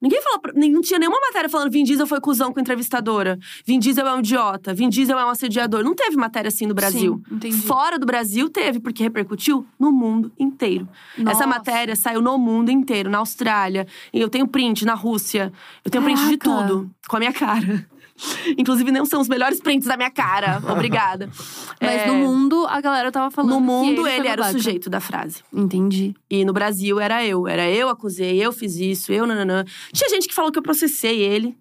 Ninguém 0.00 0.20
falou. 0.22 0.40
Não 0.54 0.80
tinha 0.80 0.98
nenhuma 0.98 1.18
matéria 1.20 1.48
falando 1.48 1.70
Vin 1.70 1.84
Diesel 1.84 2.06
foi 2.06 2.20
cuzão 2.20 2.52
com 2.52 2.60
entrevistadora. 2.60 3.38
Vin 3.66 3.78
Diesel 3.78 4.06
é 4.06 4.14
um 4.14 4.18
idiota. 4.20 4.74
Vin 4.74 4.88
Diesel 4.88 5.18
é 5.18 5.24
um 5.24 5.30
assediador. 5.30 5.82
Não 5.82 5.94
teve 5.94 6.16
matéria 6.16 6.48
assim 6.48 6.66
no 6.66 6.74
Brasil. 6.74 7.22
Sim, 7.28 7.34
entendi. 7.34 7.56
Fora 7.62 7.98
do 7.98 8.06
Brasil 8.06 8.48
teve, 8.48 8.78
porque 8.80 9.02
repercutiu 9.02 9.66
no 9.78 9.90
mundo 9.90 10.32
inteiro. 10.38 10.88
Nossa. 11.16 11.38
Essa 11.38 11.46
matéria 11.46 11.96
saiu 11.96 12.20
no 12.20 12.38
mundo 12.38 12.70
inteiro, 12.70 13.10
na 13.10 13.18
Austrália. 13.18 13.86
E 14.12 14.20
eu 14.20 14.28
tenho 14.28 14.46
print 14.46 14.84
na 14.84 14.94
Rússia. 14.94 15.52
Eu 15.84 15.90
tenho 15.90 16.04
print 16.04 16.26
de 16.28 16.38
Caraca. 16.38 16.68
tudo, 16.68 16.90
com 17.08 17.16
a 17.16 17.18
minha 17.18 17.32
cara. 17.32 17.86
Inclusive, 18.58 18.90
não 18.90 19.04
são 19.04 19.20
os 19.20 19.28
melhores 19.28 19.60
prints 19.60 19.86
da 19.86 19.96
minha 19.96 20.10
cara. 20.10 20.62
Obrigada. 20.70 21.28
Mas 21.80 22.02
É, 22.02 22.06
no 22.06 22.14
mundo, 22.14 22.66
a 22.68 22.80
galera 22.80 23.12
tava 23.12 23.30
falando. 23.30 23.50
no 23.52 23.60
mundo, 23.60 24.06
ele, 24.06 24.18
ele, 24.20 24.28
era 24.28 24.40
o 24.40 24.44
babaca. 24.44 24.52
sujeito 24.58 24.88
da 24.88 25.00
frase. 25.00 25.42
Entendi. 25.52 26.14
E 26.30 26.44
no 26.44 26.52
Brasil 26.52 26.98
era 27.00 27.24
eu. 27.24 27.46
Era 27.46 27.68
eu 27.70 27.88
acusei, 27.88 28.42
eu 28.44 28.52
fiz 28.52 28.76
isso, 28.76 29.12
eu 29.12 29.26
nananã. 29.26 29.64
Tinha 29.92 30.08
gente 30.08 30.26
que 30.28 30.34
falou 30.34 30.50
que 30.50 30.58
eu 30.58 30.62
processei 30.62 31.20
ele. 31.20 31.56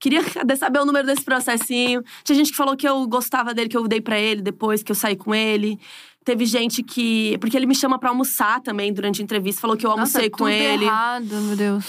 Queria 0.00 0.20
saber 0.58 0.80
o 0.80 0.84
número 0.84 1.06
desse 1.06 1.22
processinho. 1.24 2.02
Tinha 2.24 2.36
gente 2.36 2.50
que 2.50 2.56
falou 2.56 2.76
que 2.76 2.88
eu 2.88 3.06
gostava 3.06 3.54
dele, 3.54 3.68
que 3.68 3.76
eu 3.76 3.86
dei 3.86 4.00
pra 4.00 4.18
ele 4.18 4.42
depois 4.42 4.82
que 4.82 4.90
eu 4.90 4.96
saí 4.96 5.14
com 5.16 5.34
ele. 5.34 5.78
Teve 6.24 6.44
gente 6.46 6.82
que. 6.84 7.36
Porque 7.38 7.56
ele 7.56 7.66
me 7.66 7.74
chama 7.74 7.98
pra 7.98 8.08
almoçar 8.10 8.60
também 8.60 8.92
durante 8.92 9.20
a 9.20 9.24
entrevista, 9.24 9.60
falou 9.60 9.76
que 9.76 9.84
eu 9.84 9.90
almocei 9.90 10.20
Nossa, 10.22 10.30
com 10.30 10.36
tudo 10.38 10.48
ele. 10.50 10.84
errado, 10.84 11.24
meu 11.26 11.56
Deus. 11.56 11.84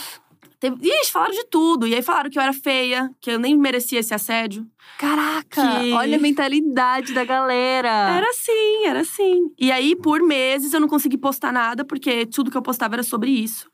Teve... 0.63 0.77
Ixi, 0.81 1.11
falaram 1.11 1.33
de 1.33 1.43
tudo. 1.47 1.85
E 1.85 1.93
aí 1.93 2.01
falaram 2.01 2.29
que 2.29 2.37
eu 2.39 2.41
era 2.41 2.53
feia, 2.53 3.11
que 3.19 3.29
eu 3.31 3.37
nem 3.37 3.57
merecia 3.57 3.99
esse 3.99 4.13
assédio. 4.13 4.65
Caraca! 4.97 5.79
Que- 5.81 5.91
Olha 5.91 6.15
a 6.15 6.21
mentalidade 6.21 7.13
da 7.13 7.25
galera. 7.25 7.89
Era 7.89 8.29
assim, 8.29 8.85
era 8.85 9.01
assim. 9.01 9.51
E 9.59 9.69
aí, 9.73 9.93
por 9.93 10.21
meses, 10.23 10.71
eu 10.71 10.79
não 10.79 10.87
consegui 10.87 11.17
postar 11.17 11.51
nada, 11.51 11.83
porque 11.83 12.25
tudo 12.27 12.49
que 12.49 12.55
eu 12.55 12.61
postava 12.61 12.95
era 12.95 13.03
sobre 13.03 13.29
isso. 13.29 13.69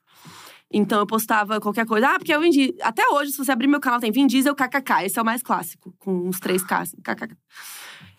Então 0.71 0.97
eu 0.97 1.05
postava 1.05 1.59
qualquer 1.59 1.85
coisa. 1.85 2.07
Ah, 2.09 2.17
porque 2.17 2.33
eu 2.33 2.39
vendi. 2.39 2.73
Até 2.81 3.07
hoje, 3.09 3.33
se 3.33 3.37
você 3.37 3.51
abrir 3.51 3.67
meu 3.67 3.79
canal, 3.79 3.99
tem 3.99 4.11
Vin 4.11 4.25
Diesel 4.25 4.55
KKK. 4.55 5.05
Esse 5.05 5.19
é 5.19 5.21
o 5.21 5.25
mais 5.25 5.43
clássico, 5.43 5.93
com 5.99 6.11
uns 6.27 6.39
três 6.39 6.63
Ks. 6.63 6.95
KKK. 7.03 7.35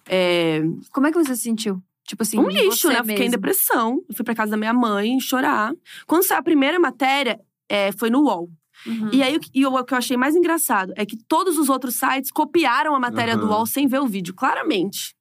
É, 0.09 0.63
Como 0.93 1.09
é 1.09 1.13
que 1.13 1.19
você 1.19 1.35
se 1.35 1.43
sentiu? 1.43 1.83
Tipo 2.07 2.23
assim, 2.23 2.39
um 2.39 2.49
lixo, 2.49 2.87
né? 2.89 3.01
Eu 3.01 3.05
Fiquei 3.05 3.27
em 3.27 3.31
depressão. 3.31 4.01
Eu 4.09 4.15
fui 4.15 4.25
pra 4.25 4.35
casa 4.35 4.53
da 4.53 4.57
minha 4.57 4.73
mãe 4.73 5.19
chorar. 5.19 5.73
Quando 6.07 6.23
saiu 6.25 6.39
a 6.39 6.43
primeira 6.43 6.79
matéria, 6.79 7.41
é, 7.69 7.91
foi 7.93 8.11
no 8.11 8.23
UOL. 8.23 8.49
Uhum. 8.87 9.11
E 9.13 9.23
aí, 9.23 9.37
o 9.37 9.41
que- 9.41 9.51
e 9.55 9.67
o 9.67 9.85
que 9.85 9.95
eu 9.95 9.99
achei 9.99 10.17
mais 10.17 10.35
engraçado 10.35 10.93
é 10.97 11.05
que 11.05 11.17
todos 11.17 11.59
os 11.59 11.69
outros 11.69 11.95
sites 11.97 12.31
copiaram 12.31 12.95
a 12.95 13.01
matéria 13.01 13.37
do 13.37 13.45
Aham. 13.47 13.57
UOL 13.59 13.67
sem 13.67 13.87
ver 13.87 14.01
o 14.01 14.07
vídeo, 14.07 14.35
claramente. 14.35 15.15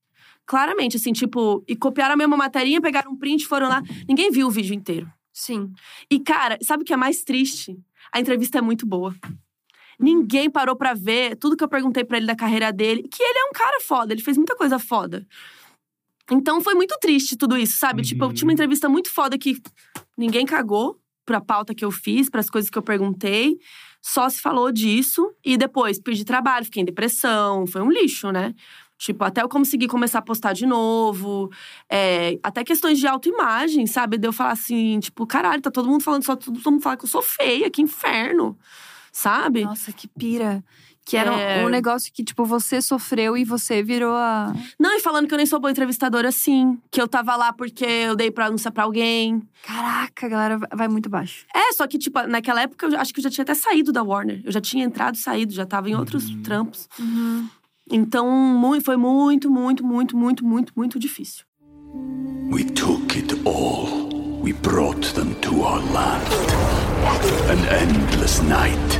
Claramente, 0.45 0.97
assim, 0.97 1.11
tipo, 1.13 1.63
e 1.67 1.75
copiaram 1.75 2.13
a 2.13 2.17
mesma 2.17 2.35
materinha, 2.37 2.81
pegaram 2.81 3.11
um 3.11 3.15
print, 3.17 3.45
foram 3.45 3.67
lá. 3.69 3.81
Ninguém 4.07 4.31
viu 4.31 4.47
o 4.47 4.51
vídeo 4.51 4.73
inteiro. 4.73 5.11
Sim. 5.31 5.71
E, 6.09 6.19
cara, 6.19 6.57
sabe 6.61 6.81
o 6.83 6.85
que 6.85 6.93
é 6.93 6.97
mais 6.97 7.23
triste? 7.23 7.77
A 8.11 8.19
entrevista 8.19 8.57
é 8.57 8.61
muito 8.61 8.85
boa. 8.85 9.13
Ninguém 9.99 10.49
parou 10.49 10.75
pra 10.75 10.93
ver 10.93 11.35
tudo 11.35 11.55
que 11.57 11.63
eu 11.63 11.67
perguntei 11.67 12.03
pra 12.03 12.17
ele 12.17 12.25
da 12.25 12.35
carreira 12.35 12.71
dele, 12.71 13.03
que 13.03 13.21
ele 13.21 13.37
é 13.37 13.43
um 13.45 13.51
cara 13.51 13.79
foda, 13.81 14.13
ele 14.13 14.21
fez 14.23 14.37
muita 14.37 14.55
coisa 14.55 14.79
foda. 14.79 15.27
Então 16.31 16.61
foi 16.61 16.73
muito 16.73 16.97
triste 17.01 17.35
tudo 17.35 17.57
isso, 17.57 17.77
sabe? 17.77 18.01
Tipo, 18.03 18.25
eu 18.25 18.33
tinha 18.33 18.47
uma 18.47 18.53
entrevista 18.53 18.87
muito 18.87 19.09
foda 19.11 19.37
que 19.37 19.61
ninguém 20.17 20.45
cagou 20.45 20.99
pra 21.29 21.39
pauta 21.39 21.75
que 21.75 21.85
eu 21.85 21.91
fiz, 21.91 22.27
pras 22.27 22.49
coisas 22.49 22.71
que 22.71 22.77
eu 22.77 22.81
perguntei. 22.81 23.59
Só 24.01 24.27
se 24.29 24.41
falou 24.41 24.71
disso 24.71 25.31
e 25.45 25.57
depois 25.57 26.01
perdi 26.01 26.25
trabalho, 26.25 26.65
fiquei 26.65 26.81
em 26.81 26.85
depressão, 26.85 27.67
foi 27.67 27.81
um 27.81 27.91
lixo, 27.91 28.31
né? 28.31 28.55
Tipo, 28.97 29.23
até 29.23 29.43
eu 29.43 29.47
conseguir 29.47 29.87
começar 29.87 30.19
a 30.19 30.23
postar 30.23 30.53
de 30.53 30.65
novo. 30.65 31.51
é, 31.87 32.39
até 32.41 32.63
questões 32.63 32.97
de 32.97 33.05
autoimagem, 33.07 33.85
sabe? 33.85 34.17
De 34.17 34.27
eu 34.27 34.33
falar 34.33 34.53
assim, 34.53 34.99
tipo, 34.99 35.27
caralho, 35.27 35.61
tá 35.61 35.69
todo 35.69 35.87
mundo 35.87 36.03
falando, 36.03 36.23
só 36.23 36.35
todo 36.35 36.71
mundo 36.71 36.81
fala 36.81 36.97
que 36.97 37.05
eu 37.05 37.09
sou 37.09 37.21
feia, 37.21 37.69
que 37.69 37.81
inferno. 37.81 38.57
Sabe? 39.11 39.65
Nossa, 39.65 39.93
que 39.93 40.07
pira. 40.07 40.63
Que 41.09 41.17
era 41.17 41.33
É. 41.33 41.65
um 41.65 41.69
negócio 41.69 42.11
que, 42.13 42.23
tipo, 42.23 42.45
você 42.45 42.81
sofreu 42.81 43.35
e 43.35 43.43
você 43.43 43.81
virou 43.81 44.13
a. 44.15 44.53
Não, 44.79 44.95
e 44.95 44.99
falando 44.99 45.27
que 45.27 45.33
eu 45.33 45.37
nem 45.37 45.45
sou 45.45 45.59
boa 45.59 45.71
entrevistadora 45.71 46.29
assim. 46.29 46.77
Que 46.91 47.01
eu 47.01 47.07
tava 47.07 47.35
lá 47.35 47.51
porque 47.51 47.83
eu 47.83 48.15
dei 48.15 48.29
pra 48.29 48.45
anunciar 48.45 48.71
pra 48.71 48.83
alguém. 48.83 49.41
Caraca, 49.65 50.25
a 50.25 50.29
galera 50.29 50.59
vai 50.73 50.87
muito 50.87 51.09
baixo. 51.09 51.45
É, 51.55 51.73
só 51.73 51.87
que, 51.87 51.97
tipo, 51.97 52.21
naquela 52.27 52.61
época 52.61 52.85
eu 52.85 52.99
acho 52.99 53.11
que 53.13 53.19
eu 53.19 53.23
já 53.23 53.29
tinha 53.31 53.41
até 53.43 53.55
saído 53.55 53.91
da 53.91 54.03
Warner. 54.03 54.41
Eu 54.45 54.51
já 54.51 54.61
tinha 54.61 54.85
entrado 54.85 55.15
e 55.15 55.17
saído, 55.17 55.51
já 55.53 55.65
tava 55.65 55.89
em 55.89 55.95
outros 55.95 56.29
trampos. 56.43 56.87
Então, 57.91 58.29
mui- 58.29 58.81
foi 58.81 58.95
muito, 58.97 59.49
muito, 59.49 59.83
muito, 59.83 60.15
muito, 60.15 60.45
muito, 60.45 60.73
muito 60.75 60.99
difícil. 60.99 61.43
We 62.51 62.63
took 62.65 63.17
it 63.17 63.33
all. 63.47 64.09
We 64.43 64.53
brought 64.53 65.13
them 65.15 65.33
to 65.41 65.61
our 65.63 65.81
land. 65.91 66.23
An 67.49 67.59
endless 67.83 68.41
night, 68.43 68.99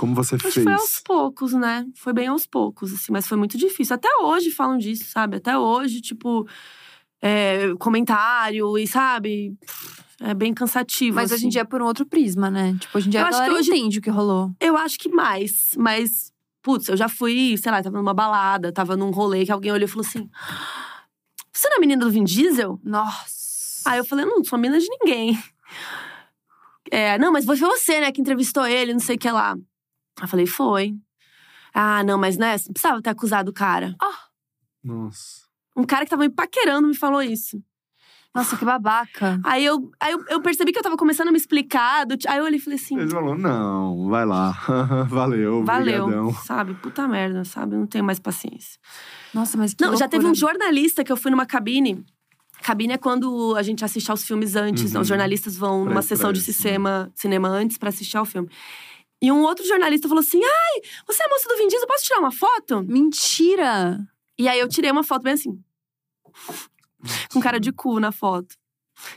Como 0.00 0.14
você 0.14 0.36
Acho 0.36 0.44
que 0.44 0.50
fez? 0.50 0.64
foi 0.64 0.72
aos 0.72 0.98
poucos, 1.04 1.52
né? 1.52 1.84
Foi 1.94 2.14
bem 2.14 2.26
aos 2.28 2.46
poucos, 2.46 2.90
assim, 2.94 3.12
mas 3.12 3.28
foi 3.28 3.36
muito 3.36 3.58
difícil. 3.58 3.94
Até 3.94 4.08
hoje 4.22 4.50
falam 4.50 4.78
disso, 4.78 5.04
sabe? 5.10 5.36
Até 5.36 5.58
hoje, 5.58 6.00
tipo, 6.00 6.48
é, 7.20 7.74
comentário 7.78 8.78
e, 8.78 8.86
sabe? 8.86 9.54
É 10.18 10.32
bem 10.32 10.54
cansativo. 10.54 11.16
Mas 11.16 11.30
hoje 11.30 11.40
assim. 11.40 11.46
em 11.48 11.50
dia 11.50 11.60
é 11.60 11.64
por 11.64 11.82
um 11.82 11.84
outro 11.84 12.06
prisma, 12.06 12.50
né? 12.50 12.74
Tipo, 12.80 12.96
hoje 12.96 13.08
em 13.08 13.10
dia 13.10 13.20
Eu 13.20 13.24
a 13.26 13.28
acho 13.28 13.36
que 13.36 13.42
galera 13.44 13.60
hoje- 13.60 13.70
entende 13.72 13.98
o 13.98 14.02
que 14.02 14.08
rolou. 14.08 14.50
Eu 14.58 14.74
acho 14.74 14.98
que 14.98 15.10
mais, 15.10 15.72
mas. 15.76 16.32
Putz, 16.62 16.88
eu 16.88 16.96
já 16.96 17.08
fui, 17.08 17.56
sei 17.58 17.70
lá, 17.70 17.82
tava 17.82 17.98
numa 17.98 18.14
balada, 18.14 18.72
tava 18.72 18.96
num 18.96 19.10
rolê 19.10 19.44
que 19.44 19.52
alguém 19.52 19.70
olhou 19.72 19.84
e 19.86 19.90
falou 19.90 20.06
assim: 20.06 20.30
Você 21.52 21.68
não 21.68 21.74
é 21.74 21.78
a 21.78 21.80
menina 21.80 22.02
do 22.02 22.10
Vin 22.10 22.24
Diesel? 22.24 22.80
Nossa. 22.82 23.82
Aí 23.86 23.98
eu 23.98 24.04
falei: 24.06 24.24
Não, 24.24 24.36
não 24.38 24.44
sou 24.44 24.56
a 24.56 24.60
menina 24.60 24.80
de 24.80 24.86
ninguém. 24.88 25.38
É, 26.90 27.18
não, 27.18 27.30
mas 27.32 27.44
foi 27.44 27.56
você, 27.56 28.00
né, 28.00 28.10
que 28.12 28.20
entrevistou 28.20 28.66
ele, 28.66 28.92
não 28.92 29.00
sei 29.00 29.16
o 29.16 29.18
que 29.18 29.30
lá. 29.30 29.56
Eu 30.22 30.28
falei, 30.28 30.46
foi. 30.46 30.94
Ah, 31.72 32.02
não, 32.04 32.18
mas 32.18 32.36
né, 32.36 32.56
não 32.66 32.72
precisava 32.72 33.00
ter 33.02 33.10
acusado 33.10 33.50
o 33.50 33.54
cara. 33.54 33.94
Nossa. 34.82 35.42
Um 35.76 35.84
cara 35.84 36.04
que 36.04 36.10
tava 36.10 36.22
me 36.22 36.30
paquerando 36.30 36.88
me 36.88 36.96
falou 36.96 37.22
isso. 37.22 37.62
Nossa, 38.34 38.56
que 38.56 38.64
babaca. 38.64 39.40
Aí 39.42 39.64
eu, 39.64 39.90
aí 40.00 40.12
eu, 40.12 40.24
eu 40.28 40.40
percebi 40.40 40.70
que 40.72 40.78
eu 40.78 40.82
tava 40.84 40.96
começando 40.96 41.28
a 41.28 41.32
me 41.32 41.36
explicar. 41.36 42.06
do 42.06 42.16
aí 42.28 42.38
eu 42.38 42.44
olhei 42.44 42.58
e 42.58 42.62
falei 42.62 42.78
assim. 42.78 42.96
Ele 42.96 43.10
falou, 43.10 43.36
não, 43.36 44.08
vai 44.08 44.24
lá. 44.24 44.52
Valeu, 45.10 45.64
Valeu, 45.64 46.06
brigadão. 46.06 46.34
sabe? 46.44 46.74
Puta 46.74 47.08
merda, 47.08 47.44
sabe? 47.44 47.74
Eu 47.74 47.80
não 47.80 47.86
tenho 47.88 48.04
mais 48.04 48.20
paciência. 48.20 48.78
Nossa, 49.34 49.58
mas 49.58 49.74
que 49.74 49.84
Não, 49.84 49.96
já 49.96 50.06
teve 50.08 50.24
um 50.24 50.28
loucura. 50.28 50.52
jornalista 50.52 51.02
que 51.02 51.10
eu 51.10 51.16
fui 51.16 51.30
numa 51.32 51.44
cabine. 51.46 52.04
Cabine 52.62 52.92
é 52.92 52.98
quando 52.98 53.56
a 53.56 53.62
gente 53.62 53.84
assiste 53.84 54.10
aos 54.10 54.22
filmes 54.24 54.54
antes, 54.54 54.92
né? 54.92 54.98
Uhum. 54.98 55.02
Os 55.02 55.08
jornalistas 55.08 55.56
vão 55.56 55.82
Pra 55.82 55.90
numa 55.90 56.02
sessão 56.02 56.30
pra 56.30 56.40
de 56.40 56.52
cinema, 56.52 57.10
cinema 57.16 57.48
antes 57.48 57.78
pra 57.78 57.88
assistir 57.88 58.16
ao 58.16 58.24
filme. 58.24 58.48
E 59.22 59.30
um 59.30 59.42
outro 59.42 59.66
jornalista 59.66 60.08
falou 60.08 60.20
assim: 60.22 60.40
Ai, 60.42 60.80
você 61.06 61.22
é 61.22 61.26
a 61.26 61.28
moça 61.28 61.48
do 61.48 61.56
Vin 61.56 61.68
Diesel, 61.68 61.86
posso 61.86 62.04
tirar 62.04 62.20
uma 62.20 62.32
foto? 62.32 62.82
Mentira! 62.82 64.00
E 64.38 64.48
aí 64.48 64.58
eu 64.58 64.68
tirei 64.68 64.90
uma 64.90 65.04
foto 65.04 65.22
bem 65.22 65.34
assim, 65.34 65.62
com 67.32 67.40
cara 67.40 67.60
de 67.60 67.72
cu 67.72 68.00
na 68.00 68.12
foto. 68.12 68.56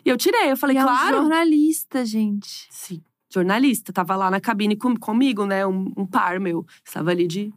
E 0.06 0.10
eu 0.10 0.18
tirei, 0.18 0.51
eu 0.51 0.58
falei, 0.58 0.76
E 0.78 0.80
é 0.80 0.84
um 0.84 0.88
claro. 0.88 1.18
jornalista, 1.18 2.06
gente. 2.06 2.68
Sim. 2.72 3.01
Jornalista, 3.34 3.91
tava 3.91 4.16
lá 4.16 4.30
na 4.30 4.39
cabine 4.39 4.76
com- 4.78 4.95
comigo, 4.95 5.45
né? 5.45 5.66
Um, 5.66 5.91
um 5.97 6.06
par 6.06 6.39
meu. 6.39 6.66
Estava 6.86 7.12
ali 7.12 7.28
de. 7.28 7.51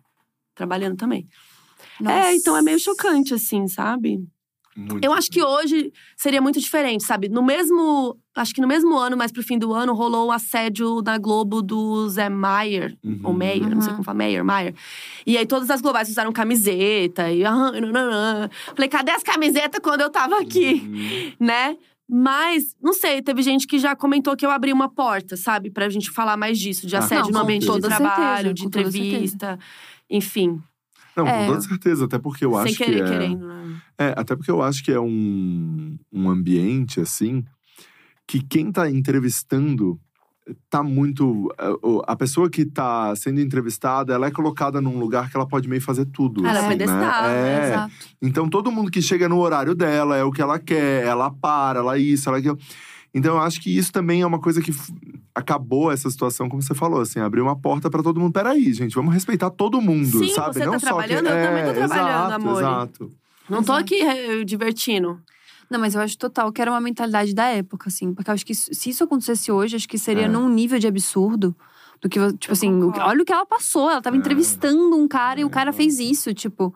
trabalhando 0.55 0.97
também. 0.97 1.28
É, 2.05 2.34
então 2.34 2.57
é 2.57 2.62
meio 2.62 2.78
chocante, 2.78 3.34
assim, 3.34 3.66
sabe? 3.68 4.26
Muito 4.77 5.05
Eu 5.05 5.12
acho 5.12 5.31
que 5.31 5.43
hoje 5.43 5.91
seria 6.16 6.43
muito 6.43 6.61
diferente, 6.61 7.05
sabe? 7.05 7.29
No 7.29 7.43
mesmo. 7.43 8.16
Acho 8.35 8.55
que 8.55 8.61
no 8.61 8.68
mesmo 8.68 8.95
ano, 8.97 9.16
mais 9.16 9.33
pro 9.33 9.43
fim 9.43 9.59
do 9.59 9.72
ano, 9.72 9.95
rolou 9.95 10.27
o 10.27 10.33
assédio 10.33 11.01
na 11.03 11.16
Globo 11.16 11.62
do 11.62 12.07
Zé 12.11 12.29
Maier. 12.29 12.95
Uhum. 13.03 13.20
Ou 13.24 13.33
Meyer, 13.33 13.74
não 13.74 13.81
sei 13.81 13.93
como 13.93 14.05
fala, 14.05 14.18
Meyer, 14.18 14.45
Maier. 14.45 14.74
E 15.27 15.39
aí 15.39 15.47
todas 15.47 15.70
as 15.70 15.81
globais 15.81 16.11
usaram 16.11 16.31
camiseta 16.33 17.31
e. 17.31 17.45
ah, 17.45 17.72
nananã. 17.72 18.51
Falei, 18.74 18.89
cadê 18.91 19.12
as 19.12 19.22
camisetas 19.22 19.81
quando 19.83 20.03
eu 20.03 20.11
tava 20.11 20.39
aqui? 20.41 20.83
Uhum. 20.85 21.47
Né? 21.47 21.77
Mas, 22.09 22.77
não 22.81 22.93
sei, 22.93 23.20
teve 23.20 23.43
gente 23.43 23.66
que 23.66 23.79
já 23.79 23.97
comentou 23.97 24.37
que 24.37 24.47
eu 24.47 24.51
abri 24.51 24.72
uma 24.72 24.89
porta, 24.89 25.37
sabe? 25.37 25.70
Pra 25.70 25.89
gente 25.89 26.11
falar 26.11 26.37
mais 26.37 26.59
disso, 26.59 26.87
de 26.87 26.95
Ah, 26.95 27.01
assédio 27.01 27.33
não, 27.33 27.41
no 27.41 27.45
ambiente 27.45 27.68
de 27.68 27.81
trabalho, 27.81 28.49
certeza, 28.49 28.55
de 28.55 28.64
entrevista, 28.64 29.59
enfim. 30.09 30.61
Não, 31.17 31.27
É. 31.27 31.41
com 31.41 31.47
toda 31.53 31.61
certeza, 31.62 32.05
até 32.05 32.19
porque 32.19 32.45
eu 32.45 32.53
sem 32.53 32.61
acho 32.61 32.77
querer, 32.77 32.95
que 32.97 33.03
é… 33.03 33.07
querendo, 33.09 33.47
né? 33.47 33.81
É, 33.99 34.14
até 34.17 34.37
porque 34.37 34.51
eu 34.51 34.62
acho 34.62 34.85
que 34.85 34.93
é 34.93 35.01
um, 35.01 35.97
um 36.12 36.29
ambiente, 36.29 37.01
assim, 37.01 37.43
que 38.27 38.43
quem 38.43 38.71
tá 38.71 38.91
entrevistando 38.91 39.99
tá 40.71 40.83
muito. 40.83 41.53
A 41.59 42.12
a 42.12 42.17
pessoa 42.17 42.49
que 42.49 42.64
tá 42.64 43.14
sendo 43.17 43.41
entrevistada, 43.41 44.14
ela 44.14 44.27
é 44.27 44.31
colocada 44.31 44.81
num 44.81 44.99
lugar 44.99 45.31
que 45.31 45.37
ela 45.37 45.47
pode 45.47 45.69
meio 45.69 45.83
fazer 45.83 46.05
tudo. 46.07 46.47
Ela 46.47 46.59
é 46.59 46.61
assim, 46.61 46.69
pedestal, 46.69 47.23
né? 47.23 47.61
É. 47.61 47.69
Exato. 47.69 47.95
Então 48.23 48.49
todo 48.49 48.71
mundo 48.71 48.91
que 48.91 49.03
chega 49.03 49.29
no 49.29 49.39
horário 49.39 49.75
dela 49.75 50.17
é 50.17 50.23
o 50.23 50.31
que 50.31 50.41
ela 50.43 50.59
quer, 50.59 51.05
ela 51.05 51.31
para, 51.31 51.81
ela 51.81 51.99
isso, 51.99 52.29
ela 52.29 52.39
aquilo. 52.39 52.59
Então 53.17 53.37
eu 53.37 53.41
acho 53.41 53.62
que 53.62 53.75
isso 53.75 53.91
também 53.91 54.21
é 54.21 54.27
uma 54.27 54.39
coisa 54.39 54.61
que 54.61 54.71
acabou 55.35 55.91
essa 55.91 56.11
situação, 56.11 56.51
como 56.51 56.61
você 56.61 56.75
falou, 56.75 57.01
assim, 57.01 57.19
abriu 57.19 57.43
uma 57.45 57.57
porta 57.57 57.89
pra 57.91 58.03
todo 58.03 58.21
mundo. 58.21 58.31
Peraí, 58.33 58.73
gente, 58.75 58.95
vamos 58.95 59.12
respeitar 59.14 59.49
todo 59.51 59.81
mundo, 59.81 60.19
Sim, 60.19 60.35
sabe? 60.35 60.53
você 60.55 60.61
tá 60.61 60.67
Não 60.67 60.79
só 60.79 60.87
trabalhando, 60.87 61.25
que... 61.25 61.33
eu 61.33 61.43
também 61.43 61.64
tô 61.64 61.71
É, 61.71 61.75
trabalhando, 61.75 62.09
exato, 62.11 62.35
amor. 62.35 62.59
Exato. 62.59 63.12
Não 63.49 63.62
tô 63.62 63.73
aqui 63.73 64.03
eh, 64.03 64.45
divertindo. 64.45 65.19
Não, 65.71 65.81
mas 65.81 65.95
eu 65.95 66.01
acho 66.03 66.17
total 66.19 66.53
que 66.53 66.61
era 66.61 66.71
uma 66.71 66.81
mentalidade 66.81 67.35
da 67.35 67.45
época, 67.47 67.89
assim. 67.89 68.12
Porque 68.12 68.29
eu 68.31 68.35
acho 68.35 68.45
que 68.45 68.55
se 68.55 68.91
isso 68.91 69.03
acontecesse 69.03 69.51
hoje, 69.51 69.77
acho 69.77 69.89
que 69.89 69.99
seria 69.99 70.27
É. 70.27 70.29
num 70.29 70.49
nível 70.49 70.79
de 70.79 70.87
absurdo. 70.87 71.57
Do 72.01 72.09
que, 72.09 72.18
tipo 72.34 72.53
assim, 72.53 72.70
o- 72.76 72.86
concordo. 72.92 73.09
olha 73.09 73.22
o 73.22 73.24
que 73.24 73.32
ela 73.32 73.47
passou. 73.47 73.90
Ela 73.90 74.01
tava 74.03 74.16
É. 74.16 74.18
entrevistando 74.18 74.97
um 74.97 75.09
cara 75.09 75.40
e 75.40 75.44
o 75.44 75.49
É, 75.49 75.51
cara 75.51 75.72
fez 75.72 75.99
isso, 75.99 76.32
tipo. 76.34 76.74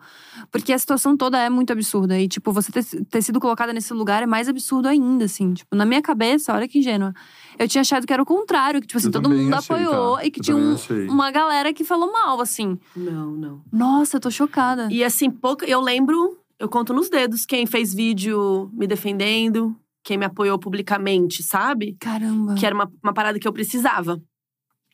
Porque 0.51 0.73
a 0.73 0.77
situação 0.79 1.15
toda 1.15 1.37
é 1.39 1.49
muito 1.49 1.71
absurda. 1.71 2.19
E, 2.19 2.27
tipo, 2.27 2.51
você 2.51 2.71
ter, 2.71 2.83
ter 3.05 3.21
sido 3.21 3.39
colocada 3.39 3.71
nesse 3.71 3.93
lugar 3.93 4.23
é 4.23 4.25
mais 4.25 4.49
absurdo 4.49 4.87
ainda, 4.87 5.25
assim. 5.25 5.53
Tipo, 5.53 5.75
na 5.75 5.85
minha 5.85 6.01
cabeça, 6.01 6.53
olha 6.53 6.67
que 6.67 6.79
ingênua. 6.79 7.13
Eu 7.59 7.67
tinha 7.67 7.81
achado 7.81 8.07
que 8.07 8.11
era 8.13 8.21
o 8.21 8.25
contrário, 8.25 8.81
que, 8.81 8.87
tipo 8.87 8.97
assim, 8.97 9.07
Eu 9.07 9.11
todo 9.11 9.29
mundo 9.29 9.53
achei, 9.53 9.75
apoiou 9.75 10.15
tá? 10.17 10.25
e 10.25 10.31
que 10.31 10.39
Eu 10.39 10.43
tinha 10.43 10.57
um- 10.57 10.75
uma 11.09 11.29
galera 11.31 11.71
que 11.73 11.83
falou 11.83 12.11
mal, 12.11 12.41
assim. 12.41 12.77
Não, 12.95 13.31
não. 13.31 13.61
Nossa, 13.71 14.17
eu 14.17 14.19
tô 14.21 14.31
chocada. 14.31 14.87
E 14.91 15.03
assim, 15.03 15.29
pouco. 15.29 15.63
Eu 15.65 15.79
lembro, 15.81 16.37
eu 16.59 16.67
conto 16.67 16.93
nos 16.93 17.09
dedos 17.09 17.45
quem 17.45 17.65
fez 17.67 17.93
vídeo 17.93 18.69
me 18.73 18.87
defendendo, 18.87 19.75
quem 20.03 20.17
me 20.17 20.25
apoiou 20.25 20.57
publicamente, 20.57 21.43
sabe? 21.43 21.95
Caramba. 21.99 22.55
Que 22.55 22.65
era 22.65 22.73
uma, 22.73 22.91
uma 23.03 23.13
parada 23.13 23.37
que 23.39 23.47
eu 23.47 23.53
precisava. 23.53 24.19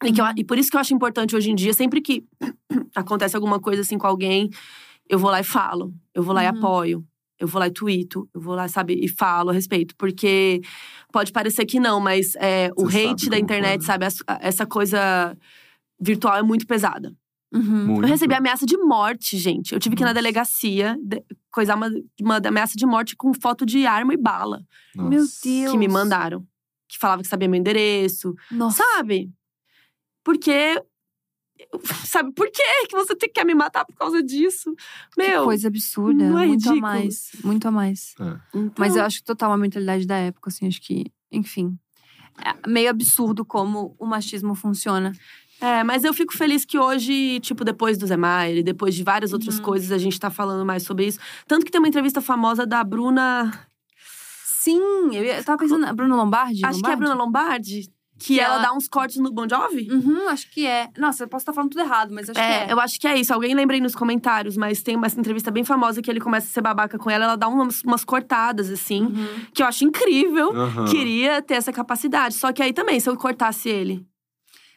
E, 0.04 0.12
que 0.12 0.22
eu- 0.22 0.26
e 0.38 0.44
por 0.44 0.58
isso 0.58 0.70
que 0.70 0.78
eu 0.78 0.82
acho 0.82 0.94
importante 0.94 1.36
hoje 1.36 1.50
em 1.50 1.56
dia, 1.56 1.74
sempre 1.74 2.02
que 2.02 2.24
acontece 2.96 3.36
alguma 3.36 3.60
coisa 3.60 3.82
assim 3.82 3.98
com 3.98 4.08
alguém, 4.08 4.50
eu 5.10 5.18
vou 5.18 5.30
lá 5.32 5.40
e 5.40 5.44
falo. 5.44 5.94
Eu 6.14 6.22
vou 6.24 6.34
lá 6.34 6.44
e 6.44 6.48
Uhum. 6.50 6.58
apoio. 6.58 7.06
Eu 7.40 7.48
vou 7.48 7.60
lá 7.60 7.68
e 7.68 7.72
tuito. 7.72 8.28
Eu 8.34 8.42
vou 8.42 8.56
lá, 8.56 8.68
sabe, 8.68 8.94
e 9.00 9.08
falo 9.08 9.52
a 9.52 9.54
respeito. 9.54 9.96
Porque 9.96 10.60
pode 11.12 11.32
parecer 11.32 11.66
que 11.66 11.80
não, 11.80 12.00
mas 12.00 12.36
é, 12.36 12.72
o 12.76 12.88
hate 12.88 13.26
sabe 13.26 13.30
da 13.30 13.40
internet, 13.40 13.78
foi. 13.80 13.86
sabe? 13.86 14.06
as- 14.06 14.24
Essa 14.42 14.66
coisa 14.66 15.38
virtual 16.00 16.36
é 16.38 16.42
muito 16.44 16.66
pesada. 16.68 17.14
Uhum. 17.54 17.86
Muito. 17.88 18.02
Eu 18.04 18.08
recebi 18.10 18.34
ameaça 18.34 18.66
de 18.66 18.76
morte, 18.78 19.38
gente. 19.38 19.72
Eu 19.74 19.80
tive 19.80 19.96
que 19.96 20.02
ir 20.02 20.06
na 20.06 20.10
Nossa. 20.10 20.16
delegacia, 20.22 20.98
de, 21.02 21.24
coisar 21.52 21.76
uma, 21.76 21.90
uma 22.22 22.38
ameaça 22.38 22.76
de 22.76 22.86
morte 22.86 23.16
com 23.16 23.34
foto 23.34 23.66
de 23.66 23.86
arma 23.86 24.14
e 24.14 24.18
bala. 24.18 24.62
Nossa. 24.96 25.10
Meu 25.10 25.20
Deus. 25.22 25.72
Que 25.72 25.78
me 25.78 25.88
mandaram. 25.88 26.44
Que 26.90 26.98
falava 26.98 27.22
que 27.22 27.28
sabia 27.28 27.48
meu 27.48 27.60
endereço. 27.60 28.34
Nossa. 28.52 28.84
Sabe? 28.96 29.32
Porque. 30.28 30.84
Sabe, 32.06 32.32
por 32.34 32.52
quê 32.52 32.62
que 32.90 32.96
você 32.96 33.16
te- 33.16 33.30
quer 33.30 33.46
me 33.46 33.56
matar 33.56 33.86
por 33.86 33.96
causa 33.96 34.22
disso? 34.22 34.76
Que 35.16 35.24
Meu. 35.28 35.46
coisa 35.46 35.70
absurda. 35.70 36.24
não 36.30 36.38
é 36.38 36.46
muito 36.46 36.68
ridículo? 36.70 36.78
a 36.78 36.82
mais. 36.82 37.30
Muito 37.44 37.68
a 37.68 37.72
mais. 37.72 38.14
então, 38.54 38.74
Mas 38.78 38.96
eu 38.98 39.04
acho 39.04 39.20
que 39.20 39.24
total 39.24 39.50
uma 39.52 39.58
mentalidade 39.58 40.06
da 40.06 40.18
época, 40.18 40.50
assim, 40.50 40.68
acho 40.68 40.82
que, 40.82 41.06
enfim. 41.32 41.78
É 42.46 42.70
meio 42.70 42.90
absurdo 42.90 43.44
como 43.46 43.96
o 43.98 44.06
machismo 44.06 44.54
funciona. 44.54 45.14
É, 45.60 45.84
mas 45.84 46.04
eu 46.04 46.14
fico 46.14 46.38
feliz 46.38 46.64
que 46.66 46.78
hoje, 46.78 47.40
tipo, 47.40 47.64
depois 47.66 47.98
do 47.98 48.06
Zé 48.06 48.16
Maier 48.18 48.58
e 48.58 48.64
depois 48.64 48.94
de 48.94 49.04
várias 49.04 49.34
outras 49.34 49.58
Uhum. 49.58 49.64
coisas, 49.64 49.92
a 49.92 49.98
gente 49.98 50.20
tá 50.20 50.30
falando 50.30 50.64
mais 50.66 50.84
sobre 50.84 51.08
isso. 51.08 51.18
Tanto 51.48 51.66
que 51.66 51.72
tem 51.72 51.80
uma 51.80 51.88
entrevista 51.88 52.22
famosa 52.22 52.68
da 52.68 52.84
Bruna. 52.84 53.68
Sim, 54.46 54.80
eu, 55.16 55.24
ia- 55.24 55.38
eu 55.38 55.44
tava 55.44 55.58
pensando. 55.58 55.86
A 55.86 55.94
Bruna 55.94 56.16
Lombardi? 56.16 56.64
acho 56.64 56.80
que 56.82 56.86
é 56.86 56.90
a 56.90 56.92
Lombardi? 56.94 57.00
Bruna 57.00 57.16
Lombardi. 57.16 57.90
Que, 58.20 58.36
Que 58.36 58.40
ela... 58.40 58.56
ela- 58.56 58.64
dá 58.64 58.74
uns 58.74 58.88
cortes 58.88 59.18
no 59.18 59.32
Bon 59.32 59.48
Jovi. 59.48 59.88
Uhum, 59.92 60.28
acho 60.30 60.50
que 60.52 60.66
é. 60.66 60.90
Nossa, 60.98 61.24
eu 61.24 61.28
posso 61.28 61.44
estar 61.44 61.54
falando 61.54 61.70
tudo 61.72 61.82
errado, 61.82 62.12
mas 62.14 62.30
acho 62.30 62.40
É, 62.40 62.66
que 62.66 62.72
é. 62.72 62.74
eu 62.74 62.80
acho 62.80 63.00
que 63.00 63.08
é 63.08 63.16
isso. 63.20 63.34
Alguém 63.34 63.54
lembra 63.54 63.76
aí 63.76 63.82
nos 63.82 63.94
comentários, 63.96 64.58
mas 64.58 64.82
tem 64.82 64.96
uma 64.96 65.08
entrevista 65.08 65.52
bem 65.52 65.64
famosa 65.64 66.02
que 66.02 66.10
ele 66.10 66.20
começa 66.20 66.48
a 66.48 66.50
ser 66.50 66.62
babaca 66.62 66.98
com 66.98 67.10
ela, 67.12 67.26
ela 67.26 67.36
dá 67.36 67.48
umas, 67.48 67.84
umas 67.84 68.04
cortadas, 68.04 68.70
assim, 68.70 69.04
Uhum. 69.04 69.28
que 69.54 69.62
eu 69.62 69.68
acho 69.68 69.86
incrível. 69.86 70.52
Aham. 70.56 70.86
Queria 70.86 71.42
ter 71.42 71.54
essa 71.56 71.72
capacidade. 71.72 72.34
Só 72.36 72.52
que 72.52 72.64
aí 72.64 72.74
também, 72.74 73.00
se 73.00 73.10
eu 73.10 73.16
cortasse 73.16 73.70
ele, 73.70 74.06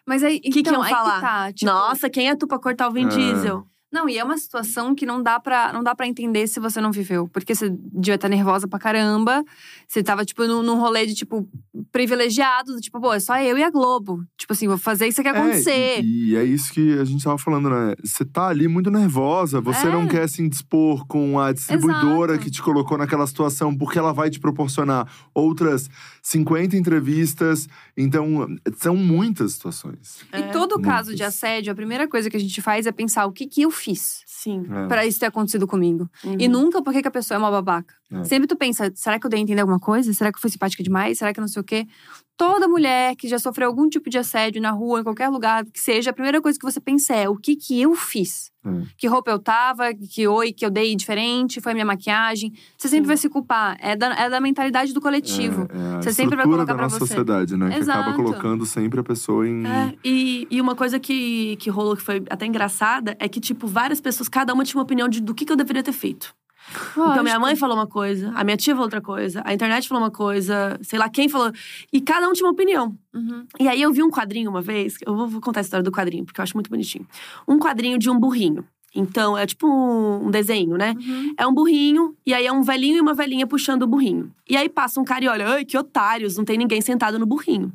Mas 0.07 0.22
aí, 0.24 0.38
o 0.38 0.41
que, 0.41 0.51
que 0.51 0.61
então, 0.61 0.82
falar? 0.84 1.14
que 1.14 1.20
tá. 1.20 1.53
Tipo, 1.53 1.70
Nossa, 1.70 2.11
quem 2.11 2.28
é 2.28 2.34
tu 2.36 2.47
pra 2.47 2.59
cortar 2.59 2.88
o 2.88 2.93
Vin 2.93 3.05
É. 3.05 3.09
Diesel? 3.09 3.64
Não, 3.93 4.09
e 4.09 4.16
é 4.18 4.22
uma 4.24 4.38
situação 4.38 4.95
que 4.95 5.05
não 5.05 5.20
dá 5.22 5.41
pra, 5.41 5.72
não 5.72 5.82
dá 5.82 5.95
pra 5.95 6.07
entender 6.07 6.47
se 6.47 6.61
você 6.61 6.80
não 6.80 6.93
viveu. 6.93 7.28
Porque 7.28 7.55
você 7.55 7.68
devia 7.70 8.14
estar 8.14 8.28
nervosa 8.28 8.68
pra 8.68 8.78
caramba. 8.78 9.45
Você 9.88 10.03
tava, 10.03 10.24
tipo, 10.24 10.47
num, 10.47 10.62
num 10.62 10.78
rolê 10.78 11.07
de, 11.07 11.14
tipo, 11.14 11.49
privilegiado. 11.91 12.72
do 12.74 12.80
Tipo, 12.80 13.01
pô, 13.01 13.12
é 13.12 13.20
só 13.20 13.36
eu 13.41 13.59
e 13.59 13.62
a 13.64 13.70
Globo. 13.70 14.24
Tipo 14.38 14.53
assim, 14.53 14.68
vou 14.68 14.78
fazer 14.78 15.09
isso 15.09 15.20
que 15.22 15.28
acontecer. 15.28 15.70
É, 15.70 16.01
e, 16.01 16.30
e 16.30 16.36
é 16.36 16.45
isso 16.45 16.72
que 16.72 16.99
a 16.99 17.05
gente 17.05 17.22
tava 17.24 17.36
falando, 17.38 17.68
né? 17.68 17.95
Você 18.05 18.24
tá 18.24 18.49
ali 18.49 18.68
muito 18.68 18.91
nervosa, 18.91 19.61
você 19.61 19.86
É. 19.86 19.91
não 19.93 20.07
quer 20.07 20.28
se 20.28 20.43
indispor 20.43 21.07
com 21.07 21.38
a 21.38 21.53
distribuidora 21.53 22.32
Exato. 22.34 22.45
que 22.45 22.51
te 22.51 22.62
colocou 22.62 22.97
naquela 22.97 23.26
situação, 23.26 23.76
porque 23.76 23.99
ela 23.99 24.12
vai 24.12 24.30
te 24.30 24.38
proporcionar 24.38 25.07
outras 25.34 25.88
50 26.22 26.76
entrevistas. 26.76 27.66
Então, 27.97 28.47
são 28.76 28.95
muitas 28.97 29.53
situações. 29.55 30.20
E 30.32 30.43
todo 30.53 30.80
caso 30.80 31.07
Muitas. 31.11 31.16
de 31.16 31.22
assédio, 31.24 31.72
a 31.72 31.74
primeira 31.76 32.07
coisa 32.09 32.30
que 32.30 32.36
a 32.36 32.41
gente 32.41 32.61
faz 32.62 32.86
é 32.86 32.93
pensar 32.93 33.26
o 33.26 33.32
que, 33.32 33.47
que 33.47 33.62
eu 33.62 33.70
fiz 33.81 34.22
Sim. 34.26 34.64
É. 34.70 34.87
pra 34.87 35.07
isso 35.07 35.18
ter 35.18 35.26
acontecido 35.26 35.66
comigo. 35.66 36.09
Uhum. 36.24 36.37
E 36.39 36.49
nunca 36.49 36.83
porque 36.83 37.03
que 37.03 37.09
a 37.09 37.11
pessoa 37.11 37.37
é 37.37 37.39
uma 37.39 37.51
babaca. 37.51 37.95
É. 38.12 38.24
Sempre 38.24 38.47
tu 38.47 38.57
pensa, 38.57 38.91
será 38.95 39.18
que 39.18 39.26
eu 39.26 39.31
dei 39.31 39.41
a 39.41 39.43
entender 39.43 39.61
alguma 39.61 39.78
coisa? 39.81 40.12
Será 40.12 40.31
que 40.31 40.37
eu 40.37 40.41
fui 40.41 40.51
simpática 40.51 40.83
demais? 40.83 41.18
Será 41.18 41.33
que 41.33 41.41
não 41.41 41.49
sei 41.49 41.61
o 41.61 41.64
quê? 41.64 41.87
Toda 42.41 42.66
mulher 42.66 43.16
que 43.16 43.28
já 43.28 43.38
sofreu 43.38 43.68
algum 43.68 43.86
tipo 43.86 44.09
de 44.09 44.16
assédio 44.16 44.62
na 44.62 44.70
rua, 44.70 45.01
em 45.01 45.03
qualquer 45.03 45.28
lugar 45.28 45.62
que 45.66 45.78
seja, 45.78 46.09
a 46.09 46.12
primeira 46.14 46.41
coisa 46.41 46.59
que 46.59 46.64
você 46.64 46.80
pensa 46.80 47.14
é 47.14 47.28
o 47.28 47.36
que 47.36 47.55
que 47.55 47.78
eu 47.78 47.95
fiz? 47.95 48.51
É. 48.64 48.70
Que 48.97 49.07
roupa 49.07 49.30
eu 49.30 49.38
tava, 49.38 49.93
que 49.93 50.26
oi 50.26 50.51
que 50.51 50.64
eu 50.64 50.70
dei 50.70 50.97
diferente, 50.97 51.61
foi 51.61 51.72
a 51.72 51.74
minha 51.74 51.84
maquiagem. 51.84 52.51
Você 52.78 52.88
sempre 52.88 53.05
Sim. 53.05 53.09
vai 53.09 53.16
se 53.18 53.28
culpar. 53.28 53.76
É 53.78 53.95
da, 53.95 54.14
é 54.14 54.30
da 54.30 54.41
mentalidade 54.41 54.95
do 54.95 55.03
coletivo. 55.03 55.68
É, 55.70 55.99
é 55.99 56.03
Você 56.03 56.14
sempre 56.14 56.34
vai 56.34 56.47
colocar 56.47 56.64
da 56.64 56.74
pra 56.76 56.84
nossa 56.84 56.99
você. 56.99 57.09
sociedade, 57.09 57.59
né? 57.59 57.68
Que 57.68 57.74
acaba 57.82 58.01
Exato. 58.09 58.16
colocando 58.16 58.64
sempre 58.64 59.01
a 59.01 59.05
pessoa 59.05 59.47
em. 59.47 59.66
É, 59.66 59.95
e, 60.03 60.49
e 60.51 60.62
uma 60.62 60.74
coisa 60.74 60.99
que, 60.99 61.57
que 61.57 61.68
rolou 61.68 61.95
que 61.95 62.03
foi 62.03 62.24
até 62.30 62.47
engraçada 62.47 63.14
é 63.18 63.28
que, 63.28 63.38
tipo, 63.38 63.66
várias 63.66 64.01
pessoas, 64.01 64.30
cada 64.30 64.55
uma 64.55 64.64
tinha 64.64 64.78
uma 64.78 64.84
opinião 64.84 65.11
de, 65.11 65.20
do 65.20 65.34
que, 65.34 65.45
que 65.45 65.53
eu 65.53 65.57
deveria 65.57 65.82
ter 65.82 65.93
feito. 65.93 66.34
Então 66.93 67.23
minha 67.23 67.39
mãe 67.39 67.57
falou 67.57 67.77
uma 67.77 67.87
coisa, 67.87 68.33
a 68.35 68.45
minha 68.45 68.57
tia 68.57 68.75
falou 68.75 68.85
outra 68.85 69.01
coisa, 69.01 69.43
a 69.45 69.53
internet 69.53 69.89
falou 69.89 70.05
uma 70.05 70.11
coisa, 70.11 70.79
sei 70.83 70.99
lá 70.99 71.09
quem 71.09 71.29
falou. 71.29 71.53
E 71.93 72.01
cada 72.01 72.29
um 72.29 72.33
tinha 72.33 72.47
uma 72.47 72.53
opinião. 72.53 72.97
Uhum. 73.14 73.45
E 73.59 73.68
aí 73.68 73.83
eu 73.83 73.93
vi 73.93 74.03
um 74.03 74.11
quadrinho 74.11 74.51
uma 74.51 74.62
vez, 74.62 74.97
eu 75.05 75.14
vou, 75.14 75.29
vou 75.29 75.41
contar 75.41 75.61
a 75.61 75.62
história 75.62 75.83
do 75.83 75.93
quadrinho, 75.93 76.25
porque 76.25 76.41
eu 76.41 76.43
acho 76.43 76.57
muito 76.57 76.71
bonitinho. 76.71 77.07
Um 77.47 77.59
quadrinho 77.59 77.99
de 77.99 78.09
um 78.11 78.18
burrinho. 78.18 78.64
Então, 78.95 79.39
é 79.39 79.47
tipo 79.47 79.68
um, 79.68 80.27
um 80.27 80.31
desenho, 80.31 80.77
né? 80.77 80.95
Uhum. 80.99 81.35
É 81.39 81.47
um 81.47 81.55
burrinho, 81.55 82.16
e 82.27 82.35
aí 82.35 82.47
é 82.47 82.53
um 82.53 82.62
velhinho 82.62 82.97
e 82.97 83.01
uma 83.01 83.14
velhinha 83.14 83.47
puxando 83.47 83.83
o 83.83 83.87
burrinho. 83.87 84.33
E 84.49 84.57
aí 84.57 84.68
passa 84.68 85.01
um 85.01 85.05
cara 85.05 85.25
e 85.25 85.29
olha, 85.29 85.49
ai, 85.49 85.64
que 85.64 85.79
otários, 85.79 86.37
não 86.37 86.45
tem 86.45 86.59
ninguém 86.59 86.81
sentado 86.81 87.18
no 87.18 87.27
burrinho. 87.27 87.73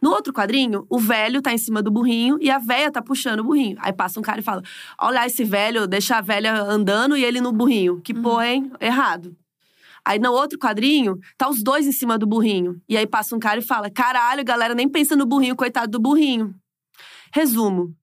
No 0.00 0.10
outro 0.10 0.32
quadrinho, 0.32 0.86
o 0.88 0.98
velho 0.98 1.42
tá 1.42 1.52
em 1.52 1.58
cima 1.58 1.82
do 1.82 1.90
burrinho 1.90 2.38
e 2.40 2.50
a 2.50 2.58
velha 2.58 2.90
tá 2.90 3.02
puxando 3.02 3.40
o 3.40 3.44
burrinho. 3.44 3.76
Aí 3.80 3.92
passa 3.92 4.18
um 4.18 4.22
cara 4.22 4.40
e 4.40 4.42
fala: 4.42 4.62
Olha 5.00 5.26
esse 5.26 5.44
velho, 5.44 5.86
deixa 5.86 6.16
a 6.16 6.20
velha 6.20 6.54
andando 6.62 7.16
e 7.16 7.24
ele 7.24 7.40
no 7.40 7.52
burrinho. 7.52 8.00
Que 8.00 8.14
porra, 8.14 8.46
hein? 8.48 8.70
Errado. 8.80 9.36
Aí 10.04 10.18
no 10.18 10.32
outro 10.32 10.58
quadrinho, 10.58 11.18
tá 11.36 11.48
os 11.48 11.62
dois 11.62 11.86
em 11.86 11.92
cima 11.92 12.16
do 12.16 12.26
burrinho. 12.26 12.80
E 12.88 12.96
aí 12.96 13.06
passa 13.06 13.36
um 13.36 13.38
cara 13.38 13.58
e 13.60 13.62
fala: 13.62 13.90
Caralho, 13.90 14.42
galera 14.44 14.74
nem 14.74 14.88
pensa 14.88 15.14
no 15.14 15.26
burrinho, 15.26 15.54
coitado 15.54 15.90
do 15.92 16.00
burrinho. 16.00 16.54
Resumo: 17.32 17.94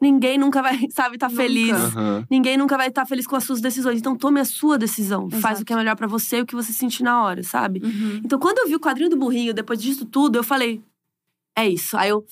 ninguém 0.00 0.38
nunca 0.38 0.62
vai, 0.62 0.78
sabe, 0.90 1.18
tá 1.18 1.28
Nunca. 1.28 1.42
feliz. 1.42 1.72
Aham. 1.72 2.24
Ninguém 2.30 2.56
nunca 2.56 2.76
vai 2.76 2.88
estar 2.88 3.04
feliz 3.04 3.26
com 3.26 3.36
as 3.36 3.44
suas 3.44 3.60
decisões. 3.60 3.98
Então 3.98 4.16
tome 4.16 4.40
a 4.40 4.44
sua 4.44 4.78
decisão. 4.78 5.28
Faz 5.30 5.44
Exato. 5.44 5.62
o 5.62 5.64
que 5.66 5.72
é 5.72 5.76
melhor 5.76 5.96
pra 5.96 6.06
você 6.06 6.38
e 6.38 6.40
o 6.42 6.46
que 6.46 6.54
você 6.54 6.72
sentir 6.72 7.02
na 7.02 7.22
hora, 7.22 7.42
sabe? 7.42 7.80
Uhum. 7.84 8.20
Então, 8.24 8.38
quando 8.38 8.58
eu 8.58 8.68
vi 8.68 8.74
o 8.76 8.80
quadrinho 8.80 9.10
do 9.10 9.16
burrinho, 9.16 9.52
depois 9.52 9.80
disso 9.80 10.04
tudo, 10.06 10.36
eu 10.38 10.44
falei: 10.44 10.80
é 11.64 11.68
isso. 11.68 11.96
Aí 11.96 12.10
eu. 12.10 12.24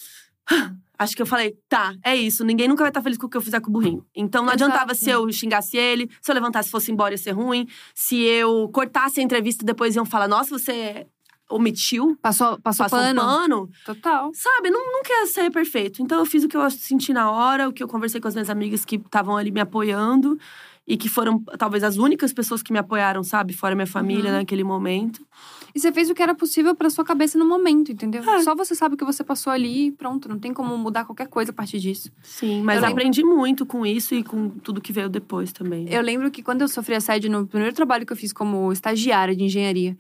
Acho 0.99 1.15
que 1.15 1.21
eu 1.21 1.27
falei, 1.27 1.55
tá, 1.69 1.95
é 2.03 2.17
isso. 2.17 2.43
Ninguém 2.43 2.67
nunca 2.67 2.83
vai 2.83 2.89
estar 2.89 3.03
feliz 3.03 3.19
com 3.19 3.27
o 3.27 3.29
que 3.29 3.37
eu 3.37 3.41
fizer 3.43 3.61
com 3.61 3.69
o 3.69 3.73
burrinho. 3.73 4.03
Então 4.15 4.43
não 4.43 4.51
adiantava 4.51 4.93
Exato. 4.93 5.05
se 5.05 5.11
eu 5.11 5.31
xingasse 5.31 5.77
ele, 5.77 6.11
se 6.23 6.31
eu 6.31 6.35
levantasse 6.35 6.69
e 6.69 6.73
fosse 6.73 6.91
embora 6.91 7.13
ia 7.13 7.19
ser 7.19 7.33
ruim. 7.33 7.69
Se 7.95 8.19
eu 8.23 8.67
cortasse 8.73 9.21
a 9.21 9.23
entrevista 9.23 9.63
depois 9.63 9.95
iam 9.95 10.07
falar, 10.07 10.27
nossa, 10.27 10.59
você 10.59 11.07
omitiu, 11.51 12.17
Passou, 12.23 12.59
passou, 12.61 12.85
passou 12.87 12.99
pano. 12.99 13.21
um 13.21 13.25
pano. 13.27 13.71
Total. 13.85 14.31
Sabe, 14.33 14.71
não, 14.71 14.91
não 14.91 15.03
quer 15.03 15.27
ser 15.27 15.51
perfeito. 15.51 16.01
Então 16.01 16.19
eu 16.19 16.25
fiz 16.25 16.45
o 16.45 16.49
que 16.49 16.57
eu 16.57 16.71
senti 16.71 17.13
na 17.13 17.31
hora, 17.31 17.69
o 17.69 17.75
que 17.75 17.83
eu 17.83 17.89
conversei 17.89 18.19
com 18.19 18.29
as 18.29 18.35
minhas 18.35 18.49
amigas 18.49 18.83
que 18.83 18.97
estavam 18.97 19.37
ali 19.37 19.51
me 19.51 19.61
apoiando. 19.61 20.39
E 20.89 20.97
que 20.97 21.09
foram 21.09 21.43
talvez 21.59 21.83
as 21.83 21.97
únicas 21.97 22.33
pessoas 22.33 22.63
que 22.63 22.73
me 22.73 22.79
apoiaram, 22.79 23.23
sabe? 23.25 23.53
Fora 23.53 23.75
minha 23.75 23.89
família 23.89 24.31
Uhum. 24.31 24.37
naquele 24.39 24.63
momento. 24.63 25.27
E 25.77 25.79
você 25.79 25.93
fez 25.93 26.09
o 26.09 26.15
que 26.15 26.23
era 26.23 26.35
possível 26.35 26.75
pra 26.75 26.89
sua 26.89 27.05
cabeça 27.05 27.39
no 27.39 27.45
momento, 27.47 27.93
entendeu? 27.93 28.23
É. 28.29 28.43
Só 28.43 28.55
você 28.55 28.75
sabe 28.75 28.95
o 28.95 28.99
que 28.99 29.05
você 29.05 29.23
passou 29.23 29.53
ali 29.53 29.89
e 29.89 29.93
pronto. 29.93 30.27
Não 30.27 30.39
tem 30.39 30.55
como 30.55 30.75
mudar 30.79 31.05
qualquer 31.05 31.29
coisa 31.29 31.51
a 31.51 31.55
partir 31.55 31.79
disso. 31.79 32.11
Sim, 32.23 32.63
mas 32.63 32.77
Eu 32.77 32.83
lembro- 32.83 32.97
aprendi 32.99 33.23
muito 33.23 33.67
com 33.67 33.85
isso 33.85 34.15
e 34.15 34.25
com 34.25 34.49
tudo 34.49 34.81
que 34.81 34.91
veio 34.91 35.11
depois 35.11 35.53
também. 35.53 35.87
Eu 35.93 36.01
lembro 36.01 36.31
que 36.31 36.43
quando 36.43 36.63
eu 36.63 36.69
sofri 36.69 36.95
assédio 36.95 37.31
no 37.31 37.47
primeiro 37.47 37.75
trabalho 37.77 38.07
que 38.07 38.13
eu 38.13 38.17
fiz 38.17 38.33
como 38.33 38.73
estagiária 38.73 39.37
de 39.37 39.45
engenharia. 39.45 39.95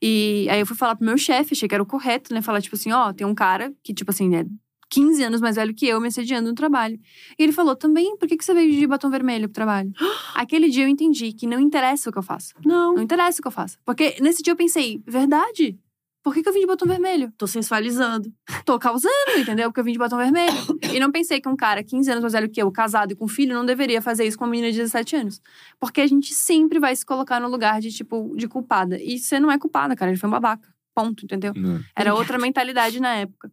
E 0.00 0.46
aí 0.50 0.58
eu 0.60 0.64
fui 0.66 0.74
falar 0.74 0.96
pro 0.96 1.04
meu 1.04 1.18
chefe, 1.18 1.52
achei 1.52 1.68
que 1.68 1.74
era 1.74 1.82
o 1.82 1.86
correto, 1.86 2.32
né? 2.32 2.40
Falar, 2.40 2.62
tipo 2.62 2.74
assim, 2.74 2.90
ó, 2.90 3.12
tem 3.12 3.26
um 3.26 3.34
cara 3.34 3.70
que, 3.82 3.92
tipo 3.92 4.10
assim, 4.10 4.34
é 4.34 4.46
15 4.90 5.22
anos 5.22 5.40
mais 5.40 5.56
velho 5.56 5.72
que 5.72 5.86
eu, 5.86 6.00
me 6.00 6.08
assediando 6.08 6.48
no 6.48 6.54
trabalho. 6.54 6.98
E 7.38 7.42
ele 7.42 7.52
falou, 7.52 7.76
também, 7.76 8.16
por 8.16 8.28
que, 8.28 8.36
que 8.36 8.44
você 8.44 8.52
veio 8.52 8.72
de 8.72 8.86
batom 8.86 9.08
vermelho 9.08 9.48
pro 9.48 9.54
trabalho? 9.54 9.92
Aquele 10.34 10.68
dia 10.68 10.84
eu 10.84 10.88
entendi 10.88 11.32
que 11.32 11.46
não 11.46 11.60
interessa 11.60 12.10
o 12.10 12.12
que 12.12 12.18
eu 12.18 12.22
faço. 12.22 12.54
Não, 12.64 12.94
Não 12.94 13.02
interessa 13.02 13.38
o 13.38 13.42
que 13.42 13.48
eu 13.48 13.52
faço. 13.52 13.78
Porque 13.84 14.16
nesse 14.20 14.42
dia 14.42 14.52
eu 14.52 14.56
pensei, 14.56 15.00
verdade? 15.06 15.78
Por 16.22 16.34
que, 16.34 16.42
que 16.42 16.48
eu 16.48 16.52
vim 16.52 16.60
de 16.60 16.66
batom 16.66 16.86
vermelho? 16.86 17.32
tô 17.38 17.46
sensualizando. 17.46 18.30
Tô 18.66 18.78
causando, 18.78 19.38
entendeu? 19.38 19.70
Porque 19.70 19.80
eu 19.80 19.84
vim 19.84 19.92
de 19.92 19.98
batom 19.98 20.18
vermelho. 20.18 20.52
E 20.92 21.00
não 21.00 21.10
pensei 21.10 21.40
que 21.40 21.48
um 21.48 21.56
cara 21.56 21.82
15 21.82 22.10
anos 22.10 22.22
mais 22.22 22.34
velho 22.34 22.50
que 22.50 22.60
eu, 22.60 22.70
casado 22.70 23.12
e 23.12 23.16
com 23.16 23.26
filho, 23.26 23.54
não 23.54 23.64
deveria 23.64 24.02
fazer 24.02 24.26
isso 24.26 24.36
com 24.36 24.44
uma 24.44 24.50
menina 24.50 24.70
de 24.70 24.78
17 24.78 25.16
anos. 25.16 25.40
Porque 25.78 26.00
a 26.00 26.06
gente 26.06 26.34
sempre 26.34 26.78
vai 26.78 26.94
se 26.94 27.06
colocar 27.06 27.40
no 27.40 27.48
lugar 27.48 27.80
de, 27.80 27.90
tipo, 27.90 28.34
de 28.36 28.46
culpada. 28.46 29.00
E 29.00 29.18
você 29.18 29.40
não 29.40 29.50
é 29.50 29.58
culpada, 29.58 29.96
cara. 29.96 30.10
Ele 30.10 30.18
foi 30.18 30.28
um 30.28 30.32
babaca. 30.32 30.68
Ponto, 30.94 31.24
entendeu? 31.24 31.52
Né. 31.54 31.80
Era 31.96 32.14
outra 32.14 32.36
mentalidade 32.38 32.98
na 33.00 33.14
época. 33.14 33.50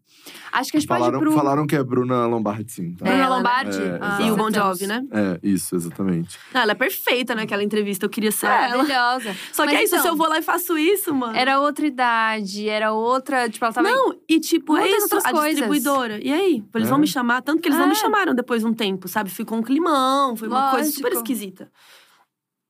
Acho 0.52 0.72
que 0.72 0.78
a 0.78 0.80
gente 0.80 0.88
Falaram, 0.90 1.20
pode 1.20 1.30
pro. 1.32 1.38
falaram 1.40 1.68
que 1.68 1.76
é 1.76 1.84
Bruna 1.84 2.26
Lombardi, 2.26 2.72
sim. 2.72 2.94
Tá? 2.96 3.06
Bruna 3.06 3.12
Ela, 3.18 3.30
né? 3.30 3.36
Lombardi 3.36 3.82
É, 3.82 4.00
Ah, 4.02 4.18
e 4.22 4.32
o 4.32 4.36
Bon. 4.36 4.52
Jovi, 4.52 4.88
né? 4.88 5.04
É, 5.12 5.40
isso, 5.44 5.76
exatamente. 5.76 6.38
Ah, 6.54 6.62
ela 6.64 6.72
é 6.72 6.76
perfeita 6.76 7.36
naquela 7.36 7.64
entrevista, 7.64 8.06
eu 8.06 8.10
queria 8.10 8.32
ser 8.32 8.48
ela. 8.48 8.84
Maravilhosa. 8.84 9.36
Só 9.54 9.64
que 9.68 9.72
Mas 9.74 9.82
é 9.82 9.84
isso, 9.84 9.96
então, 9.96 10.04
se 10.04 10.10
eu 10.10 10.16
vou 10.18 10.28
lá 10.28 10.40
e 10.40 10.42
faço 10.42 10.78
isso, 10.78 11.14
mano. 11.14 11.38
Era 11.38 11.60
outra 11.60 11.86
idade, 11.86 12.68
era 12.68 12.92
outra. 12.92 13.48
Tipo, 13.50 13.66
ela 13.66 13.74
tava. 13.74 13.88
Não, 13.90 14.16
e 14.28 14.40
tipo, 14.40 14.76
é 14.76 14.88
isso, 14.90 15.04
outras 15.04 15.26
a 15.26 15.32
coisas. 15.32 15.50
distribuidora. 15.52 16.20
E 16.24 16.32
aí? 16.34 16.64
Eles 16.74 16.88
É. 16.88 16.90
vão 16.90 17.00
me 17.00 17.08
chamar, 17.08 17.42
tanto 17.44 17.62
que 17.62 17.68
eles 17.70 17.78
não 17.78 17.86
me 17.88 17.94
É. 17.94 17.96
chamaram 17.96 18.34
depois 18.34 18.62
de 18.64 18.68
um 18.68 18.74
tempo, 18.74 19.08
sabe? 19.08 19.30
Ficou 19.30 19.58
um 19.58 19.62
climão, 19.64 20.36
foi 20.36 20.48
uma 20.48 20.72
coisa 20.72 20.90
super 20.90 21.10
Lógico. 21.14 21.22
esquisita. 21.32 21.72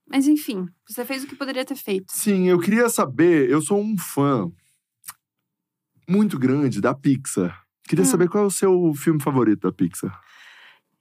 Mas 0.09 0.27
enfim, 0.27 0.65
você 0.87 1.03
fez 1.03 1.23
o 1.23 1.27
que 1.27 1.35
poderia 1.35 1.65
ter 1.65 1.75
feito. 1.75 2.05
Sim, 2.11 2.47
eu 2.47 2.59
queria 2.59 2.87
saber, 2.89 3.49
eu 3.49 3.61
sou 3.61 3.79
um 3.81 3.97
fã 3.97 4.49
muito 6.07 6.39
grande 6.39 6.79
da 6.79 6.93
Pixar. 6.93 7.61
Queria 7.87 8.03
Hum. 8.03 8.07
saber 8.07 8.29
qual 8.29 8.43
é 8.45 8.47
o 8.47 8.51
seu 8.51 8.93
filme 8.95 9.21
favorito 9.21 9.61
da 9.61 9.71
Pixar. 9.71 10.19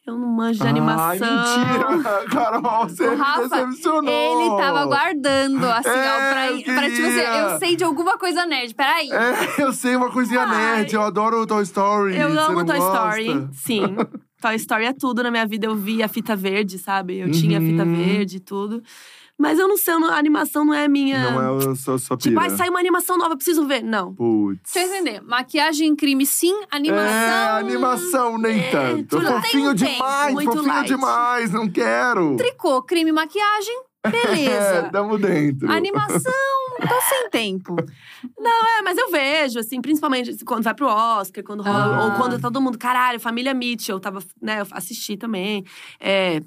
Eu 0.06 0.16
não 0.16 0.28
manjo 0.28 0.60
de 0.60 0.64
Ai, 0.64 0.70
animação. 0.70 1.36
mentira! 1.36 2.24
Carol, 2.30 2.88
você 2.88 3.06
O 3.06 3.10
me 3.10 3.16
Rafa, 3.16 3.48
decepcionou! 3.48 4.12
Ele 4.40 4.62
tava 4.62 4.86
guardando, 4.86 5.64
assim, 5.64 5.88
É, 5.88 6.12
ó, 6.12 6.16
pra, 6.16 6.74
pra 6.74 6.90
tipo 6.90 7.06
assim, 7.06 7.20
eu 7.20 7.58
sei 7.58 7.74
de 7.76 7.82
alguma 7.84 8.16
coisa 8.16 8.46
nerd, 8.46 8.72
peraí. 8.74 9.08
É, 9.10 9.62
eu 9.62 9.72
sei 9.72 9.96
uma 9.96 10.10
coisinha 10.10 10.42
Ai. 10.42 10.76
nerd, 10.76 10.94
eu 10.94 11.02
adoro 11.02 11.40
o 11.42 11.46
Toy 11.46 11.62
Story. 11.64 12.16
Eu 12.16 12.28
amo 12.40 12.64
Toy 12.64 12.78
gosta? 12.78 13.18
Story, 13.18 13.48
sim. 13.52 13.82
Toy 14.40 14.54
Story 14.54 14.84
é 14.84 14.92
tudo 14.92 15.22
na 15.24 15.30
minha 15.30 15.46
vida. 15.46 15.66
Eu 15.66 15.74
vi 15.74 16.02
a 16.02 16.08
fita 16.08 16.36
verde, 16.36 16.78
sabe? 16.78 17.18
Eu 17.18 17.30
tinha 17.32 17.58
a 17.58 17.60
fita 17.60 17.82
Uhum. 17.84 17.96
verde 17.96 18.36
e 18.36 18.40
tudo. 18.40 18.82
Mas 19.38 19.58
eu 19.58 19.68
não 19.68 19.76
sei, 19.76 19.92
eu 19.94 20.00
não- 20.00 20.08
a 20.10 20.16
animação 20.16 20.64
não 20.64 20.72
é 20.72 20.84
a 20.84 20.88
minha. 20.88 21.30
Não 21.30 21.42
é 21.42 21.70
a 21.72 21.74
sua, 21.74 21.98
sua 21.98 22.16
Tipo, 22.16 22.40
pira. 22.40 22.50
ai, 22.50 22.56
saiu 22.56 22.70
uma 22.70 22.80
animação 22.80 23.18
nova, 23.18 23.36
preciso 23.36 23.66
ver. 23.66 23.82
Não. 23.82 24.14
Putz. 24.14 24.72
Deixa 24.72 24.88
eu 24.88 24.94
entender. 24.94 25.20
Maquiagem, 25.22 25.94
crime, 25.94 26.24
sim. 26.24 26.54
Animação. 26.70 27.06
É, 27.06 27.48
animação 27.58 28.38
nem 28.38 28.58
É, 28.60 28.70
tanto. 28.70 29.18
tudo- 29.18 29.26
Fofinho 29.26 29.74
tem 29.74 29.88
um 29.88 29.92
demais, 29.94 30.32
muito 30.34 30.52
fofinho 30.52 30.66
light. 30.74 30.86
demais, 30.86 31.50
não 31.52 31.68
quero. 31.68 32.36
Tricô, 32.36 32.82
crime, 32.82 33.12
maquiagem. 33.12 33.82
É, 34.06 34.10
Beleza. 34.10 34.88
tamo 34.92 35.18
dentro. 35.18 35.68
Animação, 35.70 36.20
tô 36.88 37.00
sem 37.08 37.28
tempo. 37.28 37.74
É, 38.38 38.82
mas 38.82 38.96
eu 38.96 39.10
vejo, 39.10 39.58
assim, 39.58 39.80
principalmente 39.80 40.44
quando 40.44 40.62
vai 40.62 40.74
pro 40.74 40.86
Oscar, 40.86 41.42
quando 41.42 41.62
rola. 41.64 41.96
Ah. 41.96 42.04
Ou 42.04 42.10
quando 42.12 42.40
todo 42.40 42.60
mundo, 42.60 42.78
caralho, 42.78 43.18
família 43.18 43.52
Mitchell, 43.52 43.98
tava, 43.98 44.20
né, 44.40 44.60
eu 44.60 44.66
assisti 44.70 45.16
também. 45.16 45.64
É. 45.98 46.40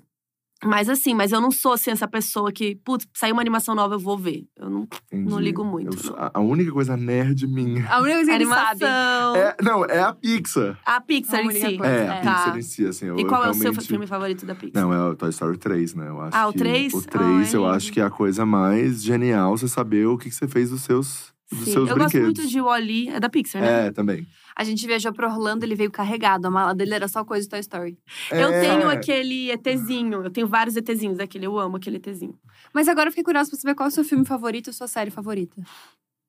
Mas 0.64 0.90
assim, 0.90 1.14
mas 1.14 1.32
eu 1.32 1.40
não 1.40 1.52
sou 1.52 1.72
assim, 1.74 1.90
essa 1.90 2.06
pessoa 2.08 2.52
que, 2.52 2.76
putz, 2.84 3.08
saiu 3.14 3.34
uma 3.34 3.42
animação 3.42 3.74
nova, 3.74 3.96
eu 3.96 4.00
vou 4.00 4.18
ver. 4.18 4.44
Eu 4.58 4.70
não. 4.70 4.88
Entendi. 5.12 5.30
não 5.30 5.40
ligo 5.40 5.64
muito, 5.64 5.96
Eu 5.96 5.98
sou- 5.98 6.16
a- 6.18 6.40
única 6.40 6.70
coisa 6.72 6.98
nerd 6.98 7.48
minha. 7.48 7.88
A 7.90 8.00
única 8.02 8.16
coisa 8.18 8.26
que 8.32 8.36
animação. 8.36 9.36
É, 9.38 9.56
não, 9.64 9.86
é 9.86 10.00
a 10.02 10.14
Pixar. 10.14 10.78
A 10.86 11.00
Pixar 11.00 11.40
A 11.40 11.44
em 11.44 11.52
si. 11.52 11.78
coisa. 11.78 11.86
É, 11.86 11.98
É. 12.06 12.10
a 12.10 12.22
Tá. 12.22 12.36
Pixar 12.36 12.58
em 12.58 12.62
si, 12.62 12.86
assim. 12.86 13.06
Eu, 13.06 13.18
E 13.20 13.26
qual 13.26 13.42
eu 13.44 13.48
é 13.48 13.52
o 13.52 13.54
seu 13.54 13.74
filme 13.76 14.06
favorito 14.06 14.46
da 14.46 14.54
Pixar? 14.54 14.82
Não, 14.84 14.94
é 14.94 15.02
o 15.10 15.16
Toy 15.16 15.30
Story 15.30 15.58
3, 15.58 15.96
né? 15.96 16.08
Eu 16.10 16.20
acho 16.22 16.36
Ah, 16.36 16.48
o 16.48 16.52
que 16.52 16.60
3? 16.60 16.94
O 16.94 17.02
3, 17.08 17.54
eu 17.54 17.66
acho 17.66 17.92
que 17.94 18.02
é 18.02 18.04
a 18.04 18.10
coisa 18.10 18.46
mais 18.46 19.02
genial 19.02 19.58
você 19.58 19.68
saber 19.68 20.08
o 20.08 20.18
que, 20.18 20.30
que 20.30 20.36
você 20.36 20.48
fez 20.48 20.70
dos 20.72 20.82
seus, 20.82 21.34
dos 21.52 21.60
Sim. 21.66 21.72
seus 21.72 21.90
eu 21.90 21.96
gosto 21.98 22.12
brinquedos. 22.12 22.26
muito 22.38 22.48
de 22.48 22.62
Wally, 22.62 23.10
é 23.10 23.20
da 23.20 23.30
Pixar, 23.30 23.62
né? 23.62 23.88
É, 23.88 23.92
também. 23.92 24.28
A 24.60 24.64
gente 24.66 24.86
viajou 24.86 25.14
pra 25.14 25.26
Orlando, 25.30 25.64
ele 25.64 25.74
veio 25.74 25.90
carregado. 25.90 26.46
A 26.46 26.52
mala 26.52 26.76
dele 26.76 26.94
era 26.94 27.08
só 27.08 27.24
coisa 27.24 27.44
de 27.44 27.50
Toy 27.50 27.60
Story. 27.62 27.98
Eu 28.30 28.50
É. 28.50 28.60
tenho 28.60 28.90
aquele 28.90 29.50
ETzinho, 29.52 30.22
eu 30.22 30.30
tenho 30.30 30.48
vários 30.48 30.76
ETzinhos 30.76 31.18
daquele, 31.18 31.46
eu 31.46 31.58
amo 31.58 31.78
aquele 31.78 31.96
ETzinho. 31.96 32.38
Mas 32.74 32.90
agora 32.90 33.08
eu 33.08 33.12
fiquei 33.14 33.24
curiosa 33.24 33.50
pra 33.50 33.58
saber 33.58 33.74
qual 33.74 33.88
é 33.88 33.90
o 33.90 33.94
seu 33.94 34.04
filme 34.04 34.26
favorito 34.26 34.70
e 34.70 34.74
sua 34.74 34.88
série 34.90 35.10
favorita. 35.12 35.62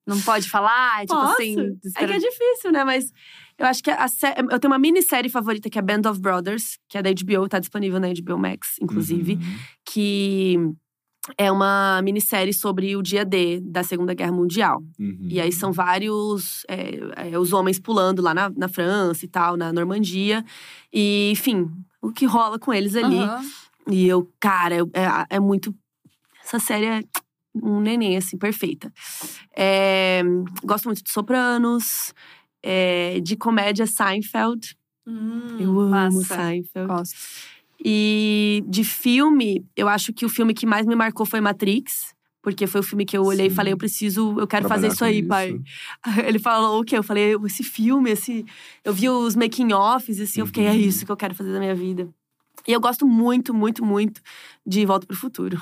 Não 0.07 0.19
pode 0.21 0.49
falar? 0.49 1.01
Tipo 1.01 1.13
Posso? 1.13 1.33
assim. 1.33 1.55
É 1.97 2.07
que 2.07 2.13
é 2.13 2.17
difícil, 2.17 2.71
né? 2.71 2.85
Mas 2.85 3.11
eu 3.57 3.65
acho 3.67 3.83
que 3.83 3.91
a 3.91 4.07
sé- 4.07 4.35
eu 4.49 4.59
tenho 4.59 4.71
uma 4.71 4.79
minissérie 4.79 5.29
favorita 5.29 5.69
que 5.69 5.77
é 5.77 5.81
Band 5.81 6.09
of 6.09 6.19
Brothers, 6.21 6.79
que 6.87 6.97
é 6.97 7.01
da 7.03 7.09
HBO, 7.11 7.49
tá 7.49 7.59
disponível 7.59 7.99
na 7.99 8.07
HBO 8.07 8.37
Max, 8.37 8.77
inclusive, 8.81 9.33
Uhum. 9.33 9.57
que 9.85 10.55
é 11.37 11.51
uma 11.51 12.01
minissérie 12.03 12.53
sobre 12.53 12.95
o 12.95 13.01
dia 13.01 13.23
D 13.23 13.59
da 13.61 13.83
Segunda 13.83 14.13
Guerra 14.13 14.31
Mundial. 14.31 14.83
Uhum. 14.99 15.27
E 15.29 15.39
aí 15.39 15.51
são 15.51 15.71
vários 15.71 16.63
é, 16.67 17.31
é, 17.31 17.37
os 17.39 17.53
homens 17.53 17.79
pulando 17.79 18.21
lá 18.21 18.33
na, 18.33 18.49
na 18.49 18.67
França 18.67 19.23
e 19.23 19.27
tal, 19.27 19.55
na 19.55 19.71
Normandia. 19.71 20.43
E, 20.91 21.29
enfim, 21.31 21.69
o 22.01 22.11
que 22.11 22.25
rola 22.25 22.57
com 22.57 22.73
eles 22.73 22.95
ali. 22.95 23.17
Aham. 23.19 23.41
E 23.89 24.07
eu, 24.07 24.31
cara, 24.39 24.75
eu- 24.75 24.89
é, 24.93 25.35
é 25.35 25.39
muito. 25.39 25.73
Essa 26.43 26.59
série 26.59 26.85
é 26.85 27.03
um 27.55 27.79
neném, 27.81 28.17
assim, 28.17 28.37
perfeita. 28.37 28.91
É, 29.55 30.21
gosto 30.63 30.85
muito 30.85 31.03
de 31.03 31.11
Sopranos, 31.11 32.13
é, 32.63 33.19
de 33.19 33.35
comédia 33.35 33.85
Seinfeld. 33.85 34.75
Hum, 35.05 35.57
eu 35.59 35.79
amo 35.79 35.89
massa. 35.89 36.35
Seinfeld. 36.35 36.87
Gosto. 36.87 37.15
E 37.83 38.63
de 38.67 38.83
filme, 38.83 39.65
eu 39.75 39.87
acho 39.87 40.13
que 40.13 40.25
o 40.25 40.29
filme 40.29 40.53
que 40.53 40.65
mais 40.65 40.85
me 40.85 40.95
marcou 40.95 41.25
foi 41.25 41.41
Matrix. 41.41 42.13
Porque 42.43 42.65
foi 42.65 42.81
o 42.81 42.83
filme 42.83 43.05
que 43.05 43.15
eu 43.15 43.23
olhei 43.23 43.45
Sim. 43.47 43.51
e 43.53 43.55
falei, 43.55 43.71
eu 43.71 43.77
preciso, 43.77 44.35
eu 44.39 44.47
quero 44.47 44.67
fazer 44.67 44.87
Trabalhar 44.87 44.93
isso 44.93 44.99
com 44.99 45.05
aí, 45.05 45.21
pai. 45.23 45.61
Ele 46.27 46.39
falou 46.39 46.81
o 46.81 46.83
quê? 46.83 46.97
Eu 46.97 47.03
falei, 47.03 47.35
esse 47.45 47.63
filme, 47.63 48.09
esse. 48.09 48.43
Eu 48.83 48.91
vi 48.93 49.07
os 49.09 49.35
making-offs, 49.35 50.19
assim, 50.19 50.39
eu 50.39 50.47
fiquei, 50.47 50.65
é 50.65 50.71
Uhum. 50.71 50.75
isso 50.77 51.05
que 51.05 51.11
eu 51.11 51.15
quero 51.17 51.35
fazer 51.35 51.53
da 51.53 51.59
minha 51.59 51.75
vida. 51.75 52.09
E 52.67 52.71
eu 52.73 52.81
gosto 52.81 53.05
muito, 53.05 53.53
muito, 53.53 53.85
muito 53.85 54.21
de 54.65 54.83
Volta 54.87 55.05
pro 55.05 55.15
Futuro. 55.15 55.61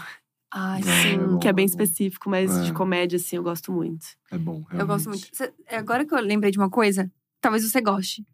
Ai, 0.53 0.79
É, 0.79 0.83
sim. 0.83 1.13
é 1.15 1.17
bom. 1.17 1.37
Que 1.39 1.49
é 1.49 1.53
bem 1.53 1.65
específico, 1.65 2.29
mas 2.29 2.57
É. 2.57 2.63
de 2.63 2.71
comédia, 2.71 3.17
assim, 3.17 3.35
eu 3.35 3.43
gosto 3.43 3.73
muito. 3.73 4.05
É 4.31 4.37
bom, 4.37 4.63
Eu 4.71 4.87
gosto 4.87 5.05
realmente. 5.07 5.07
muito. 5.07 5.29
Cê- 5.35 5.53
agora 5.75 6.05
que 6.05 6.13
eu 6.13 6.19
lembrei 6.21 6.49
de 6.49 6.57
uma 6.57 6.69
coisa, 6.69 7.11
talvez 7.41 7.69
você 7.69 7.81
goste. 7.81 8.25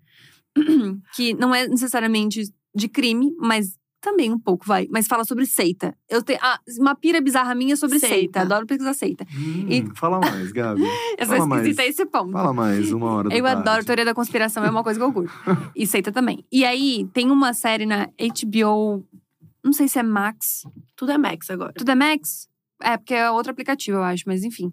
que 1.16 1.34
não 1.34 1.54
é 1.54 1.68
necessariamente 1.68 2.44
de 2.76 2.88
crime, 2.90 3.34
mas 3.40 3.78
também 4.02 4.32
um 4.32 4.38
pouco, 4.38 4.66
vai. 4.68 4.88
Mas 4.92 5.08
fala 5.08 5.24
sobre 5.24 5.48
seita. 5.48 5.96
Eu 6.08 6.22
tenho 6.22 6.38
ah, 6.42 6.60
uma 6.80 6.94
pira 6.94 7.20
bizarra 7.20 7.56
minha 7.56 7.76
sobre 7.76 7.98
seita. 8.00 8.16
Seita. 8.16 8.42
Adoro 8.42 8.68
pesquisar 8.68 8.94
seita. 8.94 9.26
Hum, 9.36 9.66
E- 9.68 9.86
Fala 9.96 10.20
mais, 10.20 10.52
Gabi. 10.52 10.84
Eu 11.18 11.26
sou 11.26 11.36
Fala 11.38 11.48
mais. 11.48 11.62
esquisita 11.64 11.82
a 11.82 11.88
esse 11.88 12.06
ponto. 12.06 12.32
Fala 12.32 12.54
mais, 12.54 12.92
uma 12.92 13.08
hora 13.12 13.36
Eu 13.36 13.44
tarde. 13.44 13.62
adoro 13.68 13.86
teoria 13.86 14.06
da 14.06 14.14
conspiração, 14.14 14.64
é 14.64 14.70
uma 14.70 14.84
coisa 14.84 15.00
que 15.00 15.04
eu 15.06 15.12
curto. 15.12 15.34
e 15.76 15.88
seita 15.88 16.12
também. 16.12 16.46
E 16.52 16.64
aí, 16.64 17.08
tem 17.14 17.32
uma 17.32 17.52
série 17.54 17.88
na 17.88 18.08
HBO, 18.20 19.04
não 19.64 19.74
sei 19.74 19.88
se 19.88 19.98
é 19.98 20.04
Max. 20.04 20.68
Tudo 20.96 21.12
é 21.12 21.18
Max 21.18 21.50
agora. 21.50 21.74
Tudo 21.74 21.90
é 21.90 21.96
Max? 21.96 22.48
É, 22.84 22.98
porque 22.98 23.14
é 23.16 23.32
outro 23.32 23.52
aplicativo, 23.54 23.98
eu 23.98 24.04
acho, 24.04 24.24
mas 24.28 24.44
enfim. 24.44 24.72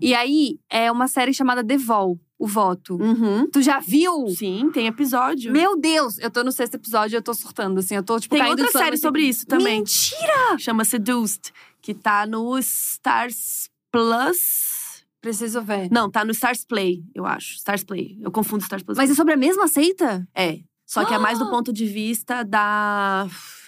E 0.00 0.12
aí, 0.14 0.58
é 0.68 0.90
uma 0.90 1.06
série 1.06 1.32
chamada 1.34 1.62
The 1.62 1.76
Vol, 1.76 2.18
O 2.42 2.46
Voto. 2.48 2.96
Uhum. 2.96 3.48
Tu 3.52 3.62
já 3.62 3.78
viu? 3.78 4.26
Sim, 4.30 4.68
tem 4.74 4.88
episódio. 4.88 5.52
Meu 5.52 5.78
Deus, 5.78 6.18
eu 6.18 6.28
tô 6.28 6.42
no 6.42 6.50
sexto 6.50 6.74
episódio 6.74 7.14
e 7.14 7.18
eu 7.18 7.22
tô 7.22 7.32
surtando, 7.32 7.78
assim. 7.78 7.94
Eu 7.94 8.02
tô, 8.02 8.18
tipo, 8.18 8.34
Tem 8.34 8.44
outra 8.44 8.66
série 8.68 8.94
assim. 8.94 9.02
sobre 9.02 9.22
isso 9.22 9.46
também. 9.46 9.78
Mentira! 9.78 10.58
Chama 10.58 10.84
Seduced, 10.84 11.52
que 11.80 11.94
tá 11.94 12.26
no 12.26 12.58
Stars 12.58 13.70
Plus. 13.92 15.04
Preciso 15.20 15.62
ver. 15.62 15.88
Não, 15.92 16.10
tá 16.10 16.24
no 16.24 16.32
Stars 16.32 16.64
Play, 16.64 17.04
eu 17.14 17.24
acho. 17.24 17.54
Stars 17.54 17.84
Play. 17.84 18.18
Eu 18.20 18.32
confundo 18.32 18.64
Stars 18.64 18.82
Plus. 18.82 18.98
Mas 18.98 19.08
é 19.08 19.14
sobre 19.14 19.34
a 19.34 19.36
mesma 19.36 19.68
seita? 19.68 20.26
É. 20.34 20.58
Só 20.92 21.04
que 21.06 21.14
é 21.14 21.18
mais 21.18 21.38
do 21.38 21.48
ponto 21.50 21.72
de 21.72 21.86
vista 21.86 22.44
da 22.44 23.26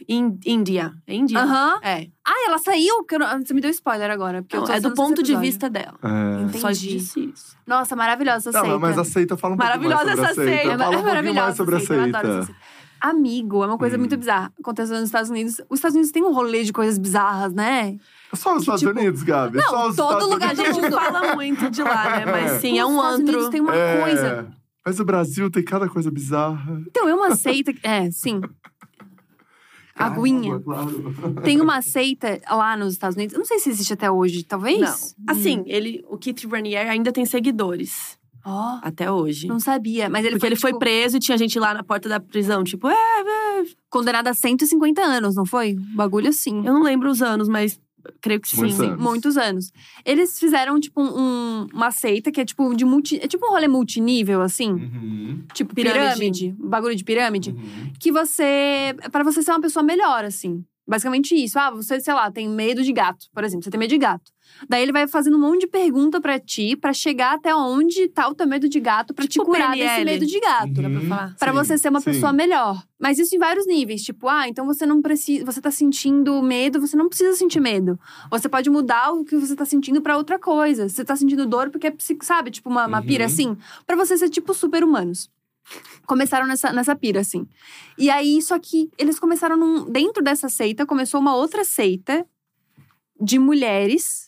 Índia. 0.08 0.92
É 1.06 1.14
Índia? 1.14 1.38
Aham. 1.40 1.78
É. 1.82 2.06
Ah, 2.26 2.44
ela 2.46 2.58
saiu? 2.58 2.96
Porque 2.98 3.14
eu 3.14 3.18
não- 3.20 3.40
Você 3.42 3.54
me 3.54 3.60
deu 3.60 3.70
spoiler 3.70 4.10
agora. 4.10 4.42
Porque 4.42 4.56
eu 4.56 4.60
Não, 4.60 4.66
tô 4.66 4.72
é 4.72 4.80
do 4.80 4.88
assistindo 4.88 4.92
esse 4.92 5.08
ponto 5.08 5.22
de 5.22 5.32
episódio. 5.32 5.40
vista 5.50 5.70
dela. 5.70 5.94
É. 6.02 6.42
Entendi. 6.42 6.58
Só 6.58 6.70
disse 6.70 7.24
isso. 7.32 7.56
Nossa, 7.66 7.96
maravilhosa 7.96 8.50
essa 8.50 8.58
Não, 8.58 8.64
seita. 8.66 8.78
mas 8.78 8.98
a 8.98 9.04
seita 9.04 9.36
fala 9.36 9.54
um 9.54 9.56
Maravilhosa 9.56 9.96
pouquinho 10.04 10.16
mais 10.22 10.28
essa 10.30 10.34
sobre 10.34 10.50
a 10.50 10.56
seita. 10.56 10.68
seita. 10.68 10.78
Fala 10.78 10.90
um 10.90 10.92
pouquinho 10.92 11.08
maravilhosa 11.14 11.40
mais 11.46 11.56
sobre 11.56 11.74
a 11.74 11.78
essa 11.78 11.86
seita, 11.86 12.02
eu 12.02 12.16
adoro 12.18 12.34
essa 12.38 12.46
seita. 12.46 12.60
Amigo, 13.00 13.62
é 13.62 13.66
uma 13.66 13.78
coisa 13.78 13.96
Hum. 13.96 14.00
muito 14.00 14.16
bizarra. 14.16 14.52
Aconteceu 14.58 14.96
nos 14.96 15.04
Estados 15.06 15.30
Unidos. 15.30 15.60
Os 15.68 15.78
Estados 15.78 15.94
Unidos 15.94 16.10
têm 16.10 16.22
um 16.22 16.32
rolê 16.32 16.62
de 16.64 16.72
coisas 16.72 16.96
bizarras, 16.98 17.52
né? 17.52 17.96
Só 18.34 18.54
os 18.54 18.62
Estados 18.62 18.80
tipo- 18.82 18.98
Unidos, 18.98 19.22
Gabi. 19.22 19.58
Não, 19.58 19.64
Só 19.64 19.88
os 19.88 19.96
todo 19.96 20.06
Estados 20.08 20.28
lugar 20.30 20.50
A 20.50 20.52
Unidos. 20.52 20.74
gente 20.76 20.90
fala 20.90 21.34
muito 21.34 21.70
de 21.70 21.82
lá, 21.82 22.16
né? 22.18 22.24
Mas 22.26 22.50
sim, 22.60 22.78
é 22.78 22.84
Os 22.84 22.90
um 22.90 22.96
Estados 22.96 23.20
antro. 23.20 23.32
Unidos 23.34 23.48
tem 23.50 23.60
uma 23.60 23.74
É, 23.76 24.00
coisa. 24.02 24.46
Mas 24.84 25.00
o 25.00 25.04
Brasil 25.04 25.50
tem 25.50 25.64
cada 25.64 25.88
coisa 25.88 26.10
bizarra. 26.10 26.82
Então, 26.86 27.08
é 27.08 27.14
uma 27.14 27.34
seita. 27.34 27.72
É, 27.82 28.10
sim. 28.10 28.40
Aguinha. 29.96 30.58
Caramba, 30.60 30.64
claro. 30.64 31.34
Tem 31.42 31.60
uma 31.60 31.80
seita 31.80 32.40
lá 32.50 32.76
nos 32.76 32.92
Estados 32.92 33.16
Unidos. 33.16 33.34
eu 33.34 33.38
Não 33.38 33.46
sei 33.46 33.60
se 33.60 33.70
existe 33.70 33.92
até 33.92 34.10
hoje, 34.10 34.42
talvez. 34.42 34.80
Não. 34.80 35.32
Assim, 35.32 35.62
ele, 35.66 36.04
o 36.08 36.18
Keith 36.18 36.44
Raniere 36.50 36.88
ainda 36.88 37.12
tem 37.12 37.24
seguidores. 37.24 38.18
Ó, 38.44 38.78
Até 38.82 39.10
hoje. 39.10 39.46
não 39.46 39.58
sabia. 39.58 40.10
Mas 40.10 40.22
ele 40.24 40.32
Porque 40.32 40.40
foi, 40.40 40.48
ele 40.48 40.56
foi 40.60 40.70
tipo, 40.72 40.80
preso 40.80 41.16
e 41.16 41.20
tinha 41.20 41.38
gente 41.38 41.58
lá 41.58 41.72
na 41.72 41.82
porta 41.82 42.10
da 42.10 42.20
prisão, 42.20 42.62
tipo, 42.62 42.88
é, 42.88 42.94
condenado 43.88 44.28
a 44.28 44.34
150 44.34 45.00
anos, 45.00 45.34
não 45.34 45.46
foi? 45.46 45.76
Um 45.78 45.96
bagulho 45.96 46.28
assim. 46.28 46.58
eu 46.58 46.74
não 46.74 46.82
lembro 46.82 47.10
os 47.10 47.22
anos, 47.22 47.48
mas 47.48 47.80
creio 48.20 48.40
que 48.40 48.48
sim. 48.48 48.56
Muitos 48.56 48.80
anos. 48.80 49.02
Muitos 49.02 49.36
anos. 49.36 49.72
Eles 50.04 50.38
fizeram, 50.38 50.78
tipo, 50.80 51.00
um- 51.02 51.66
uma 51.72 51.90
seita 51.90 52.30
que 52.32 52.40
é 52.40 52.44
tipo 52.44 52.74
de 52.74 52.84
multi. 52.84 53.18
É 53.22 53.26
tipo 53.28 53.46
um 53.46 53.50
rolê 53.50 53.68
multinível, 53.68 54.40
assim. 54.42 54.70
Uhum, 54.72 55.44
Tipo, 55.52 55.74
Pirâmide. 55.74 56.02
pirâmide. 56.14 56.56
um 56.60 56.68
Bagulho 56.68 56.94
de 56.96 57.04
pirâmide. 57.04 57.50
uhum. 57.50 57.92
Que 57.98 58.10
você. 58.12 58.94
Pra 59.12 59.22
você 59.22 59.42
ser 59.42 59.50
uma 59.52 59.60
pessoa 59.60 59.82
melhor, 59.82 60.24
assim. 60.24 60.64
Basicamente 60.86 61.34
isso. 61.34 61.58
Ah, 61.58 61.70
você, 61.70 61.98
sei 62.00 62.12
lá, 62.12 62.30
tem 62.30 62.48
medo 62.48 62.82
de 62.82 62.92
gato, 62.92 63.26
por 63.32 63.42
exemplo. 63.44 63.64
Você 63.64 63.70
tem 63.70 63.78
medo 63.80 63.90
de 63.90 63.98
gato. 63.98 64.30
Daí 64.68 64.82
ele 64.82 64.92
vai 64.92 65.06
fazendo 65.08 65.36
um 65.36 65.40
monte 65.40 65.62
de 65.62 65.66
pergunta 65.66 66.20
pra 66.20 66.38
ti, 66.38 66.76
pra 66.76 66.92
chegar 66.92 67.34
até 67.34 67.54
onde 67.54 68.08
tá 68.08 68.28
o 68.28 68.34
teu 68.34 68.46
medo 68.46 68.68
de 68.68 68.78
gato, 68.80 69.12
pra 69.12 69.24
te 69.24 69.30
Tipo 69.32 69.44
curar 69.46 69.72
PNL. 69.72 69.88
desse 69.90 70.04
medo 70.04 70.26
de 70.26 70.40
gato. 70.40 70.72
Dá 70.74 70.88
pra 70.88 71.00
Uhum. 71.00 71.08
falar? 71.08 71.36
Pra 71.38 71.52
você 71.52 71.76
ser 71.76 71.88
uma 71.88 72.00
sim. 72.00 72.04
pessoa 72.12 72.32
melhor. 72.32 72.82
Mas 72.98 73.18
isso 73.18 73.34
em 73.34 73.38
vários 73.38 73.66
níveis. 73.66 74.02
Tipo, 74.02 74.28
ah, 74.28 74.48
então 74.48 74.64
você 74.64 74.86
não 74.86 75.02
precisa. 75.02 75.44
Você 75.44 75.60
tá 75.60 75.70
sentindo 75.70 76.40
medo, 76.42 76.80
você 76.80 76.96
não 76.96 77.08
precisa 77.08 77.36
sentir 77.36 77.60
medo. 77.60 77.98
Você 78.30 78.48
pode 78.48 78.70
mudar 78.70 79.12
o 79.12 79.24
que 79.24 79.36
você 79.36 79.54
tá 79.54 79.64
sentindo 79.64 80.00
pra 80.00 80.16
outra 80.16 80.38
coisa. 80.38 80.88
Você 80.88 81.04
tá 81.04 81.14
sentindo 81.16 81.46
dor 81.46 81.70
porque 81.70 81.88
é 81.88 81.90
psico, 81.90 82.24
sabe? 82.24 82.50
Tipo, 82.50 82.70
uma, 82.70 82.86
uma 82.86 83.02
pira 83.02 83.24
Uhum. 83.24 83.30
assim. 83.30 83.56
Pra 83.86 83.96
você 83.96 84.16
ser 84.16 84.28
tipo 84.30 84.54
super-humanos. 84.54 85.28
Começaram 86.06 86.46
nessa, 86.46 86.72
nessa 86.72 86.94
pira, 86.94 87.20
assim. 87.20 87.46
E 87.98 88.10
aí, 88.10 88.40
só 88.42 88.58
que 88.58 88.90
eles 88.98 89.18
começaram 89.18 89.56
num. 89.56 89.90
Dentro 89.90 90.22
dessa 90.22 90.48
seita, 90.48 90.84
começou 90.86 91.20
uma 91.20 91.34
outra 91.34 91.64
seita 91.64 92.26
de 93.20 93.38
mulheres 93.38 94.23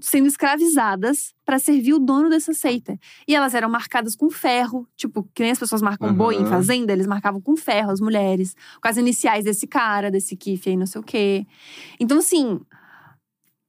sendo 0.00 0.26
escravizadas 0.26 1.32
pra 1.44 1.58
servir 1.58 1.94
o 1.94 1.98
dono 1.98 2.28
dessa 2.28 2.52
seita. 2.52 2.98
E 3.28 3.34
elas 3.34 3.54
eram 3.54 3.68
marcadas 3.68 4.16
com 4.16 4.30
ferro, 4.30 4.88
tipo, 4.96 5.28
que 5.34 5.42
nem 5.42 5.52
as 5.52 5.58
pessoas 5.58 5.82
marcam 5.82 6.08
Aham. 6.08 6.16
boi 6.16 6.36
em 6.36 6.46
fazenda, 6.46 6.92
eles 6.92 7.06
marcavam 7.06 7.40
com 7.40 7.56
ferro 7.56 7.90
as 7.90 8.00
mulheres, 8.00 8.54
com 8.82 8.88
as 8.88 8.96
iniciais 8.96 9.44
desse 9.44 9.66
cara, 9.66 10.10
desse 10.10 10.36
Kiff 10.36 10.68
aí, 10.68 10.76
não 10.76 10.86
sei 10.86 11.00
o 11.00 11.04
quê. 11.04 11.46
Então, 12.00 12.18
assim, 12.18 12.60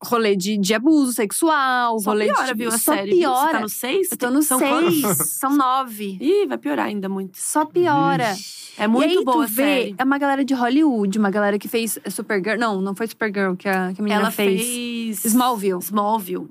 rolê 0.05 0.35
de, 0.35 0.57
de 0.57 0.73
abuso 0.73 1.11
sexual, 1.13 1.99
Só 1.99 2.11
rolê 2.11 2.25
piora, 2.27 2.47
de. 2.47 2.53
viu, 2.53 2.69
a 2.69 2.77
só 2.77 2.93
série. 2.93 3.11
viu? 3.11 3.19
piora. 3.19 3.45
Você 3.45 3.51
tá 3.53 3.59
no 3.61 3.69
seis? 3.69 4.11
Eu 4.11 4.17
tô 4.17 4.29
no 4.29 4.41
São 4.43 4.59
seis, 4.59 5.01
quantos? 5.01 5.29
são 5.31 5.55
nove. 5.55 6.17
Ih, 6.21 6.45
vai 6.47 6.57
piorar 6.57 6.85
ainda 6.87 7.09
muito. 7.09 7.37
Só 7.37 7.65
piora. 7.65 8.33
Vixe. 8.33 8.65
É 8.77 8.87
muito 8.87 9.13
e 9.13 9.17
aí, 9.19 9.23
boa 9.23 9.37
tu 9.37 9.41
a 9.43 9.45
vê, 9.45 9.53
série. 9.55 9.95
é 9.97 10.03
uma 10.03 10.17
galera 10.17 10.43
de 10.43 10.53
Hollywood, 10.53 11.17
uma 11.17 11.29
galera 11.29 11.57
que 11.57 11.67
fez 11.67 11.97
Supergirl. 12.09 12.57
Não, 12.59 12.81
não 12.81 12.93
foi 12.95 13.07
Supergirl 13.07 13.55
que 13.55 13.69
a, 13.69 13.93
que 13.93 14.01
a 14.01 14.03
menina 14.03 14.21
Ela 14.21 14.31
fez. 14.31 14.61
fez… 14.61 15.25
Smallville. 15.25 15.79
Smallville. 15.79 16.49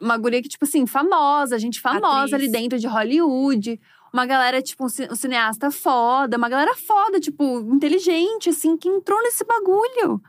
Uma 0.00 0.16
guria 0.18 0.42
que, 0.42 0.48
tipo 0.48 0.64
assim, 0.64 0.86
famosa, 0.86 1.58
gente 1.58 1.80
famosa 1.80 2.36
Atriz. 2.36 2.42
ali 2.44 2.48
dentro 2.50 2.78
de 2.78 2.86
Hollywood. 2.86 3.80
Uma 4.12 4.24
galera, 4.24 4.62
tipo, 4.62 4.84
um 4.86 4.88
cineasta 4.88 5.70
foda, 5.70 6.38
uma 6.38 6.48
galera 6.48 6.74
foda, 6.74 7.20
tipo, 7.20 7.60
inteligente, 7.74 8.48
assim, 8.48 8.74
que 8.76 8.88
entrou 8.88 9.22
nesse 9.22 9.44
bagulho. 9.44 10.22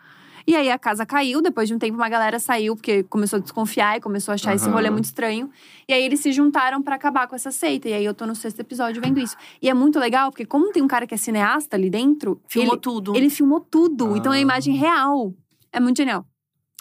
E 0.49 0.55
aí 0.55 0.71
a 0.71 0.79
casa 0.79 1.05
caiu, 1.05 1.43
depois 1.43 1.67
de 1.67 1.75
um 1.75 1.77
tempo 1.77 1.95
uma 1.95 2.09
galera 2.09 2.39
saiu, 2.39 2.75
porque 2.75 3.03
começou 3.03 3.37
a 3.37 3.39
desconfiar 3.39 3.97
e 3.97 4.01
começou 4.01 4.31
a 4.31 4.35
achar 4.35 4.55
esse 4.55 4.65
Aham. 4.65 4.73
rolê 4.73 4.89
muito 4.89 5.05
estranho. 5.05 5.47
E 5.87 5.93
aí 5.93 6.03
eles 6.03 6.21
se 6.21 6.31
juntaram 6.31 6.81
pra 6.81 6.95
acabar 6.95 7.27
com 7.27 7.35
essa 7.35 7.51
seita. 7.51 7.87
E 7.87 7.93
aí 7.93 8.03
eu 8.03 8.15
tô 8.15 8.25
no 8.25 8.33
sexto 8.35 8.59
episódio 8.59 8.99
vendo 8.99 9.19
isso. 9.19 9.35
E 9.61 9.69
é 9.69 9.73
muito 9.75 9.99
legal, 9.99 10.31
porque 10.31 10.47
como 10.47 10.71
tem 10.71 10.81
um 10.81 10.87
cara 10.87 11.05
que 11.05 11.13
é 11.13 11.17
cineasta 11.17 11.75
ali 11.77 11.87
dentro, 11.87 12.41
Filmou 12.47 12.73
ele, 12.73 12.81
tudo. 12.81 13.15
ele 13.15 13.29
filmou 13.29 13.59
tudo. 13.59 14.17
Então 14.17 14.33
é 14.33 14.37
Ah. 14.37 14.41
imagem 14.41 14.75
real. 14.75 15.35
É 15.71 15.79
muito 15.79 15.97
genial. 15.97 16.25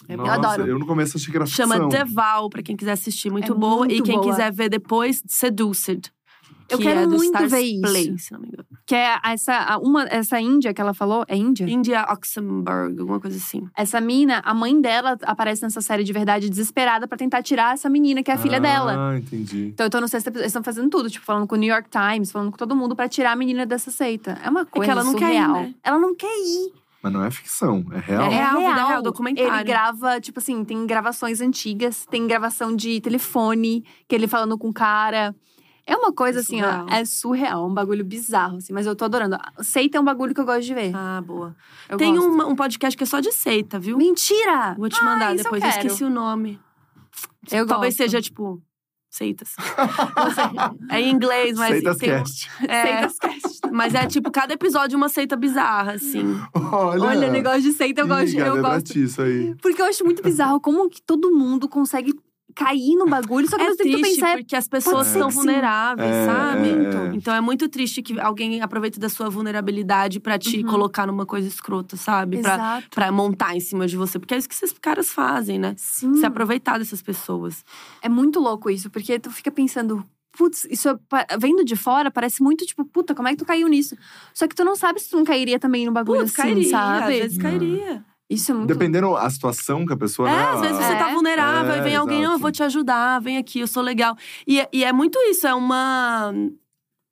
É 0.07 0.15
Nossa, 0.17 0.33
adoro. 0.33 0.65
Eu 0.67 0.79
no 0.79 0.87
começo 0.87 1.17
achei 1.17 1.29
que 1.29 1.37
era 1.37 1.45
Chama 1.45 1.75
ficção. 1.75 1.89
The 1.89 2.05
Vow, 2.05 2.49
pra 2.49 2.63
quem 2.63 2.75
quiser 2.75 2.93
assistir. 2.93 3.29
Muito 3.29 3.53
É 3.53 3.55
boa. 3.55 3.85
e 3.85 3.89
muito 3.89 4.03
quem 4.03 4.15
boa. 4.15 4.27
quiser 4.31 4.51
ver 4.51 4.69
depois, 4.69 5.21
Seduced. 5.27 6.11
Eu 6.67 6.77
que 6.79 6.83
quero 6.85 7.01
é 7.01 7.03
do 7.03 7.09
muito 7.17 7.25
Stars 7.35 7.51
ver 7.51 7.59
isso. 7.61 7.81
Play, 7.81 8.17
se 8.17 8.31
não 8.33 8.39
me 8.39 8.47
engano. 8.47 8.65
Que 8.89 8.95
é 8.95 9.19
essa, 9.23 9.77
uma, 9.77 10.05
essa 10.05 10.41
Índia 10.41 10.73
que 10.73 10.81
ela 10.81 10.95
falou. 10.95 11.23
É 11.27 11.35
Índia? 11.37 11.69
India 11.69 12.07
Oxenberg, 12.09 12.99
alguma 12.99 13.19
coisa 13.19 13.37
assim. 13.37 13.69
Essa 13.77 14.01
mina, 14.01 14.41
a 14.43 14.51
mãe 14.51 14.81
dela 14.81 15.15
aparece 15.21 15.61
nessa 15.61 15.79
série 15.79 16.03
de 16.03 16.11
verdade 16.11 16.49
desesperada 16.49 17.07
pra 17.07 17.15
tentar 17.15 17.43
tirar 17.43 17.75
essa 17.75 17.87
menina, 17.87 18.23
que 18.23 18.31
é 18.31 18.33
a 18.33 18.37
filha 18.39 18.59
dela. 18.59 19.11
Ah, 19.11 19.19
entendi. 19.19 19.67
Então 19.67 19.85
eu 19.85 19.91
tô 19.91 20.01
no 20.01 20.07
sexto 20.07 20.29
episódio. 20.29 20.41
Eles 20.41 20.49
estão 20.49 20.63
fazendo 20.63 20.89
tudo, 20.89 21.07
tipo, 21.07 21.23
falando 21.23 21.45
com 21.45 21.53
o 21.53 21.57
New 21.59 21.71
York 21.71 21.87
Times, 21.87 22.31
falando 22.31 22.49
com 22.49 22.57
todo 22.57 22.75
mundo 22.75 22.95
pra 22.95 23.07
tirar 23.07 23.33
a 23.33 23.35
menina 23.35 23.63
dessa 23.63 23.91
seita. 23.91 24.39
É 24.43 24.49
uma 24.49 24.65
coisa 24.65 24.91
ela 24.91 25.03
não 25.03 25.13
quer 25.13 25.35
ir, 25.35 25.37
surreal. 25.43 25.53
né? 25.53 25.75
Ela 25.83 25.99
não 25.99 26.15
quer 26.15 26.25
ir. 26.39 26.73
Mas 27.03 27.13
não 27.13 27.23
é 27.23 27.29
ficção, 27.29 27.85
é 27.91 27.99
real. 27.99 28.23
É 28.23 28.29
real, 28.29 28.57
vida 28.57 28.87
real, 28.87 29.01
documentário. 29.03 29.53
Ele 29.53 29.63
grava, 29.65 30.19
tipo 30.19 30.39
assim, 30.39 30.65
tem 30.65 30.87
gravações 30.87 31.41
antigas, 31.41 32.07
tem 32.07 32.25
gravação 32.25 32.75
de 32.75 32.99
telefone, 33.01 33.85
que 34.07 34.15
ele 34.15 34.27
falando 34.27 34.57
com 34.57 34.69
o 34.69 34.73
cara. 34.73 35.35
É 35.91 35.95
uma 35.97 36.13
coisa 36.13 36.39
É 36.39 36.41
assim, 36.41 36.61
ó, 36.61 36.85
é 36.87 37.03
surreal, 37.03 37.67
um 37.67 37.73
bagulho 37.73 38.05
bizarro, 38.05 38.57
assim, 38.57 38.71
mas 38.71 38.85
eu 38.85 38.95
tô 38.95 39.05
adorando. 39.05 39.37
Seita 39.61 39.97
é 39.97 40.01
um 40.01 40.03
bagulho 40.03 40.33
que 40.35 40.39
eu 40.41 40.45
gosto 40.45 40.61
de 40.63 40.73
ver. 40.73 40.91
Ah, 40.95 41.21
boa. 41.25 41.55
Eu 41.89 41.97
Tem 41.97 42.17
um, 42.19 42.49
um 42.49 42.55
podcast 42.55 42.95
que 42.95 43.03
é 43.03 43.07
só 43.07 43.19
de 43.19 43.31
seita, 43.31 43.79
viu? 43.79 43.97
Mentira! 43.97 44.75
Vou 44.77 44.87
te 44.89 44.99
Ah, 45.01 45.03
mandar 45.05 45.33
isso 45.35 45.41
eu 45.41 45.51
depois. 45.51 45.63
Eu, 45.63 45.69
quero. 45.71 45.87
esqueci 45.87 46.03
o 46.03 46.09
nome. 46.09 46.59
Eu 47.51 47.65
Talvez 47.65 47.93
gosto. 47.95 48.03
seja, 48.03 48.21
tipo, 48.21 48.61
seitas. 49.09 49.55
É 50.91 51.01
em 51.01 51.11
inglês, 51.11 51.57
mas. 51.57 51.71
Seitas 51.71 51.97
tem 51.97 52.09
Cast. 52.09 52.49
É, 52.67 52.81
Seitas 52.83 53.17
Cast. 53.19 53.59
mas 53.71 53.95
é 53.95 54.05
tipo, 54.07 54.31
cada 54.31 54.53
episódio 54.53 54.97
uma 54.97 55.09
seita 55.09 55.35
bizarra, 55.35 55.93
assim. 55.93 56.39
Olha, 56.71 57.03
Olha, 57.03 57.29
negócio 57.31 57.61
de 57.61 57.71
seita, 57.73 58.01
eu 58.01 58.05
Ih, 58.05 58.09
gosto. 58.09 58.25
de- 58.27 58.35
Gabi, 58.37 58.49
Eu 58.49 58.57
é 58.57 58.61
gosto. 58.61 58.95
isso 58.99 59.21
aí. 59.21 59.55
Porque 59.61 59.81
eu 59.81 59.85
acho 59.85 60.03
muito 60.05 60.21
bizarro 60.21 60.59
como 60.59 60.89
que 60.89 61.01
todo 61.01 61.31
mundo 61.31 61.67
consegue 61.67 62.13
cair 62.55 62.95
no 62.95 63.05
bagulho. 63.07 63.47
Só 63.49 63.55
que 63.57 63.63
É 63.63 63.69
você 63.69 63.77
tem 63.83 63.91
que 63.95 64.01
triste 64.01 64.19
pensar. 64.21 64.37
porque 64.37 64.55
as 64.55 64.67
pessoas 64.67 65.07
são 65.07 65.29
vulneráveis, 65.29 66.09
É, 66.09 66.25
sabe? 66.25 66.69
é, 66.69 66.71
é. 67.11 67.15
Então 67.15 67.33
é 67.33 67.41
muito 67.41 67.67
triste 67.69 68.01
que 68.01 68.19
alguém 68.19 68.61
aproveite 68.61 68.99
da 68.99 69.09
sua 69.09 69.29
vulnerabilidade 69.29 70.19
pra 70.19 70.37
te 70.37 70.57
Uhum. 70.63 70.69
colocar 70.69 71.05
numa 71.07 71.25
coisa 71.25 71.47
escrota, 71.47 71.95
sabe? 71.97 72.39
Pra, 72.41 72.53
Exato. 72.55 72.87
pra 72.89 73.11
montar 73.11 73.55
em 73.55 73.59
cima 73.59 73.87
de 73.87 73.95
você. 73.97 74.17
Porque 74.19 74.33
é 74.33 74.37
isso 74.37 74.47
que 74.49 74.55
esses 74.55 74.73
caras 74.79 75.09
fazem, 75.11 75.57
né? 75.59 75.73
Sim. 75.77 76.15
Se 76.15 76.25
aproveitar 76.25 76.77
dessas 76.77 77.01
pessoas. 77.01 77.63
É 78.01 78.09
muito 78.09 78.39
louco 78.39 78.69
isso, 78.69 78.89
porque 78.89 79.19
tu 79.19 79.29
fica 79.31 79.51
pensando, 79.51 80.03
putz, 80.37 80.65
isso 80.69 80.89
é 80.89 81.37
vendo 81.37 81.63
de 81.63 81.75
fora 81.75 82.09
parece 82.11 82.41
muito 82.41 82.65
tipo, 82.65 82.85
puta, 82.85 83.13
como 83.15 83.27
é 83.27 83.31
que 83.31 83.37
tu 83.37 83.45
caiu 83.45 83.67
nisso? 83.67 83.95
Só 84.33 84.47
que 84.47 84.55
tu 84.55 84.63
não 84.63 84.75
sabe 84.75 84.99
se 84.99 85.09
tu 85.09 85.17
não 85.17 85.23
cairia 85.23 85.59
também 85.59 85.85
no 85.85 85.91
bagulho 85.91 86.21
Putz, 86.21 86.33
assim, 86.39 86.41
cairia, 86.49 86.69
sabe? 86.69 87.01
às 87.13 87.19
vezes 87.19 87.37
cairia. 87.37 88.03
Isso 88.29 88.51
é 88.51 88.53
muito. 88.53 88.67
Dependendo 88.67 89.15
a 89.15 89.27
situação 89.29 89.85
que 89.85 89.93
a 89.93 89.97
pessoa. 89.97 90.29
É, 90.29 90.33
né, 90.35 90.43
às 90.53 90.61
vezes 90.61 90.77
você 90.77 90.95
tá 90.95 91.09
É. 91.09 91.13
vulnerável 91.13 91.73
É, 91.73 91.77
e 91.79 91.81
vem 91.81 91.95
alguém, 91.95 92.21
não, 92.23 92.33
eu 92.33 92.39
vou 92.39 92.51
te 92.51 92.61
ajudar, 92.61 93.19
vem 93.21 93.37
aqui, 93.37 93.59
eu 93.59 93.67
sou 93.67 93.81
legal. 93.81 94.15
E, 94.45 94.59
é- 94.61 94.69
e 94.71 94.83
é 94.83 94.93
muito 94.93 95.17
isso, 95.23 95.47
é 95.47 95.53
uma 95.55 96.31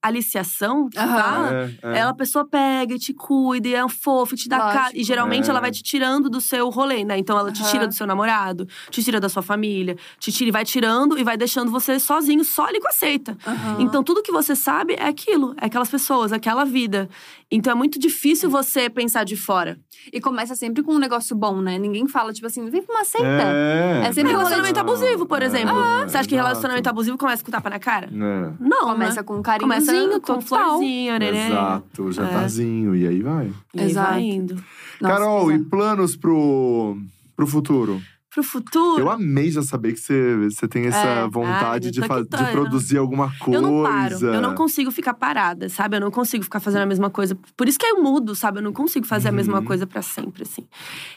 aliciação 0.02 0.90
que 0.90 0.98
fala. 0.98 1.70
É, 1.84 1.94
é. 1.94 1.98
Ela, 2.00 2.12
a 2.12 2.16
pessoa 2.16 2.46
pega 2.48 2.94
e 2.94 3.00
te 3.00 3.14
cuida, 3.14 3.68
e 3.68 3.74
é 3.76 3.88
fofo, 3.90 4.34
e 4.36 4.38
te 4.38 4.48
dá 4.50 4.58
cara. 4.60 4.92
E 4.94 5.04
geralmente 5.04 5.48
É. 5.48 5.50
ela 5.50 5.60
vai 5.60 5.72
te 5.72 5.82
tirando 5.84 6.30
do 6.30 6.40
seu 6.42 6.70
rolê, 6.70 7.04
né? 7.04 7.18
Então 7.18 7.38
ela 7.38 7.52
te 7.52 7.64
tira 7.70 7.88
do 7.88 7.94
seu 7.94 8.06
namorado, 8.08 8.68
te 8.90 9.04
tira 9.04 9.20
da 9.20 9.30
sua 9.30 9.42
família, 9.42 9.96
te 10.20 10.32
tira 10.32 10.50
e 10.50 10.52
vai 10.52 10.64
tirando 10.66 11.18
e 11.18 11.24
vai 11.24 11.38
deixando 11.38 11.72
você 11.72 12.00
sozinho, 12.00 12.44
só 12.44 12.66
ali 12.66 12.80
com 12.80 12.88
a 12.88 12.92
seita. 12.92 13.38
Então 13.80 14.04
tudo 14.04 14.22
que 14.24 14.32
você 14.32 14.56
sabe 14.56 14.94
é 14.98 15.08
aquilo, 15.08 15.54
é 15.62 15.66
aquelas 15.66 15.90
pessoas, 15.90 16.32
aquela 16.32 16.64
vida. 16.66 17.10
Então 17.52 17.72
é 17.72 17.76
muito 17.76 17.98
difícil 17.98 18.50
você 18.50 18.90
pensar 18.90 19.24
de 19.24 19.36
fora. 19.38 19.78
E 20.12 20.20
começa 20.22 20.56
sempre 20.56 20.84
com 20.84 20.94
um 20.94 21.00
negócio 21.00 21.36
bom, 21.36 21.62
né? 21.62 21.78
Ninguém 21.80 22.08
fala, 22.08 22.32
tipo 22.34 22.46
assim, 22.48 22.70
vem 22.70 22.82
pra 22.84 22.96
uma 22.96 23.04
seita. 23.06 23.26
É, 23.28 24.02
É 24.06 24.14
sempre 24.14 24.32
É 24.32 24.36
um 24.36 24.38
relacionamento 24.38 24.76
não, 24.76 24.82
abusivo, 24.82 25.26
por 25.26 25.42
é, 25.42 25.46
exemplo. 25.46 25.76
é, 25.80 26.08
você 26.08 26.18
acha 26.18 26.30
que 26.30 26.36
relacionamento 26.36 26.90
abusivo 26.90 27.18
começa 27.18 27.44
com 27.44 27.50
tapa 27.52 27.70
na 27.70 27.80
cara? 27.80 28.08
É. 28.08 28.54
Não, 28.60 28.88
Começa 28.92 29.18
né? 29.18 29.24
com 29.24 29.38
um 29.38 29.44
Começa 29.44 29.87
carinhozinho, 29.88 30.22
com 30.22 30.42
florzinha, 30.42 31.20
né? 31.20 31.48
Exato, 31.48 32.12
jantarzinho, 32.12 32.96
e 32.96 33.08
aí 33.08 33.22
vai. 33.22 33.52
E 33.74 33.80
aí 33.80 33.90
Exato. 33.90 34.12
vai 34.12 34.22
indo. 34.22 34.56
Nossa, 35.02 35.14
Carol, 35.14 35.52
e 35.52 35.60
planos 35.60 36.16
pro, 36.16 36.98
pro 37.36 37.48
futuro? 37.48 38.02
Pro 38.38 38.44
futuro. 38.44 39.00
Eu 39.00 39.10
amei 39.10 39.50
já 39.50 39.64
saber 39.64 39.94
que 39.94 40.00
você, 40.00 40.36
você 40.38 40.68
tem 40.68 40.86
essa 40.86 40.98
É. 41.08 41.28
vontade 41.28 41.88
Ai, 41.88 41.92
de, 41.92 42.02
tô 42.30 42.38
de 42.38 42.52
produzir 42.52 42.98
alguma 43.00 43.34
coisa. 43.40 43.58
Eu 43.58 43.62
não 43.64 43.82
paro, 43.84 44.26
eu 44.28 44.40
não 44.42 44.54
consigo 44.54 44.92
ficar 44.92 45.16
parada, 45.16 45.70
sabe? 45.70 45.98
Eu 45.98 46.02
não 46.02 46.12
consigo 46.12 46.44
ficar 46.44 46.60
fazendo 46.60 46.84
a 46.84 46.86
mesma 46.86 47.10
coisa. 47.10 47.36
Por 47.56 47.68
isso 47.68 47.80
que 47.80 47.86
eu 47.88 48.00
mudo, 48.04 48.36
sabe? 48.36 48.60
Eu 48.60 48.62
não 48.62 48.72
consigo 48.72 49.08
fazer 49.08 49.30
a 49.30 49.32
mesma 49.32 49.58
Uhum. 49.58 49.66
coisa 49.66 49.88
pra 49.88 50.04
sempre, 50.04 50.44
assim. 50.44 50.64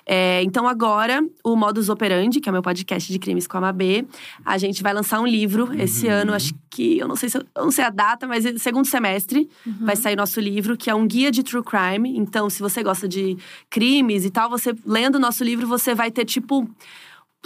É, 0.07 0.43
então 0.45 0.67
agora, 0.67 1.23
o 1.45 1.55
Modus 1.57 1.91
Operandi, 1.91 2.41
que 2.41 2.49
é 2.49 2.53
o 2.53 2.55
meu 2.55 2.63
podcast 2.63 3.13
de 3.13 3.19
crimes 3.19 3.47
com 3.47 3.59
a 3.59 3.61
Mabê, 3.61 4.07
a 4.43 4.57
gente 4.57 4.83
vai 4.83 4.95
lançar 4.95 5.21
um 5.21 5.27
livro 5.27 5.69
esse 5.79 6.07
Uhum. 6.07 6.13
ano, 6.15 6.33
acho 6.33 6.55
que 6.71 6.99
eu 7.01 7.07
não 7.07 7.17
sei 7.17 7.29
se 7.29 7.37
eu, 7.37 7.45
eu 7.55 7.65
não 7.65 7.71
sei 7.71 7.85
a 7.85 7.91
data, 7.91 8.27
mas 8.27 8.47
é 8.47 8.57
segundo 8.57 8.87
semestre 8.87 9.47
vai 9.83 9.95
sair 9.95 10.17
nosso 10.17 10.41
livro, 10.41 10.75
que 10.75 10.89
é 10.89 10.95
um 10.95 11.07
guia 11.07 11.31
de 11.31 11.43
true 11.43 11.63
crime. 11.63 12.17
Então, 12.17 12.49
se 12.49 12.61
você 12.63 12.83
gosta 12.83 13.07
de 13.07 13.37
crimes 13.69 14.25
e 14.25 14.31
tal, 14.31 14.49
você 14.49 14.75
lendo 14.87 15.17
o 15.17 15.19
nosso 15.21 15.45
livro, 15.45 15.67
você 15.67 15.95
vai 15.95 16.11
ter 16.11 16.25
tipo 16.25 16.67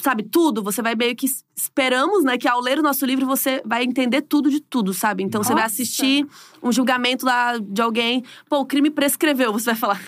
sabe, 0.01 0.23
tudo. 0.23 0.63
Você 0.63 0.83
vai 0.83 0.95
meio 0.95 1.15
que 1.15 1.27
esperamos, 1.57 2.25
né, 2.25 2.37
que 2.37 2.49
ao 2.49 2.61
ler 2.61 2.79
o 2.79 2.83
nosso 2.83 3.05
livro 3.07 3.27
você 3.27 3.63
vai 3.65 3.85
entender 3.85 4.23
tudo 4.23 4.51
de 4.51 4.61
tudo, 4.61 4.93
sabe? 4.93 5.23
Então 5.23 5.43
você 5.43 5.53
vai 5.55 5.63
Nossa. 5.63 5.75
assistir 5.75 6.27
um 6.63 6.73
julgamento 6.73 7.25
lá 7.25 7.59
de 7.59 7.81
alguém, 7.81 8.25
pô, 8.49 8.59
o 8.59 8.67
crime 8.67 8.91
prescreveu, 8.91 9.53
você 9.53 9.67
vai 9.67 9.77
falar, 9.77 10.01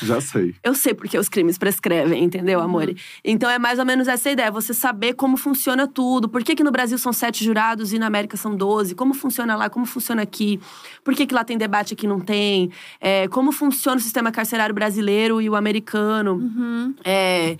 Já 0.00 0.20
sei. 0.20 0.54
eu 0.62 0.74
sei 0.74 0.94
porque 0.94 1.18
os 1.18 1.28
crimes 1.28 1.58
prescrevem, 1.58 2.22
entendeu, 2.22 2.60
amor? 2.60 2.94
Então 3.24 3.50
é 3.50 3.58
mais 3.58 3.78
ou 3.78 3.84
menos 3.84 4.06
essa 4.06 4.30
ideia, 4.30 4.50
você 4.50 4.72
saber 4.72 5.14
como 5.14 5.36
funciona 5.36 5.86
tudo. 5.86 6.28
Por 6.28 6.42
que, 6.44 6.54
que 6.54 6.62
no 6.62 6.70
Brasil 6.70 6.96
são 6.98 7.12
sete 7.12 7.44
jurados 7.44 7.92
e 7.92 7.98
na 7.98 8.06
América 8.06 8.36
são 8.36 8.54
doze? 8.54 8.94
Como 8.94 9.12
funciona 9.12 9.56
lá? 9.56 9.68
Como 9.68 9.84
funciona 9.84 10.22
aqui? 10.22 10.60
Por 11.02 11.14
que, 11.14 11.26
que 11.26 11.34
lá 11.34 11.44
tem 11.44 11.58
debate 11.58 11.94
aqui 11.94 12.06
não 12.06 12.20
tem? 12.20 12.70
É, 13.00 13.26
como 13.28 13.50
funciona 13.50 13.96
o 13.96 14.00
sistema 14.00 14.30
carcerário 14.30 14.74
brasileiro 14.74 15.40
e 15.40 15.50
o 15.50 15.56
americano? 15.56 16.34
Uhum. 16.34 16.94
É. 17.04 17.56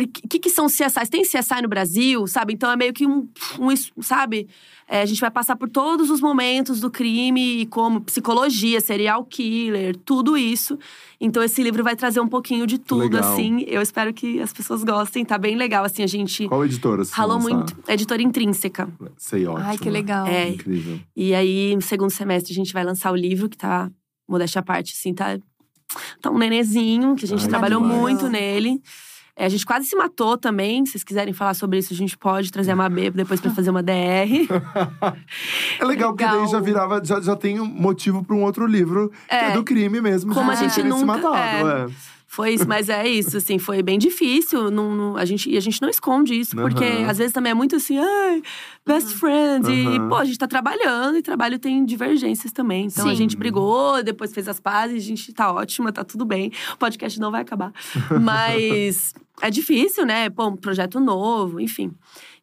O 0.00 0.08
que, 0.08 0.38
que 0.38 0.50
são 0.50 0.66
CSIs? 0.66 1.08
Tem 1.10 1.22
CSI 1.22 1.62
no 1.62 1.68
Brasil, 1.68 2.26
sabe? 2.26 2.54
Então 2.54 2.70
é 2.70 2.76
meio 2.76 2.92
que 2.92 3.06
um. 3.06 3.28
um 3.58 4.02
sabe? 4.02 4.48
É, 4.88 5.00
a 5.02 5.06
gente 5.06 5.20
vai 5.20 5.30
passar 5.30 5.56
por 5.56 5.68
todos 5.68 6.10
os 6.10 6.20
momentos 6.20 6.80
do 6.80 6.90
crime, 6.90 7.66
como 7.66 8.00
psicologia, 8.00 8.80
serial 8.80 9.24
killer, 9.24 9.96
tudo 10.04 10.36
isso. 10.36 10.78
Então 11.20 11.42
esse 11.42 11.62
livro 11.62 11.82
vai 11.82 11.96
trazer 11.96 12.20
um 12.20 12.28
pouquinho 12.28 12.66
de 12.66 12.78
tudo, 12.78 13.14
Legal. 13.14 13.32
assim. 13.32 13.64
Eu 13.66 13.80
espero 13.80 14.12
que 14.12 14.40
as 14.40 14.52
pessoas 14.52 14.84
gostem. 14.84 15.24
Tá 15.24 15.38
bem 15.38 15.56
legal, 15.56 15.84
assim, 15.84 16.02
a 16.02 16.06
gente 16.06 16.46
Qual 16.48 16.64
editora 16.64 17.02
ralou 17.10 17.40
muito. 17.40 17.74
É 17.86 17.94
editora 17.94 18.22
intrínseca. 18.22 18.88
Sei, 19.16 19.46
ótimo. 19.46 19.66
Ai, 19.66 19.78
que 19.78 19.88
legal. 19.88 20.26
É. 20.26 20.50
Incrível. 20.50 21.00
E 21.16 21.34
aí, 21.34 21.74
no 21.74 21.82
segundo 21.82 22.10
semestre, 22.10 22.52
a 22.52 22.56
gente 22.56 22.72
vai 22.72 22.84
lançar 22.84 23.12
o 23.12 23.16
livro, 23.16 23.48
que 23.48 23.56
tá, 23.56 23.90
modéstia 24.28 24.60
à 24.60 24.62
parte, 24.62 24.94
assim, 24.96 25.14
tá. 25.14 25.38
Tá 26.22 26.30
um 26.30 26.38
nenezinho, 26.38 27.14
que 27.14 27.26
a 27.26 27.28
gente 27.28 27.42
Ai, 27.42 27.48
trabalhou 27.48 27.82
demais. 27.82 28.00
muito 28.00 28.28
nele. 28.28 28.80
É, 29.42 29.46
a 29.46 29.48
gente 29.48 29.66
quase 29.66 29.86
se 29.86 29.96
matou 29.96 30.38
também. 30.38 30.86
Se 30.86 30.92
vocês 30.92 31.02
quiserem 31.02 31.34
falar 31.34 31.54
sobre 31.54 31.76
isso, 31.78 31.92
a 31.92 31.96
gente 31.96 32.16
pode 32.16 32.52
trazer 32.52 32.70
a 32.70 32.76
Mabê 32.76 33.10
depois 33.10 33.40
pra 33.40 33.50
fazer 33.50 33.70
uma 33.70 33.82
DR. 33.82 34.46
É 35.80 35.84
legal, 35.84 36.10
porque 36.14 36.24
daí 36.24 36.46
já 36.46 36.60
virava, 36.60 37.00
já, 37.04 37.20
já 37.20 37.34
tem 37.34 37.58
um 37.60 37.64
motivo 37.66 38.22
pra 38.24 38.36
um 38.36 38.42
outro 38.44 38.66
livro, 38.66 39.10
que 39.28 39.34
é 39.34 39.50
É. 39.50 39.52
do 39.52 39.64
crime 39.64 40.00
mesmo. 40.00 40.32
Como 40.32 40.48
a 40.50 40.54
gente 40.54 40.74
terem 40.74 40.92
se 40.92 40.98
nunca- 41.04 41.06
matado, 41.28 41.68
é. 41.68 41.86
Foi 42.34 42.54
isso, 42.54 42.66
mas 42.66 42.88
é 42.88 43.06
isso, 43.06 43.36
assim, 43.36 43.58
foi 43.58 43.82
bem 43.82 43.98
difícil. 43.98 44.70
Não, 44.70 44.94
não- 44.94 45.16
a 45.18 45.24
gente, 45.26 45.50
e 45.50 45.56
a 45.58 45.60
gente 45.60 45.82
não 45.82 45.90
esconde 45.90 46.32
isso, 46.32 46.56
porque 46.56 46.82
Aham. 46.82 47.10
às 47.10 47.18
vezes 47.18 47.30
também 47.30 47.50
é 47.50 47.54
muito 47.54 47.76
assim, 47.76 47.98
ai, 47.98 48.42
best 48.86 49.10
friend. 49.16 49.70
E, 49.70 49.98
Aham. 49.98 50.08
pô, 50.08 50.14
a 50.14 50.24
gente 50.24 50.38
tá 50.38 50.46
trabalhando 50.48 51.18
e 51.18 51.22
trabalho 51.22 51.58
tem 51.58 51.84
divergências 51.84 52.50
também. 52.50 52.86
Então 52.86 53.06
a 53.06 53.10
Sim. 53.10 53.16
gente 53.16 53.36
brigou, 53.36 54.02
depois 54.02 54.32
fez 54.32 54.48
as 54.48 54.58
pazes, 54.58 55.04
a 55.04 55.06
gente 55.06 55.30
tá 55.34 55.52
ótima, 55.52 55.92
tá 55.92 56.04
tudo 56.04 56.24
bem. 56.24 56.50
O 56.72 56.78
podcast 56.78 57.20
não 57.20 57.30
vai 57.30 57.42
acabar. 57.42 57.70
Mas 58.18 59.12
é 59.42 59.50
difícil, 59.50 60.06
né? 60.06 60.30
Pô, 60.30 60.46
um 60.48 60.56
projeto 60.56 60.98
novo, 60.98 61.60
enfim. 61.60 61.92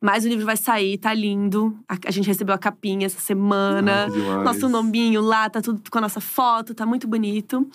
Mas 0.02 0.24
o 0.24 0.30
livro 0.30 0.46
vai 0.46 0.56
sair, 0.56 0.98
tá 0.98 1.14
lindo. 1.14 1.78
A, 1.88 1.98
a 2.06 2.12
gente 2.12 2.26
recebeu 2.28 2.56
a 2.56 2.58
capinha 2.58 3.06
essa 3.06 3.20
semana. 3.20 4.08
Demais. 4.10 4.44
Nosso 4.46 4.70
nominho 4.70 5.20
lá, 5.20 5.50
tá 5.50 5.62
tudo 5.62 5.82
com 5.90 5.98
a 5.98 6.02
nossa 6.02 6.22
foto, 6.22 6.74
tá 6.74 6.86
muito 6.86 7.08
bonito. 7.08 7.68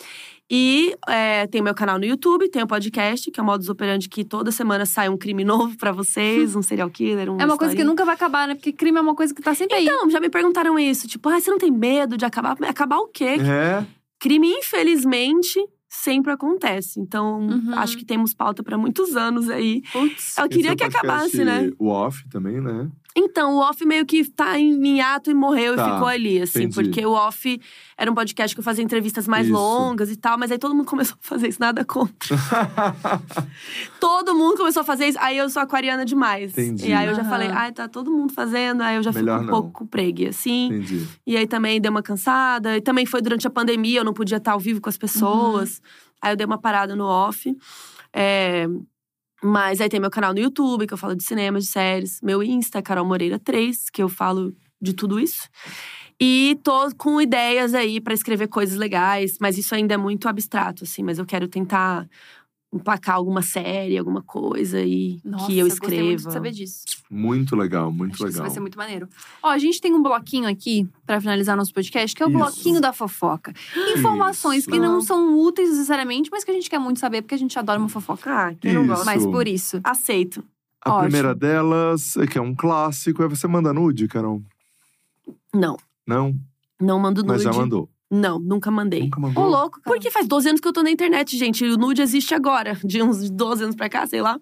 E 0.49 0.95
é, 1.07 1.47
tem 1.47 1.59
o 1.59 1.63
meu 1.63 1.73
canal 1.73 1.97
no 1.97 2.05
YouTube, 2.05 2.47
tem 2.49 2.61
o 2.61 2.67
podcast, 2.67 3.31
que 3.31 3.39
é 3.39 3.43
o 3.43 3.45
Modus 3.45 3.67
Operandi, 3.67 4.07
que 4.07 4.23
toda 4.23 4.51
semana 4.51 4.85
sai 4.85 5.09
um 5.09 5.17
crime 5.17 5.43
novo 5.45 5.75
pra 5.77 5.91
vocês, 5.91 6.55
um 6.55 6.61
serial 6.61 6.89
killer, 6.89 7.31
um 7.31 7.39
É 7.39 7.45
uma 7.45 7.57
coisa 7.57 7.75
que 7.75 7.83
nunca 7.83 8.05
vai 8.05 8.13
acabar, 8.15 8.47
né? 8.47 8.53
Porque 8.55 8.71
crime 8.71 8.97
é 8.97 9.01
uma 9.01 9.15
coisa 9.15 9.33
que 9.33 9.41
tá 9.41 9.55
sempre 9.55 9.75
aí. 9.77 9.85
Então, 9.85 10.09
já 10.09 10.19
me 10.19 10.29
perguntaram 10.29 10.77
isso, 10.77 11.07
tipo, 11.07 11.27
ah, 11.29 11.39
você 11.39 11.49
não 11.49 11.57
tem 11.57 11.71
medo 11.71 12.15
de 12.17 12.25
acabar? 12.25 12.55
Acabar 12.63 12.97
o 12.99 13.07
quê? 13.07 13.37
É. 13.39 13.85
Crime, 14.19 14.47
infelizmente, 14.49 15.59
sempre 15.89 16.31
acontece. 16.31 16.99
Então, 16.99 17.39
Uhum. 17.39 17.73
acho 17.77 17.97
que 17.97 18.05
temos 18.05 18.33
pauta 18.33 18.61
pra 18.63 18.77
muitos 18.77 19.15
anos 19.15 19.49
aí. 19.49 19.81
Putz. 19.91 20.37
Eu 20.37 20.47
queria 20.47 20.75
que 20.75 20.83
é 20.83 20.89
podcast 20.89 20.97
acabasse, 21.07 21.43
né? 21.43 21.71
O 21.79 21.87
off 21.89 22.27
também, 22.29 22.61
né? 22.61 22.87
Então, 23.17 23.55
o 23.55 23.59
Off 23.59 23.85
meio 23.85 24.05
que 24.05 24.25
tá 24.25 24.59
em, 24.59 24.99
ato 24.99 25.31
e 25.31 25.33
morreu 25.33 25.75
Tá, 25.77 25.87
e 25.87 25.93
ficou 25.93 26.07
ali, 26.07 26.41
assim. 26.41 26.63
entendi. 26.63 26.75
Porque 26.89 27.05
o 27.05 27.11
Off 27.13 27.61
era 27.97 28.11
um 28.11 28.13
podcast 28.13 28.53
que 28.53 28.59
eu 28.59 28.63
fazia 28.63 28.83
entrevistas 28.83 29.25
mais 29.25 29.45
Isso. 29.47 29.55
longas 29.55 30.11
e 30.11 30.17
tal. 30.17 30.37
Mas 30.37 30.51
aí 30.51 30.57
todo 30.57 30.75
mundo 30.75 30.85
começou 30.85 31.15
a 31.23 31.25
fazer 31.25 31.47
isso, 31.47 31.59
nada 31.61 31.85
contra. 31.85 32.35
todo 33.99 34.35
mundo 34.35 34.57
começou 34.57 34.81
a 34.81 34.83
fazer 34.83 35.07
isso. 35.07 35.17
Aí 35.21 35.37
eu 35.37 35.49
sou 35.49 35.61
aquariana 35.61 36.03
demais. 36.03 36.51
Entendi. 36.51 36.89
E 36.89 36.93
aí 36.93 37.07
eu 37.07 37.15
já 37.15 37.21
Aham. 37.21 37.29
falei, 37.29 37.47
ai, 37.49 37.71
tá 37.71 37.87
todo 37.87 38.11
mundo 38.11 38.33
fazendo. 38.33 38.81
Aí 38.81 38.97
eu 38.97 39.03
já 39.03 39.11
Melhor 39.11 39.39
fico 39.39 39.43
um 39.51 39.51
não. 39.55 39.61
pouco 39.61 39.85
pregue, 39.87 40.27
assim. 40.27 40.65
Entendi. 40.67 41.07
E 41.25 41.37
aí 41.37 41.47
também 41.47 41.79
deu 41.79 41.91
uma 41.91 42.03
cansada. 42.03 42.75
E 42.77 42.81
também 42.81 43.05
foi 43.05 43.21
durante 43.21 43.47
a 43.47 43.49
pandemia, 43.49 43.99
eu 43.99 44.03
não 44.05 44.13
podia 44.13 44.37
estar 44.37 44.51
ao 44.53 44.59
vivo 44.59 44.81
com 44.81 44.89
as 44.89 44.97
pessoas. 44.97 45.81
Aí 46.21 46.33
eu 46.33 46.35
dei 46.35 46.45
uma 46.45 46.57
parada 46.57 46.95
no 46.95 47.05
off. 47.05 47.55
É, 48.11 48.67
Mas 49.45 49.79
aí 49.79 49.87
tem 49.87 49.99
meu 49.99 50.09
canal 50.09 50.33
no 50.33 50.39
YouTube, 50.39 50.87
que 50.87 50.93
eu 50.93 50.97
falo 50.97 51.15
de 51.15 51.23
cinema, 51.23 51.59
de 51.59 51.67
séries. 51.67 52.19
Meu 52.19 52.41
Insta, 52.41 52.81
Carol 52.81 53.05
Moreira 53.05 53.37
3, 53.37 53.91
que 53.91 54.01
eu 54.01 54.09
falo 54.09 54.55
de 54.81 54.91
tudo 54.91 55.19
isso. 55.19 55.47
E 56.19 56.59
tô 56.63 56.89
com 56.97 57.21
ideias 57.21 57.75
aí 57.75 58.01
pra 58.01 58.15
escrever 58.15 58.47
coisas 58.47 58.75
legais, 58.75 59.37
mas 59.39 59.55
isso 59.57 59.75
ainda 59.75 59.93
é 59.93 59.97
muito 59.97 60.27
abstrato, 60.27 60.83
assim. 60.83 61.03
Mas 61.03 61.19
eu 61.19 61.25
quero 61.27 61.47
tentar 61.47 62.07
emplacar 62.75 63.15
alguma 63.15 63.41
série, 63.41 63.97
alguma 63.97 64.21
coisa 64.21 64.81
e 64.81 65.19
Nossa, 65.23 65.45
que 65.45 65.57
eu 65.57 65.67
gostei 65.67 65.89
muito 66.03 66.19
escreva. 66.19 66.27
de 66.27 66.33
saber 66.33 66.51
disso. 66.51 66.83
Muito 67.09 67.55
legal, 67.55 67.91
muito 67.91 68.13
Acho 68.13 68.17
que 68.23 68.23
isso 68.23 68.33
legal. 68.33 68.41
vai 68.43 68.49
ser 68.51 68.59
muito 68.59 68.77
maneiro. 68.77 69.07
Ó, 69.41 69.49
a 69.49 69.57
gente 69.57 69.79
tem 69.79 69.93
um 69.93 70.03
bloquinho 70.03 70.47
aqui, 70.49 70.87
pra 71.05 71.21
finalizar 71.21 71.55
nosso 71.55 71.73
podcast, 71.73 72.15
que 72.15 72.21
é 72.21 72.25
o 72.25 72.29
Isso. 72.29 72.37
bloquinho 72.37 72.81
da 72.81 72.91
fofoca. 72.91 73.53
Informações 73.97 74.59
Isso. 74.59 74.69
que 74.69 74.77
não 74.79 75.01
são 75.01 75.39
úteis 75.39 75.69
necessariamente, 75.69 76.29
mas 76.31 76.43
que 76.43 76.51
a 76.51 76.53
gente 76.53 76.69
quer 76.69 76.79
muito 76.79 76.99
saber, 76.99 77.21
porque 77.21 77.35
a 77.35 77.37
gente 77.37 77.57
adora 77.57 77.79
uma 77.79 77.89
fofoca. 77.89 78.29
Ah, 78.29 78.53
quem 78.59 78.73
não 78.73 78.85
gosta? 78.85 79.05
Mas 79.05 79.25
por 79.25 79.47
isso. 79.47 79.79
Aceito. 79.83 80.43
A 80.83 80.89
Ótimo. 80.91 81.03
primeira 81.03 81.33
delas, 81.33 82.15
é 82.17 82.27
que 82.27 82.37
é 82.37 82.41
um 82.41 82.53
clássico, 82.53 83.23
é 83.23 83.27
você 83.27 83.47
manda 83.47 83.73
nude, 83.73 84.07
Carol? 84.07 84.41
Não, 85.53 85.77
Não? 86.05 86.35
não 86.79 86.99
mando 86.99 87.21
nude. 87.21 87.33
Mas 87.33 87.41
já 87.43 87.53
mandou. 87.53 87.89
Não, 88.11 88.39
nunca 88.39 88.69
mandei. 88.69 89.01
Nunca 89.03 89.17
Ô, 89.19 89.21
mandou? 89.21 89.47
louco, 89.49 89.81
cara. 89.81 89.95
Porque 89.95 90.11
faz 90.11 90.27
12 90.27 90.49
anos 90.49 90.61
que 90.61 90.67
eu 90.67 90.73
tô 90.73 90.83
na 90.83 90.91
internet, 90.91 91.37
gente. 91.37 91.65
O 91.65 91.77
nude 91.77 92.01
existe 92.01 92.33
agora, 92.35 92.77
de 92.85 93.01
uns 93.01 93.29
12 93.29 93.63
anos 93.63 93.75
pra 93.75 93.89
cá, 93.89 94.05
sei 94.05 94.21
lá. 94.21 94.39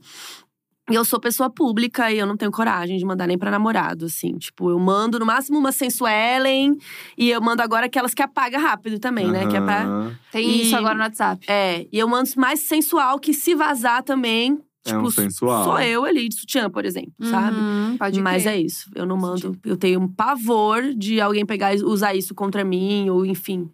E 0.91 0.95
eu 0.95 1.05
sou 1.05 1.17
pessoa 1.17 1.49
pública 1.49 2.11
e 2.11 2.17
eu 2.19 2.25
não 2.27 2.35
tenho 2.35 2.51
coragem 2.51 2.97
de 2.97 3.05
mandar 3.05 3.25
nem 3.25 3.37
pra 3.37 3.49
namorado, 3.49 4.03
assim. 4.07 4.37
Tipo, 4.37 4.69
eu 4.69 4.77
mando 4.77 5.17
no 5.17 5.25
máximo 5.25 5.57
uma 5.57 5.71
sensuelen 5.71 6.77
e 7.17 7.29
eu 7.29 7.39
mando 7.41 7.61
agora 7.61 7.85
aquelas 7.85 8.13
que 8.13 8.21
apaga 8.21 8.57
rápido 8.59 8.99
também, 8.99 9.31
né? 9.31 9.47
Que 9.47 9.55
é 9.55 9.61
pra. 9.61 10.11
Tem 10.29 10.45
E- 10.45 10.61
isso 10.63 10.75
agora 10.75 10.95
no 10.95 10.99
WhatsApp. 11.03 11.45
É, 11.49 11.87
e 11.89 11.97
eu 11.97 12.05
mando 12.05 12.29
mais 12.35 12.59
sensual 12.59 13.17
que 13.17 13.33
se 13.33 13.55
vazar 13.55 14.03
também. 14.03 14.59
É 14.85 14.89
Tipo, 14.91 15.01
um 15.03 15.09
sensual. 15.09 15.63
sou 15.63 15.79
eu 15.79 16.03
ali 16.03 16.27
de 16.27 16.35
sutiã, 16.35 16.69
por 16.69 16.83
exemplo, 16.83 17.13
sabe? 17.21 17.57
Uhum, 17.57 17.95
pode 17.97 18.21
Mas 18.21 18.43
crer. 18.43 18.53
é 18.55 18.57
isso. 18.61 18.89
Eu 18.93 19.05
não 19.05 19.15
mando. 19.15 19.57
Eu 19.65 19.77
tenho 19.77 20.01
um 20.01 20.07
pavor 20.09 20.93
de 20.93 21.21
alguém 21.21 21.45
pegar 21.45 21.73
e 21.73 21.81
usar 21.83 22.13
isso 22.15 22.35
contra 22.35 22.65
mim, 22.65 23.09
ou 23.09 23.25
enfim, 23.25 23.69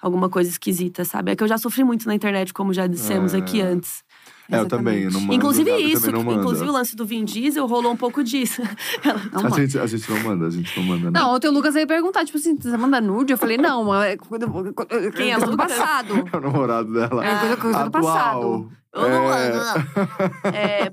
alguma 0.00 0.28
coisa 0.30 0.48
esquisita, 0.48 1.04
sabe? 1.04 1.32
É 1.32 1.36
que 1.36 1.42
eu 1.44 1.48
já 1.48 1.58
sofri 1.58 1.84
muito 1.84 2.06
na 2.06 2.14
internet, 2.14 2.52
como 2.54 2.72
já 2.72 2.86
dissemos 2.86 3.34
É. 3.34 3.38
aqui 3.38 3.60
antes. 3.60 4.02
É, 4.50 4.58
eu 4.58 4.66
também, 4.66 5.00
Exatamente. 5.04 5.12
não 5.14 5.20
mando. 5.22 5.34
Inclusive 5.34 5.70
Gabi 5.70 5.92
isso, 5.92 6.12
não 6.12 6.22
manda. 6.22 6.40
inclusive 6.40 6.68
o 6.68 6.72
lance 6.72 6.94
do 6.96 7.06
Vin 7.06 7.24
Diesel 7.24 7.66
rolou 7.66 7.92
um 7.92 7.96
pouco 7.96 8.22
disso. 8.22 8.60
Ela- 9.02 9.20
Não, 9.32 9.46
A 9.46 9.50
gente, 9.60 9.78
a 9.78 9.86
gente 9.86 10.10
não 10.10 10.20
manda, 10.22 10.46
a 10.46 10.50
gente 10.50 10.78
não 10.78 10.86
manda, 10.86 11.10
né? 11.10 11.18
Não, 11.20 11.34
ontem 11.34 11.48
o 11.48 11.52
Lucas 11.52 11.72
veio 11.74 11.86
perguntar, 11.86 12.24
tipo 12.26 12.36
assim, 12.36 12.54
você 12.54 12.76
manda 12.76 13.00
nude? 13.00 13.32
Eu 13.32 13.38
falei, 13.38 13.56
não, 13.56 14.02
é 14.02 14.16
coisa, 14.18 14.46
Quem 15.14 15.30
é 15.32 15.36
coisa 15.36 15.50
do 15.50 15.56
passado. 15.56 16.14
É 16.30 16.36
o 16.36 16.40
namorado 16.40 16.92
dela. 16.92 17.24
É 17.24 17.38
coisa, 17.38 17.56
coisa 17.56 17.78
do 17.78 17.84
Atual. 17.98 18.02
passado. 18.02 18.72
Eu 18.94 19.08
não 19.08 19.32
É. 19.32 19.50
mando, 19.52 19.56
não. 19.64 20.50
É, 20.52 20.92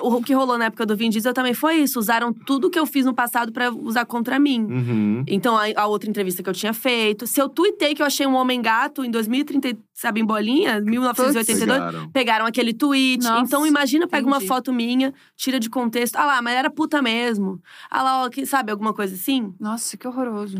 o, 0.00 0.16
o 0.16 0.22
que 0.22 0.32
rolou 0.32 0.56
na 0.56 0.66
época 0.66 0.86
do 0.86 0.96
Vin 0.96 1.10
Diesel 1.10 1.34
também 1.34 1.52
foi 1.54 1.76
isso. 1.76 1.98
Usaram 1.98 2.32
tudo 2.32 2.70
que 2.70 2.78
eu 2.78 2.86
fiz 2.86 3.04
no 3.04 3.12
passado 3.14 3.52
pra 3.52 3.70
usar 3.70 4.06
contra 4.06 4.38
mim. 4.38 4.62
Uhum. 4.64 5.24
Então, 5.28 5.56
a, 5.58 5.64
a 5.76 5.86
outra 5.86 6.08
entrevista 6.08 6.42
que 6.42 6.48
eu 6.48 6.54
tinha 6.54 6.72
feito. 6.72 7.26
Se 7.26 7.40
eu 7.40 7.48
tuitei 7.48 7.94
que 7.94 8.00
eu 8.02 8.06
achei 8.06 8.26
um 8.26 8.34
homem 8.34 8.62
gato 8.62 9.04
em 9.04 9.10
2030, 9.10 9.76
sabe, 9.92 10.20
em 10.20 10.24
bolinha, 10.24 10.80
1982, 10.80 11.78
Pegaram. 11.78 12.10
pegaram 12.10 12.46
aquele 12.46 12.72
tweet. 12.72 13.22
Nossa, 13.22 13.44
então, 13.44 13.66
imagina, 13.66 14.08
pega 14.08 14.26
uma 14.26 14.36
entendi. 14.36 14.48
foto 14.48 14.72
minha, 14.72 15.12
tira 15.36 15.60
de 15.60 15.68
contexto. 15.68 16.16
Ah 16.16 16.24
lá, 16.24 16.42
mas 16.42 16.54
era 16.54 16.70
puta 16.70 17.02
mesmo. 17.02 17.60
Ah 17.90 18.02
lá, 18.02 18.24
ó, 18.24 18.28
que, 18.30 18.46
sabe, 18.46 18.72
alguma 18.72 18.94
coisa 18.94 19.14
assim? 19.14 19.54
Nossa, 19.60 19.96
que 19.96 20.08
horroroso. 20.08 20.56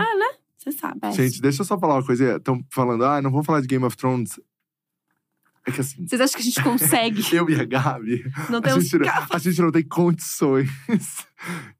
Você 0.58 0.70
sabe. 0.72 1.00
Péssimo. 1.00 1.24
Gente, 1.24 1.40
deixa 1.42 1.62
eu 1.62 1.66
só 1.66 1.76
falar 1.78 1.94
uma 1.94 2.04
coisa. 2.06 2.36
Estão 2.36 2.62
falando, 2.70 3.04
ah, 3.04 3.20
não 3.20 3.32
vou 3.32 3.42
falar 3.42 3.60
de 3.60 3.66
Game 3.66 3.84
of 3.84 3.96
Thrones. 3.96 4.38
É 5.66 5.70
que 5.70 5.80
assim, 5.80 6.04
Vocês 6.06 6.20
acham 6.20 6.34
que 6.36 6.42
a 6.42 6.44
gente 6.44 6.62
consegue? 6.62 7.22
eu 7.36 7.48
e 7.48 7.54
a 7.60 7.64
Gabi, 7.64 8.24
Não 8.50 8.58
a 8.58 8.62
temos. 8.62 8.84
gente, 8.88 9.08
a 9.30 9.38
gente 9.38 9.60
não 9.62 9.70
tem 9.70 9.84
condições 9.84 10.68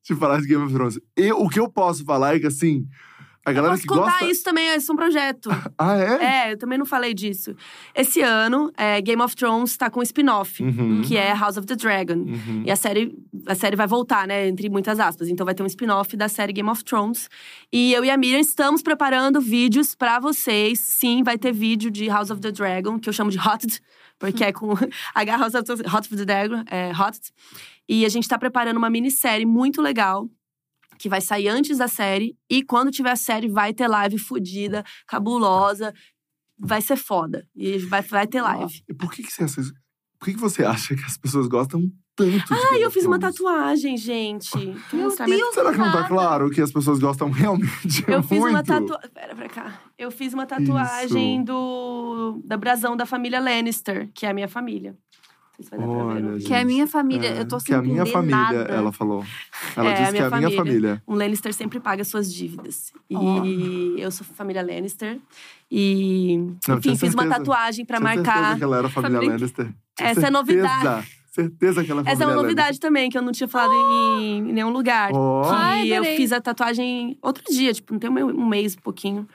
de 0.04 0.14
falar 0.14 0.40
de 0.40 0.46
Game 0.46 0.62
of 0.64 0.72
Thrones. 0.72 1.00
Eu, 1.16 1.40
o 1.40 1.48
que 1.48 1.58
eu 1.58 1.68
posso 1.68 2.04
falar 2.04 2.36
é 2.36 2.40
que 2.40 2.46
assim, 2.46 2.86
a 3.44 3.50
Eu 3.50 3.54
galera 3.54 3.72
posso 3.74 3.82
que 3.82 3.88
contar 3.88 4.10
gosta. 4.12 4.24
isso 4.26 4.44
também, 4.44 4.68
esse 4.68 4.90
é 4.90 4.92
um 4.92 4.96
projeto. 4.96 5.48
Ah, 5.78 5.96
é? 5.96 6.24
É, 6.48 6.52
eu 6.52 6.58
também 6.58 6.78
não 6.78 6.86
falei 6.86 7.12
disso. 7.12 7.56
Esse 7.94 8.20
ano, 8.20 8.70
é, 8.76 9.00
Game 9.00 9.20
of 9.20 9.34
Thrones 9.34 9.76
tá 9.76 9.90
com 9.90 9.98
um 10.00 10.02
spin-off, 10.02 10.62
Uhum. 10.62 11.02
que 11.02 11.16
é 11.16 11.32
House 11.34 11.56
of 11.56 11.66
the 11.66 11.74
Dragon. 11.74 12.14
Uhum. 12.14 12.62
E 12.64 12.70
a 12.70 12.76
série, 12.76 13.12
a 13.46 13.54
série 13.54 13.74
vai 13.74 13.86
voltar, 13.88 14.26
né? 14.28 14.46
Entre 14.46 14.68
muitas 14.70 15.00
aspas. 15.00 15.28
Então 15.28 15.44
vai 15.44 15.54
ter 15.54 15.62
um 15.62 15.66
spin-off 15.66 16.16
da 16.16 16.28
série 16.28 16.52
Game 16.52 16.68
of 16.70 16.84
Thrones. 16.84 17.28
E 17.72 17.92
eu 17.92 18.04
e 18.04 18.10
a 18.10 18.16
Miriam 18.16 18.38
estamos 18.38 18.80
preparando 18.82 19.40
vídeos 19.40 19.94
pra 19.94 20.20
vocês. 20.20 20.78
Sim, 20.78 21.22
vai 21.24 21.36
ter 21.36 21.52
vídeo 21.52 21.90
de 21.90 22.06
House 22.08 22.30
of 22.30 22.40
the 22.40 22.52
Dragon, 22.52 22.98
que 23.00 23.08
eu 23.08 23.12
chamo 23.12 23.30
de 23.30 23.38
Hot, 23.38 23.80
porque 24.18 24.44
é 24.44 24.52
com 24.52 24.72
H 25.14 25.36
House 25.36 25.54
of 25.54 25.64
the, 25.64 25.72
Hot 25.88 26.06
of 26.06 26.16
the 26.16 26.24
Dragon, 26.24 26.62
é 26.70 26.92
Hot. 26.92 27.18
E 27.88 28.04
a 28.04 28.08
gente 28.08 28.28
tá 28.28 28.38
preparando 28.38 28.76
uma 28.76 28.88
minissérie 28.88 29.44
muito 29.44 29.82
legal. 29.82 30.28
Que 31.02 31.08
vai 31.08 31.20
sair 31.20 31.48
antes 31.48 31.78
da 31.78 31.88
série. 31.88 32.36
E 32.48 32.62
quando 32.62 32.92
tiver 32.92 33.10
a 33.10 33.16
série, 33.16 33.48
vai 33.48 33.74
ter 33.74 33.88
live 33.88 34.18
fodida, 34.18 34.84
cabulosa. 35.08 35.92
Vai 36.56 36.80
ser 36.80 36.94
foda. 36.96 37.44
E 37.56 37.78
vai, 37.78 38.02
vai 38.02 38.24
ter 38.24 38.40
live. 38.40 38.72
E 38.88 38.94
por 38.94 39.10
que, 39.10 39.24
que, 39.24 39.32
você, 39.32 39.44
por 40.16 40.26
que, 40.26 40.34
que 40.34 40.40
você 40.40 40.64
acha 40.64 40.94
que 40.94 41.02
as 41.04 41.18
pessoas 41.18 41.48
gostam 41.48 41.90
tanto 42.14 42.30
de 42.30 42.54
Ah, 42.54 42.78
eu 42.78 42.88
fiz 42.90 43.04
uma 43.04 43.18
tatuagem, 43.18 43.96
gente. 43.96 44.56
Meu 44.92 45.08
minha- 45.08 45.26
Deus, 45.38 45.54
Será 45.54 45.72
que 45.72 45.78
não 45.78 45.90
tá 45.90 46.04
claro 46.06 46.50
que 46.50 46.60
as 46.60 46.70
pessoas 46.70 47.00
gostam 47.00 47.30
realmente 47.32 48.04
Eu 48.06 48.22
fiz 48.22 48.38
muito? 48.38 48.52
uma 48.54 48.62
tatuagem. 48.62 49.10
Pera 49.12 49.34
pra 49.34 49.48
cá. 49.48 49.82
Eu 49.98 50.10
fiz 50.12 50.32
uma 50.32 50.46
tatuagem 50.46 51.36
Isso. 51.38 51.44
do 51.46 52.40
da 52.44 52.56
brasão 52.56 52.96
da 52.96 53.06
família 53.06 53.40
Lannister, 53.40 54.08
que 54.14 54.24
é 54.24 54.30
a 54.30 54.34
minha 54.34 54.48
família. 54.48 54.96
Não 55.58 55.64
sei 55.64 55.64
se 55.64 55.70
vai 55.70 55.78
dar 55.80 55.86
pra 55.86 55.94
ver. 55.94 56.02
Olha, 56.10 56.20
no- 56.20 56.38
gente. 56.38 56.48
Que 56.48 56.54
é 56.54 56.60
a 56.60 56.64
minha 56.64 56.86
família. 56.86 57.28
É, 57.28 57.40
eu 57.40 57.48
tô 57.48 57.60
sem 57.60 57.66
Que 57.66 57.72
é 57.74 57.76
a 57.76 57.82
minha 57.82 58.06
família, 58.06 58.36
nada. 58.36 58.58
ela 58.72 58.90
falou. 58.92 59.24
Ela 59.76 59.88
É, 59.90 59.92
a 59.92 59.94
disse 60.00 60.12
que 60.12 60.18
é 60.18 60.20
minha 60.20 60.26
a 60.26 60.38
minha 60.38 60.50
família. 60.56 61.02
Um 61.06 61.14
Lannister 61.14 61.52
sempre 61.54 61.78
paga 61.80 62.04
suas 62.04 62.32
dívidas. 62.32 62.92
E 63.10 63.14
Ó. 63.16 63.44
eu 63.98 64.10
sou 64.10 64.26
família 64.26 64.62
Lannister. 64.62 65.18
E, 65.70 66.36
Não, 66.36 66.74
enfim, 66.78 66.80
tinha 66.80 66.96
fiz 66.96 67.14
uma 67.14 67.22
certeza. 67.22 67.38
tatuagem 67.40 67.84
pra 67.84 67.98
Tinha 67.98 68.08
certeza 68.14 68.32
marcar. 68.36 68.56
que 68.58 68.64
ela 68.64 68.76
era 68.78 68.86
a 68.86 68.90
família 68.90 69.16
Família- 69.16 69.34
Lannister. 69.36 69.66
Tinha 69.96 70.08
Essa 70.08 70.26
é 70.26 70.30
novidade. 70.30 71.06
Certeza 71.32 71.82
que 71.82 71.90
ela 71.90 72.00
é 72.00 72.02
Essa 72.02 72.10
é 72.10 72.16
família 72.16 72.36
uma 72.36 72.42
novidade 72.42 72.78
também, 72.80 73.08
que 73.08 73.16
eu 73.16 73.22
não 73.22 73.32
tinha 73.32 73.48
falado 73.48 73.72
em, 73.72 74.38
em 74.38 74.52
nenhum 74.52 74.68
lugar. 74.70 75.10
Ó. 75.14 75.42
Que 75.42 75.48
Ai, 75.54 75.90
eu 75.92 75.96
adorei. 76.00 76.16
fiz 76.16 76.30
a 76.32 76.40
tatuagem 76.42 77.16
outro 77.22 77.42
dia, 77.50 77.72
tipo, 77.72 77.92
não 77.92 77.98
tem 77.98 78.10
um 78.10 78.26
um 78.42 78.46
mês, 78.46 78.74
um 78.76 78.80
pouquinho. 78.82 79.26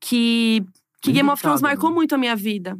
Que, 0.00 0.64
que 1.02 1.12
Game 1.12 1.28
of 1.28 1.42
Thrones 1.42 1.60
marcou 1.60 1.90
né? 1.90 1.94
muito 1.96 2.14
a 2.14 2.18
minha 2.18 2.34
vida. 2.36 2.78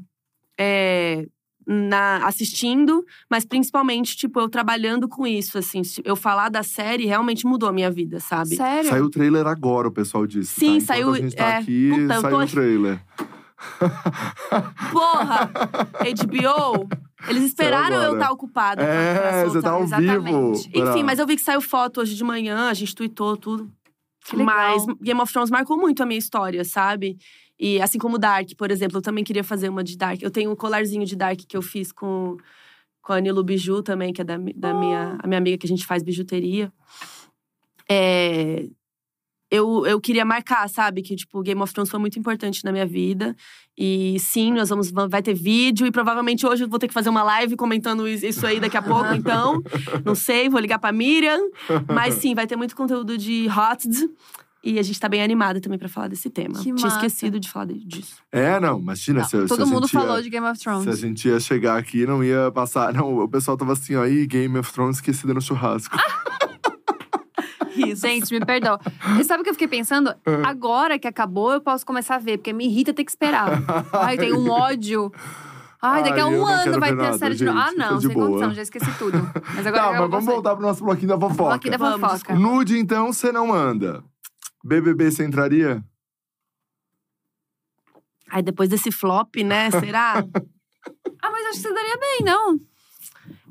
É, 0.59 1.27
na, 1.70 2.27
assistindo, 2.27 3.05
mas 3.31 3.45
principalmente, 3.45 4.16
tipo, 4.16 4.40
eu 4.40 4.49
trabalhando 4.49 5.07
com 5.07 5.27
isso, 5.27 5.59
assim. 5.59 5.82
Eu 6.03 6.16
falar 6.16 6.49
da 6.49 6.62
série 6.62 7.05
realmente 7.05 7.47
mudou 7.47 7.69
a 7.69 7.73
minha 7.73 7.90
vida, 7.90 8.19
sabe? 8.20 8.57
Sério? 8.57 8.89
Saiu 8.89 9.05
o 9.05 9.11
trailer 9.11 9.47
agora, 9.47 9.86
o 9.89 9.93
pessoal 9.93 10.27
disse. 10.27 10.55
Sim, 10.59 10.66
tá? 10.66 10.73
Enquanto 10.74 10.86
saiu- 10.86 11.12
A 11.12 11.19
gente 11.19 11.36
tá 11.36 11.45
é, 11.53 11.57
aqui, 11.59 11.90
puta, 11.90 12.20
saiu 12.23 12.36
tô- 12.39 12.43
o 12.43 12.47
trailer. 12.47 13.01
Porra! 14.93 15.51
HBO! 15.53 16.89
Eles 17.28 17.43
esperaram 17.45 17.97
eu 18.03 18.15
estar 18.15 18.31
ocupada 18.31 18.82
pra- 18.85 18.93
pra 19.20 19.36
É, 19.39 19.45
você 19.45 19.61
tá 19.61 19.70
ao 19.73 19.82
exatamente. 19.82 20.69
vivo. 20.70 20.89
Enfim, 20.89 21.03
mas 21.03 21.19
eu 21.19 21.27
vi 21.27 21.36
que 21.36 21.43
saiu 21.43 21.61
foto 21.61 22.01
hoje 22.01 22.15
de 22.15 22.23
manhã, 22.24 22.69
a 22.69 22.74
gente 22.74 22.95
tweetou 22.95 23.36
tudo. 23.36 23.70
Que 24.24 24.36
legal. 24.36 24.55
Mas 24.55 24.86
Game 25.01 25.20
of 25.20 25.32
Thrones 25.32 25.51
marcou 25.51 25.77
muito 25.77 26.03
a 26.03 26.07
minha 26.07 26.19
história, 26.19 26.65
sabe? 26.65 27.16
E 27.59 27.80
assim 27.82 27.98
como 27.98 28.18
Dark, 28.18 28.48
por 28.56 28.70
exemplo, 28.70 28.98
eu 28.98 29.02
também 29.02 29.24
queria 29.24 29.43
fazer 29.43 29.68
uma 29.68 29.82
de 29.82 29.97
Dark. 29.97 30.22
Eu 30.22 30.30
tenho 30.30 30.51
um 30.51 30.56
colarzinho 30.56 31.05
de 31.05 31.16
Dark 31.16 31.40
que 31.48 31.56
eu 31.56 31.62
fiz 31.62 31.90
com, 31.90 32.36
com 33.02 33.12
a 33.12 33.20
Nilo 33.20 33.43
Biju 33.43 33.82
também, 33.82 34.12
que 34.12 34.20
é 34.20 34.24
da, 34.24 34.36
da 34.55 34.72
minha, 34.74 35.18
a 35.22 35.26
minha 35.26 35.39
amiga 35.39 35.59
que 35.59 35.66
a 35.66 35.68
gente 35.68 35.85
faz 35.86 36.02
bijuteria. 36.02 36.72
É, 37.90 38.66
eu, 39.51 39.86
eu 39.86 39.98
queria 40.01 40.24
marcar, 40.24 40.68
sabe? 40.68 41.01
Que, 41.02 41.16
tipo, 41.16 41.40
Game 41.43 41.60
of 41.62 41.72
Thrones 41.72 41.90
foi 41.90 41.98
muito 41.98 42.18
importante 42.18 42.62
na 42.64 42.70
minha 42.70 42.85
vida. 42.86 43.35
E 43.76 44.18
sim, 44.20 44.52
nós 44.52 44.68
vamos. 44.68 44.90
Vai 44.90 45.22
ter 45.22 45.32
vídeo 45.35 45.86
e 45.86 45.90
provavelmente 45.90 46.47
hoje 46.47 46.64
eu 46.64 46.68
vou 46.68 46.78
ter 46.78 46.86
que 46.89 46.93
fazer 46.94 47.09
uma 47.09 47.22
live 47.22 47.56
comentando 47.56 48.06
is- 48.06 48.22
isso 48.22 48.47
aí 48.47 48.60
daqui 48.60 48.76
a 48.76 48.82
pouco, 48.82 49.14
então. 49.14 49.62
Não 50.05 50.14
sei, 50.14 50.48
vou 50.48 50.60
ligar 50.60 50.78
pra 50.78 50.93
Miriam. 50.93 51.40
Mas 51.93 52.14
sim, 52.14 52.35
vai 52.35 52.47
ter 52.47 52.56
muito 52.56 52.76
conteúdo 52.76 53.16
de 53.16 53.47
HOTS. 53.48 54.06
E 54.62 54.78
a 54.78 54.82
gente 54.82 54.98
tá 54.98 55.09
bem 55.09 55.22
animada 55.22 55.60
também 55.60 55.78
pra 55.78 55.89
falar 55.89 56.09
desse 56.09 56.28
tema. 56.28 56.55
Que 56.55 56.62
Tinha 56.62 56.74
massa. 56.74 56.89
esquecido 56.89 57.39
de 57.39 57.48
falar 57.48 57.66
disso. 57.66 58.16
É, 58.32 58.59
não, 58.59 58.78
imagina. 58.80 59.22
se, 59.24 59.40
se 59.43 59.47
Todo 59.47 59.62
a 59.62 59.66
mundo 59.66 59.86
gente 59.86 59.94
ia- 59.94 60.01
falou 60.01 60.20
de 60.20 60.28
Game 60.28 60.47
of 60.47 60.59
Se 60.59 60.68
a 60.68 60.72
Thrones. 60.72 60.98
gente 60.98 61.28
ia 61.28 61.39
chegar 61.39 61.78
aqui, 61.78 62.05
não 62.05 62.22
ia 62.24 62.51
passar. 62.51 62.93
Não, 62.93 63.18
o 63.18 63.28
pessoal 63.28 63.56
tava 63.56 63.72
assim, 63.74 63.94
ó, 63.94 64.02
aí 64.02 64.26
Game 64.26 64.59
of 64.59 64.72
Thrones 64.72 64.97
esquecida 64.97 65.32
no 65.32 65.40
churrasco. 65.40 65.97
Risos. 67.74 68.01
Gente, 68.01 68.32
me 68.35 68.44
perdoa. 68.44 68.80
E 69.20 69.24
sabe 69.24 69.40
o 69.40 69.44
que 69.44 69.51
eu 69.51 69.55
fiquei 69.55 69.68
pensando? 69.68 70.10
Ah. 70.26 70.48
Agora 70.48 70.98
que 70.98 71.06
acabou, 71.06 71.52
eu 71.52 71.60
posso 71.60 71.86
começar 71.86 72.16
a 72.16 72.18
ver, 72.18 72.39
porque 72.39 72.52
me 72.52 72.66
irrita 72.66 72.93
ter 72.93 73.05
que 73.05 73.10
esperar. 73.10 73.62
Ai, 73.93 74.16
tem 74.18 74.32
um 74.32 74.51
ódio. 74.51 75.12
Ai, 75.80 76.02
daqui 76.02 76.18
a 76.18 76.22
eu 76.24 76.26
um 76.28 76.39
não 76.39 76.47
ano 76.47 76.80
vai 76.80 76.97
ter 76.97 77.06
a 77.06 77.12
série 77.16 77.36
de 77.36 77.44
novo. 77.44 77.56
Ah, 77.56 77.70
não, 77.76 78.01
sem 78.01 78.10
boa. 78.10 78.26
condição, 78.26 78.52
já 78.52 78.62
esqueci 78.62 78.90
tudo. 78.98 79.18
Mas 79.55 79.64
agora 79.66 79.82
tá, 79.85 79.94
eu 79.94 80.01
mas 80.02 80.10
vamos 80.10 80.24
voltar 80.26 80.56
pro 80.56 80.66
nosso 80.66 80.82
bloquinho 80.82 81.09
da 81.09 81.20
fofoca. 81.20 81.51
Bloquinho 81.51 81.78
da 81.78 81.98
fofoca. 81.98 82.35
Nude, 82.35 82.78
então, 82.80 83.12
você 83.12 83.30
não 83.30 83.47
manda. 83.47 84.02
BBB, 84.69 85.11
você 85.11 85.24
entraria? 85.24 85.82
Aí 88.31 88.43
depois 88.43 88.69
desse 88.69 88.93
flop, 88.93 89.36
né? 89.36 89.70
Será? 89.81 90.23
Ah, 91.23 91.31
mas 91.31 91.47
acho 91.47 91.57
que 91.57 91.69
você 91.69 91.74
daria 91.74 91.97
bem, 91.97 92.19
não? 92.24 92.59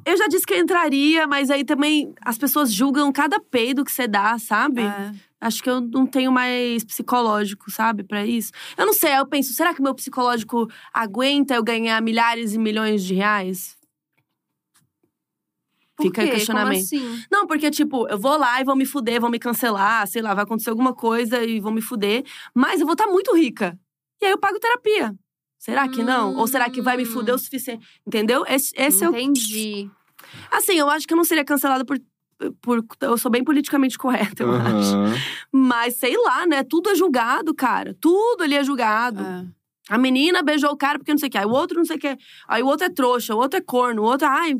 eu 0.07 0.15
já 0.15 0.27
disse 0.29 0.45
que 0.45 0.53
eu 0.53 0.59
entraria, 0.59 1.27
mas 1.27 1.51
aí 1.51 1.65
também 1.65 2.13
as 2.21 2.37
pessoas 2.37 2.71
julgam 2.71 3.11
cada 3.11 3.41
peido 3.41 3.83
que 3.83 3.91
você 3.91 4.07
dá, 4.07 4.39
sabe? 4.39 4.81
É. 4.81 5.11
Acho 5.41 5.61
que 5.61 5.69
eu 5.69 5.81
não 5.81 6.07
tenho 6.07 6.31
mais 6.31 6.83
psicológico, 6.85 7.69
sabe, 7.69 8.05
pra 8.05 8.25
isso. 8.25 8.53
Eu 8.77 8.85
não 8.85 8.93
sei, 8.93 9.17
eu 9.17 9.25
penso, 9.25 9.53
será 9.53 9.73
que 9.73 9.81
meu 9.81 9.93
psicológico 9.93 10.65
aguenta 10.93 11.55
eu 11.55 11.63
ganhar 11.63 12.01
milhares 12.01 12.53
e 12.53 12.57
milhões 12.57 13.03
de 13.03 13.15
reais? 13.15 13.76
Por 15.97 16.03
Fica 16.03 16.23
quê? 16.23 16.29
questionamento. 16.29 16.87
Como 16.89 17.03
assim? 17.07 17.23
Não, 17.31 17.47
porque, 17.47 17.71
tipo, 17.71 18.07
eu 18.07 18.19
vou 18.19 18.37
lá 18.37 18.61
e 18.61 18.63
vão 18.63 18.75
me 18.75 18.85
fuder, 18.85 19.19
vão 19.19 19.31
me 19.31 19.39
cancelar, 19.39 20.07
sei 20.07 20.21
lá, 20.21 20.35
vai 20.35 20.43
acontecer 20.43 20.69
alguma 20.69 20.93
coisa 20.93 21.43
e 21.43 21.59
vão 21.59 21.71
me 21.71 21.81
fuder. 21.81 22.23
Mas 22.53 22.79
eu 22.79 22.85
vou 22.85 22.93
estar 22.93 23.07
muito 23.07 23.35
rica. 23.35 23.77
E 24.21 24.25
aí 24.25 24.31
eu 24.31 24.37
pago 24.37 24.59
terapia. 24.59 25.15
Será 25.57 25.87
que 25.87 26.03
não? 26.03 26.35
Ou 26.35 26.45
será 26.45 26.69
que 26.69 26.81
vai 26.81 26.95
me 26.97 27.03
fuder 27.03 27.33
o 27.33 27.39
suficiente? 27.39 27.85
Entendeu? 28.05 28.45
Esse, 28.47 28.71
esse 28.77 29.03
é 29.03 29.09
o. 29.09 29.11
Entendi. 29.11 29.89
Assim, 30.51 30.73
eu 30.73 30.87
acho 30.87 31.07
que 31.07 31.13
eu 31.13 31.17
não 31.17 31.23
seria 31.23 31.43
cancelada 31.43 31.83
por. 31.83 31.99
por 32.61 32.85
eu 33.01 33.17
sou 33.17 33.31
bem 33.31 33.43
politicamente 33.43 33.97
correta, 33.97 34.43
eu 34.43 34.51
acho. 34.53 34.95
Aham. 34.95 35.15
Mas 35.51 35.95
sei 35.95 36.15
lá, 36.15 36.45
né? 36.45 36.63
Tudo 36.63 36.91
é 36.91 36.95
julgado, 36.95 37.55
cara. 37.55 37.95
Tudo 37.99 38.43
ali 38.43 38.53
é 38.53 38.63
julgado. 38.63 39.23
É. 39.23 39.45
A 39.89 39.97
menina 39.97 40.43
beijou 40.43 40.69
o 40.71 40.77
cara 40.77 40.99
porque 40.99 41.11
não 41.11 41.17
sei 41.17 41.27
o 41.27 41.31
que. 41.31 41.37
Aí 41.37 41.45
o 41.45 41.49
outro 41.51 41.77
não 41.77 41.85
sei 41.85 41.97
o 41.97 41.99
que. 41.99 42.17
Aí 42.47 42.61
o 42.61 42.67
outro 42.67 42.85
é 42.85 42.89
trouxa, 42.89 43.33
o 43.33 43.39
outro 43.39 43.57
é 43.57 43.61
corno, 43.61 44.03
o 44.03 44.05
outro. 44.05 44.27
Ai, 44.27 44.53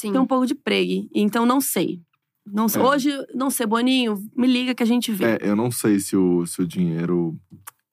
Sim. 0.00 0.12
tem 0.12 0.20
um 0.20 0.26
pouco 0.26 0.46
de 0.46 0.54
pregue. 0.54 1.08
Então 1.14 1.44
não 1.44 1.60
sei. 1.60 2.00
Não 2.46 2.68
sei. 2.68 2.80
É. 2.80 2.84
Hoje, 2.84 3.10
não 3.34 3.50
sei, 3.50 3.66
Boninho, 3.66 4.18
me 4.36 4.46
liga 4.46 4.74
que 4.74 4.82
a 4.82 4.86
gente 4.86 5.12
vê. 5.12 5.24
É, 5.24 5.38
eu 5.42 5.54
não 5.54 5.70
sei 5.70 6.00
se 6.00 6.16
o, 6.16 6.46
se 6.46 6.62
o 6.62 6.66
dinheiro 6.66 7.38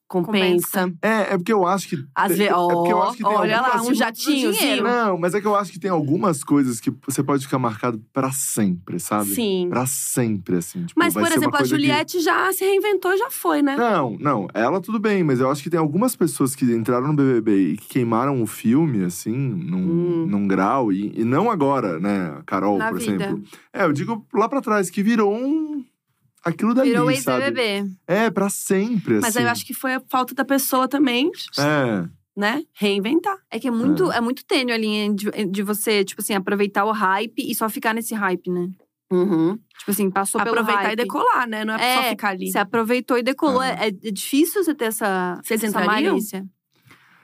Compensa. 0.07 0.91
É, 1.01 1.33
é 1.33 1.37
porque 1.37 1.51
eu 1.51 1.67
acho 1.67 1.87
que. 1.89 1.97
Às 2.15 2.29
vezes, 2.29 2.45
é 2.47 2.49
acho 2.53 3.17
que 3.17 3.23
tem 3.23 3.25
olha 3.35 3.61
lá, 3.61 3.81
um 3.81 3.93
jatinhozinho. 3.93 4.83
Não, 4.83 5.17
mas 5.17 5.33
é 5.35 5.41
que 5.41 5.47
eu 5.47 5.55
acho 5.55 5.71
que 5.71 5.79
tem 5.79 5.91
algumas 5.91 6.43
coisas 6.43 6.79
que 6.79 6.91
você 7.05 7.21
pode 7.21 7.43
ficar 7.43 7.59
marcado 7.59 8.01
pra 8.13 8.31
sempre, 8.31 8.99
sabe? 8.99 9.31
Sim. 9.35 9.67
Pra 9.69 9.85
sempre, 9.85 10.57
assim. 10.57 10.85
Tipo, 10.85 10.99
Mas, 10.99 11.13
por 11.13 11.23
exemplo, 11.27 11.49
a 11.49 11.57
coisa 11.57 11.63
que- 11.75 11.81
Juliette 11.81 12.19
já 12.21 12.51
se 12.53 12.63
reinventou 12.63 13.13
e 13.13 13.17
já 13.17 13.29
foi, 13.29 13.61
né? 13.61 13.75
Não, 13.75 14.17
não, 14.19 14.47
ela 14.53 14.79
tudo 14.79 14.99
bem, 14.99 15.23
mas 15.23 15.39
eu 15.39 15.51
acho 15.51 15.61
que 15.61 15.69
tem 15.69 15.79
algumas 15.79 16.15
pessoas 16.15 16.55
que 16.55 16.65
entraram 16.65 17.07
no 17.07 17.13
BBB 17.13 17.71
e 17.73 17.77
que 17.77 17.87
queimaram 17.87 18.41
o 18.41 18.47
filme, 18.47 19.03
assim, 19.03 19.35
num, 19.35 19.77
Hum. 19.77 20.25
num 20.27 20.47
grau, 20.47 20.91
e, 20.91 21.11
e 21.19 21.23
não 21.25 21.51
agora, 21.51 21.99
né, 21.99 22.41
Carol, 22.45 22.77
Na 22.77 22.89
por 22.89 22.99
vida. 22.99 23.11
exemplo. 23.25 23.43
É, 23.73 23.83
eu 23.83 23.91
digo 23.93 24.25
lá 24.33 24.47
pra 24.47 24.61
trás, 24.61 24.89
que 24.89 25.03
virou 25.03 25.33
um. 25.33 25.83
Aquilo 26.47 26.73
dali, 26.73 26.89
Virou 26.91 27.13
sabe? 27.15 27.43
ex-BBB. 27.45 27.91
É, 28.07 28.29
pra 28.29 28.49
sempre, 28.49 29.15
Mas 29.15 29.25
assim. 29.25 29.39
aí 29.39 29.45
eu 29.45 29.51
acho 29.51 29.65
que 29.65 29.73
foi 29.73 29.93
a 29.95 30.01
falta 30.09 30.33
da 30.33 30.43
pessoa 30.45 30.87
também, 30.87 31.29
É, 31.57 32.07
né? 32.35 32.63
Reinventar. 32.73 33.37
É 33.51 33.59
que 33.59 33.67
é 33.67 33.71
muito, 33.71 34.11
é. 34.11 34.21
muito 34.21 34.45
tênue 34.45 34.71
a 34.73 34.77
linha 34.77 35.13
de, 35.13 35.29
de 35.45 35.63
você, 35.63 36.03
tipo 36.03 36.21
assim, 36.21 36.33
aproveitar 36.33 36.85
o 36.85 36.91
hype 36.91 37.39
e 37.39 37.53
só 37.55 37.67
ficar 37.69 37.93
nesse 37.93 38.13
hype, 38.15 38.49
né? 38.49 38.69
Tipo 39.09 39.91
assim, 39.91 40.11
passou 40.11 40.41
pelo 40.43 40.51
Aproveitar 40.59 40.81
hype. 40.83 40.93
e 40.93 40.95
decolar, 41.03 41.47
né? 41.47 41.63
Não 41.63 41.75
é, 41.75 41.95
só 41.95 42.01
É, 42.01 42.09
ficar 42.09 42.29
ali. 42.29 42.51
Você 42.51 42.59
aproveitou 42.59 43.17
e 43.17 43.23
decolou. 43.23 43.61
Aham. 43.61 43.71
É, 43.79 43.87
é 43.87 44.11
difícil 44.11 44.63
você 44.63 44.75
ter 44.75 44.85
essa, 44.85 45.39
Vocês 45.43 45.63
essa 45.63 45.79
entrariam? 45.81 46.11
malícia. 46.13 46.45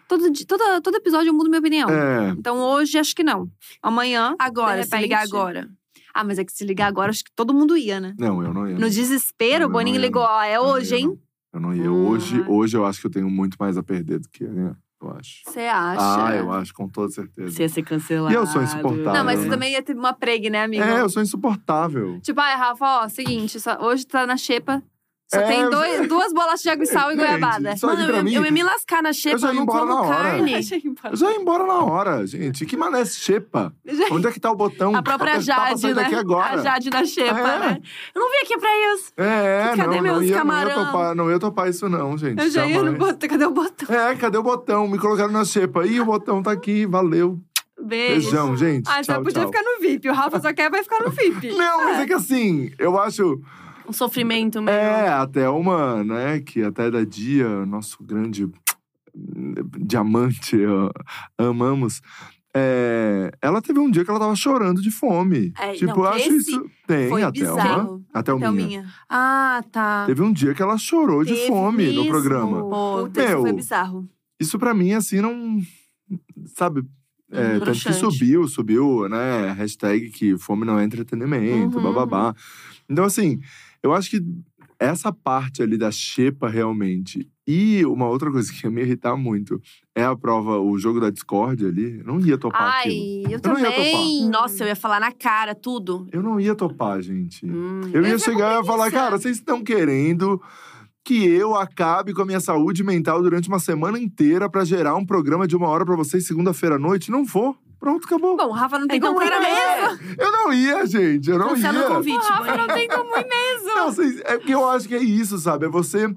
Todo, 0.07 0.31
toda, 0.47 0.81
todo 0.81 0.95
episódio 0.95 1.29
eu 1.29 1.33
mudo 1.33 1.49
minha 1.49 1.59
opinião. 1.59 1.89
é. 1.89 2.29
Então 2.37 2.57
hoje 2.59 2.97
acho 2.97 3.13
que 3.15 3.23
não. 3.23 3.49
Amanhã. 3.81 4.35
Agora, 4.39 4.81
de 4.81 4.87
se 4.87 4.97
ligar 4.97 5.23
agora. 5.23 5.67
Ah, 6.13 6.23
mas 6.23 6.37
é 6.37 6.43
que 6.45 6.51
se 6.53 6.63
ligar 6.63 6.87
agora, 6.87 7.09
acho 7.09 7.23
que 7.23 7.31
todo 7.35 7.53
mundo 7.53 7.75
ia, 7.75 7.99
né? 7.99 8.13
Não, 8.19 8.43
eu 8.43 8.53
não 8.53 8.67
ia. 8.67 8.77
No 8.77 8.89
desespero, 8.89 9.65
o 9.65 9.69
Boninho 9.69 9.99
ligou, 9.99 10.21
ó, 10.21 10.43
é 10.43 10.59
hoje, 10.59 10.95
hein? 10.95 11.19
Eu 11.51 11.59
não 11.59 11.73
ia. 11.73 11.91
Hum. 11.91 12.07
Hoje, 12.09 12.43
hoje 12.47 12.77
eu 12.77 12.85
acho 12.85 13.01
que 13.01 13.07
eu 13.07 13.11
tenho 13.11 13.29
muito 13.29 13.57
mais 13.59 13.77
a 13.77 13.83
perder 13.83 14.19
do 14.19 14.29
que 14.29 14.43
a 14.45 14.47
ganhar, 14.47 14.77
eu 15.01 15.11
acho. 15.11 15.41
Você 15.47 15.61
acha? 15.61 16.25
Ah, 16.25 16.35
eu 16.35 16.51
acho, 16.51 16.73
com 16.73 16.87
toda 16.87 17.09
certeza. 17.11 17.51
Você 17.51 17.63
ia 17.63 17.69
ser 17.69 17.81
cancelado. 17.83 18.31
E 18.31 18.35
eu 18.35 18.45
sou 18.45 18.61
insuportável. 18.61 19.13
Não, 19.13 19.23
mas 19.25 19.39
Ah, 19.39 19.41
você 19.41 19.47
é. 19.47 19.51
também 19.51 19.71
ia 19.73 19.81
ter 19.81 19.95
uma 19.95 20.13
pregue, 20.13 20.49
né, 20.49 20.63
amigo? 20.63 20.83
É, 20.83 21.01
eu 21.01 21.09
sou 21.09 21.21
insuportável. 21.21 22.19
Tipo, 22.21 22.39
ai, 22.41 22.55
Rafa, 22.55 22.85
ó, 23.03 23.09
seguinte, 23.09 23.57
hoje 23.81 24.05
tá 24.05 24.25
na 24.27 24.37
xepa. 24.37 24.83
Só 25.33 25.39
É, 25.39 25.47
tem 25.47 25.69
dois, 25.69 26.07
duas 26.07 26.31
bolachas 26.33 26.61
de 26.61 26.69
água 26.69 26.83
e 26.83 26.87
sal 26.87 27.11
e 27.11 27.15
Gente, 27.15 27.25
goiabada. 27.25 27.75
Só 27.77 27.87
Mano, 27.87 28.01
eu, 28.17 28.23
mim- 28.23 28.33
eu 28.33 28.45
ia 28.45 28.51
me 28.51 28.61
lascar 28.63 29.01
na 29.01 29.11
xepa, 29.11 29.37
já 29.39 29.47
eu 29.47 29.51
ia 29.53 29.55
não 29.55 29.63
embora 29.63 29.79
como 29.79 29.93
na 29.93 30.01
hora. 30.01 30.15
carne. 30.15 30.53
Deixa 30.53 30.75
eu 30.75 30.79
ir 30.79 30.85
embora. 30.87 31.09
Eu 31.13 31.17
já 31.17 31.31
ia 31.31 31.37
embora 31.37 31.65
na 31.65 31.79
hora, 31.83 32.27
gente. 32.27 32.65
Que 32.65 32.77
mané 32.77 33.03
xepa? 33.05 33.73
Onde 34.11 34.27
é 34.27 34.31
que 34.31 34.39
tá 34.39 34.51
o 34.51 34.55
botão? 34.55 34.95
A 34.95 35.01
própria 35.01 35.33
Apertar 35.33 35.55
pra 35.55 35.65
Jade, 35.75 35.93
né? 35.93 36.03
A 36.43 36.57
Jade 36.57 36.89
na 36.89 37.05
xepa, 37.05 37.39
É. 37.39 37.59
né? 37.59 37.81
Eu 38.13 38.21
não 38.21 38.29
vim 38.29 38.37
aqui 38.43 38.57
pra 38.59 38.69
isso. 38.93 39.11
É, 39.17 39.73
Cadê 39.75 39.95
não, 39.95 40.01
meus 40.03 40.03
não 40.03 40.11
ia, 40.11 40.13
não 40.13 40.23
ia 40.23 40.35
camarão? 40.37 40.85
topar, 40.85 41.15
não 41.15 41.31
ia 41.31 41.39
topar 41.39 41.69
isso 41.69 41.89
não, 41.89 42.17
gente. 42.17 42.39
Eu 42.41 42.49
já 42.51 42.65
ia 42.67 42.77
no 42.79 42.91
jamais. 42.91 42.99
botão. 42.99 43.29
Cadê 43.29 43.45
o 43.45 43.51
botão? 43.51 43.95
É, 43.95 44.15
cadê 44.15 44.37
o 44.37 44.43
botão? 44.43 44.87
Me 44.87 44.99
colocaram 44.99 45.31
na 45.31 45.43
xepa. 45.45 45.85
Ih, 45.85 45.99
o 45.99 46.05
botão 46.05 46.43
tá 46.43 46.51
aqui, 46.51 46.85
valeu. 46.85 47.39
Beijo. 47.81 48.29
Beijão, 48.29 48.55
gente. 48.55 48.87
Ah, 48.87 49.01
tchau, 49.01 49.15
você 49.15 49.23
podia 49.23 49.41
tchau. 49.41 49.47
ficar 49.51 49.61
no 49.63 49.79
VIP. 49.81 50.07
O 50.07 50.13
Rafa 50.13 50.39
só 50.39 50.53
quer, 50.53 50.69
vai 50.69 50.83
ficar 50.83 50.99
no 51.03 51.09
VIP. 51.09 51.53
Não, 51.53 51.83
mas 51.83 51.99
é 51.99 52.05
que 52.05 52.13
assim, 52.13 52.71
eu 52.77 52.97
acho. 52.99 53.41
Um 53.87 53.93
sofrimento 53.93 54.61
meio. 54.61 54.75
É, 54.77 55.09
até 55.09 55.49
uma, 55.49 56.03
né, 56.03 56.39
que 56.39 56.61
até 56.63 56.89
da 56.89 57.03
dia, 57.03 57.65
nosso 57.65 58.03
grande 58.03 58.45
hum, 58.45 59.53
diamante, 59.79 60.57
amamos. 61.37 62.01
É, 62.55 63.31
ela 63.41 63.61
teve 63.61 63.79
um 63.79 63.89
dia 63.89 64.05
que 64.05 64.11
ela 64.11 64.19
tava 64.19 64.35
chorando 64.35 64.79
de 64.81 64.91
fome. 64.91 65.51
É, 65.59 65.73
tipo, 65.73 65.87
não, 65.87 66.05
eu 66.05 66.07
acho 66.07 66.31
isso. 66.33 66.69
Tem, 66.85 67.09
Foi 67.09 67.23
a 67.23 67.31
Thelma. 67.31 67.55
bizarro. 67.63 68.05
A 68.13 68.21
Thelminha. 68.21 68.51
Thelminha. 68.51 68.85
Ah, 69.09 69.63
tá. 69.71 70.03
Teve 70.05 70.21
um 70.21 70.31
dia 70.31 70.53
que 70.53 70.61
ela 70.61 70.77
chorou 70.77 71.23
de 71.23 71.33
Teve 71.33 71.47
fome 71.47 71.87
no 71.87 72.03
mesmo. 72.03 72.07
programa. 72.07 72.59
Pô, 72.61 73.03
Puta, 73.05 73.21
isso 73.21 73.29
meu, 73.31 73.41
foi 73.41 73.53
bizarro. 73.53 74.09
Isso 74.39 74.59
pra 74.59 74.73
mim, 74.73 74.93
assim, 74.93 75.19
não. 75.19 75.59
Sabe? 76.55 76.83
É, 77.31 77.55
Hum, 77.55 77.59
tanto 77.61 77.79
que 77.79 77.93
subiu, 77.93 78.47
subiu, 78.47 79.09
né? 79.09 79.51
Hashtag 79.53 80.11
que 80.11 80.37
fome 80.37 80.63
não 80.63 80.77
é 80.77 80.83
entretenimento, 80.83 81.77
Uhum, 81.77 81.83
bababá. 81.83 82.35
Então, 82.87 83.03
assim, 83.05 83.39
eu 83.83 83.93
acho 83.93 84.09
que 84.09 84.21
essa 84.79 85.11
parte 85.13 85.61
ali 85.61 85.77
da 85.77 85.91
xepa 85.91 86.49
realmente. 86.49 87.29
E 87.45 87.85
uma 87.85 88.07
outra 88.07 88.31
coisa 88.31 88.51
que 88.51 88.65
ia 88.65 88.71
me 88.71 88.81
irritar 88.81 89.17
muito 89.17 89.61
é 89.93 90.03
a 90.03 90.15
prova, 90.15 90.59
o 90.59 90.77
jogo 90.77 90.99
da 90.99 91.09
Discord 91.09 91.65
ali. 91.65 91.99
Eu 91.99 92.05
não 92.05 92.19
ia 92.19 92.37
topar 92.37 92.79
aquilo. 92.79 92.95
Ai, 92.95 93.23
eu 93.25 93.29
Eu 93.29 93.31
ia 93.31 93.39
também. 93.39 94.29
Nossa, 94.29 94.63
eu 94.63 94.67
ia 94.67 94.75
falar 94.75 94.99
na 94.99 95.11
cara 95.11 95.53
tudo. 95.53 96.07
Eu 96.11 96.23
não 96.23 96.39
ia 96.39 96.55
topar, 96.55 97.01
gente. 97.01 97.45
Hum. 97.45 97.81
Eu 97.93 98.01
ia 98.01 98.09
ia 98.09 98.19
chegar 98.19 98.53
e 98.53 98.57
ia 98.57 98.63
falar, 98.63 98.89
cara, 98.91 99.17
vocês 99.17 99.37
estão 99.37 99.61
querendo 99.63 100.41
que 101.03 101.25
eu 101.25 101.55
acabe 101.55 102.13
com 102.13 102.21
a 102.21 102.25
minha 102.25 102.39
saúde 102.39 102.81
mental 102.81 103.21
durante 103.21 103.49
uma 103.49 103.59
semana 103.59 103.99
inteira 103.99 104.49
pra 104.49 104.63
gerar 104.63 104.95
um 104.95 105.05
programa 105.05 105.45
de 105.45 105.55
uma 105.55 105.67
hora 105.67 105.85
pra 105.85 105.97
vocês 105.97 106.25
segunda-feira 106.25 106.75
à 106.75 106.79
noite? 106.79 107.11
Não 107.11 107.25
vou. 107.25 107.57
Pronto, 107.83 108.05
acabou. 108.05 108.37
Bom, 108.37 108.45
o 108.47 108.51
Rafa 108.51 108.79
não 108.79 108.87
tem 108.87 108.97
Então, 108.97 109.13
como 109.13 109.25
ir 109.25 109.29
mesmo. 109.29 110.15
Eu 110.17 110.31
não 110.31 110.53
ia, 110.53 110.85
gente. 110.85 111.29
Eu 111.29 111.37
não 111.37 111.49
Cancela 111.49 111.79
ia. 111.79 111.85
o 111.85 111.95
convite. 111.95 112.15
O 112.17 112.21
Rafa 112.29 112.43
mãe. 112.45 112.57
não 112.57 112.67
tem 112.67 112.87
como 112.87 113.17
ir 113.17 113.27
mesmo. 113.27 113.65
Não, 113.75 113.91
vocês- 113.91 114.21
é 114.21 114.37
porque 114.37 114.53
eu 114.53 114.69
acho 114.69 114.87
que 114.87 114.95
é 114.95 115.03
isso, 115.03 115.37
sabe? 115.37 115.65
É 115.65 115.69
você 115.69 116.07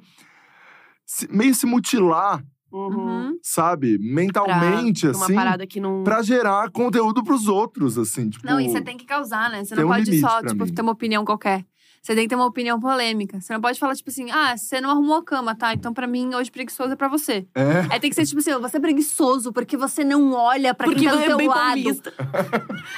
se- 1.04 1.26
meio 1.32 1.52
se 1.56 1.66
mutilar, 1.66 2.40
Uhum. 2.72 3.36
sabe? 3.42 3.98
Mentalmente, 3.98 5.08
Pra 5.08 5.16
Uma 5.16 5.24
assim. 5.24 5.34
parada 5.34 5.66
que 5.66 5.80
não. 5.80 6.04
Pra 6.04 6.22
gerar 6.22 6.70
conteúdo 6.70 7.24
pros 7.24 7.48
outros, 7.48 7.98
assim. 7.98 8.28
Tipo, 8.30 8.46
Não, 8.46 8.60
e 8.60 8.68
você 8.68 8.80
tem 8.80 8.96
que 8.96 9.04
causar, 9.06 9.50
né? 9.50 9.64
Você 9.64 9.74
não 9.74 9.84
um 9.84 9.88
pode 9.88 10.20
só, 10.20 10.42
tipo, 10.42 10.64
mim. 10.64 10.72
ter 10.72 10.82
uma 10.82 10.92
opinião 10.92 11.24
qualquer. 11.24 11.64
Você 12.06 12.14
tem 12.14 12.22
que 12.22 12.28
ter 12.28 12.36
uma 12.36 12.46
opinião 12.46 12.78
polêmica. 12.78 13.40
Você 13.40 13.52
não 13.52 13.60
pode 13.60 13.80
falar, 13.80 13.96
tipo 13.96 14.08
assim, 14.10 14.30
ah, 14.30 14.56
você 14.56 14.80
não 14.80 14.90
arrumou 14.90 15.16
a 15.16 15.24
cama, 15.24 15.56
tá? 15.56 15.74
Então, 15.74 15.92
pra 15.92 16.06
mim, 16.06 16.36
hoje 16.36 16.52
preguiçoso 16.52 16.92
é 16.92 16.94
pra 16.94 17.08
você. 17.08 17.48
É. 17.52 17.80
Aí 17.90 17.98
tem 17.98 18.08
que 18.08 18.14
ser, 18.14 18.24
tipo 18.24 18.38
assim, 18.38 18.52
você 18.60 18.76
é 18.76 18.80
preguiçoso 18.80 19.52
porque 19.52 19.76
você 19.76 20.04
não 20.04 20.32
olha 20.32 20.72
pra 20.72 20.86
Porque 20.86 21.00
quem 21.00 21.08
tá 21.08 21.16
do 21.16 21.22
é 21.22 21.26
teu 21.26 21.36
bem 21.36 21.48
lado. 21.48 21.58
paulista. 21.58 22.14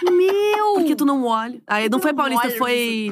Meu! 0.05 0.75
Porque 0.75 0.95
tu 0.95 1.07
não 1.07 1.25
olha. 1.25 1.59
Aí 1.67 1.89
não 1.89 2.01
foi 2.01 2.13
paulista, 2.13 2.49
olha, 2.49 2.59
foi. 2.59 3.11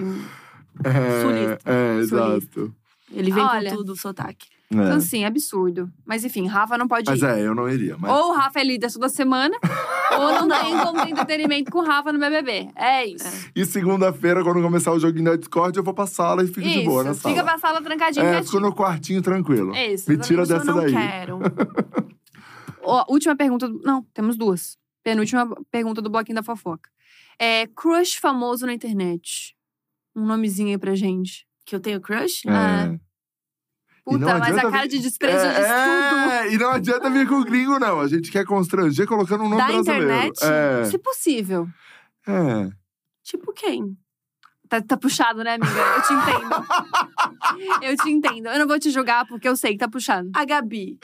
É, 0.85 1.23
Sulista. 1.23 1.61
é, 1.65 1.95
Sulista. 2.05 2.17
exato. 2.61 2.75
Ele 3.11 3.33
vem 3.33 3.43
Olha. 3.43 3.71
com 3.71 3.77
tudo, 3.79 3.93
o 3.93 3.97
sotaque. 3.97 4.49
É. 4.69 4.75
Então, 4.75 4.97
assim, 4.97 5.25
absurdo. 5.25 5.89
Mas 6.05 6.25
enfim, 6.25 6.47
Rafa 6.49 6.77
não 6.77 6.89
pode 6.89 7.09
Mas 7.09 7.21
ir. 7.23 7.25
é, 7.27 7.47
eu 7.47 7.55
não 7.55 7.69
iria. 7.69 7.97
Mas... 7.99 8.11
Ou 8.11 8.31
o 8.31 8.35
Rafa 8.35 8.59
é 8.61 8.65
líder 8.65 8.93
toda 8.93 9.09
semana, 9.09 9.57
ou 10.19 10.33
não 10.47 10.49
tem 10.49 10.77
como 10.79 11.03
ter 11.05 11.11
entretenimento 11.11 11.71
com 11.71 11.79
o 11.79 11.85
Rafa 11.85 12.13
no 12.13 12.19
BBB. 12.19 12.71
É 12.75 13.07
isso. 13.07 13.49
E 13.55 13.65
segunda-feira, 13.65 14.43
quando 14.43 14.61
começar 14.61 14.91
o 14.93 14.99
joguinho 14.99 15.27
da 15.27 15.37
Discord, 15.37 15.77
eu 15.79 15.85
vou 15.85 15.95
pra 15.95 16.07
sala 16.07 16.43
e 16.43 16.49
fico 16.49 16.63
de 16.69 16.83
boa 16.83 17.05
na 17.05 17.13
isso. 17.13 17.21
sala. 17.21 17.35
Fica 17.35 17.45
pra 17.47 17.59
sala 17.59 17.81
trancadinho, 17.81 18.25
É, 18.27 18.31
quietinho. 18.31 18.45
fico 18.51 18.61
no 18.61 18.75
quartinho 18.75 19.23
tranquilo. 19.23 19.73
É 19.75 19.93
isso, 19.93 20.11
Me 20.11 20.17
tira 20.19 20.43
Isso 20.43 20.53
eu 20.53 20.59
dessa 20.59 20.73
não 20.73 20.81
daí. 20.83 20.93
quero. 20.93 21.39
Ó, 22.83 23.05
última 23.09 23.37
pergunta. 23.37 23.69
do- 23.69 23.81
Não, 23.85 24.03
temos 24.15 24.37
duas. 24.37 24.77
Penúltima 25.03 25.49
pergunta 25.71 26.03
do 26.03 26.11
bloquinho 26.11 26.37
da 26.37 26.43
fofoca. 26.43 26.91
É, 27.39 27.67
crush 27.69 28.17
famoso 28.17 28.67
na 28.67 28.73
internet. 28.73 29.55
Um 30.15 30.25
nomezinho 30.27 30.71
aí 30.71 30.79
pra 30.79 30.95
gente. 30.95 31.47
Que 31.65 31.75
eu 31.77 31.81
tenho 31.81 32.01
crush? 32.01 32.43
É. 32.49 32.99
E 34.09 34.13
não 34.13 34.21
Puta, 34.21 34.39
mas 34.39 34.43
adianta 34.51 34.69
a 34.69 34.71
cara 34.71 34.83
vir- 34.85 34.89
de 34.89 34.99
desprezo 35.01 35.47
diz 35.49 35.57
tudo. 35.57 35.67
é, 35.67 36.53
e 36.55 36.59
não 36.59 36.71
adianta 36.71 37.11
vir 37.11 37.29
com 37.29 37.43
gringo, 37.43 37.79
não. 37.79 38.01
A 38.01 38.07
gente 38.07 38.31
quer 38.31 38.45
constranger 38.45 39.07
colocando 39.07 39.43
um 39.45 39.49
nome 39.49 39.61
Da 39.61 39.67
brasileiro. 39.67 40.05
internet? 40.05 40.39
É. 40.45 40.85
Se 40.85 40.97
possível. 40.99 41.69
é. 42.27 42.71
Tipo 43.25 43.53
quem? 43.53 43.97
Tá, 44.69 44.81
tá 44.81 44.97
puxado, 44.97 45.43
né, 45.45 45.55
amiga? 45.55 45.81
Eu 45.81 46.03
te 46.03 46.13
entendo. 46.13 46.67
eu 47.83 47.97
te 47.97 48.11
entendo. 48.11 48.47
Eu 48.49 48.59
não 48.61 48.67
vou 48.69 48.79
te 48.79 48.91
julgar 48.91 49.27
porque 49.27 49.49
eu 49.49 49.57
sei 49.57 49.73
que 49.73 49.79
tá 49.79 49.89
puxado. 49.89 50.31
A 50.35 50.45
Gabi. 50.45 50.99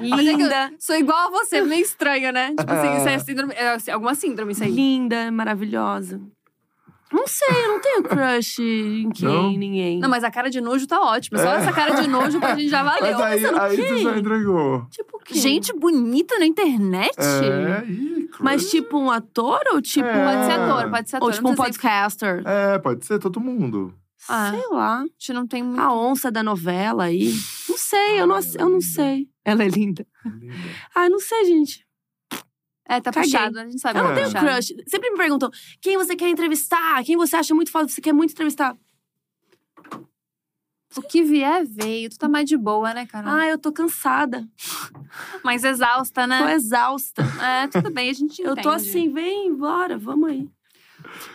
É 0.00 0.04
Linda. 0.04 0.72
sou 0.78 0.96
igual 0.96 1.28
a 1.28 1.30
você, 1.30 1.60
meio 1.62 1.82
estranho, 1.82 2.32
né? 2.32 2.50
Tipo 2.58 2.72
assim, 2.72 2.96
isso 2.98 3.08
é 3.08 3.18
síndrome. 3.18 3.54
É 3.54 3.92
alguma 3.92 4.14
síndrome 4.14 4.52
isso 4.52 4.64
aí. 4.64 4.70
Linda, 4.70 5.30
maravilhosa. 5.30 6.20
Não 7.12 7.26
sei, 7.26 7.48
eu 7.64 7.68
não 7.68 7.80
tenho 7.80 8.02
crush 8.04 8.60
em 8.62 9.10
quem, 9.10 9.28
Não? 9.28 9.50
ninguém. 9.52 9.98
Não, 9.98 10.08
mas 10.08 10.22
a 10.22 10.30
cara 10.30 10.48
de 10.48 10.60
nojo 10.60 10.86
tá 10.86 11.00
ótima. 11.00 11.38
Só 11.38 11.52
É. 11.54 11.56
essa 11.56 11.72
cara 11.72 12.00
de 12.00 12.08
nojo 12.08 12.38
pra 12.38 12.54
gente 12.54 12.68
já 12.68 12.82
valeu. 12.84 13.18
Mas 13.18 13.44
aí, 13.44 13.58
aí 13.58 13.76
tu 13.76 13.98
já 13.98 14.16
entregou. 14.18 14.86
Tipo 14.90 15.18
quem? 15.24 15.36
Gente 15.40 15.72
bonita 15.72 16.38
na 16.38 16.46
internet? 16.46 17.16
É, 17.18 17.84
ih, 17.90 18.28
crush. 18.28 18.40
Mas 18.42 18.70
tipo 18.70 18.96
um 18.98 19.10
ator 19.10 19.60
ou 19.72 19.82
tipo. 19.82 20.06
É. 20.06 20.24
Pode 20.24 20.46
ser 20.46 20.52
ator, 20.52 20.90
pode 20.90 21.10
ser 21.10 21.16
ator. 21.16 21.26
Ou 21.28 21.32
tipo 21.34 21.46
um 21.48 21.50
Não 21.50 21.56
podcaster? 21.56 22.42
É, 22.46 22.78
pode 22.78 23.04
ser 23.04 23.18
todo 23.18 23.40
mundo. 23.40 23.92
Ah. 24.28 24.50
Sei 24.52 24.68
lá. 24.70 24.98
A 25.00 25.02
gente 25.02 25.32
não 25.32 25.46
tem 25.46 25.62
muito. 25.62 25.80
A 25.80 25.92
onça 25.92 26.30
da 26.30 26.42
novela 26.42 27.04
aí. 27.04 27.32
Não 27.68 27.76
sei, 27.78 28.20
eu 28.20 28.26
não, 28.26 28.36
Ah, 28.36 28.38
ela 28.40 28.46
é 28.58 28.62
eu 28.62 28.68
não 28.68 28.80
sei. 28.80 29.26
Ela 29.44 29.64
é 29.64 29.68
linda. 29.68 30.06
Linda. 30.24 30.54
Ai, 30.94 31.08
não 31.08 31.18
sei, 31.18 31.44
gente. 31.46 31.84
É, 32.90 33.00
tá 33.00 33.12
Caguei. 33.12 33.30
puxado. 33.30 33.58
A 33.60 33.64
gente 33.66 33.78
sabe 33.80 34.00
Eu 34.00 34.02
não 34.02 34.10
tá 34.10 34.16
tenho 34.16 34.30
crush. 34.32 34.74
Sempre 34.88 35.10
me 35.10 35.16
perguntam 35.16 35.48
quem 35.80 35.96
você 35.96 36.16
quer 36.16 36.28
entrevistar, 36.28 37.04
quem 37.04 37.16
você 37.16 37.36
acha 37.36 37.54
muito 37.54 37.70
foda, 37.70 37.86
você 37.86 38.00
quer 38.00 38.12
muito 38.12 38.32
entrevistar. 38.32 38.76
O 40.96 41.02
que 41.02 41.22
vier, 41.22 41.64
veio. 41.64 42.10
Tu 42.10 42.18
tá 42.18 42.28
mais 42.28 42.48
de 42.48 42.56
boa, 42.56 42.92
né, 42.92 43.06
cara? 43.06 43.32
Ah, 43.32 43.46
eu 43.48 43.56
tô 43.56 43.70
cansada. 43.70 44.44
Mais 45.44 45.62
exausta, 45.62 46.22
Tô 46.22 46.26
né? 46.26 46.52
exausta. 46.52 47.22
É, 47.40 47.68
tudo 47.68 47.92
bem, 47.92 48.10
a 48.10 48.12
gente 48.12 48.42
Eu 48.42 48.52
entende. 48.52 48.62
tô 48.66 48.70
assim, 48.70 49.08
vem, 49.12 49.54
bora, 49.54 49.96
vamos 49.96 50.28
aí. 50.28 50.48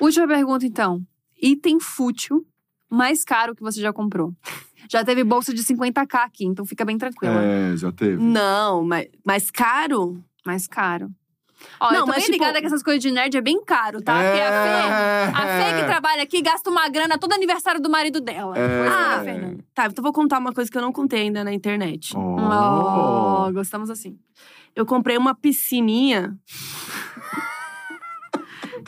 Última 0.01 0.27
pergunta, 0.27 0.65
então. 0.65 1.01
Item 1.41 1.79
fútil 1.79 2.45
mais 2.89 3.23
caro 3.23 3.55
que 3.55 3.61
você 3.61 3.79
já 3.79 3.93
comprou. 3.93 4.33
Já 4.91 5.05
teve 5.05 5.23
bolsa 5.23 5.53
de 5.53 5.63
50k 5.63 6.15
aqui, 6.15 6.45
então 6.45 6.65
fica 6.65 6.83
bem 6.83 6.97
tranquila. 6.97 7.41
É, 7.41 7.77
já 7.77 7.91
teve. 7.93 8.21
Não, 8.21 8.83
mas, 8.83 9.07
mas 9.25 9.49
caro? 9.49 10.21
Mais 10.45 10.67
caro. 10.67 11.09
Ó, 11.79 11.87
Não, 11.91 11.99
eu 11.99 12.01
tô 12.01 12.07
mas, 12.07 12.15
bem 12.17 12.25
tipo- 12.25 12.33
ligada 12.37 12.59
que 12.61 12.67
essas 12.67 12.83
coisas 12.83 13.01
de 13.01 13.11
nerd 13.11 13.35
é 13.35 13.41
bem 13.41 13.63
caro, 13.63 14.01
tá? 14.01 14.13
Porque 14.13 14.41
a 14.41 14.63
Fê, 14.63 15.41
a 15.41 15.59
Fê 15.73 15.79
que 15.81 15.85
trabalha 15.85 16.23
aqui 16.23 16.41
gasta 16.41 16.69
uma 16.69 16.87
grana 16.89 17.17
todo 17.17 17.33
aniversário 17.33 17.81
do 17.81 17.89
marido 17.89 18.21
dela. 18.21 18.57
É. 18.57 18.87
Ah, 18.87 19.17
é, 19.21 19.23
Fernanda. 19.23 19.65
Tá, 19.73 19.85
então 19.87 20.03
vou 20.03 20.13
contar 20.13 20.39
uma 20.39 20.53
coisa 20.53 20.69
que 20.71 20.77
eu 20.77 20.81
não 20.81 20.91
contei 20.91 21.21
ainda 21.23 21.43
na 21.43 21.53
internet. 21.53 22.13
Oh, 22.15 23.51
gostamos 23.53 23.89
assim. 23.89 24.17
Eu 24.75 24.85
comprei 24.85 25.17
uma 25.17 25.33
piscininha 25.35 26.35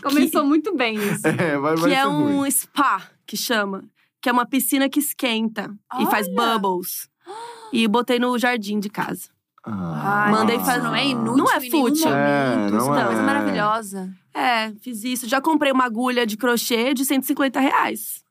Começou 0.03 0.45
muito 0.45 0.75
bem 0.75 0.95
isso. 0.95 1.27
É, 1.27 1.57
vai, 1.57 1.75
vai 1.75 1.89
que 1.89 1.95
é 1.95 2.07
um 2.07 2.37
ruim. 2.39 2.51
spa, 2.51 3.01
que 3.25 3.35
chama. 3.37 3.83
Que 4.21 4.29
é 4.29 4.31
uma 4.31 4.45
piscina 4.45 4.89
que 4.89 4.99
esquenta 4.99 5.73
e 5.99 6.05
faz 6.07 6.27
Olha! 6.27 6.35
bubbles. 6.59 7.09
E 7.73 7.87
botei 7.87 8.19
no 8.19 8.37
jardim 8.37 8.79
de 8.79 8.89
casa. 8.89 9.29
Ah. 9.69 10.29
Mandei 10.31 10.59
fazer- 10.59 10.81
Não 10.83 10.95
é 10.95 11.05
inútil 11.07 11.35
Não 11.43 11.51
é 11.51 11.59
fútil. 11.69 12.07
É, 12.13 12.55
não 12.71 12.77
Isso 12.77 12.87
é 12.87 12.91
uma 12.91 13.05
coisa 13.05 13.21
maravilhosa. 13.23 14.09
É, 14.33 14.71
fiz 14.81 15.03
isso. 15.03 15.27
Já 15.27 15.41
comprei 15.41 15.71
uma 15.71 15.83
agulha 15.85 16.25
de 16.25 16.37
crochê 16.37 16.93
de 16.93 17.03
150 17.03 17.59
reais. 17.59 18.23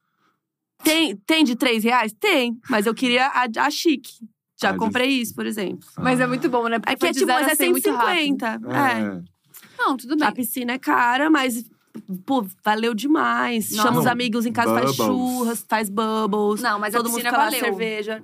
Tem, 0.83 1.17
tem 1.17 1.45
de 1.45 1.57
3 1.57 1.83
reais? 1.85 2.13
Tem. 2.19 2.59
Mas 2.71 2.87
eu 2.87 2.95
queria 2.95 3.27
a, 3.27 3.47
a 3.67 3.71
chique. 3.71 4.13
Já 4.61 4.71
Ah, 4.71 4.73
de- 4.73 4.79
comprei 4.79 5.09
isso, 5.09 5.35
por 5.35 5.45
exemplo. 5.47 5.87
Mas 5.99 6.21
é 6.21 6.27
muito 6.27 6.49
bom, 6.49 6.67
né? 6.69 6.79
Porque 6.79 6.93
É 6.93 6.97
que 6.97 7.07
é 7.07 7.13
tipo, 7.13 7.27
mas 7.27 7.49
é 7.49 7.55
100 7.55 7.71
muito 7.73 7.91
rápido. 7.91 8.09
150. 8.09 8.61
É. 8.71 9.01
É. 9.03 9.21
Não, 9.79 9.97
tudo 9.97 10.17
bem. 10.17 10.27
A 10.27 10.33
piscina 10.33 10.73
é 10.73 10.79
cara, 10.79 11.29
mas, 11.29 11.65
pô, 12.25 12.47
valeu 12.65 12.95
demais. 12.95 13.71
Nossa. 13.73 13.89
Chama 13.89 14.01
os 14.01 14.07
amigos 14.07 14.47
em 14.47 14.53
casa, 14.53 14.73
faz 14.73 14.97
Bubbles. 14.97 15.07
churras, 15.07 15.67
faz 15.69 15.89
bubbles. 15.91 16.63
Não, 16.63 16.79
mas 16.79 16.95
a 16.95 16.99
todo 16.99 17.07
mundo 17.11 17.17
piscina 17.17 17.31
fica 17.31 17.43
lá, 17.43 17.45
valeu. 17.51 17.61
cerveja. 17.61 18.23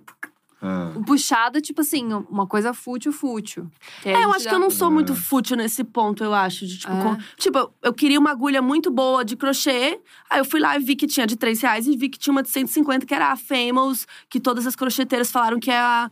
É. 0.62 0.98
O 0.98 1.02
puxado, 1.04 1.60
tipo 1.60 1.80
assim, 1.80 2.12
uma 2.30 2.46
coisa 2.46 2.72
fútil, 2.72 3.12
fútil. 3.12 3.68
É, 4.04 4.22
eu 4.24 4.32
acho 4.32 4.48
que 4.48 4.54
eu 4.54 4.60
não 4.60 4.70
sou 4.70 4.86
É. 4.88 4.90
muito 4.92 5.14
fútil 5.14 5.56
nesse 5.56 5.82
ponto, 5.82 6.22
eu 6.22 6.32
acho. 6.32 6.64
De, 6.66 6.78
tipo, 6.78 6.92
É. 6.92 7.02
com- 7.02 7.16
tipo, 7.36 7.72
eu- 7.82 7.92
queria 7.92 8.18
uma 8.20 8.30
agulha 8.30 8.62
muito 8.62 8.90
boa 8.90 9.24
de 9.24 9.34
crochê. 9.36 9.98
Aí 10.30 10.38
eu 10.38 10.44
fui 10.44 10.60
lá 10.60 10.76
e 10.76 10.80
vi 10.80 10.94
que 10.94 11.06
tinha 11.06 11.26
de 11.26 11.34
3 11.36 11.60
reais 11.60 11.86
e 11.88 11.96
vi 11.96 12.08
que 12.08 12.18
tinha 12.18 12.32
uma 12.32 12.42
de 12.42 12.48
150, 12.48 13.04
que 13.04 13.12
era 13.14 13.32
a 13.32 13.36
Famous, 13.36 14.06
que 14.30 14.38
todas 14.40 14.66
as 14.66 14.76
crocheteiras 14.76 15.30
falaram 15.32 15.58
que 15.58 15.70
é 15.70 15.76
a, 15.78 16.08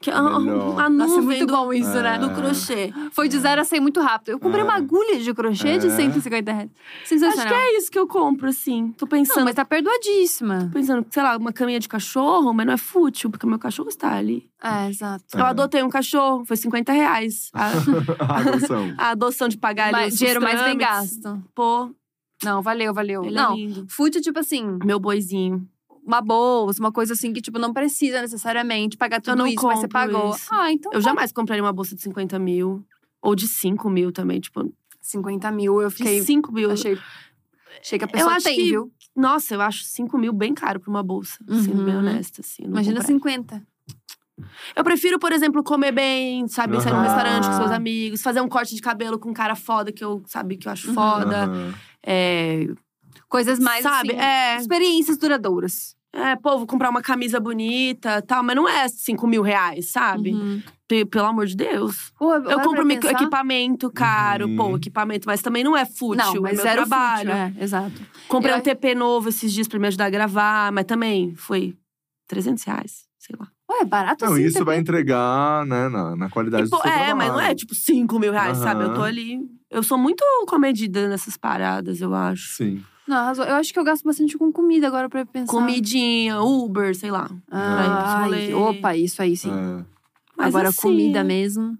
que 0.00 0.10
é 0.10 0.14
a, 0.14 0.22
Melhor. 0.38 0.80
a 0.80 0.88
Nossa, 0.88 1.12
é 1.14 1.16
nuvem 1.16 1.22
muito 1.24 1.46
do, 1.46 1.52
bom 1.52 1.72
isso, 1.72 1.92
né? 2.00 2.18
do 2.18 2.30
crochê. 2.30 2.92
Foi 3.12 3.28
de 3.28 3.38
zero 3.38 3.60
a 3.60 3.64
100 3.64 3.80
muito 3.80 4.00
rápido. 4.00 4.30
Eu 4.30 4.38
comprei 4.38 4.60
É. 4.62 4.64
uma 4.64 4.74
agulha 4.74 5.18
de 5.18 5.34
crochê 5.34 5.76
de 5.78 5.88
É. 5.88 5.90
150 5.90 6.52
reais. 6.52 6.70
Acho 7.00 7.08
Sensacional. 7.08 7.48
que 7.48 7.54
é 7.54 7.76
isso 7.78 7.90
que 7.90 7.98
eu 7.98 8.06
compro, 8.06 8.48
assim. 8.48 8.92
Tô 8.96 9.06
pensando, 9.06 9.38
Não, 9.38 9.44
mas 9.44 9.54
tá 9.56 9.64
perdoadíssima. 9.64 10.70
pensando, 10.72 11.04
sei 11.10 11.22
lá, 11.22 11.36
uma 11.36 11.52
caminha 11.52 11.80
de 11.80 11.88
cachorro, 11.88 12.52
mas 12.52 12.66
não 12.66 12.74
é 12.74 12.76
fútil, 12.76 13.28
porque 13.30 13.44
o 13.44 13.48
meu 13.48 13.58
cachorro 13.58 13.87
está 13.88 14.14
ali. 14.16 14.50
É, 14.62 14.88
exato. 14.88 15.24
Eu 15.36 15.44
adotei 15.46 15.82
um 15.82 15.88
cachorro, 15.90 16.44
foi 16.44 16.56
50 16.56 16.92
reais. 16.92 17.50
A, 17.54 17.66
A 18.36 18.38
adoção. 18.40 18.94
a 18.98 19.10
adoção 19.10 19.48
de 19.48 19.56
pagar 19.58 19.84
ali 19.88 19.92
Mas, 20.06 20.18
dinheiro 20.18 20.40
mais 20.42 20.62
bem 20.62 20.76
gasto. 20.78 21.42
Pô, 21.54 21.90
Não, 22.44 22.62
valeu, 22.62 22.92
valeu. 22.94 23.24
ele 23.24 23.34
não, 23.34 23.52
é 23.52 23.56
lindo. 23.56 23.86
fútil, 23.88 24.20
tipo 24.20 24.38
assim, 24.38 24.78
Meu 24.84 24.98
boizinho. 25.00 25.66
uma 26.04 26.20
bolsa, 26.20 26.80
uma 26.80 26.92
coisa 26.92 27.12
assim 27.14 27.32
que, 27.32 27.40
tipo, 27.40 27.58
não 27.58 27.72
precisa 27.72 28.20
necessariamente 28.22 28.96
pagar 28.96 29.20
tudo 29.20 29.36
não 29.36 29.46
isso, 29.46 29.64
mas 29.66 29.80
você 29.80 29.88
pagou. 29.88 30.30
isso. 30.30 30.46
Ah, 30.52 30.72
então. 30.72 30.92
Eu 30.92 31.00
jamais 31.00 31.32
compraria 31.32 31.62
uma 31.62 31.72
bolsa 31.72 31.94
de 31.96 32.02
50 32.02 32.38
mil. 32.38 32.84
Ou 33.20 33.34
de 33.34 33.48
5 33.48 33.90
mil 33.90 34.12
também, 34.12 34.38
tipo, 34.38 34.72
50 35.00 35.50
mil, 35.50 35.82
eu 35.82 35.88
de 35.88 35.94
fiquei. 35.96 36.22
5 36.22 36.52
mil. 36.52 36.70
Achei, 36.70 36.96
achei 37.80 37.98
que 37.98 38.04
a 38.04 38.08
pessoa 38.08 38.32
acho 38.34 38.44
tem, 38.44 38.56
que- 38.56 38.64
viu? 38.70 38.92
Nossa, 39.16 39.54
eu 39.56 39.60
acho 39.60 39.82
5 39.82 40.16
mil 40.16 40.32
bem 40.32 40.54
caro 40.54 40.78
pra 40.78 40.88
uma 40.88 41.02
bolsa. 41.02 41.38
Sendo 41.48 41.80
Uhum. 41.80 41.84
bem 41.84 41.96
honesta, 41.96 42.40
assim. 42.42 42.62
eu 42.62 42.70
Imagina 42.70 43.00
compraria. 43.00 43.16
50. 43.18 43.66
Eu 44.76 44.84
prefiro, 44.84 45.18
por 45.18 45.32
exemplo, 45.32 45.62
comer 45.62 45.92
bem, 45.92 46.46
sabe? 46.48 46.80
Sair 46.80 46.92
num 46.92 47.02
restaurante 47.02 47.46
com 47.46 47.52
seus 47.56 47.70
amigos. 47.70 48.22
Fazer 48.22 48.40
um 48.40 48.48
corte 48.48 48.74
de 48.74 48.80
cabelo 48.80 49.18
com 49.18 49.30
um 49.30 49.34
cara 49.34 49.54
foda 49.54 49.92
que 49.92 50.04
eu, 50.04 50.22
sabe, 50.26 50.56
que 50.56 50.68
eu 50.68 50.72
acho 50.72 50.88
Uhum. 50.88 50.94
foda. 50.94 51.44
Aham. 51.44 51.74
É, 52.06 52.66
Coisas 53.28 53.58
mais 53.58 53.82
sabe? 53.82 54.12
assim, 54.12 54.20
É, 54.20 54.56
experiências 54.56 55.18
duradouras. 55.18 55.94
é, 56.12 56.34
pô, 56.36 56.56
vou 56.56 56.66
comprar 56.66 56.88
uma 56.88 57.02
camisa 57.02 57.38
bonita 57.38 58.22
tal. 58.22 58.42
Mas 58.42 58.56
não 58.56 58.66
é 58.68 58.88
5 58.88 59.26
mil 59.26 59.42
reais, 59.42 59.90
sabe? 59.90 60.32
Uhum. 60.32 60.62
Pe- 60.86 61.04
Pelo 61.04 61.26
amor 61.26 61.44
de 61.44 61.54
Deus. 61.54 62.10
Pô, 62.18 62.32
Eu 62.34 62.60
compro 62.62 62.90
equipamento 62.90 63.90
caro, 63.92 64.46
Uhum. 64.46 64.56
pô, 64.56 64.76
equipamento, 64.76 65.26
mas 65.26 65.42
também 65.42 65.62
não 65.62 65.76
é 65.76 65.84
fútil, 65.84 66.16
Não, 66.16 66.42
mas 66.42 66.52
é 66.52 66.56
meu 66.56 66.62
zero 66.62 66.76
trabalho. 66.88 67.30
fútil, 67.30 67.32
é, 67.60 67.62
exato. 67.62 68.06
Comprei 68.26 68.54
Eu- 68.54 68.58
um 68.58 68.62
TP 68.62 68.94
novo 68.94 69.28
esses 69.28 69.52
dias 69.52 69.68
pra 69.68 69.78
me 69.78 69.86
ajudar 69.88 70.06
a 70.06 70.10
gravar, 70.10 70.72
mas 70.72 70.86
também 70.86 71.34
foi 71.34 71.76
300 72.26 72.64
reais, 72.64 73.04
sei 73.18 73.36
lá. 73.38 73.48
Ué, 73.70 73.84
barato 73.84 74.24
Não, 74.24 74.32
assim. 74.32 74.44
isso 74.44 74.58
tá 74.58 74.64
vai 74.64 74.78
entregar, 74.78 75.66
né, 75.66 75.88
na, 75.88 76.16
na 76.16 76.30
qualidade 76.30 76.66
E, 76.66 76.70
pô, 76.70 76.76
do 76.76 76.82
seu 76.82 76.90
é, 76.90 76.94
trabalho. 76.94 77.16
mas 77.16 77.28
não 77.32 77.40
é 77.40 77.54
tipo 77.54 77.74
5 77.74 78.18
mil 78.18 78.32
reais, 78.32 78.56
sabe? 78.58 78.84
Eu 78.84 78.94
tô 78.94 79.02
ali. 79.02 79.38
Eu 79.70 79.82
sou 79.82 79.98
muito 79.98 80.24
comedida 80.46 81.08
nessas 81.08 81.36
paradas, 81.36 82.00
eu 82.00 82.14
acho. 82.14 82.54
Sim. 82.54 82.82
Não, 83.06 83.32
eu 83.34 83.54
acho 83.56 83.72
que 83.72 83.78
eu 83.78 83.84
gasto 83.84 84.04
bastante 84.04 84.36
com 84.36 84.52
comida 84.52 84.86
agora 84.86 85.08
pra 85.08 85.24
pensar. 85.24 85.50
Comidinha, 85.50 86.40
Uber, 86.42 86.94
sei 86.94 87.10
lá. 87.10 87.30
Ah, 87.50 88.22
ai, 88.24 88.52
opa, 88.52 88.96
isso 88.96 89.22
aí 89.22 89.36
sim. 89.36 89.50
É. 89.50 89.84
Mas 90.36 90.54
Agora, 90.54 90.68
assim, 90.68 90.82
comida 90.82 91.24
mesmo. 91.24 91.76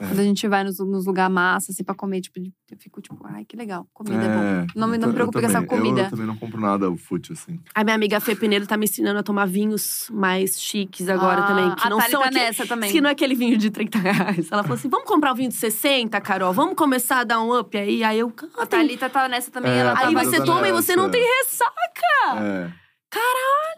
É. 0.00 0.06
Quando 0.06 0.20
a 0.20 0.22
gente 0.24 0.46
vai 0.46 0.62
nos, 0.64 0.78
nos 0.78 1.06
lugares 1.06 1.34
massa, 1.34 1.72
assim, 1.72 1.82
pra 1.82 1.94
comer, 1.94 2.20
tipo, 2.20 2.38
eu 2.38 2.76
fico 2.78 3.00
tipo, 3.00 3.18
ai, 3.24 3.44
que 3.44 3.56
legal. 3.56 3.86
Comida 3.92 4.22
é, 4.24 4.28
bom. 4.28 4.42
É, 4.42 4.66
Não 4.76 4.86
me- 4.88 4.96
eu 4.96 5.00
não 5.00 5.08
me 5.12 5.18
eu 5.20 5.32
com 5.32 5.38
essa 5.40 5.62
comida. 5.64 6.02
Eu 6.02 6.10
também 6.10 6.26
não 6.26 6.36
compro 6.36 6.60
nada 6.60 6.94
fútil, 6.96 7.32
assim. 7.32 7.58
A 7.74 7.82
minha 7.82 7.96
amiga 7.96 8.20
Fê 8.20 8.36
Penedo 8.36 8.66
tá 8.66 8.76
me 8.76 8.84
ensinando 8.84 9.18
a 9.18 9.22
tomar 9.22 9.46
vinhos 9.46 10.08
mais 10.12 10.60
chiques 10.60 11.08
agora 11.08 11.42
Ah, 11.42 11.46
também. 11.46 11.74
Que 11.74 11.86
a 11.86 11.90
não 11.90 12.00
são 12.00 12.20
tá 12.22 12.26
aquele- 12.28 12.44
nessa 12.44 12.66
também. 12.66 12.90
Que 12.92 13.00
não 13.00 13.08
é 13.08 13.12
aquele 13.12 13.34
vinho 13.34 13.56
de 13.58 13.70
30 13.70 13.98
reais. 13.98 14.48
Ela 14.52 14.62
falou 14.62 14.76
assim: 14.76 14.88
vamos 14.88 15.08
comprar 15.08 15.32
um 15.32 15.34
vinho 15.34 15.48
de 15.48 15.56
60, 15.56 16.20
Carol? 16.20 16.52
Vamos 16.52 16.74
começar 16.76 17.20
a 17.20 17.24
dar 17.24 17.40
um 17.42 17.58
up 17.58 17.76
aí? 17.76 18.04
Aí 18.04 18.18
eu. 18.20 18.28
A 18.56 18.62
Ah, 18.62 18.66
tem- 18.66 18.80
Thalita 18.80 19.10
tá 19.10 19.28
nessa 19.28 19.50
também. 19.50 19.72
É, 19.72 19.78
ela 19.78 19.92
a 19.92 19.96
tá 19.96 20.06
Aí 20.08 20.14
você 20.14 20.38
tá 20.38 20.44
toma 20.44 20.68
e 20.68 20.72
você 20.72 20.94
não 20.94 21.08
nessa. 21.08 21.18
tem 21.18 21.22
ressaca. 21.22 22.44
É. 22.44 22.87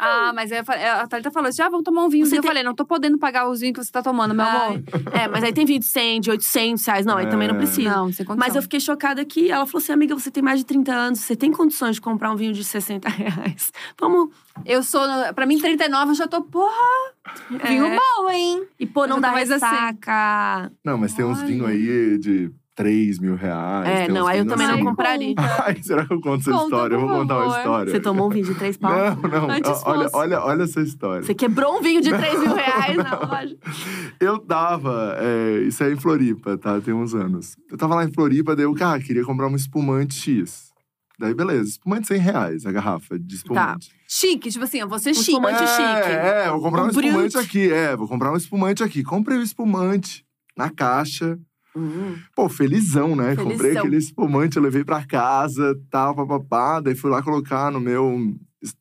Ah, 0.03 0.33
mas 0.35 0.51
aí 0.51 0.65
falei- 0.65 0.85
a 0.87 1.07
Thalita 1.07 1.31
falou 1.31 1.49
assim: 1.51 1.61
ah, 1.63 1.69
vamos 1.69 1.85
tomar 1.85 2.05
um 2.05 2.09
vinho. 2.09 2.25
Você 2.27 2.39
eu 2.39 2.41
tem- 2.41 2.49
falei, 2.49 2.63
não 2.63 2.75
tô 2.75 2.87
podendo 2.87 3.19
pagar 3.19 3.49
os 3.49 3.61
vinhos 3.61 3.79
que 3.79 3.85
você 3.85 3.93
tá 3.93 4.03
tomando, 4.03 4.35
meu 4.35 4.45
amor. 4.47 4.61
Ai, 5.13 5.25
É, 5.25 5.29
mas 5.29 5.45
aí 5.45 5.53
tem 5.53 5.67
vinho 5.67 5.79
de 5.79 5.85
100, 5.85 6.21
de 6.23 6.31
800 6.31 6.85
reais. 6.87 7.05
Não, 7.07 7.17
aí 7.19 7.29
também 7.29 7.47
não 7.47 7.55
É. 7.55 7.59
precisa. 7.59 7.91
Não, 7.91 8.11
sem 8.13 8.25
condição. 8.25 8.37
Mas 8.37 8.57
eu 8.57 8.63
fiquei 8.63 8.81
chocada 8.81 9.23
que 9.25 9.51
ela 9.51 9.67
falou 9.67 9.83
assim: 9.83 9.93
amiga, 9.93 10.15
você 10.15 10.31
tem 10.31 10.43
mais 10.43 10.59
de 10.61 10.65
30 10.65 10.93
anos, 10.93 11.21
você 11.21 11.37
tem 11.37 11.53
condições 11.53 11.97
de 11.97 12.01
comprar 12.01 12.33
um 12.33 12.37
vinho 12.37 12.53
de 12.55 12.65
60 12.65 13.09
reais. 13.11 13.71
Vamos. 14.01 14.31
Eu 14.65 14.83
sou, 14.83 15.03
pra 15.35 15.47
mim, 15.47 15.59
39, 15.59 16.11
eu 16.13 16.15
já 16.15 16.27
tô, 16.27 16.43
porra, 16.43 16.73
vinho 17.65 17.85
É. 17.87 17.97
bom, 17.97 18.31
hein? 18.31 18.65
E 18.79 18.87
pô, 18.87 19.07
não 19.07 19.21
dá 19.21 19.31
mais 19.33 19.51
assim. 19.51 19.65
ressaca. 19.67 20.73
Não, 20.85 20.97
mas 20.99 21.15
tem 21.15 21.25
uns 21.25 21.41
vinhos 21.43 21.69
aí 21.69 22.19
de 22.19 22.51
3 22.81 23.19
mil 23.19 23.35
reais. 23.37 23.89
É, 23.89 24.09
não, 24.09 24.27
aí 24.27 24.39
eu 24.39 24.47
também 24.47 24.67
não 24.67 24.75
assim. 24.75 24.85
compraria. 24.85 25.35
Ai, 25.37 25.77
será 25.83 26.07
que 26.07 26.13
eu 26.13 26.21
conto 26.21 26.41
essa 26.41 26.51
Conta, 26.51 26.65
história? 26.65 26.95
Eu 26.95 27.01
vou 27.01 27.09
contar 27.09 27.37
uma 27.39 27.59
história. 27.59 27.93
Você 27.93 28.01
tomou 28.01 28.27
um 28.27 28.31
vinho 28.31 28.47
de 28.47 28.55
3 28.55 28.77
pau? 28.79 28.91
Não, 29.21 29.29
não. 29.29 29.51
Antes 29.51 29.83
olha, 29.85 30.03
fosse. 30.05 30.17
olha, 30.17 30.41
olha 30.41 30.63
essa 30.63 30.81
história. 30.81 31.23
Você 31.23 31.35
quebrou 31.35 31.79
um 31.79 31.83
vinho 31.83 32.01
de 32.01 32.11
3 32.11 32.41
mil 32.41 32.55
reais 32.57 32.97
na 32.97 33.19
loja. 33.19 33.57
Eu 34.19 34.39
tava, 34.39 35.17
é, 35.19 35.61
isso 35.63 35.83
é 35.85 35.93
em 35.93 35.97
Floripa, 35.97 36.57
tá? 36.57 36.81
Tem 36.81 36.95
uns 36.95 37.15
anos. 37.15 37.57
Eu 37.71 37.77
tava 37.77 37.95
lá 37.95 38.05
em 38.05 38.13
Floripa, 38.13 38.57
daí 38.57 38.65
eu, 38.65 38.75
cara, 38.75 39.01
queria 39.01 39.25
comprar 39.25 39.49
um 39.49 39.57
espumante 39.57 40.15
X. 40.15 40.71
Daí, 41.19 41.35
beleza, 41.35 41.69
espumante 41.69 42.07
100 42.09 42.19
reais, 42.19 42.65
a 42.67 42.73
garrafa 42.73 43.19
de 43.19 43.35
espumante. 43.35 43.91
Chique, 44.09 44.49
tipo 44.49 44.65
assim, 44.65 44.79
eu 44.79 44.89
vou 44.89 44.99
ser 44.99 45.11
Um 45.11 45.15
chique. 45.15 45.33
espumante 45.33 45.63
é, 45.63 45.67
chique. 45.67 46.11
É, 46.11 46.49
vou 46.51 46.61
comprar 46.63 46.83
um, 46.83 46.87
Um 46.87 46.89
espumante 46.89 47.37
aqui, 47.37 47.71
é, 47.71 47.95
vou 47.95 48.09
comprar 48.09 48.33
um 48.33 48.37
espumante 48.37 48.83
aqui. 48.83 49.03
Comprei 49.03 49.37
o 49.37 49.43
espumante 49.43 50.25
na 50.57 50.71
caixa. 50.71 51.39
Pô, 52.35 52.49
felizão, 52.49 53.15
né? 53.15 53.35
Felizão. 53.35 53.51
Comprei 53.51 53.77
aquele 53.77 53.97
espumante, 53.97 54.57
eu 54.57 54.63
levei 54.63 54.85
pra 54.85 55.05
casa, 55.07 55.79
tal, 55.91 56.15
papapá. 56.15 56.81
Daí 56.81 56.95
fui 56.95 57.11
lá 57.11 57.23
colocar 57.23 57.71
no 57.71 57.81
meu. 57.81 58.35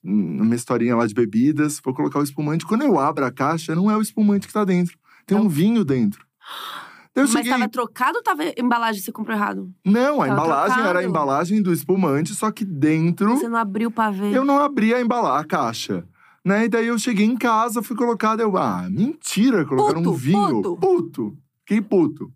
Na 0.03 0.43
minha 0.43 0.55
historinha 0.55 0.95
lá 0.95 1.05
de 1.07 1.13
bebidas, 1.13 1.79
vou 1.83 1.93
colocar 1.93 2.19
o 2.19 2.23
espumante. 2.23 2.65
Quando 2.65 2.81
eu 2.83 2.99
abro 2.99 3.25
a 3.25 3.31
caixa, 3.31 3.73
não 3.75 3.89
é 3.89 3.95
o 3.95 4.01
espumante 4.01 4.45
que 4.47 4.53
tá 4.53 4.65
dentro. 4.65 4.97
Tem 5.25 5.37
um 5.37 5.47
vinho 5.47 5.85
dentro. 5.85 6.25
Eu 7.15 7.23
Mas 7.23 7.31
cheguei. 7.31 7.51
tava 7.51 7.69
trocado 7.69 8.17
ou 8.17 8.23
tava 8.23 8.43
embalagem 8.57 9.01
você 9.01 9.11
comprou 9.11 9.35
errado? 9.35 9.71
Não, 9.85 10.21
a 10.21 10.27
Tava 10.27 10.33
embalagem 10.41 10.73
era 10.79 10.81
a 10.81 10.91
trocado. 10.91 11.07
embalagem 11.09 11.61
do 11.61 11.71
espumante, 11.73 12.33
só 12.33 12.51
que 12.51 12.63
dentro 12.65 13.37
Você 13.37 13.47
não 13.49 13.57
abriu 13.57 13.89
pra 13.91 14.09
ver. 14.11 14.33
eu 14.33 14.43
não 14.45 14.59
abri 14.59 14.93
a 14.93 15.01
embalagem, 15.01 15.41
a 15.41 15.43
caixa. 15.47 16.05
Né? 16.45 16.65
E 16.65 16.69
daí 16.69 16.87
eu 16.87 16.97
cheguei 16.99 17.25
em 17.25 17.35
casa, 17.37 17.81
fui 17.83 17.95
colocado, 17.95 18.39
eu, 18.41 18.55
ah, 18.57 18.87
mentira, 18.89 19.65
colocaram 19.65 19.99
um 20.01 20.03
Puto, 20.03 20.15
vinho. 20.17 20.61
puto. 20.61 20.77
puto. 20.77 21.37
Fiquei 21.65 21.81
puto. 21.81 22.31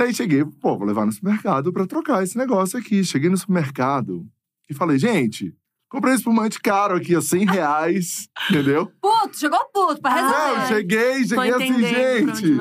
Daí 0.00 0.14
cheguei, 0.14 0.42
pô, 0.46 0.78
vou 0.78 0.86
levar 0.86 1.04
no 1.04 1.12
supermercado 1.12 1.70
pra 1.74 1.86
trocar 1.86 2.22
esse 2.24 2.34
negócio 2.38 2.78
aqui. 2.78 3.04
Cheguei 3.04 3.28
no 3.28 3.36
supermercado 3.36 4.26
e 4.70 4.72
falei, 4.72 4.98
gente, 4.98 5.54
comprei 5.90 6.14
espumante 6.14 6.58
caro 6.58 6.96
aqui, 6.96 7.14
ó, 7.14 7.20
100 7.20 7.44
reais, 7.44 8.26
entendeu? 8.48 8.90
Puto, 8.98 9.38
chegou 9.38 9.58
puto 9.74 10.00
pra 10.00 10.12
Ah, 10.12 10.16
resolver. 10.16 10.58
Não, 10.60 10.66
cheguei, 10.68 11.24
cheguei 11.26 11.50
assim, 11.52 11.82
gente. 11.86 12.58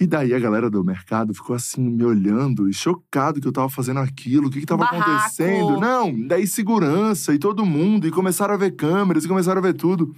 E 0.00 0.06
daí 0.06 0.32
a 0.34 0.38
galera 0.38 0.70
do 0.70 0.82
mercado 0.82 1.34
ficou 1.34 1.54
assim, 1.54 1.82
me 1.90 2.04
olhando 2.04 2.66
e 2.68 2.72
chocado 2.72 3.38
que 3.40 3.46
eu 3.46 3.52
tava 3.52 3.68
fazendo 3.68 4.00
aquilo, 4.00 4.48
o 4.48 4.50
que 4.50 4.60
que 4.60 4.66
tava 4.66 4.84
Barraco. 4.84 5.10
acontecendo. 5.10 5.78
Não, 5.78 6.26
daí 6.26 6.46
segurança 6.46 7.34
e 7.34 7.38
todo 7.38 7.66
mundo, 7.66 8.06
e 8.06 8.10
começaram 8.10 8.54
a 8.54 8.56
ver 8.56 8.72
câmeras, 8.74 9.24
e 9.24 9.28
começaram 9.28 9.58
a 9.58 9.62
ver 9.62 9.74
tudo. 9.74 10.14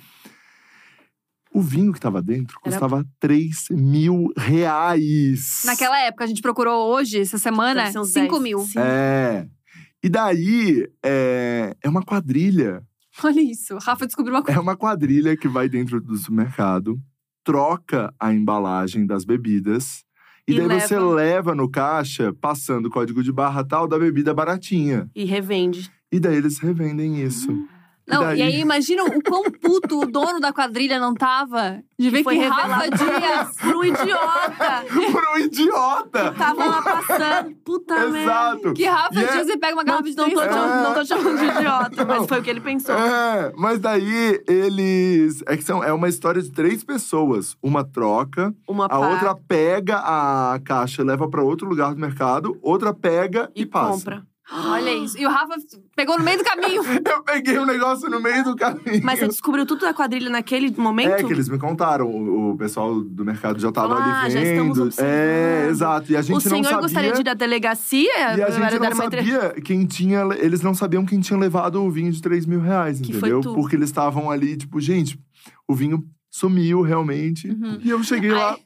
O 1.57 1.61
vinho 1.62 1.93
que 1.93 1.99
tava 2.01 2.20
dentro 2.20 2.59
Era- 2.65 2.70
custava 2.73 3.07
3 3.19 3.66
mil 3.70 4.31
reais. 4.37 5.62
Naquela 5.65 5.99
época, 6.01 6.24
a 6.24 6.27
gente 6.27 6.43
procurou 6.43 6.93
hoje, 6.95 7.20
essa 7.20 7.39
semana, 7.39 7.83
Deve 7.83 7.93
ser 7.93 7.99
uns 8.01 8.09
5 8.11 8.31
10. 8.39 8.43
mil. 8.43 8.59
Sim. 8.61 8.78
É. 8.78 9.47
E 10.03 10.09
daí, 10.09 10.87
é, 11.05 11.74
é 11.83 11.89
uma 11.89 12.03
quadrilha. 12.03 12.83
Olha 13.24 13.41
isso. 13.41 13.74
O 13.74 13.78
Rafa 13.78 14.07
descobriu 14.07 14.35
uma 14.35 14.43
coisa. 14.43 14.59
É 14.59 14.62
uma 14.62 14.77
quadrilha 14.77 15.37
que 15.37 15.49
vai 15.49 15.69
dentro 15.69 16.01
do 16.01 16.16
supermercado, 16.16 17.01
troca 17.43 18.12
a 18.20 18.33
embalagem 18.33 19.07
das 19.07 19.24
bebidas. 19.24 20.05
E, 20.47 20.53
E 20.53 20.61
daí 20.61 20.81
você 20.81 20.97
leva. 20.99 21.15
leva 21.15 21.55
no 21.55 21.69
caixa, 21.70 22.33
passando 22.41 22.87
o 22.87 22.91
código 22.91 23.23
de 23.23 23.33
barra 23.33 23.65
tal, 23.65 23.89
da 23.89 23.99
bebida 23.99 24.33
baratinha. 24.35 25.11
E 25.15 25.24
revende. 25.24 25.91
E 26.12 26.20
daí 26.20 26.37
eles 26.37 26.59
revendem 26.59 27.20
isso. 27.23 27.49
Não, 28.09 28.23
daí? 28.23 28.39
e 28.39 28.43
aí 28.43 28.61
imagina 28.61 29.03
o 29.05 29.23
quão 29.23 29.43
puto 29.51 30.01
o 30.01 30.07
dono 30.07 30.39
da 30.39 30.53
quadrilha 30.53 30.99
não 30.99 31.12
tava 31.12 31.83
de 31.99 32.09
ver 32.09 32.19
que, 32.19 32.24
foi 32.24 32.39
Rafa 32.39 32.89
Dias. 32.89 33.57
Pro 33.57 33.85
idiota! 33.85 34.85
Por 35.12 35.24
um 35.35 35.39
idiota! 35.39 36.33
Tava 36.33 36.65
lá 36.66 36.83
passando. 36.83 37.55
Puta 37.65 37.95
merda. 38.09 38.19
Exato! 38.20 38.73
Que 38.74 38.85
Rafa 38.85 39.15
E 39.20 39.24
é- 39.24 39.33
Dias 39.33 39.49
e 39.49 39.57
pega 39.59 39.74
uma 39.74 39.83
Não, 39.83 39.93
garrafa 39.93 40.11
de 40.11 40.16
não, 40.16 40.24
tô, 40.31 40.31
três 40.41 40.55
chamando- 40.55 40.83
não 40.83 40.95
tô 40.95 41.05
chamando 41.05 41.39
de 41.39 41.45
idiota, 41.47 42.05
Não. 42.05 42.07
mas 42.20 42.27
foi 42.28 42.39
o 42.39 42.43
que 42.43 42.51
ele 42.51 42.61
pensou. 42.61 42.95
É, 42.97 43.53
mas 43.57 43.78
daí 43.81 44.41
eles. 44.47 45.43
É 45.47 45.57
que 45.57 45.65
são, 45.65 45.83
é 45.83 45.93
uma 45.93 46.09
história 46.09 46.41
de 46.41 46.51
três 46.53 46.85
pessoas. 46.85 47.57
Uma 47.62 47.83
troca, 47.85 48.55
Uma 48.69 48.85
a 48.87 48.89
pá 48.89 48.99
outra 48.99 49.35
pega 49.35 49.97
a 49.99 50.61
caixa 50.65 51.03
e 51.03 51.05
leva 51.05 51.28
pra 51.28 51.43
outro 51.43 51.69
lugar 51.69 51.93
do 51.95 52.01
mercado, 52.01 52.57
outra 52.62 52.95
pega 52.95 53.51
e, 53.55 53.62
e 53.62 53.66
passa. 53.66 53.93
compra. 53.93 54.23
Olha 54.52 54.94
isso. 54.94 55.18
E 55.18 55.27
o 55.27 55.28
Rafa 55.28 55.55
pegou 55.97 56.16
no 56.16 56.24
meio 56.24 56.39
do 56.39 56.44
caminho. 56.44 56.82
Eu 57.05 57.23
peguei 57.24 57.59
um 57.59 57.66
negócio 57.66 58.09
no 58.09 58.20
meio 58.20 58.44
do 58.44 58.55
caminho. 58.55 59.01
Mas 59.02 59.18
você 59.18 59.27
descobriu 59.27 59.66
tudo 59.66 59.81
da 59.81 59.93
quadrilha 59.93 60.31
naquele 60.31 60.70
momento? 60.77 61.10
É 61.12 61.23
que 61.24 61.32
eles 61.32 61.48
me 61.48 61.59
contaram, 61.59 62.06
o, 62.09 62.52
o 62.52 62.56
pessoal 62.56 63.01
do 63.01 63.24
mercado 63.24 63.59
já 63.59 63.73
tava 63.73 63.97
Falou, 63.97 64.02
ali 64.05 64.12
"Ah, 64.12 64.23
vendo. 64.28 64.32
já 64.32 64.43
estamos 64.43 64.78
observando." 64.78 65.10
é, 65.12 65.66
exato. 65.68 66.12
E 66.12 66.16
a 66.16 66.23
gente 66.23 66.36
o 66.36 66.40
senhor 66.40 66.56
não 66.59 66.64
sabia. 66.64 66.81
gostaria 66.81 67.12
de 67.12 67.20
ir 67.23 67.28
à 67.28 67.35
delegacia? 67.35 68.36
E 68.36 68.43
a 68.43 68.51
gente 68.51 68.78
não 68.78 68.94
sabia 68.94 69.51
quem 69.64 69.85
tinha. 69.86 70.20
Eles 70.39 70.60
não 70.62 70.74
sabiam 70.74 71.05
quem 71.05 71.20
tinha 71.20 71.39
levado 71.39 71.82
o 71.82 71.90
vinho 71.90 72.12
de 72.12 72.23
3 72.23 72.47
mil 72.47 72.60
reais, 72.60 73.01
Que 73.01 73.12
foi 73.12 73.31
entendeu? 73.31 73.40
tu. 73.40 73.55
Porque 73.55 73.74
eles 73.74 73.89
estavam 73.89 74.31
ali, 74.31 74.56
tipo, 74.56 74.81
gente, 74.81 75.18
o 75.66 75.74
vinho 75.74 76.05
sumiu 76.31 76.82
realmente. 76.82 77.48
Uhum. 77.48 77.78
E 77.82 77.90
eu 77.90 78.02
cheguei 78.05 78.31
lá. 78.31 78.51
Ai. 78.51 78.56
"Ah, 78.60 78.65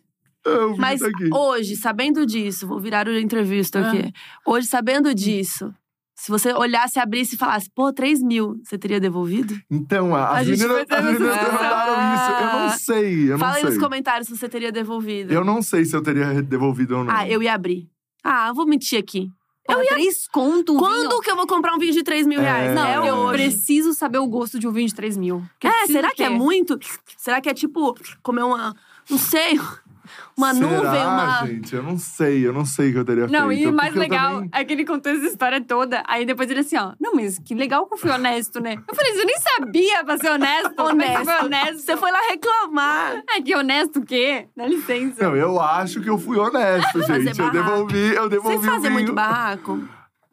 Mas 0.78 1.00
hoje, 1.32 1.76
sabendo 1.76 2.24
disso, 2.24 2.66
vou 2.66 2.78
virar 2.80 3.06
o 3.06 3.18
entrevista 3.18 3.80
aqui. 3.88 4.12
Hoje, 4.46 4.66
sabendo 4.66 5.14
disso, 5.14 5.72
se 6.14 6.30
você 6.30 6.52
olhasse, 6.52 6.98
abrisse 6.98 7.34
e 7.34 7.38
falasse, 7.38 7.70
pô, 7.74 7.92
3 7.92 8.22
mil, 8.22 8.60
você 8.64 8.76
teria 8.78 9.00
devolvido? 9.00 9.54
Então, 9.70 10.14
a- 10.14 10.24
A 10.28 10.38
as 10.38 10.46
gente 10.46 10.60
meninas, 10.60 10.86
as 10.90 11.04
meninas 11.04 11.38
perguntaram 11.38 12.14
isso. 12.14 12.30
Eu 12.30 12.58
não 12.60 12.78
sei, 12.78 13.24
eu 13.24 13.30
não 13.32 13.38
Fala 13.38 13.54
aí 13.56 13.60
sei. 13.62 13.70
nos 13.70 13.78
comentários 13.78 14.28
se 14.28 14.36
você 14.36 14.48
teria 14.48 14.72
devolvido. 14.72 15.32
Eu 15.32 15.44
não 15.44 15.62
sei 15.62 15.84
se 15.84 15.94
eu 15.96 16.02
teria 16.02 16.42
devolvido 16.42 16.96
ou 16.98 17.04
não. 17.04 17.14
Ah, 17.14 17.28
eu 17.28 17.42
ia 17.42 17.54
abrir. 17.54 17.88
Ah, 18.22 18.52
vou 18.52 18.66
mentir 18.66 18.98
aqui. 18.98 19.30
Eu 19.68 19.82
ia... 19.82 19.90
Três 19.90 20.26
conto 20.26 20.74
um 20.74 20.78
Quando 20.78 21.08
vinho. 21.10 21.20
que 21.20 21.30
eu 21.30 21.36
vou 21.36 21.46
comprar 21.46 21.74
um 21.74 21.78
vinho 21.78 21.92
de 21.92 22.02
3 22.02 22.26
mil 22.26 22.40
reais? 22.40 22.74
Não, 22.74 22.86
é 23.04 23.08
eu 23.08 23.14
hoje. 23.14 23.32
preciso 23.44 23.92
saber 23.94 24.18
o 24.18 24.26
gosto 24.26 24.58
de 24.58 24.66
um 24.66 24.72
vinho 24.72 24.88
de 24.88 24.94
3 24.94 25.16
mil. 25.16 25.44
É, 25.62 25.86
será 25.86 26.10
que 26.12 26.22
é 26.24 26.28
muito? 26.28 26.78
Será 27.16 27.40
que 27.40 27.48
é 27.48 27.54
tipo 27.54 27.94
comer 28.22 28.42
uma. 28.42 28.74
Não 29.08 29.16
sei. 29.18 29.58
Uma 30.36 30.54
Será, 30.54 30.66
nuvem, 30.70 31.04
uma. 31.06 31.46
gente? 31.46 31.74
Eu 31.74 31.82
não 31.82 31.98
sei, 31.98 32.46
eu 32.46 32.52
não 32.52 32.64
sei 32.64 32.88
o 32.90 32.92
que 32.92 32.98
eu 33.00 33.04
teria 33.04 33.26
Não, 33.26 33.48
feito. 33.48 33.62
e 33.62 33.66
o 33.66 33.72
mais 33.72 33.94
eu 33.94 34.00
legal 34.00 34.34
também- 34.34 34.50
é 34.54 34.64
que 34.64 34.72
ele 34.72 34.84
contou 34.86 35.12
essa 35.12 35.26
história 35.26 35.60
toda. 35.62 36.02
Aí 36.06 36.24
depois 36.24 36.50
ele 36.50 36.60
assim, 36.60 36.76
ó. 36.78 36.92
Não, 37.00 37.14
mas 37.14 37.38
que 37.38 37.54
legal 37.54 37.86
que 37.86 37.94
eu 37.94 37.98
fui 37.98 38.10
honesto, 38.10 38.60
né? 38.60 38.76
Eu 38.88 38.94
falei, 38.94 39.12
você 39.12 39.24
nem 39.24 39.36
sabia 39.38 40.04
pra 40.04 40.16
ser 40.18 40.30
honesto. 40.30 40.74
Você 40.76 41.24
foi 41.24 41.44
honesto. 41.44 41.78
Você 41.80 41.96
foi 41.96 42.10
lá 42.10 42.20
reclamar. 42.30 43.22
É 43.30 43.42
que 43.42 43.54
honesto 43.54 43.98
o 44.00 44.04
quê? 44.04 44.48
Dá 44.56 44.66
licença. 44.66 45.22
Não, 45.24 45.36
eu 45.36 45.60
acho 45.60 46.00
que 46.00 46.08
eu 46.08 46.18
fui 46.18 46.38
honesto, 46.38 47.02
gente. 47.02 47.38
Eu 47.38 47.50
devolvi, 47.50 48.14
eu 48.14 48.28
devolvi 48.28 48.56
Vocês 48.56 48.68
o 48.68 48.74
fazem 48.74 48.80
vinho. 48.82 48.92
muito 48.92 49.12
barraco? 49.12 49.78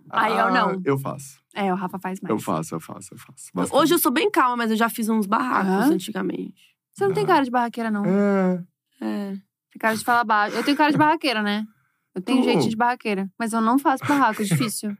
Aí 0.10 0.32
eu 0.38 0.46
Ah, 0.48 0.52
não. 0.52 0.82
Eu 0.86 0.98
faço. 0.98 1.38
É, 1.54 1.74
o 1.74 1.76
Rafa 1.76 2.00
faz 2.00 2.20
mais. 2.22 2.30
Eu 2.30 2.40
faço, 2.40 2.76
eu 2.76 2.80
faço, 2.80 3.14
eu 3.14 3.18
faço. 3.18 3.50
Bastante. 3.54 3.78
Hoje 3.78 3.94
eu 3.96 4.00
sou 4.00 4.12
bem 4.12 4.30
calma, 4.32 4.58
mas 4.58 4.72
eu 4.72 4.78
já 4.78 4.88
fiz 4.90 5.10
uns 5.10 5.26
barracos 5.26 5.90
antigamente. 5.90 6.54
Você 6.94 7.06
não 7.06 7.14
tem 7.14 7.26
cara 7.26 7.44
de 7.44 7.52
barraqueira, 7.52 7.92
não. 7.92 8.04
É. 8.06 8.64
É. 9.02 9.34
Tem 9.72 9.80
cara 9.80 9.96
de 9.96 10.04
falar 10.04 10.24
baixo. 10.24 10.56
Eu 10.56 10.64
tenho 10.64 10.78
cara 10.78 10.92
de 10.92 10.98
barraqueira, 10.98 11.42
né? 11.42 11.64
Eu 12.16 12.22
tenho 12.22 12.42
Tu? 12.42 12.46
jeitinho 12.46 12.70
de 12.70 12.76
barraqueira. 12.76 13.30
Mas 13.38 13.54
eu 13.54 13.62
não 13.62 13.78
faço 13.78 14.06
barraco, 14.06 14.42
é 14.42 14.46
difícil. 14.46 14.96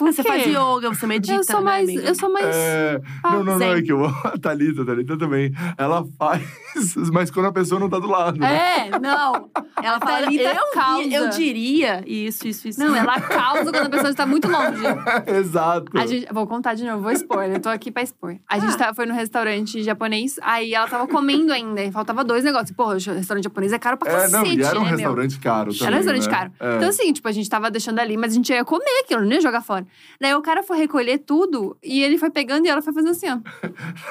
Você 0.00 0.22
quê? 0.22 0.28
faz 0.28 0.46
yoga, 0.46 0.88
você 0.88 1.06
medita, 1.06 1.34
Eu 1.34 1.44
sou 1.44 1.56
né, 1.60 1.62
mais. 1.64 1.88
amiga? 1.88 2.02
eu 2.08 2.14
sou 2.14 2.32
mais. 2.32 2.46
É, 2.46 3.00
Ah, 3.22 3.30
não, 3.30 3.38
não, 3.44 3.52
não, 3.52 3.58
zen. 3.58 3.70
é 3.78 3.82
que 3.82 3.92
eu, 3.92 4.04
a 4.04 4.38
Thalita, 4.40 4.82
a 4.82 4.84
Thalita 4.86 5.16
também, 5.16 5.52
ela 5.78 6.04
faz, 6.18 6.42
mas 7.12 7.30
quando 7.30 7.46
a 7.46 7.52
pessoa 7.52 7.78
não 7.80 7.88
tá 7.88 7.98
do 7.98 8.08
lado. 8.08 8.38
né? 8.38 8.88
É, 8.88 8.98
não. 8.98 9.50
Ela 9.82 9.98
fala, 10.00 10.22
Thalita, 10.22 10.42
eu 10.52 10.70
causa. 10.72 11.08
Eu 11.08 11.30
diria 11.30 12.02
isso, 12.06 12.46
isso, 12.48 12.68
isso. 12.68 12.80
Não, 12.80 12.94
ela 12.94 13.20
causa 13.20 13.70
quando 13.70 13.86
a 13.86 13.90
pessoa 13.90 14.10
está 14.10 14.26
muito 14.26 14.48
longe. 14.48 14.82
Exato. 15.26 15.96
A 15.96 16.06
gente, 16.06 16.26
vou 16.32 16.46
contar 16.46 16.74
de 16.74 16.84
novo, 16.84 17.02
vou 17.02 17.12
expor. 17.12 17.44
Eu 17.44 17.60
tô 17.60 17.68
aqui 17.68 17.90
pra 17.90 18.02
expor. 18.02 18.36
A 18.48 18.58
gente 18.58 18.74
Ah. 18.74 18.78
tá, 18.88 18.94
foi 18.94 19.06
no 19.06 19.14
restaurante 19.14 19.82
japonês, 19.82 20.36
aí 20.42 20.74
ela 20.74 20.88
tava 20.88 21.06
comendo 21.06 21.52
ainda. 21.52 21.82
E 21.82 21.92
faltava 21.92 22.24
dois 22.24 22.42
negócios. 22.44 22.72
Porra, 22.72 22.94
o 22.96 22.98
restaurante 22.98 23.44
japonês 23.44 23.72
é 23.72 23.78
caro 23.78 23.96
pra 23.96 24.10
É, 24.10 24.14
cacete, 24.14 24.32
não, 24.32 24.44
e 24.44 24.62
era 24.62 24.78
um 24.78 24.82
né, 24.82 24.88
meu? 24.90 24.96
restaurante 24.98 25.38
caro 25.38 25.72
também, 25.72 25.86
Era 25.86 25.94
um 25.94 25.98
restaurante 25.98 26.26
né? 26.26 26.30
caro. 26.30 26.52
É. 26.58 26.76
Então, 26.76 26.88
assim, 26.88 27.12
tipo, 27.12 27.28
a 27.28 27.32
gente 27.32 27.48
tava 27.48 27.70
deixando 27.70 27.98
ali, 28.00 28.16
mas 28.16 28.32
a 28.32 28.34
gente 28.36 28.52
ia 28.52 28.64
comer 28.64 29.00
aquilo, 29.04 29.22
não 29.22 29.32
ia 29.32 29.40
jogar 29.40 29.60
fora. 29.60 29.83
Daí 30.20 30.34
o 30.34 30.42
cara 30.42 30.62
foi 30.62 30.78
recolher 30.78 31.18
tudo 31.18 31.76
e 31.82 32.02
ele 32.02 32.18
foi 32.18 32.30
pegando 32.30 32.66
e 32.66 32.68
ela 32.68 32.82
foi 32.82 32.92
fazendo 32.92 33.10
assim, 33.12 33.26
ó. 33.28 33.38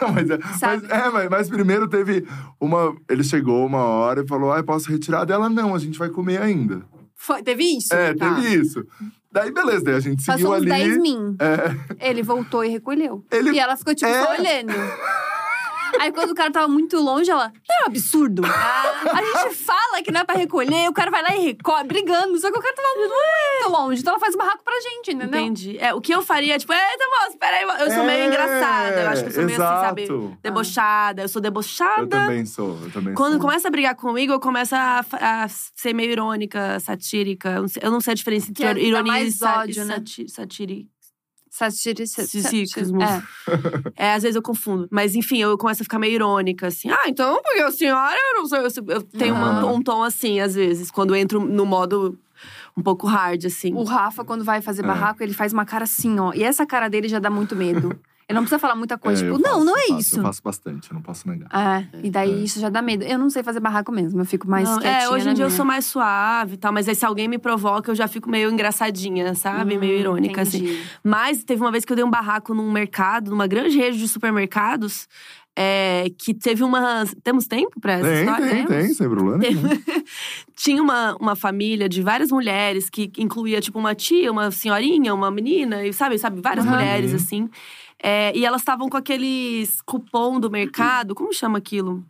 Não, 0.02 0.14
mas, 0.14 0.30
é, 0.30 0.38
mas, 0.62 0.84
é, 0.90 1.10
mas, 1.10 1.30
mas 1.30 1.50
primeiro 1.50 1.88
teve 1.88 2.26
uma. 2.60 2.96
Ele 3.10 3.24
chegou 3.24 3.66
uma 3.66 3.80
hora 3.84 4.22
e 4.24 4.28
falou: 4.28 4.52
Ai, 4.52 4.64
posso 4.64 4.90
retirar 4.90 5.26
dela? 5.26 5.50
Não, 5.50 5.74
a 5.76 5.80
gente 5.80 5.98
vai 6.00 6.10
comer 6.10 6.42
ainda. 6.42 6.84
Foi, 7.16 7.42
teve 7.42 7.64
isso? 7.64 7.94
É, 7.94 8.14
Tá. 8.14 8.36
teve 8.36 8.56
isso. 8.56 8.86
Daí, 9.32 9.52
beleza, 9.52 9.84
daí 9.86 9.96
a 9.96 10.00
gente 10.00 10.22
seguiu 10.22 10.50
Passou 10.50 10.64
uns 10.64 10.72
ali. 10.72 10.84
10 10.90 10.98
min. 11.00 11.36
É, 11.40 12.10
Ele 12.10 12.22
voltou 12.22 12.64
e 12.64 12.70
recolheu. 12.70 13.26
Ele- 13.32 13.52
E 13.52 13.60
ela 13.60 13.76
ficou, 13.76 13.96
tipo, 13.96 14.12
É. 14.12 14.30
olhando. 14.38 14.74
Aí, 16.00 16.12
quando 16.12 16.32
o 16.32 16.36
cara 16.36 16.52
tava 16.52 16.68
muito 16.68 16.98
longe, 17.00 17.30
ela… 17.30 17.52
Não 17.70 17.76
é 17.80 17.84
um 17.84 17.86
absurdo? 17.88 18.42
A 18.46 19.22
gente 19.44 19.56
fala 19.56 20.02
que 20.04 20.12
não 20.12 20.22
é 20.22 20.24
pra 20.24 20.36
recolher, 20.36 20.88
o 20.90 20.94
cara 20.94 21.12
vai 21.12 21.22
lá 21.22 21.36
e 21.36 21.40
recolhe, 21.40 21.88
brigando. 21.88 22.38
Só 22.40 22.52
que 22.52 22.58
o 22.58 22.62
cara 22.62 22.76
tava 22.76 22.88
muito 22.96 23.14
longe. 23.70 24.02
Então, 24.02 24.14
ela 24.14 24.20
faz 24.20 24.36
barraco 24.36 24.64
pra 24.64 24.74
gente, 24.82 25.12
entendeu? 25.14 25.40
Entendi. 25.40 25.78
É, 25.80 25.94
o 25.94 26.02
que 26.02 26.14
eu 26.14 26.22
faria, 26.22 26.58
tipo, 26.58 26.74
eita, 26.74 27.06
moça, 27.10 27.38
peraí, 27.40 27.64
eu 27.64 27.92
sou 27.92 28.04
meio 28.04 28.24
É, 28.24 28.28
engraçada. 28.28 29.02
Eu 29.02 29.10
acho 29.10 29.24
que 29.24 29.30
eu 29.30 29.34
sou 29.34 29.44
meio 29.46 29.62
assim, 29.64 29.82
sabe? 29.82 30.02
exato. 30.04 30.38
Debochada. 30.42 31.22
Eu 31.22 31.28
sou 31.30 31.42
debochada. 31.42 32.02
eu 32.02 32.08
também 32.08 32.46
sou, 32.46 32.80
eu 32.84 32.92
também 32.92 33.14
Quando 33.14 33.34
sou. 33.34 33.42
começa 33.42 33.68
a 33.68 33.72
brigar 33.72 33.96
comigo, 33.96 34.34
eu 34.34 34.40
começo 34.40 34.76
a, 34.76 35.06
a 35.14 35.48
ser 35.50 35.94
meio 35.94 36.12
irônica, 36.12 36.80
satírica. 36.80 37.62
Eu 37.82 37.92
não 37.92 38.02
sei, 38.02 38.12
a 38.14 38.16
diferença 38.16 38.48
é- 38.48 38.50
entre 38.52 38.64
dá 38.66 38.80
ironia 38.80 39.22
e 39.24 39.34
ódio, 39.44 39.82
e 39.84 39.86
né? 39.86 39.96
sati- 39.96 40.28
satiri- 41.56 42.08
Satiri- 42.08 42.44
Sisicosmo. 42.44 43.02
É. 43.04 43.24
É, 43.96 44.14
às 44.14 44.24
vezes 44.24 44.36
eu 44.36 44.42
confundo. 44.42 44.88
Mas 44.92 45.16
enfim, 45.16 45.38
eu 45.40 45.58
começo 45.58 45.82
a 45.82 45.86
ficar 45.86 46.00
meio 46.00 46.14
irônica, 46.16 46.68
assim. 46.68 46.90
Ah, 46.90 47.08
então, 47.08 47.42
porque 47.44 47.60
a 47.60 47.72
senhora, 47.72 48.18
eu 48.18 48.40
não 48.42 48.46
sei. 48.48 48.60
Eu, 48.60 48.96
eu 48.96 49.02
tenho 49.04 49.36
uma- 49.36 49.60
Aham. 49.60 49.74
um 49.74 49.82
tom 49.82 50.02
assim, 50.04 50.40
às 50.40 50.56
vezes, 50.56 50.90
quando 50.90 51.16
eu 51.16 51.22
entro 51.22 51.40
no 51.40 51.66
modo 51.66 52.18
um 52.76 52.82
pouco 52.82 53.06
hard, 53.08 53.46
assim. 53.46 53.74
O 53.74 53.84
Rafa, 53.84 54.26
quando 54.26 54.44
vai 54.44 54.60
fazer 54.62 54.84
É. 54.84 54.88
barraco, 54.88 55.22
ele 55.22 55.34
faz 55.34 55.54
uma 55.54 55.64
cara 55.66 55.84
assim, 55.84 56.20
ó. 56.20 56.34
E 56.34 56.44
essa 56.44 56.66
cara 56.66 56.90
dele 56.90 57.08
já 57.08 57.20
dá 57.20 57.30
muito 57.30 57.56
medo. 57.56 57.96
Ele 58.28 58.36
não 58.38 58.44
precisa 58.44 58.58
falar 58.60 58.76
muita 58.76 58.98
coisa. 58.98 59.22
É, 59.22 59.24
tipo, 59.26 59.36
eu 59.36 59.40
não, 59.40 59.56
faço, 59.56 59.66
não 59.66 59.78
é 59.78 59.84
eu 59.84 59.88
faço, 59.90 60.00
isso. 60.00 60.20
Eu 60.20 60.24
faço 60.24 60.42
bastante, 60.44 60.90
eu 60.90 60.96
não 60.96 61.02
posso 61.02 61.28
negar. 61.28 61.50
É, 61.54 61.88
e 62.04 62.10
daí 62.10 62.32
É. 62.32 62.44
isso 62.44 62.60
já 62.60 62.70
dá 62.70 62.82
medo. 62.82 63.04
Eu 63.04 63.20
não 63.20 63.30
sei 63.30 63.44
fazer 63.44 63.60
barraco 63.60 63.92
mesmo, 63.92 64.22
eu 64.22 64.26
fico 64.26 64.48
mais 64.48 64.70
Não, 64.70 64.80
quietinha 64.80 65.04
é, 65.04 65.10
hoje 65.10 65.30
em 65.30 65.34
dia 65.34 65.44
eu 65.44 65.48
minha. 65.50 65.58
sou 65.58 65.66
mais 65.66 65.86
suave 65.86 66.54
e 66.54 66.58
tal, 66.58 66.72
mas 66.72 66.88
aí 66.88 66.96
se 66.96 67.06
alguém 67.06 67.28
me 67.28 67.38
provoca, 67.38 67.92
eu 67.92 67.96
já 67.96 68.08
fico 68.08 68.30
meio 68.30 68.50
engraçadinha, 68.50 69.34
sabe? 69.36 69.78
meio 69.78 69.94
Hum, 69.96 70.00
irônica, 70.00 70.42
assim. 70.42 70.60
entendi. 70.60 70.84
Mas 71.04 71.44
teve 71.44 71.62
uma 71.62 71.72
vez 71.72 71.84
que 71.86 71.92
eu 71.92 71.96
dei 71.96 72.06
um 72.06 72.10
barraco 72.12 72.54
num 72.54 72.72
mercado, 72.72 73.30
numa 73.30 73.46
grande 73.48 73.78
rede 73.78 73.98
de 73.98 74.08
supermercados, 74.08 75.08
é, 75.56 76.06
que 76.18 76.34
teve 76.34 76.64
uma. 76.64 77.06
Temos 77.24 77.46
tempo 77.46 77.80
pra 77.80 77.94
essa 77.94 78.10
Tem, 78.10 78.20
história? 78.22 78.48
tem, 78.48 78.66
Temos? 78.66 78.70
tem, 78.86 78.94
sem 78.96 79.08
problema. 79.10 79.38
nenhum. 79.38 79.62
Tinha 80.56 80.82
uma, 80.82 81.16
uma 81.18 81.36
família 81.36 81.88
de 81.90 82.02
várias 82.02 82.32
mulheres 82.32 82.90
que 82.90 83.12
incluía, 83.18 83.62
tipo, 83.62 83.78
uma 83.78 83.94
tia, 83.94 84.32
uma 84.32 84.50
senhorinha, 84.50 85.14
uma 85.14 85.30
menina, 85.30 85.86
e 85.86 85.94
sabe, 85.94 86.18
sabe, 86.18 86.42
várias 86.42 86.66
Aham. 86.66 86.76
mulheres, 86.76 87.14
assim. 87.14 87.50
É, 88.04 88.36
e 88.38 88.46
elas 88.46 88.62
estavam 88.62 88.90
com 88.90 88.98
aqueles 88.98 89.82
cupom 89.86 90.38
do 90.40 90.52
mercado, 90.52 91.16
como 91.16 91.34
chama 91.34 91.58
aquilo? 91.58 92.04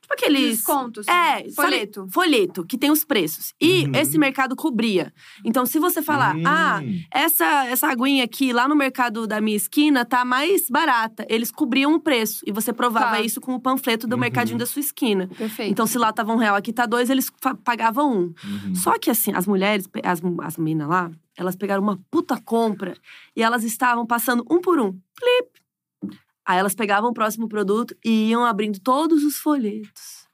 Tipo 0.00 0.14
aqueles. 0.14 0.56
Descontos. 0.58 1.08
É, 1.08 1.50
Folheto. 1.50 2.00
sabe, 2.00 2.12
folheto, 2.12 2.64
que 2.66 2.76
tem 2.76 2.90
os 2.90 3.04
preços. 3.06 3.54
E 3.58 3.84
Uhum. 3.84 3.92
esse 3.94 4.18
mercado 4.18 4.54
cobria. 4.54 5.10
Então, 5.42 5.64
se 5.64 5.78
você 5.78 6.02
falar, 6.02 6.36
Hum. 6.36 6.42
ah, 6.46 6.80
essa, 7.10 7.66
essa 7.66 7.88
aguinha 7.88 8.22
aqui 8.22 8.52
lá 8.52 8.68
no 8.68 8.76
mercado 8.76 9.26
da 9.26 9.40
minha 9.40 9.56
esquina 9.56 10.04
tá 10.04 10.22
mais 10.22 10.68
barata, 10.68 11.26
eles 11.28 11.50
cobriam 11.50 11.94
o 11.94 12.00
preço. 12.00 12.42
E 12.46 12.52
você 12.52 12.70
provava 12.70 13.16
Tá. 13.16 13.22
isso 13.22 13.40
com 13.40 13.54
o 13.54 13.60
panfleto 13.60 14.06
do 14.06 14.12
Uhum. 14.14 14.20
mercadinho 14.20 14.58
da 14.58 14.66
sua 14.66 14.80
esquina. 14.80 15.26
Perfeito. 15.38 15.70
Então, 15.72 15.86
se 15.86 15.96
lá 15.96 16.12
tava 16.12 16.32
um 16.34 16.36
real, 16.36 16.54
aqui 16.54 16.70
tá 16.72 16.84
dois, 16.84 17.08
eles 17.08 17.30
pagavam 17.64 18.12
um. 18.12 18.34
Uhum. 18.44 18.74
Só 18.74 18.98
que 18.98 19.08
assim, 19.10 19.32
as 19.34 19.46
mulheres, 19.46 19.88
as, 20.02 20.20
as 20.42 20.56
meninas 20.58 20.86
lá, 20.88 21.10
elas 21.36 21.56
pegaram 21.56 21.82
uma 21.82 21.98
puta 22.10 22.40
compra 22.40 22.96
e 23.34 23.42
elas 23.42 23.64
estavam 23.64 24.06
passando 24.06 24.44
um 24.50 24.60
por 24.60 24.80
um. 24.80 24.98
Flip! 25.18 25.64
Aí 26.46 26.58
elas 26.58 26.74
pegavam 26.74 27.10
o 27.10 27.14
próximo 27.14 27.48
produto 27.48 27.96
e 28.04 28.30
iam 28.30 28.44
abrindo 28.44 28.78
todos 28.78 29.24
os 29.24 29.38
folhetos 29.38 30.28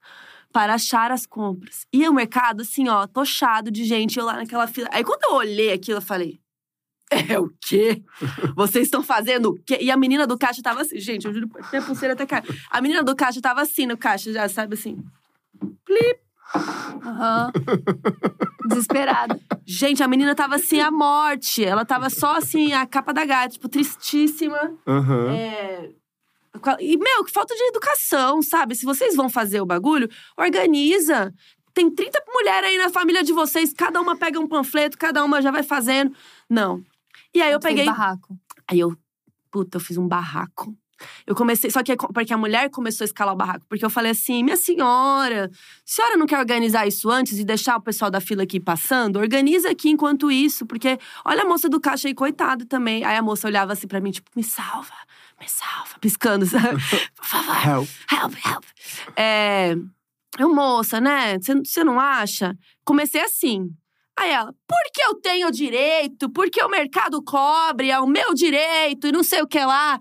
para 0.53 0.75
achar 0.75 1.13
as 1.13 1.27
compras. 1.27 1.87
E 1.93 2.09
o 2.09 2.13
mercado, 2.13 2.63
assim, 2.63 2.89
ó, 2.89 3.07
tochado 3.07 3.71
de 3.71 3.85
gente, 3.85 4.19
eu 4.19 4.25
lá 4.25 4.35
naquela 4.35 4.67
fila. 4.67 4.89
Aí 4.93 5.05
quando 5.05 5.23
eu 5.25 5.37
olhei 5.37 5.73
aquilo, 5.73 5.99
eu 5.99 6.03
falei. 6.03 6.41
É 7.11 7.39
o 7.39 7.53
quê? 7.61 8.05
Vocês 8.55 8.85
estão 8.85 9.03
fazendo 9.03 9.51
o 9.51 9.55
quê? 9.65 9.79
E 9.81 9.91
a 9.91 9.97
menina 9.97 10.27
do 10.27 10.39
caixa 10.39 10.63
tava 10.63 10.83
assim, 10.83 11.01
gente, 11.01 11.27
eu 11.27 11.35
juro, 11.35 11.49
minha 11.71 11.83
pulseira 11.83 12.15
até 12.15 12.25
caiu. 12.25 12.45
A 12.71 12.81
menina 12.81 13.03
do 13.03 13.17
caixa 13.17 13.41
tava 13.41 13.61
assim 13.63 13.85
no 13.85 13.97
caixa, 13.97 14.33
já 14.33 14.49
sabe 14.49 14.75
assim. 14.75 15.03
Aham. 16.55 17.53
Desesperada. 18.67 19.41
Gente, 19.65 20.03
a 20.03 20.09
menina 20.09 20.35
tava 20.35 20.57
assim, 20.57 20.81
a 20.81 20.91
morte. 20.91 21.65
Ela 21.65 21.85
tava 21.85 22.11
só 22.11 22.37
assim, 22.37 22.73
a 22.73 22.87
capa 22.87 23.13
da 23.13 23.25
gata, 23.25 23.51
tipo, 23.51 23.69
tristíssima. 23.69 24.75
Aham. 24.87 25.31
É... 25.31 25.91
E, 26.81 26.97
meu, 26.97 27.25
que 27.25 27.31
falta 27.33 27.55
de 27.55 27.63
educação, 27.65 28.43
sabe? 28.43 28.75
Se 28.75 28.85
vocês 28.85 29.15
vão 29.15 29.29
fazer 29.31 29.61
o 29.61 29.67
bagulho, 29.67 30.09
organiza. 30.37 31.33
Tem 31.73 31.89
30 31.89 32.23
mulheres 32.35 32.69
aí 32.71 32.77
na 32.79 32.91
família 32.91 33.23
de 33.23 33.33
vocês, 33.33 33.73
cada 33.73 34.01
uma 34.01 34.17
pega 34.17 34.41
um 34.41 34.49
panfleto, 34.49 34.99
cada 34.99 35.25
uma 35.25 35.41
já 35.41 35.51
vai 35.53 35.63
fazendo. 35.63 36.13
Não. 36.49 36.83
E 37.33 37.41
aí 37.41 37.53
eu 37.53 37.61
Tu 37.61 37.63
fez 37.63 37.75
peguei. 37.77 37.87
barraco. 37.87 38.37
Aí 38.69 38.81
eu, 38.81 38.97
puta, 39.51 39.77
eu 39.77 39.81
fiz 39.81 39.97
um 39.97 40.09
barraco. 40.09 40.77
Eu 41.27 41.35
comecei, 41.35 41.71
só 41.71 41.83
que 41.83 41.93
é 41.93 41.97
porque 41.97 42.33
a 42.33 42.37
mulher 42.37 42.71
começou 42.71 43.05
a 43.05 43.07
escalar 43.07 43.35
o 43.35 43.37
barraco. 43.37 43.67
Porque 43.69 43.85
eu 43.85 43.91
falei 43.91 44.13
assim, 44.13 44.43
minha 44.43 44.57
senhora, 44.57 45.51
a 45.53 45.83
senhora 45.85 46.17
não 46.17 46.27
quer 46.27 46.39
organizar 46.39 46.87
isso 46.87 47.11
antes 47.11 47.39
e 47.39 47.45
deixar 47.45 47.77
o 47.77 47.81
pessoal 47.81 48.11
da 48.11 48.21
fila 48.21 48.43
aqui 48.43 48.61
passando? 48.61 49.19
Organiza 49.19 49.71
aqui 49.71 49.91
enquanto 49.91 50.31
isso, 50.31 50.67
porque 50.67 50.99
olha 51.25 51.43
a 51.43 51.47
moça 51.47 51.69
do 51.69 51.81
caixa 51.81 52.09
aí, 52.09 52.15
coitada 52.15 52.65
também. 52.67 53.05
Aí 53.05 53.17
a 53.17 53.23
moça 53.23 53.47
olhava 53.47 53.73
assim 53.73 53.87
pra 53.87 54.01
mim, 54.01 54.11
tipo, 54.11 54.31
me 54.35 54.43
salva, 54.45 54.95
me 55.41 55.49
salva, 55.49 55.99
piscando, 56.01 56.47
sabe? 56.47 56.77
Por 57.17 57.27
favor, 57.27 57.57
Help. 57.67 57.89
help, 58.13 58.35
help. 58.47 58.65
É, 59.17 59.77
eu, 60.39 60.55
moça, 60.55 61.01
né? 61.01 61.39
Você 61.39 61.85
não 61.85 61.99
acha? 61.99 62.57
Comecei 62.85 63.21
assim. 63.21 63.71
Aí 64.19 64.31
ela, 64.31 64.55
porque 64.69 65.03
eu 65.03 65.15
tenho 65.15 65.51
direito, 65.51 66.29
porque 66.29 66.63
o 66.63 66.69
mercado 66.69 67.23
cobre, 67.23 67.91
é 67.91 67.99
o 67.99 68.07
meu 68.07 68.35
direito 68.35 69.07
e 69.07 69.13
não 69.13 69.23
sei 69.23 69.41
o 69.41 69.47
que 69.47 69.59
lá. 69.59 69.99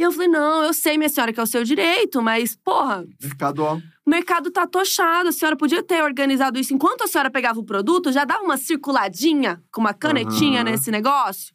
E 0.00 0.02
eu 0.02 0.10
falei, 0.10 0.28
não, 0.28 0.64
eu 0.64 0.72
sei, 0.72 0.96
minha 0.96 1.10
senhora, 1.10 1.30
que 1.30 1.38
é 1.38 1.42
o 1.42 1.46
seu 1.46 1.62
direito, 1.62 2.22
mas, 2.22 2.56
porra, 2.56 3.04
Mercado, 3.22 3.62
ó. 3.62 3.74
o 3.74 3.82
mercado 4.08 4.50
tá 4.50 4.66
tochado, 4.66 5.28
a 5.28 5.32
senhora 5.32 5.58
podia 5.58 5.82
ter 5.82 6.02
organizado 6.02 6.58
isso. 6.58 6.72
Enquanto 6.72 7.02
a 7.02 7.06
senhora 7.06 7.30
pegava 7.30 7.60
o 7.60 7.64
produto, 7.64 8.10
já 8.10 8.24
dava 8.24 8.42
uma 8.42 8.56
circuladinha 8.56 9.62
com 9.70 9.82
uma 9.82 9.92
canetinha 9.92 10.62
Aham. 10.62 10.70
nesse 10.70 10.90
negócio. 10.90 11.52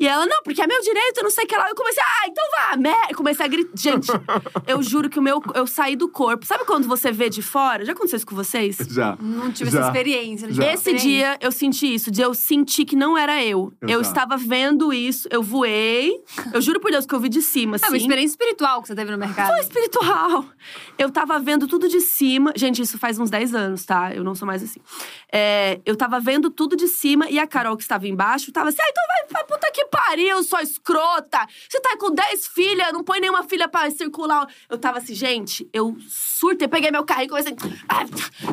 E 0.00 0.08
ela, 0.08 0.26
não, 0.26 0.42
porque 0.42 0.62
é 0.62 0.66
meu 0.66 0.80
direito, 0.80 1.22
não 1.22 1.30
sei 1.30 1.44
o 1.44 1.46
que 1.46 1.56
lá. 1.56 1.68
Eu 1.68 1.74
comecei, 1.74 2.02
ah, 2.02 2.26
então 2.26 2.44
vá, 2.58 2.76
mer... 2.76 3.14
Comecei 3.14 3.44
a 3.44 3.48
gritar. 3.48 3.70
Gente, 3.76 4.08
eu 4.66 4.82
juro 4.82 5.08
que 5.10 5.18
o 5.18 5.22
meu. 5.22 5.42
Eu 5.54 5.66
saí 5.66 5.94
do 5.94 6.08
corpo. 6.08 6.46
Sabe 6.46 6.64
quando 6.64 6.88
você 6.88 7.12
vê 7.12 7.28
de 7.28 7.42
fora? 7.42 7.84
Já 7.84 7.92
aconteceu 7.92 8.16
isso 8.16 8.26
com 8.26 8.34
vocês? 8.34 8.78
Já. 8.90 9.16
Não 9.20 9.52
tive 9.52 9.70
Já. 9.70 9.78
essa 9.78 9.88
experiência. 9.88 10.52
Já. 10.52 10.72
Esse 10.72 10.94
dia 10.94 11.36
eu 11.40 11.52
senti 11.52 11.94
isso, 11.94 12.10
de 12.10 12.22
eu 12.22 12.32
senti 12.32 12.84
que 12.84 12.96
não 12.96 13.16
era 13.16 13.44
eu. 13.44 13.72
Eu 13.82 13.88
Eu, 13.88 14.00
estava 14.00 14.36
vendo 14.38 14.92
isso, 14.92 15.28
eu 15.30 15.42
voei. 15.42 16.18
Eu 16.52 16.60
juro 16.62 16.80
por 16.80 16.90
Deus 16.90 17.04
que 17.04 17.14
eu 17.14 17.20
vi 17.20 17.28
de 17.28 17.42
cima, 17.42 17.76
assim. 17.76 17.84
Ah, 17.84 17.88
uma 17.88 17.96
experiência 17.98 18.32
espiritual 18.32 18.80
que 18.80 18.88
você 18.88 18.94
teve 18.94 19.10
no 19.10 19.18
mercado. 19.18 19.48
Foi 19.48 19.60
espiritual. 19.60 20.46
Eu 20.98 21.10
tava 21.10 21.38
vendo 21.38 21.66
tudo 21.66 21.88
de 21.88 22.00
cima. 22.00 22.52
Gente, 22.56 22.80
isso 22.80 22.98
faz 22.98 23.18
uns 23.18 23.28
10 23.28 23.54
anos, 23.54 23.84
tá? 23.84 24.14
Eu 24.14 24.24
não 24.24 24.34
sou 24.34 24.46
mais 24.46 24.62
assim. 24.62 24.80
É, 25.30 25.78
eu 25.84 25.94
tava 25.96 26.18
vendo 26.18 26.50
tudo 26.50 26.74
de 26.74 26.88
cima 26.88 27.28
e 27.28 27.38
a 27.38 27.46
Carol, 27.46 27.76
que 27.76 27.82
estava 27.82 28.08
embaixo, 28.08 28.50
tava 28.50 28.70
assim: 28.70 28.80
ah, 28.80 28.88
então 28.88 29.04
vai 29.06 29.28
pra 29.28 29.44
puta 29.44 29.70
que 29.72 29.84
pariu, 29.90 30.42
sua 30.44 30.62
escrota. 30.62 31.46
Você 31.68 31.80
tá 31.80 31.96
com 31.98 32.10
10 32.10 32.46
filhas, 32.48 32.92
não 32.92 33.02
põe 33.04 33.20
nenhuma 33.20 33.42
filha 33.44 33.68
pra 33.68 33.90
circular. 33.90 34.46
Eu 34.68 34.78
tava 34.78 34.98
assim, 34.98 35.14
gente, 35.14 35.68
eu 35.72 35.96
surtei, 36.08 36.68
peguei 36.68 36.90
meu 36.90 37.04
carro 37.04 37.22
e 37.22 37.28
comecei. 37.28 37.54
Ah, 37.88 38.04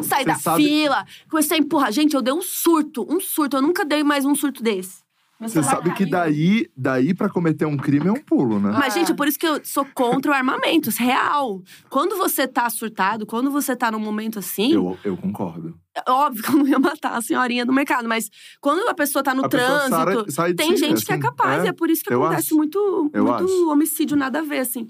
sair 0.03 0.25
da 0.25 0.35
sabe- 0.35 0.63
fila, 0.63 1.05
comecei 1.29 1.57
a 1.57 1.59
empurrar. 1.59 1.91
Gente, 1.91 2.13
eu 2.15 2.21
dei 2.21 2.33
um 2.33 2.41
surto, 2.41 3.05
um 3.09 3.19
surto. 3.19 3.57
Eu 3.57 3.61
nunca 3.61 3.85
dei 3.85 4.03
mais 4.03 4.25
um 4.25 4.35
surto 4.35 4.61
desse. 4.63 5.06
Você 5.39 5.61
sabe 5.61 5.93
que 5.93 6.03
daí, 6.05 6.65
daí 6.75 7.13
pra 7.13 7.29
cometer 7.29 7.65
um 7.65 7.77
crime 7.77 8.07
é 8.07 8.11
um 8.11 8.15
pulo, 8.23 8.59
né? 8.59 8.71
Mas, 8.77 8.93
gente, 8.95 9.13
por 9.13 9.27
isso 9.27 9.37
que 9.37 9.47
eu 9.47 9.59
sou 9.63 9.85
contra 9.93 10.31
o 10.31 10.33
armamento, 10.33 10.89
real. 10.97 11.61
Quando 11.89 12.17
você 12.17 12.47
tá 12.47 12.67
surtado, 12.71 13.23
quando 13.25 13.51
você 13.51 13.75
tá 13.75 13.91
num 13.91 13.99
momento 13.99 14.39
assim, 14.39 14.73
Eu, 14.73 14.97
eu 15.03 15.15
concordo. 15.15 15.77
é 15.95 16.11
óbvio 16.11 16.41
que 16.43 16.49
eu 16.49 16.55
não 16.57 16.67
ia 16.67 16.79
matar 16.79 17.15
a 17.15 17.21
senhorinha 17.21 17.63
do 17.65 17.71
mercado, 17.71 18.07
mas 18.09 18.29
quando 18.59 18.87
a 18.89 18.95
pessoa 18.95 19.21
tá 19.21 19.35
no 19.35 19.45
A 19.45 19.49
trânsito, 19.49 19.91
sai- 20.31 20.31
sai 20.31 20.53
tem 20.55 20.71
si, 20.71 20.77
gente 20.77 21.05
que 21.05 21.11
é 21.11 21.15
assim, 21.15 21.21
capaz. 21.23 21.61
é. 21.63 21.65
E 21.65 21.69
é 21.69 21.73
por 21.73 21.89
isso 21.91 22.03
que 22.03 22.11
Eu 22.11 22.23
acontece 22.23 22.47
acho. 22.47 22.55
muito, 22.55 23.11
muito 23.13 23.69
homicídio 23.69 24.17
nada 24.17 24.39
a 24.39 24.43
ver, 24.43 24.59
assim. 24.59 24.87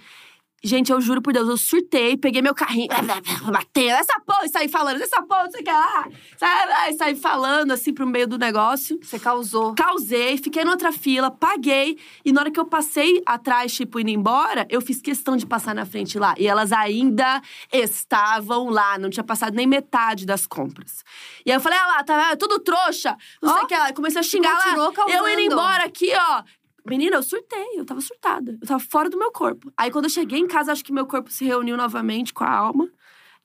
Gente, 0.64 0.92
eu 0.92 1.00
juro 1.00 1.22
por 1.22 1.32
Deus, 1.32 1.48
eu 1.48 1.56
surtei, 1.56 2.18
peguei 2.18 2.42
meu 2.42 2.56
carrinho, 2.56 2.88
batendo, 3.52 3.92
essa 3.92 4.20
porra, 4.26 4.46
e 4.46 4.50
saí 4.50 4.68
falando, 4.68 5.00
essa 5.02 5.22
porra, 5.22 5.44
não 5.44 5.52
sei 5.52 5.62
o 5.62 5.64
que 5.64 5.72
lá. 5.72 6.08
Saí, 6.36 6.98
saí 6.98 7.16
falando, 7.16 7.72
assim, 7.72 7.94
pro 7.94 8.08
meio 8.08 8.28
do 8.28 8.40
negócio. 8.40 9.00
Você 9.02 9.20
causou. 9.20 9.76
Causei, 9.76 10.36
fiquei 10.38 10.64
na 10.66 10.72
outra 10.72 10.92
fila, 10.92 11.30
paguei. 11.30 12.00
E 12.26 12.32
na 12.34 12.42
hora 12.42 12.52
que 12.52 12.60
eu 12.60 12.66
passei 12.66 13.22
atrás, 13.26 13.74
tipo, 13.76 14.00
indo 14.00 14.10
embora, 14.10 14.66
eu 14.70 14.82
fiz 14.82 15.00
questão 15.00 15.38
de 15.38 15.46
passar 15.46 15.76
na 15.76 15.86
frente 15.86 16.18
lá. 16.18 16.34
E 16.38 16.48
elas 16.48 16.72
ainda 16.72 17.40
estavam 17.72 18.70
lá, 18.70 18.98
não 18.98 19.12
tinha 19.12 19.24
passado 19.24 19.54
nem 19.54 19.68
metade 19.68 20.26
das 20.26 20.48
compras. 20.48 21.04
E 21.46 21.52
aí 21.52 21.58
eu 21.58 21.62
falei, 21.62 21.78
ah 21.78 21.88
lá, 21.88 22.04
tá 22.04 22.36
tudo 22.36 22.60
trouxa, 22.60 23.16
não 23.42 23.54
sei 23.54 23.62
Ó, 23.62 23.66
o 23.66 23.68
que 23.68 23.76
lá. 23.76 23.94
Comecei 23.94 24.20
a 24.20 24.24
xingar 24.24 24.54
lá. 24.58 24.92
causando. 24.92 25.12
Eu 25.12 25.30
indo 25.30 25.54
embora 25.54 25.86
aqui, 25.86 26.12
ó. 26.16 26.44
Menina, 26.90 27.16
eu 27.18 27.24
surtei, 27.24 27.80
eu 27.80 27.86
tava 27.86 28.02
surtada. 28.02 28.58
Eu 28.62 28.68
tava 28.68 28.80
fora 28.80 29.10
do 29.10 29.18
meu 29.18 29.32
corpo. 29.32 29.72
Aí 29.78 29.92
quando 29.92 30.06
eu 30.06 30.10
cheguei 30.10 30.40
em 30.40 30.48
casa, 30.48 30.72
acho 30.72 30.84
que 30.84 30.94
meu 30.94 31.06
corpo 31.06 31.32
se 31.32 31.46
reuniu 31.46 31.76
novamente 31.78 32.34
com 32.34 32.44
a 32.44 32.50
alma. 32.50 32.90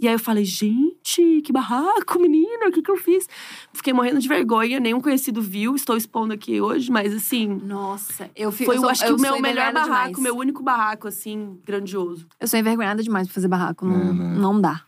E 0.00 0.08
aí 0.08 0.14
eu 0.14 0.18
falei, 0.18 0.44
gente, 0.44 1.42
que 1.44 1.52
barraco, 1.52 2.18
menina, 2.18 2.66
o 2.66 2.72
que 2.72 2.82
que 2.82 2.90
eu 2.90 2.96
fiz? 2.96 3.28
Fiquei 3.72 3.92
morrendo 3.92 4.18
de 4.18 4.26
vergonha, 4.26 4.80
nenhum 4.80 5.00
conhecido 5.00 5.40
viu, 5.40 5.76
estou 5.76 5.96
expondo 5.96 6.32
aqui 6.32 6.60
hoje, 6.60 6.90
mas 6.90 7.14
assim, 7.14 7.60
Nossa, 7.62 8.28
eu 8.34 8.50
fico. 8.50 8.64
foi, 8.64 8.76
eu 8.76 8.80
sou, 8.80 8.90
acho 8.90 9.04
que 9.04 9.12
o 9.12 9.20
meu 9.20 9.40
melhor 9.40 9.72
barraco, 9.72 10.14
demais. 10.14 10.18
meu 10.18 10.36
único 10.36 10.60
barraco, 10.62 11.06
assim, 11.06 11.60
grandioso. 11.64 12.26
Eu 12.40 12.48
sou 12.48 12.58
envergonhada 12.58 13.00
demais 13.02 13.28
pra 13.28 13.34
fazer 13.34 13.46
barraco. 13.46 13.86
Não, 13.86 13.94
É, 13.94 14.12
né? 14.12 14.34
não 14.38 14.60
dá. 14.60 14.82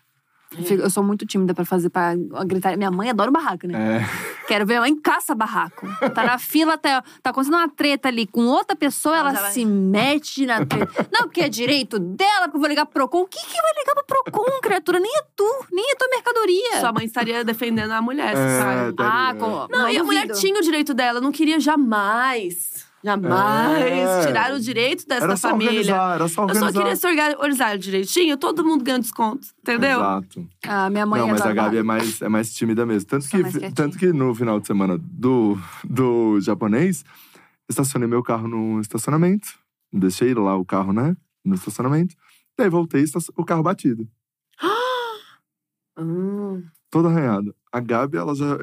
Eu, 0.70 0.90
sou 0.90 1.02
muito 1.02 1.26
tímida 1.26 1.54
pra 1.54 1.64
fazer, 1.64 1.90
pra 1.90 2.14
gritar. 2.46 2.76
Minha 2.76 2.90
mãe 2.90 3.10
adora 3.10 3.30
barraco, 3.30 3.66
né? 3.66 3.98
É. 4.02 4.44
Quero 4.46 4.66
ver 4.66 4.74
minha 4.74 4.80
mãe 4.82 4.96
caça 5.00 5.34
barraco. 5.34 5.86
Tá 6.14 6.22
na 6.24 6.38
fila, 6.38 6.76
tá, 6.76 7.02
tá 7.22 7.30
acontecendo 7.30 7.54
uma 7.56 7.68
treta 7.68 8.08
ali 8.08 8.26
com 8.26 8.46
outra 8.46 8.76
pessoa, 8.76 9.16
Ela 9.16 9.30
ela 9.30 9.40
vai- 9.40 9.50
se 9.52 9.64
mete 9.64 10.44
na 10.46 10.64
treta. 10.64 11.08
Não, 11.12 11.22
porque 11.22 11.40
é 11.40 11.48
direito 11.48 11.98
dela, 11.98 12.42
porque 12.44 12.56
eu 12.56 12.60
vou 12.60 12.68
ligar 12.68 12.84
pro 12.86 12.94
Procon. 13.08 13.22
O 13.22 13.26
que 13.26 13.38
que 13.40 13.60
vai 13.62 13.72
ligar 13.78 13.94
pro 13.94 14.04
Procon, 14.06 14.60
criatura? 14.62 15.00
Nem 15.00 15.10
é 15.16 15.22
tu, 15.34 15.64
nem 15.72 15.90
é 15.90 15.94
tua 15.96 16.08
mercadoria. 16.08 16.80
Sua 16.80 16.92
mãe 16.92 17.04
estaria 17.06 17.44
defendendo 17.44 17.90
a 17.92 18.02
mulher, 18.02 18.34
É, 18.36 18.58
sabe? 18.60 18.96
tá 18.96 19.28
Ah, 19.30 19.34
com, 19.34 19.66
Não, 19.70 19.88
e 19.88 19.96
a 19.98 20.04
mulher 20.04 20.28
tinha 20.32 20.58
o 20.58 20.62
direito 20.62 20.92
dela, 20.94 21.20
não 21.20 21.32
queria 21.32 21.58
jamais, 21.60 22.83
jamais 23.04 23.80
É. 23.80 24.26
tirar 24.26 24.52
o 24.54 24.58
direito 24.60 25.06
dessa 25.06 25.24
Era 25.24 25.36
só 25.36 25.50
família. 25.50 25.70
organizar, 25.72 26.14
era 26.14 26.28
só 26.28 26.42
Eu 26.42 26.46
organizar. 26.46 26.72
só 26.72 26.78
queria 26.80 26.96
se 26.96 27.06
orga- 27.06 27.36
organizar 27.38 27.78
direitinho, 27.78 28.36
todo 28.36 28.64
mundo 28.64 28.82
ganha 28.82 28.98
desconto, 28.98 29.46
entendeu? 29.60 29.98
Exato. 30.00 30.48
Ah, 30.66 30.88
minha 30.90 31.04
mãe 31.06 31.20
Não, 31.20 31.28
mas 31.28 31.40
adora 31.42 31.52
a 31.60 31.64
Gabi 31.64 31.76
é 31.78 31.82
mais, 31.82 32.20
é 32.22 32.28
mais 32.28 32.52
tímida 32.54 32.84
mesmo. 32.86 33.08
Tanto 33.08 33.28
que, 33.28 33.70
tanto 33.72 33.98
que 33.98 34.12
no 34.12 34.34
final 34.34 34.58
de 34.58 34.66
semana 34.66 34.98
do, 34.98 35.56
do 35.84 36.40
japonês, 36.40 37.04
estacionei 37.68 38.08
meu 38.08 38.22
carro 38.22 38.48
no 38.48 38.80
estacionamento. 38.80 39.48
Deixei 39.92 40.34
lá 40.34 40.56
o 40.56 40.64
carro, 40.64 40.92
né? 40.92 41.16
No 41.44 41.54
estacionamento. 41.54 42.14
Daí 42.58 42.68
voltei, 42.68 43.04
o 43.36 43.44
carro 43.44 43.62
batido. 43.62 44.08
Hum. 45.96 46.64
Todo 46.90 47.08
arranhado. 47.08 47.54
A 47.72 47.80
Gabi, 47.80 48.16
ela 48.16 48.34
já. 48.34 48.58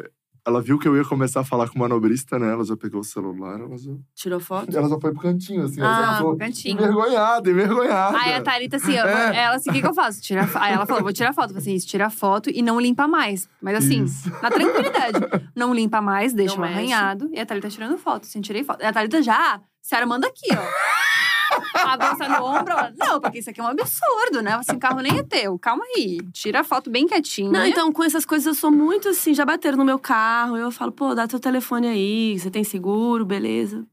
Ela 0.47 0.59
viu 0.59 0.79
que 0.79 0.87
eu 0.87 0.97
ia 0.97 1.05
começar 1.05 1.41
a 1.41 1.43
falar 1.43 1.69
com 1.69 1.75
o 1.75 1.79
manobrista, 1.79 2.39
né? 2.39 2.51
Ela 2.51 2.65
já 2.65 2.75
pegou 2.75 3.01
o 3.01 3.03
celular, 3.03 3.59
ela 3.61 3.77
já. 3.77 3.91
Tirou 4.15 4.39
foto? 4.39 4.75
Ela 4.75 4.89
já 4.89 4.99
foi 4.99 5.11
pro 5.13 5.21
cantinho, 5.21 5.63
assim. 5.65 5.79
Ah, 5.79 5.85
ela 5.85 6.05
já 6.07 6.13
ficou 6.17 6.29
pro 6.35 6.39
cantinho. 6.47 6.73
envergonhada, 6.81 7.51
envergonhada. 7.51 8.17
Aí 8.17 8.33
a 8.33 8.41
Thalita, 8.41 8.77
assim, 8.77 8.97
ó, 8.97 9.05
É. 9.05 9.35
ela 9.37 9.55
assim, 9.57 9.69
o 9.69 9.73
que, 9.73 9.81
que 9.81 9.87
eu 9.87 9.93
faço? 9.93 10.19
Tira, 10.19 10.47
fo- 10.47 10.57
aí 10.57 10.73
ela 10.73 10.87
falou, 10.87 11.03
vou 11.03 11.13
tirar 11.13 11.31
foto. 11.31 11.49
Eu 11.51 11.55
falei 11.55 11.61
assim, 11.61 11.75
isso, 11.75 11.85
tira 11.87 12.09
foto 12.09 12.49
e 12.49 12.63
não 12.63 12.79
limpa 12.79 13.07
mais. 13.07 13.47
Mas 13.61 13.77
assim, 13.85 14.03
Isso. 14.05 14.31
na 14.41 14.49
tranquilidade. 14.49 15.19
Não 15.55 15.73
limpa 15.75 16.01
mais, 16.01 16.33
deixa 16.33 16.55
Não 16.55 16.63
um 16.63 16.65
mexe. 16.65 16.73
arranhado. 16.79 17.29
E 17.31 17.39
a 17.39 17.45
Thalita 17.45 17.69
tirando 17.69 17.97
foto, 17.99 18.23
assim, 18.23 18.41
tirei 18.41 18.63
foto. 18.63 18.81
E 18.81 18.85
a 18.85 18.91
Thalita 18.91 19.21
já, 19.21 19.55
a 19.57 19.61
senhora 19.83 20.07
manda 20.07 20.25
aqui, 20.27 20.47
ó. 20.53 21.30
A 21.73 21.97
bolsa 21.97 22.27
no 22.27 22.45
ombro. 22.45 22.71
ela, 22.71 22.93
Não, 22.97 23.19
porque 23.19 23.39
isso 23.39 23.49
aqui 23.49 23.59
é 23.59 23.63
um 23.63 23.67
absurdo, 23.67 24.41
né? 24.41 24.53
Assim, 24.53 24.73
o 24.75 24.79
carro 24.79 25.01
nem 25.01 25.19
é 25.19 25.23
teu. 25.23 25.57
Calma 25.59 25.83
aí. 25.95 26.19
Tira 26.31 26.61
a 26.61 26.63
foto 26.63 26.89
bem 26.89 27.07
quietinho. 27.07 27.51
Não, 27.51 27.65
então 27.65 27.91
com 27.91 28.03
essas 28.03 28.25
coisas 28.25 28.45
eu 28.45 28.53
sou 28.53 28.71
muito 28.71 29.09
assim, 29.09 29.33
já 29.33 29.45
bateram 29.45 29.77
no 29.77 29.85
meu 29.85 29.99
carro. 29.99 30.57
Eu 30.57 30.71
falo, 30.71 30.91
pô, 30.91 31.13
dá 31.13 31.27
teu 31.27 31.39
telefone 31.39 31.87
aí, 31.87 32.39
você 32.39 32.49
tem 32.49 32.63
seguro, 32.63 33.25
beleza. 33.25 33.85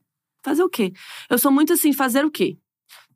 Fazer 0.43 0.63
o 0.63 0.69
quê? 0.69 0.93
Eu 1.29 1.39
sou 1.39 1.51
muito 1.51 1.73
assim, 1.73 1.93
fazer 1.93 2.25
o 2.25 2.31
quê? 2.31 2.57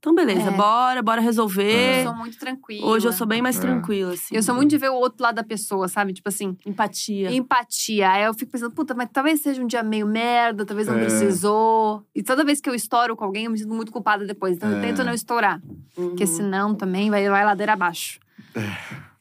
Então, 0.03 0.17
beleza, 0.17 0.49
É. 0.49 0.51
bora, 0.51 1.01
bora 1.01 1.21
resolver. 1.21 2.01
Eu 2.01 2.07
sou 2.07 2.15
muito 2.17 2.37
tranquila. 2.37 2.87
Hoje 2.89 3.07
eu 3.07 3.13
sou 3.13 3.25
bem 3.25 3.41
mais 3.41 3.57
É. 3.57 3.61
tranquila, 3.61 4.15
assim. 4.15 4.35
Eu 4.35 4.43
sou 4.43 4.53
muito 4.53 4.69
de 4.71 4.77
ver 4.77 4.91
o 4.91 4.95
outro 4.97 5.23
lado 5.23 5.37
da 5.37 5.45
pessoa, 5.45 5.87
sabe? 5.87 6.13
Tipo 6.13 6.29
assim, 6.29 6.57
Empatia. 6.67 7.33
empatia. 7.33 8.11
Aí 8.11 8.25
eu 8.25 8.35
fico 8.35 8.51
pensando, 8.51 8.75
puta, 8.75 8.95
mas 8.95 9.09
talvez 9.13 9.41
seja 9.41 9.63
um 9.63 9.67
dia 9.67 9.81
meio 9.85 10.05
merda, 10.05 10.67
talvez 10.67 10.89
não 10.89 10.97
É. 10.97 11.03
precisou. 11.03 12.05
E 12.13 12.21
toda 12.21 12.45
vez 12.45 12.61
que 12.61 12.69
eu 12.69 12.75
estouro 12.75 13.15
com 13.15 13.25
alguém, 13.25 13.45
eu 13.45 13.53
me 13.53 13.59
sinto 13.59 13.73
muito 13.73 13.93
culpada 13.93 14.27
depois. 14.27 14.57
Então 14.57 14.73
eu 14.73 14.79
É. 14.79 14.81
tento 14.81 15.05
não 15.05 15.15
estourar. 15.15 15.63
Uhum. 15.97 16.09
Porque 16.09 16.27
senão 16.27 16.75
também 16.75 17.09
vai, 17.09 17.29
vai 17.31 17.45
ladeira 17.45 17.75
abaixo. 17.75 18.19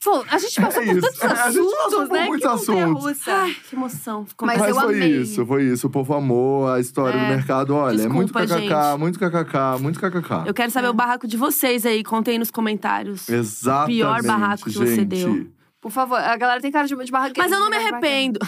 Pô, 0.03 0.25
a 0.29 0.37
gente 0.39 0.59
passou 0.59 0.81
É 0.81 0.85
por 0.93 1.01
tantos 1.01 1.21
A 1.21 1.27
gente 1.27 1.59
assuntos, 1.59 1.75
passou 1.83 2.07
por 2.07 2.13
né? 2.13 2.25
muitos 2.25 2.47
que 2.49 2.71
assuntos. 2.71 3.27
Ai, 3.27 3.55
que 3.69 3.75
emoção. 3.75 4.25
Ficou 4.25 4.47
Mas 4.47 4.57
Mas 4.59 4.69
eu 4.69 4.75
foi 4.75 4.95
amei. 4.95 5.21
isso, 5.21 5.45
foi 5.45 5.63
isso. 5.65 5.87
O 5.87 5.89
povo 5.91 6.13
amou 6.15 6.67
a 6.71 6.79
história 6.79 7.15
É. 7.17 7.23
do 7.23 7.27
mercado. 7.35 7.75
Olha, 7.75 8.01
é 8.01 8.07
muito 8.07 8.33
Desculpa, 8.33 8.47
kkk, 8.47 8.59
gente. 8.61 8.99
muito 8.99 9.19
kkk, 9.19 9.79
muito 9.81 9.99
kkk. 9.99 10.47
Eu 10.47 10.53
quero 10.55 10.71
saber 10.71 10.87
o 10.87 10.93
barraco 10.93 11.27
de 11.27 11.37
vocês 11.37 11.85
aí, 11.85 12.03
contem 12.03 12.31
aí 12.33 12.39
nos 12.39 12.49
comentários. 12.49 13.29
Exatamente, 13.29 13.97
pior 13.99 14.23
barraco 14.23 14.63
que 14.63 14.71
você 14.73 14.95
gente. 14.95 15.05
deu. 15.05 15.47
Por 15.79 15.91
favor, 15.91 16.17
a 16.19 16.35
galera 16.37 16.61
tem 16.61 16.71
cara 16.71 16.87
de, 16.87 16.95
de 16.95 17.11
barraqueira. 17.11 17.41
Mas 17.47 17.51
eu 17.51 17.59
não 17.59 17.69
me 17.69 17.75
arrependo. 17.75 18.39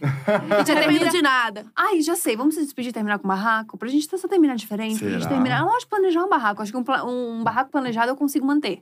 Não 0.00 0.74
me 0.74 0.80
arrependo 0.80 1.10
de 1.10 1.20
nada. 1.22 1.66
Ai, 1.76 2.00
já 2.00 2.16
sei. 2.16 2.36
Vamos 2.36 2.54
se 2.54 2.62
despedir 2.62 2.88
e 2.88 2.92
terminar 2.92 3.18
com 3.18 3.28
barraco? 3.28 3.76
Pra 3.76 3.86
gente 3.88 4.06
só 4.18 4.26
terminar 4.28 4.54
diferente. 4.56 4.98
Pra 4.98 5.08
gente 5.10 5.22
Será? 5.22 5.30
terminar. 5.34 5.62
Lógico, 5.64 5.90
planejar 5.90 6.24
um 6.24 6.28
barraco. 6.28 6.62
Acho 6.62 6.72
que 6.72 6.78
um, 6.78 6.84
um 7.06 7.44
barraco 7.44 7.70
planejado 7.70 8.10
eu 8.10 8.16
consigo 8.16 8.46
manter. 8.46 8.80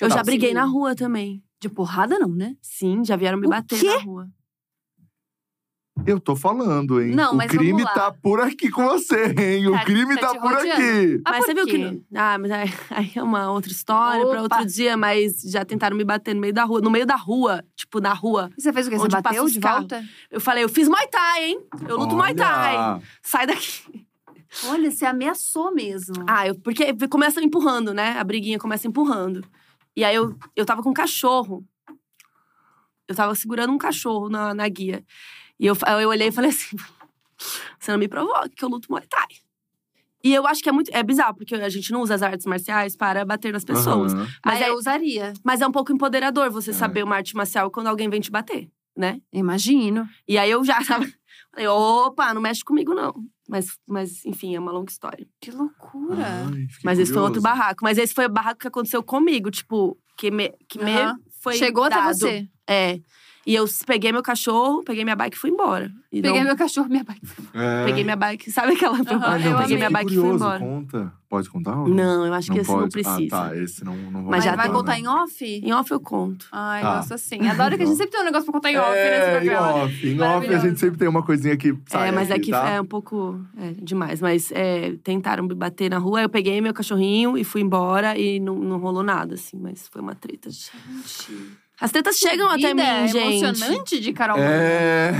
Eu 0.00 0.10
já 0.10 0.22
briguei 0.22 0.54
na 0.54 0.64
rua 0.64 0.94
também. 0.94 1.42
De 1.60 1.68
porrada, 1.68 2.18
não, 2.18 2.28
né? 2.28 2.56
Sim, 2.60 3.04
já 3.04 3.14
vieram 3.16 3.38
me 3.38 3.46
O 3.46 3.50
bater 3.50 3.78
quê? 3.78 3.86
na 3.86 3.98
rua. 4.02 4.28
Eu 6.06 6.18
tô 6.18 6.34
falando, 6.34 7.00
hein? 7.00 7.14
Não, 7.14 7.36
o 7.36 7.46
crime 7.46 7.84
tá 7.84 8.10
por 8.10 8.40
aqui 8.40 8.70
com 8.70 8.82
você, 8.88 9.26
hein? 9.38 9.64
Tá- 9.64 9.70
o 9.70 9.84
crime 9.84 10.16
tá 10.16 10.32
tá, 10.34 10.40
por 10.40 10.52
rodeando? 10.54 10.82
aqui. 10.82 11.22
Ah, 11.24 11.30
mas 11.30 11.38
por 11.38 11.46
você 11.46 11.54
viu 11.54 11.66
que. 11.66 12.02
Ah, 12.14 12.38
mas 12.38 12.50
aí, 12.50 13.12
é 13.14 13.22
uma 13.22 13.50
outra 13.52 13.70
história 13.70 14.26
pra 14.26 14.42
Opa. 14.42 14.56
outro 14.56 14.66
dia, 14.72 14.96
mas 14.96 15.42
já 15.42 15.64
tentaram 15.64 15.96
me 15.96 16.02
bater 16.02 16.34
no 16.34 16.40
meio 16.40 16.52
da 16.52 16.64
rua. 16.64 16.80
No 16.80 16.90
meio 16.90 17.06
da 17.06 17.14
rua, 17.14 17.62
tipo, 17.76 18.00
na 18.00 18.12
rua. 18.12 18.50
E 18.56 18.62
você 18.62 18.72
fez 18.72 18.86
o 18.86 18.90
quê? 18.90 18.96
Você 18.96 19.08
bateu 19.08 19.46
de 19.46 19.60
volta? 19.60 20.04
Eu 20.30 20.40
falei, 20.40 20.64
eu 20.64 20.68
fiz 20.68 20.88
Muay 20.88 21.06
Thai, 21.08 21.44
hein? 21.44 21.60
Eu 21.86 21.98
luto 21.98 22.16
Muay 22.16 22.34
Thai. 22.34 22.76
Olha, 22.76 23.02
Sai 23.22 23.46
daqui. 23.46 24.04
Olha, 24.64 24.90
você 24.90 25.06
ameaçou 25.06 25.72
mesmo. 25.74 26.24
Ah, 26.26 26.48
eu, 26.48 26.54
porque 26.56 26.94
começa 27.08 27.40
empurrando, 27.40 27.94
né? 27.94 28.18
A 28.18 28.24
briguinha 28.24 28.58
começa 28.58 28.88
empurrando. 28.88 29.44
E 29.96 30.04
aí 30.04 30.14
eu, 30.14 30.36
eu 30.56 30.64
tava 30.64 30.82
com 30.82 30.90
um 30.90 30.94
cachorro. 30.94 31.64
Eu 33.08 33.14
tava 33.14 33.34
segurando 33.34 33.72
um 33.72 33.78
cachorro 33.78 34.28
na, 34.28 34.54
na 34.54 34.68
guia. 34.68 35.04
E 35.58 35.66
eu, 35.66 35.76
eu 36.00 36.08
olhei 36.08 36.28
e 36.28 36.32
falei 36.32 36.50
assim: 36.50 36.76
você 37.78 37.90
não 37.92 37.98
me 37.98 38.08
provoca, 38.08 38.48
que 38.48 38.64
eu 38.64 38.68
luto 38.68 38.90
Muay 38.90 39.04
Thai. 39.06 39.26
E 40.24 40.32
eu 40.32 40.46
acho 40.46 40.62
que 40.62 40.68
é 40.68 40.72
muito. 40.72 40.88
É 40.94 41.02
bizarro, 41.02 41.34
porque 41.34 41.54
a 41.54 41.68
gente 41.68 41.90
não 41.90 42.00
usa 42.00 42.14
as 42.14 42.22
artes 42.22 42.46
marciais 42.46 42.96
para 42.96 43.24
bater 43.24 43.52
nas 43.52 43.64
pessoas. 43.64 44.14
aham. 44.14 44.22
Mas, 44.44 44.54
Mas 44.54 44.60
é, 44.62 44.68
eu 44.70 44.74
usaria. 44.76 45.32
mas 45.44 45.60
é 45.60 45.66
um 45.66 45.72
pouco 45.72 45.92
empoderador 45.92 46.48
você 46.50 46.72
saber 46.72 47.02
uma 47.02 47.16
arte 47.16 47.34
marcial 47.34 47.70
quando 47.70 47.88
alguém 47.88 48.08
vem 48.08 48.20
te 48.20 48.30
bater, 48.30 48.70
né? 48.96 49.20
Imagino. 49.32 50.08
E 50.26 50.38
aí 50.38 50.50
eu 50.50 50.64
já 50.64 50.78
tava. 50.86 51.06
Falei, 51.50 51.66
opa, 51.66 52.32
não 52.32 52.40
mexe 52.40 52.64
comigo, 52.64 52.94
não. 52.94 53.12
Mas, 53.52 53.78
mas, 53.86 54.24
enfim, 54.24 54.56
é 54.56 54.58
uma 54.58 54.72
longa 54.72 54.90
história. 54.90 55.28
Que 55.38 55.50
loucura. 55.50 56.24
Ai, 56.50 56.66
Mas 56.82 56.98
esse 56.98 57.12
foi 57.12 57.20
outro 57.20 57.42
barraco. 57.42 57.84
Mas 57.84 57.98
esse 57.98 58.14
foi 58.14 58.24
o 58.24 58.30
barraco 58.30 58.58
que 58.58 58.66
aconteceu 58.66 59.02
comigo, 59.02 59.50
tipo, 59.50 59.98
que 60.16 60.30
me, 60.30 60.54
que 60.66 60.82
me 60.82 60.90
Aham. 60.90 61.18
foi. 61.42 61.58
Chegou 61.58 61.84
até 61.84 61.96
dado. 61.96 62.14
você. 62.14 62.48
É. 62.66 62.98
E 63.44 63.54
eu 63.56 63.64
peguei 63.86 64.12
meu 64.12 64.22
cachorro, 64.22 64.82
peguei 64.84 65.02
minha 65.02 65.16
bike 65.16 65.36
e 65.36 65.38
fui 65.40 65.50
embora. 65.50 65.90
E 66.12 66.22
Peguei 66.22 66.40
não- 66.40 66.46
meu 66.48 66.56
cachorro, 66.56 66.88
minha 66.88 67.02
bike. 67.02 67.20
É. 67.54 67.84
peguei 67.86 68.04
minha 68.04 68.14
bike. 68.16 68.50
Sabe 68.52 68.74
aquela. 68.74 68.96
Ai, 68.98 69.02
eu 69.14 69.18
não, 69.18 69.26
amei. 69.26 69.38
peguei 69.62 69.76
minha 69.78 69.88
fiquei 69.88 69.88
bike 69.90 70.06
e 70.12 70.14
fui 70.14 70.22
curioso. 70.22 70.44
embora. 70.44 70.58
Conta. 70.60 71.12
Pode 71.28 71.48
contar? 71.48 71.76
ou 71.80 71.88
Não, 71.88 72.26
eu 72.26 72.34
acho 72.34 72.52
que 72.52 72.58
esse 72.58 72.70
não 72.70 72.80
pode? 72.80 72.90
precisa. 72.92 73.36
Ah, 73.36 73.48
tá. 73.48 73.56
Esse 73.56 73.82
não, 73.84 73.96
não 73.96 74.22
Mas 74.24 74.44
já 74.44 74.54
vai 74.54 74.66
tem. 74.66 74.74
contar 74.76 74.98
em 75.00 75.06
off? 75.08 75.42
Em 75.44 75.72
off 75.72 75.90
eu 75.90 75.98
conto. 75.98 76.46
Ai, 76.52 76.82
Tá. 76.82 76.96
nossa, 76.96 77.16
sim. 77.18 77.40
Adoro 77.48 77.74
que 77.76 77.82
a 77.82 77.86
gente 77.86 77.96
sempre 77.96 78.12
tem 78.12 78.20
um 78.20 78.24
negócio 78.24 78.44
pra 78.44 78.52
contar 78.52 78.70
em 78.70 78.76
off 78.76 78.90
nesse 78.90 79.00
É, 79.00 79.44
em 79.44 79.50
off. 79.56 80.06
Em 80.08 80.20
off 80.20 80.46
a 80.54 80.58
gente 80.58 80.78
sempre 80.78 80.98
tem 80.98 81.08
uma 81.08 81.22
coisinha 81.22 81.56
que 81.56 81.74
sai 81.86 82.10
é, 82.10 82.12
mas 82.12 82.30
é 82.30 82.34
aqui, 82.34 82.44
que 82.44 82.50
tá? 82.50 82.68
é 82.68 82.80
um 82.80 82.84
pouco 82.84 83.40
é, 83.56 83.70
demais. 83.82 84.20
Mas 84.20 84.52
é, 84.52 84.94
tentaram 85.02 85.44
me 85.44 85.54
bater 85.54 85.90
na 85.90 85.96
rua, 85.98 86.20
eu 86.20 86.28
peguei 86.28 86.60
meu 86.60 86.74
cachorrinho 86.74 87.38
e 87.38 87.42
fui 87.44 87.62
embora 87.62 88.16
e 88.18 88.38
não, 88.38 88.54
não 88.56 88.78
rolou 88.78 89.02
nada, 89.02 89.34
assim. 89.34 89.56
Mas 89.58 89.88
foi 89.88 90.02
uma 90.02 90.14
treta. 90.14 90.50
As 91.82 91.90
tretas 91.90 92.16
chegam 92.16 92.48
até 92.48 92.68
Vida 92.68 92.74
mim, 92.74 93.08
gente. 93.08 93.44
emocionante 93.44 94.00
de 94.00 94.12
Carol. 94.12 94.38
É… 94.38 95.12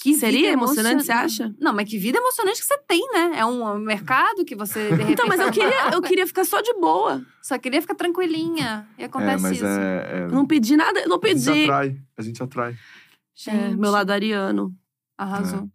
Que 0.00 0.14
Seria 0.14 0.40
vida 0.40 0.52
emocionante, 0.52 1.04
você 1.04 1.10
acha? 1.12 1.54
Não, 1.60 1.72
mas 1.74 1.88
que 1.88 1.98
vida 1.98 2.18
emocionante 2.18 2.60
que 2.60 2.66
você 2.66 2.78
tem, 2.86 3.00
né? 3.12 3.32
É 3.34 3.44
um 3.44 3.78
mercado 3.78 4.44
que 4.44 4.54
você, 4.54 4.84
de 4.84 4.90
repente… 4.90 5.12
Então, 5.12 5.26
mas 5.26 5.40
eu 5.40 5.50
queria, 5.50 5.90
eu 5.92 6.00
queria 6.00 6.24
ficar 6.24 6.44
só 6.44 6.60
de 6.60 6.72
boa. 6.74 7.20
Só 7.42 7.58
queria 7.58 7.82
ficar 7.82 7.96
tranquilinha. 7.96 8.88
E 8.96 9.04
acontece 9.04 9.44
É, 9.44 9.48
mas 9.48 9.56
isso. 9.56 9.66
é… 9.66 10.06
é 10.12 10.26
não 10.28 10.46
pedi 10.46 10.76
nada, 10.76 11.04
não 11.06 11.18
a 11.22 11.26
gente 11.28 11.44
pedi. 11.44 11.62
atrai. 11.64 11.96
A 12.16 12.22
gente 12.22 12.42
atrai. 12.42 12.76
Gente, 13.34 13.56
É, 13.56 13.76
meu 13.76 13.90
lado 13.90 14.10
ariano. 14.10 14.72
Arrasou. 15.16 15.68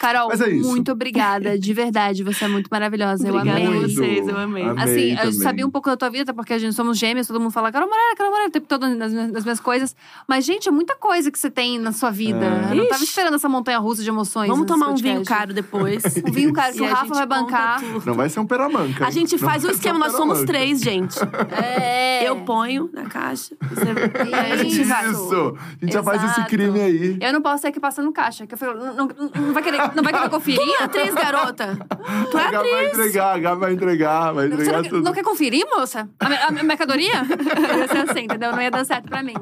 Carol, 0.00 0.32
é 0.32 0.48
muito 0.54 0.90
obrigada. 0.92 1.58
De 1.58 1.74
verdade, 1.74 2.24
você 2.24 2.46
é 2.46 2.48
muito 2.48 2.68
maravilhosa. 2.70 3.28
Eu 3.28 3.34
Obrigada 3.34 3.58
amei. 3.60 3.66
a 3.68 3.80
Muito. 3.80 3.94
vocês, 3.94 4.26
eu 4.28 4.36
amei. 4.38 4.62
Amei 4.64 4.82
Assim, 4.84 5.10
eu 5.10 5.16
também. 5.18 5.32
sabia 5.34 5.66
um 5.66 5.70
pouco 5.70 5.90
da 5.90 5.96
tua 5.96 6.08
vida, 6.08 6.32
porque 6.32 6.54
a 6.54 6.58
gente 6.58 6.74
somos 6.74 6.98
gêmeas, 6.98 7.26
todo 7.26 7.38
mundo 7.38 7.50
fala 7.50 7.70
Carol 7.70 7.86
Moreira, 7.88 8.16
Carol 8.16 8.30
Moreira, 8.32 8.48
o 8.48 8.52
tempo 8.52 8.66
todo 8.66 8.88
nas, 8.88 9.12
minhas- 9.12 9.30
nas 9.30 9.44
minhas 9.44 9.60
coisas. 9.60 9.94
Mas, 10.26 10.44
gente, 10.46 10.68
é 10.68 10.72
muita 10.72 10.96
coisa 10.96 11.30
que 11.30 11.38
você 11.38 11.50
tem 11.50 11.78
na 11.78 11.92
sua 11.92 12.10
vida. 12.10 12.46
É. 12.46 12.72
Eu 12.72 12.76
não 12.76 12.88
tava 12.88 13.04
esperando 13.04 13.34
essa 13.34 13.48
montanha 13.48 13.78
russa 13.78 14.02
de 14.02 14.08
emoções. 14.08 14.48
Vamos 14.48 14.66
tomar 14.66 14.86
um 14.86 14.94
podcast. 14.94 15.12
vinho 15.12 15.24
caro 15.24 15.52
depois. 15.52 16.02
Um 16.26 16.32
vinho 16.32 16.52
caro 16.52 16.72
que 16.72 16.78
E 16.78 16.82
o 16.82 16.86
Rafa 16.90 17.12
vai 17.14 17.26
bancar. 17.26 17.80
tudo. 17.80 18.06
Não 18.06 18.14
vai 18.14 18.28
ser 18.30 18.40
um 18.40 18.46
peramanca. 18.46 19.06
A 19.06 19.10
gente 19.10 19.32
Não 19.32 19.38
faz 19.38 19.62
o 19.64 19.66
ser 19.68 19.74
esquema, 19.74 19.96
um 19.96 19.98
nós 20.00 20.12
somos 20.12 20.42
três, 20.44 20.80
gente. 20.80 21.18
É. 21.62 22.26
Eu 22.28 22.36
ponho 22.42 22.88
na 22.92 23.04
caixa. 23.04 23.54
Você... 23.68 23.84
Aí 24.34 24.52
a 24.52 24.56
gente 24.56 24.82
vai. 24.84 25.10
Isso! 25.10 25.56
A 25.58 25.84
gente 25.84 25.92
já 25.92 26.02
faz 26.02 26.22
esse 26.22 26.32
Exato. 26.32 26.48
crime 26.48 26.80
aí. 26.80 27.18
Eu 27.20 27.32
não 27.32 27.42
posso 27.42 27.62
sair 27.62 27.70
aqui 27.70 27.80
passando 27.80 28.10
caixa. 28.12 28.46
Que 28.46 28.54
eu 28.54 28.58
falo, 28.58 28.78
não, 28.78 28.94
não, 28.94 29.08
não 29.46 29.52
vai 29.52 29.62
querer, 29.62 29.89
não 29.94 30.02
vai 30.02 30.12
querer 30.12 30.30
conferir? 30.30 30.60
Tu 30.60 30.72
é 30.80 30.84
atriz, 30.84 31.14
garota? 31.14 31.78
Tu 32.30 32.38
é 32.38 32.46
a 32.46 32.50
Gabi 32.50 32.70
vai 32.70 32.86
atriz. 32.86 32.98
entregar, 32.98 33.46
a 33.46 33.54
vai 33.54 33.72
entregar, 33.72 34.32
vai 34.32 34.46
entregar 34.46 34.82
não, 34.82 34.88
tudo. 34.88 35.02
não 35.02 35.12
quer 35.12 35.22
conferir, 35.24 35.64
moça? 35.76 36.08
A, 36.18 36.48
a 36.48 36.50
mercadoria? 36.50 37.22
ia 37.78 37.88
ser 37.88 38.10
assim, 38.10 38.24
entendeu? 38.24 38.52
Não 38.52 38.62
ia 38.62 38.70
dar 38.70 38.84
certo 38.84 39.08
pra 39.08 39.22
mim. 39.22 39.34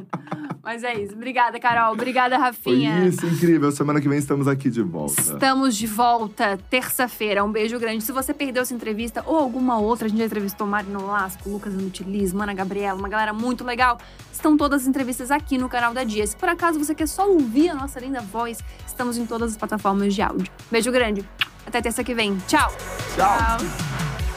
Mas 0.63 0.85
é 0.85 1.01
isso. 1.01 1.15
Obrigada, 1.15 1.59
Carol. 1.59 1.95
Obrigada, 1.95 2.37
Foi 2.37 2.45
Rafinha. 2.45 3.07
isso, 3.07 3.25
incrível. 3.25 3.73
Semana 3.73 4.03
que 4.03 4.09
vem 4.09 4.19
estamos 4.19 4.47
aqui 4.47 4.69
de 4.69 4.83
volta. 4.83 5.19
Estamos 5.19 5.75
de 5.75 5.87
volta 5.87 6.59
terça-feira. 6.69 7.43
Um 7.43 7.51
beijo 7.51 7.79
grande. 7.79 8.05
Se 8.05 8.13
você 8.13 8.35
perdeu 8.35 8.63
essa 8.63 8.75
entrevista 8.75 9.23
ou 9.27 9.37
alguma 9.39 9.79
outra, 9.79 10.05
a 10.05 10.09
gente 10.11 10.19
já 10.19 10.27
entrevistou 10.27 10.67
Marino 10.67 11.07
Lasco, 11.07 11.49
Lucas 11.49 11.73
Anutilis, 11.73 12.35
Mana 12.35 12.53
Gabriela, 12.53 12.99
uma 12.99 13.09
galera 13.09 13.33
muito 13.33 13.65
legal. 13.65 13.99
Estão 14.31 14.59
todas 14.59 14.83
as 14.83 14.89
entrevistas 14.89 15.31
aqui 15.31 15.57
no 15.57 15.71
canal 15.71 15.95
da 15.95 16.05
Dia. 16.05 16.27
Se 16.27 16.37
por 16.37 16.51
acaso 16.51 16.79
você 16.79 16.95
quer 16.95 17.09
só 17.09 17.27
ouvir 17.27 17.71
a 17.71 17.75
nossa 17.75 17.99
linda 17.99 18.21
voz, 18.21 18.59
estamos 18.99 19.17
em 19.17 19.25
todas 19.25 19.53
as 19.53 19.57
plataformas 19.57 20.13
de 20.13 20.21
áudio. 20.21 20.51
Beijo 20.71 20.91
grande. 20.91 21.25
Até 21.65 21.81
terça 21.81 22.03
que 22.03 22.15
vem. 22.15 22.37
Tchau. 22.49 22.73
Tchau. 23.15 23.39
Tchau. 23.59 24.28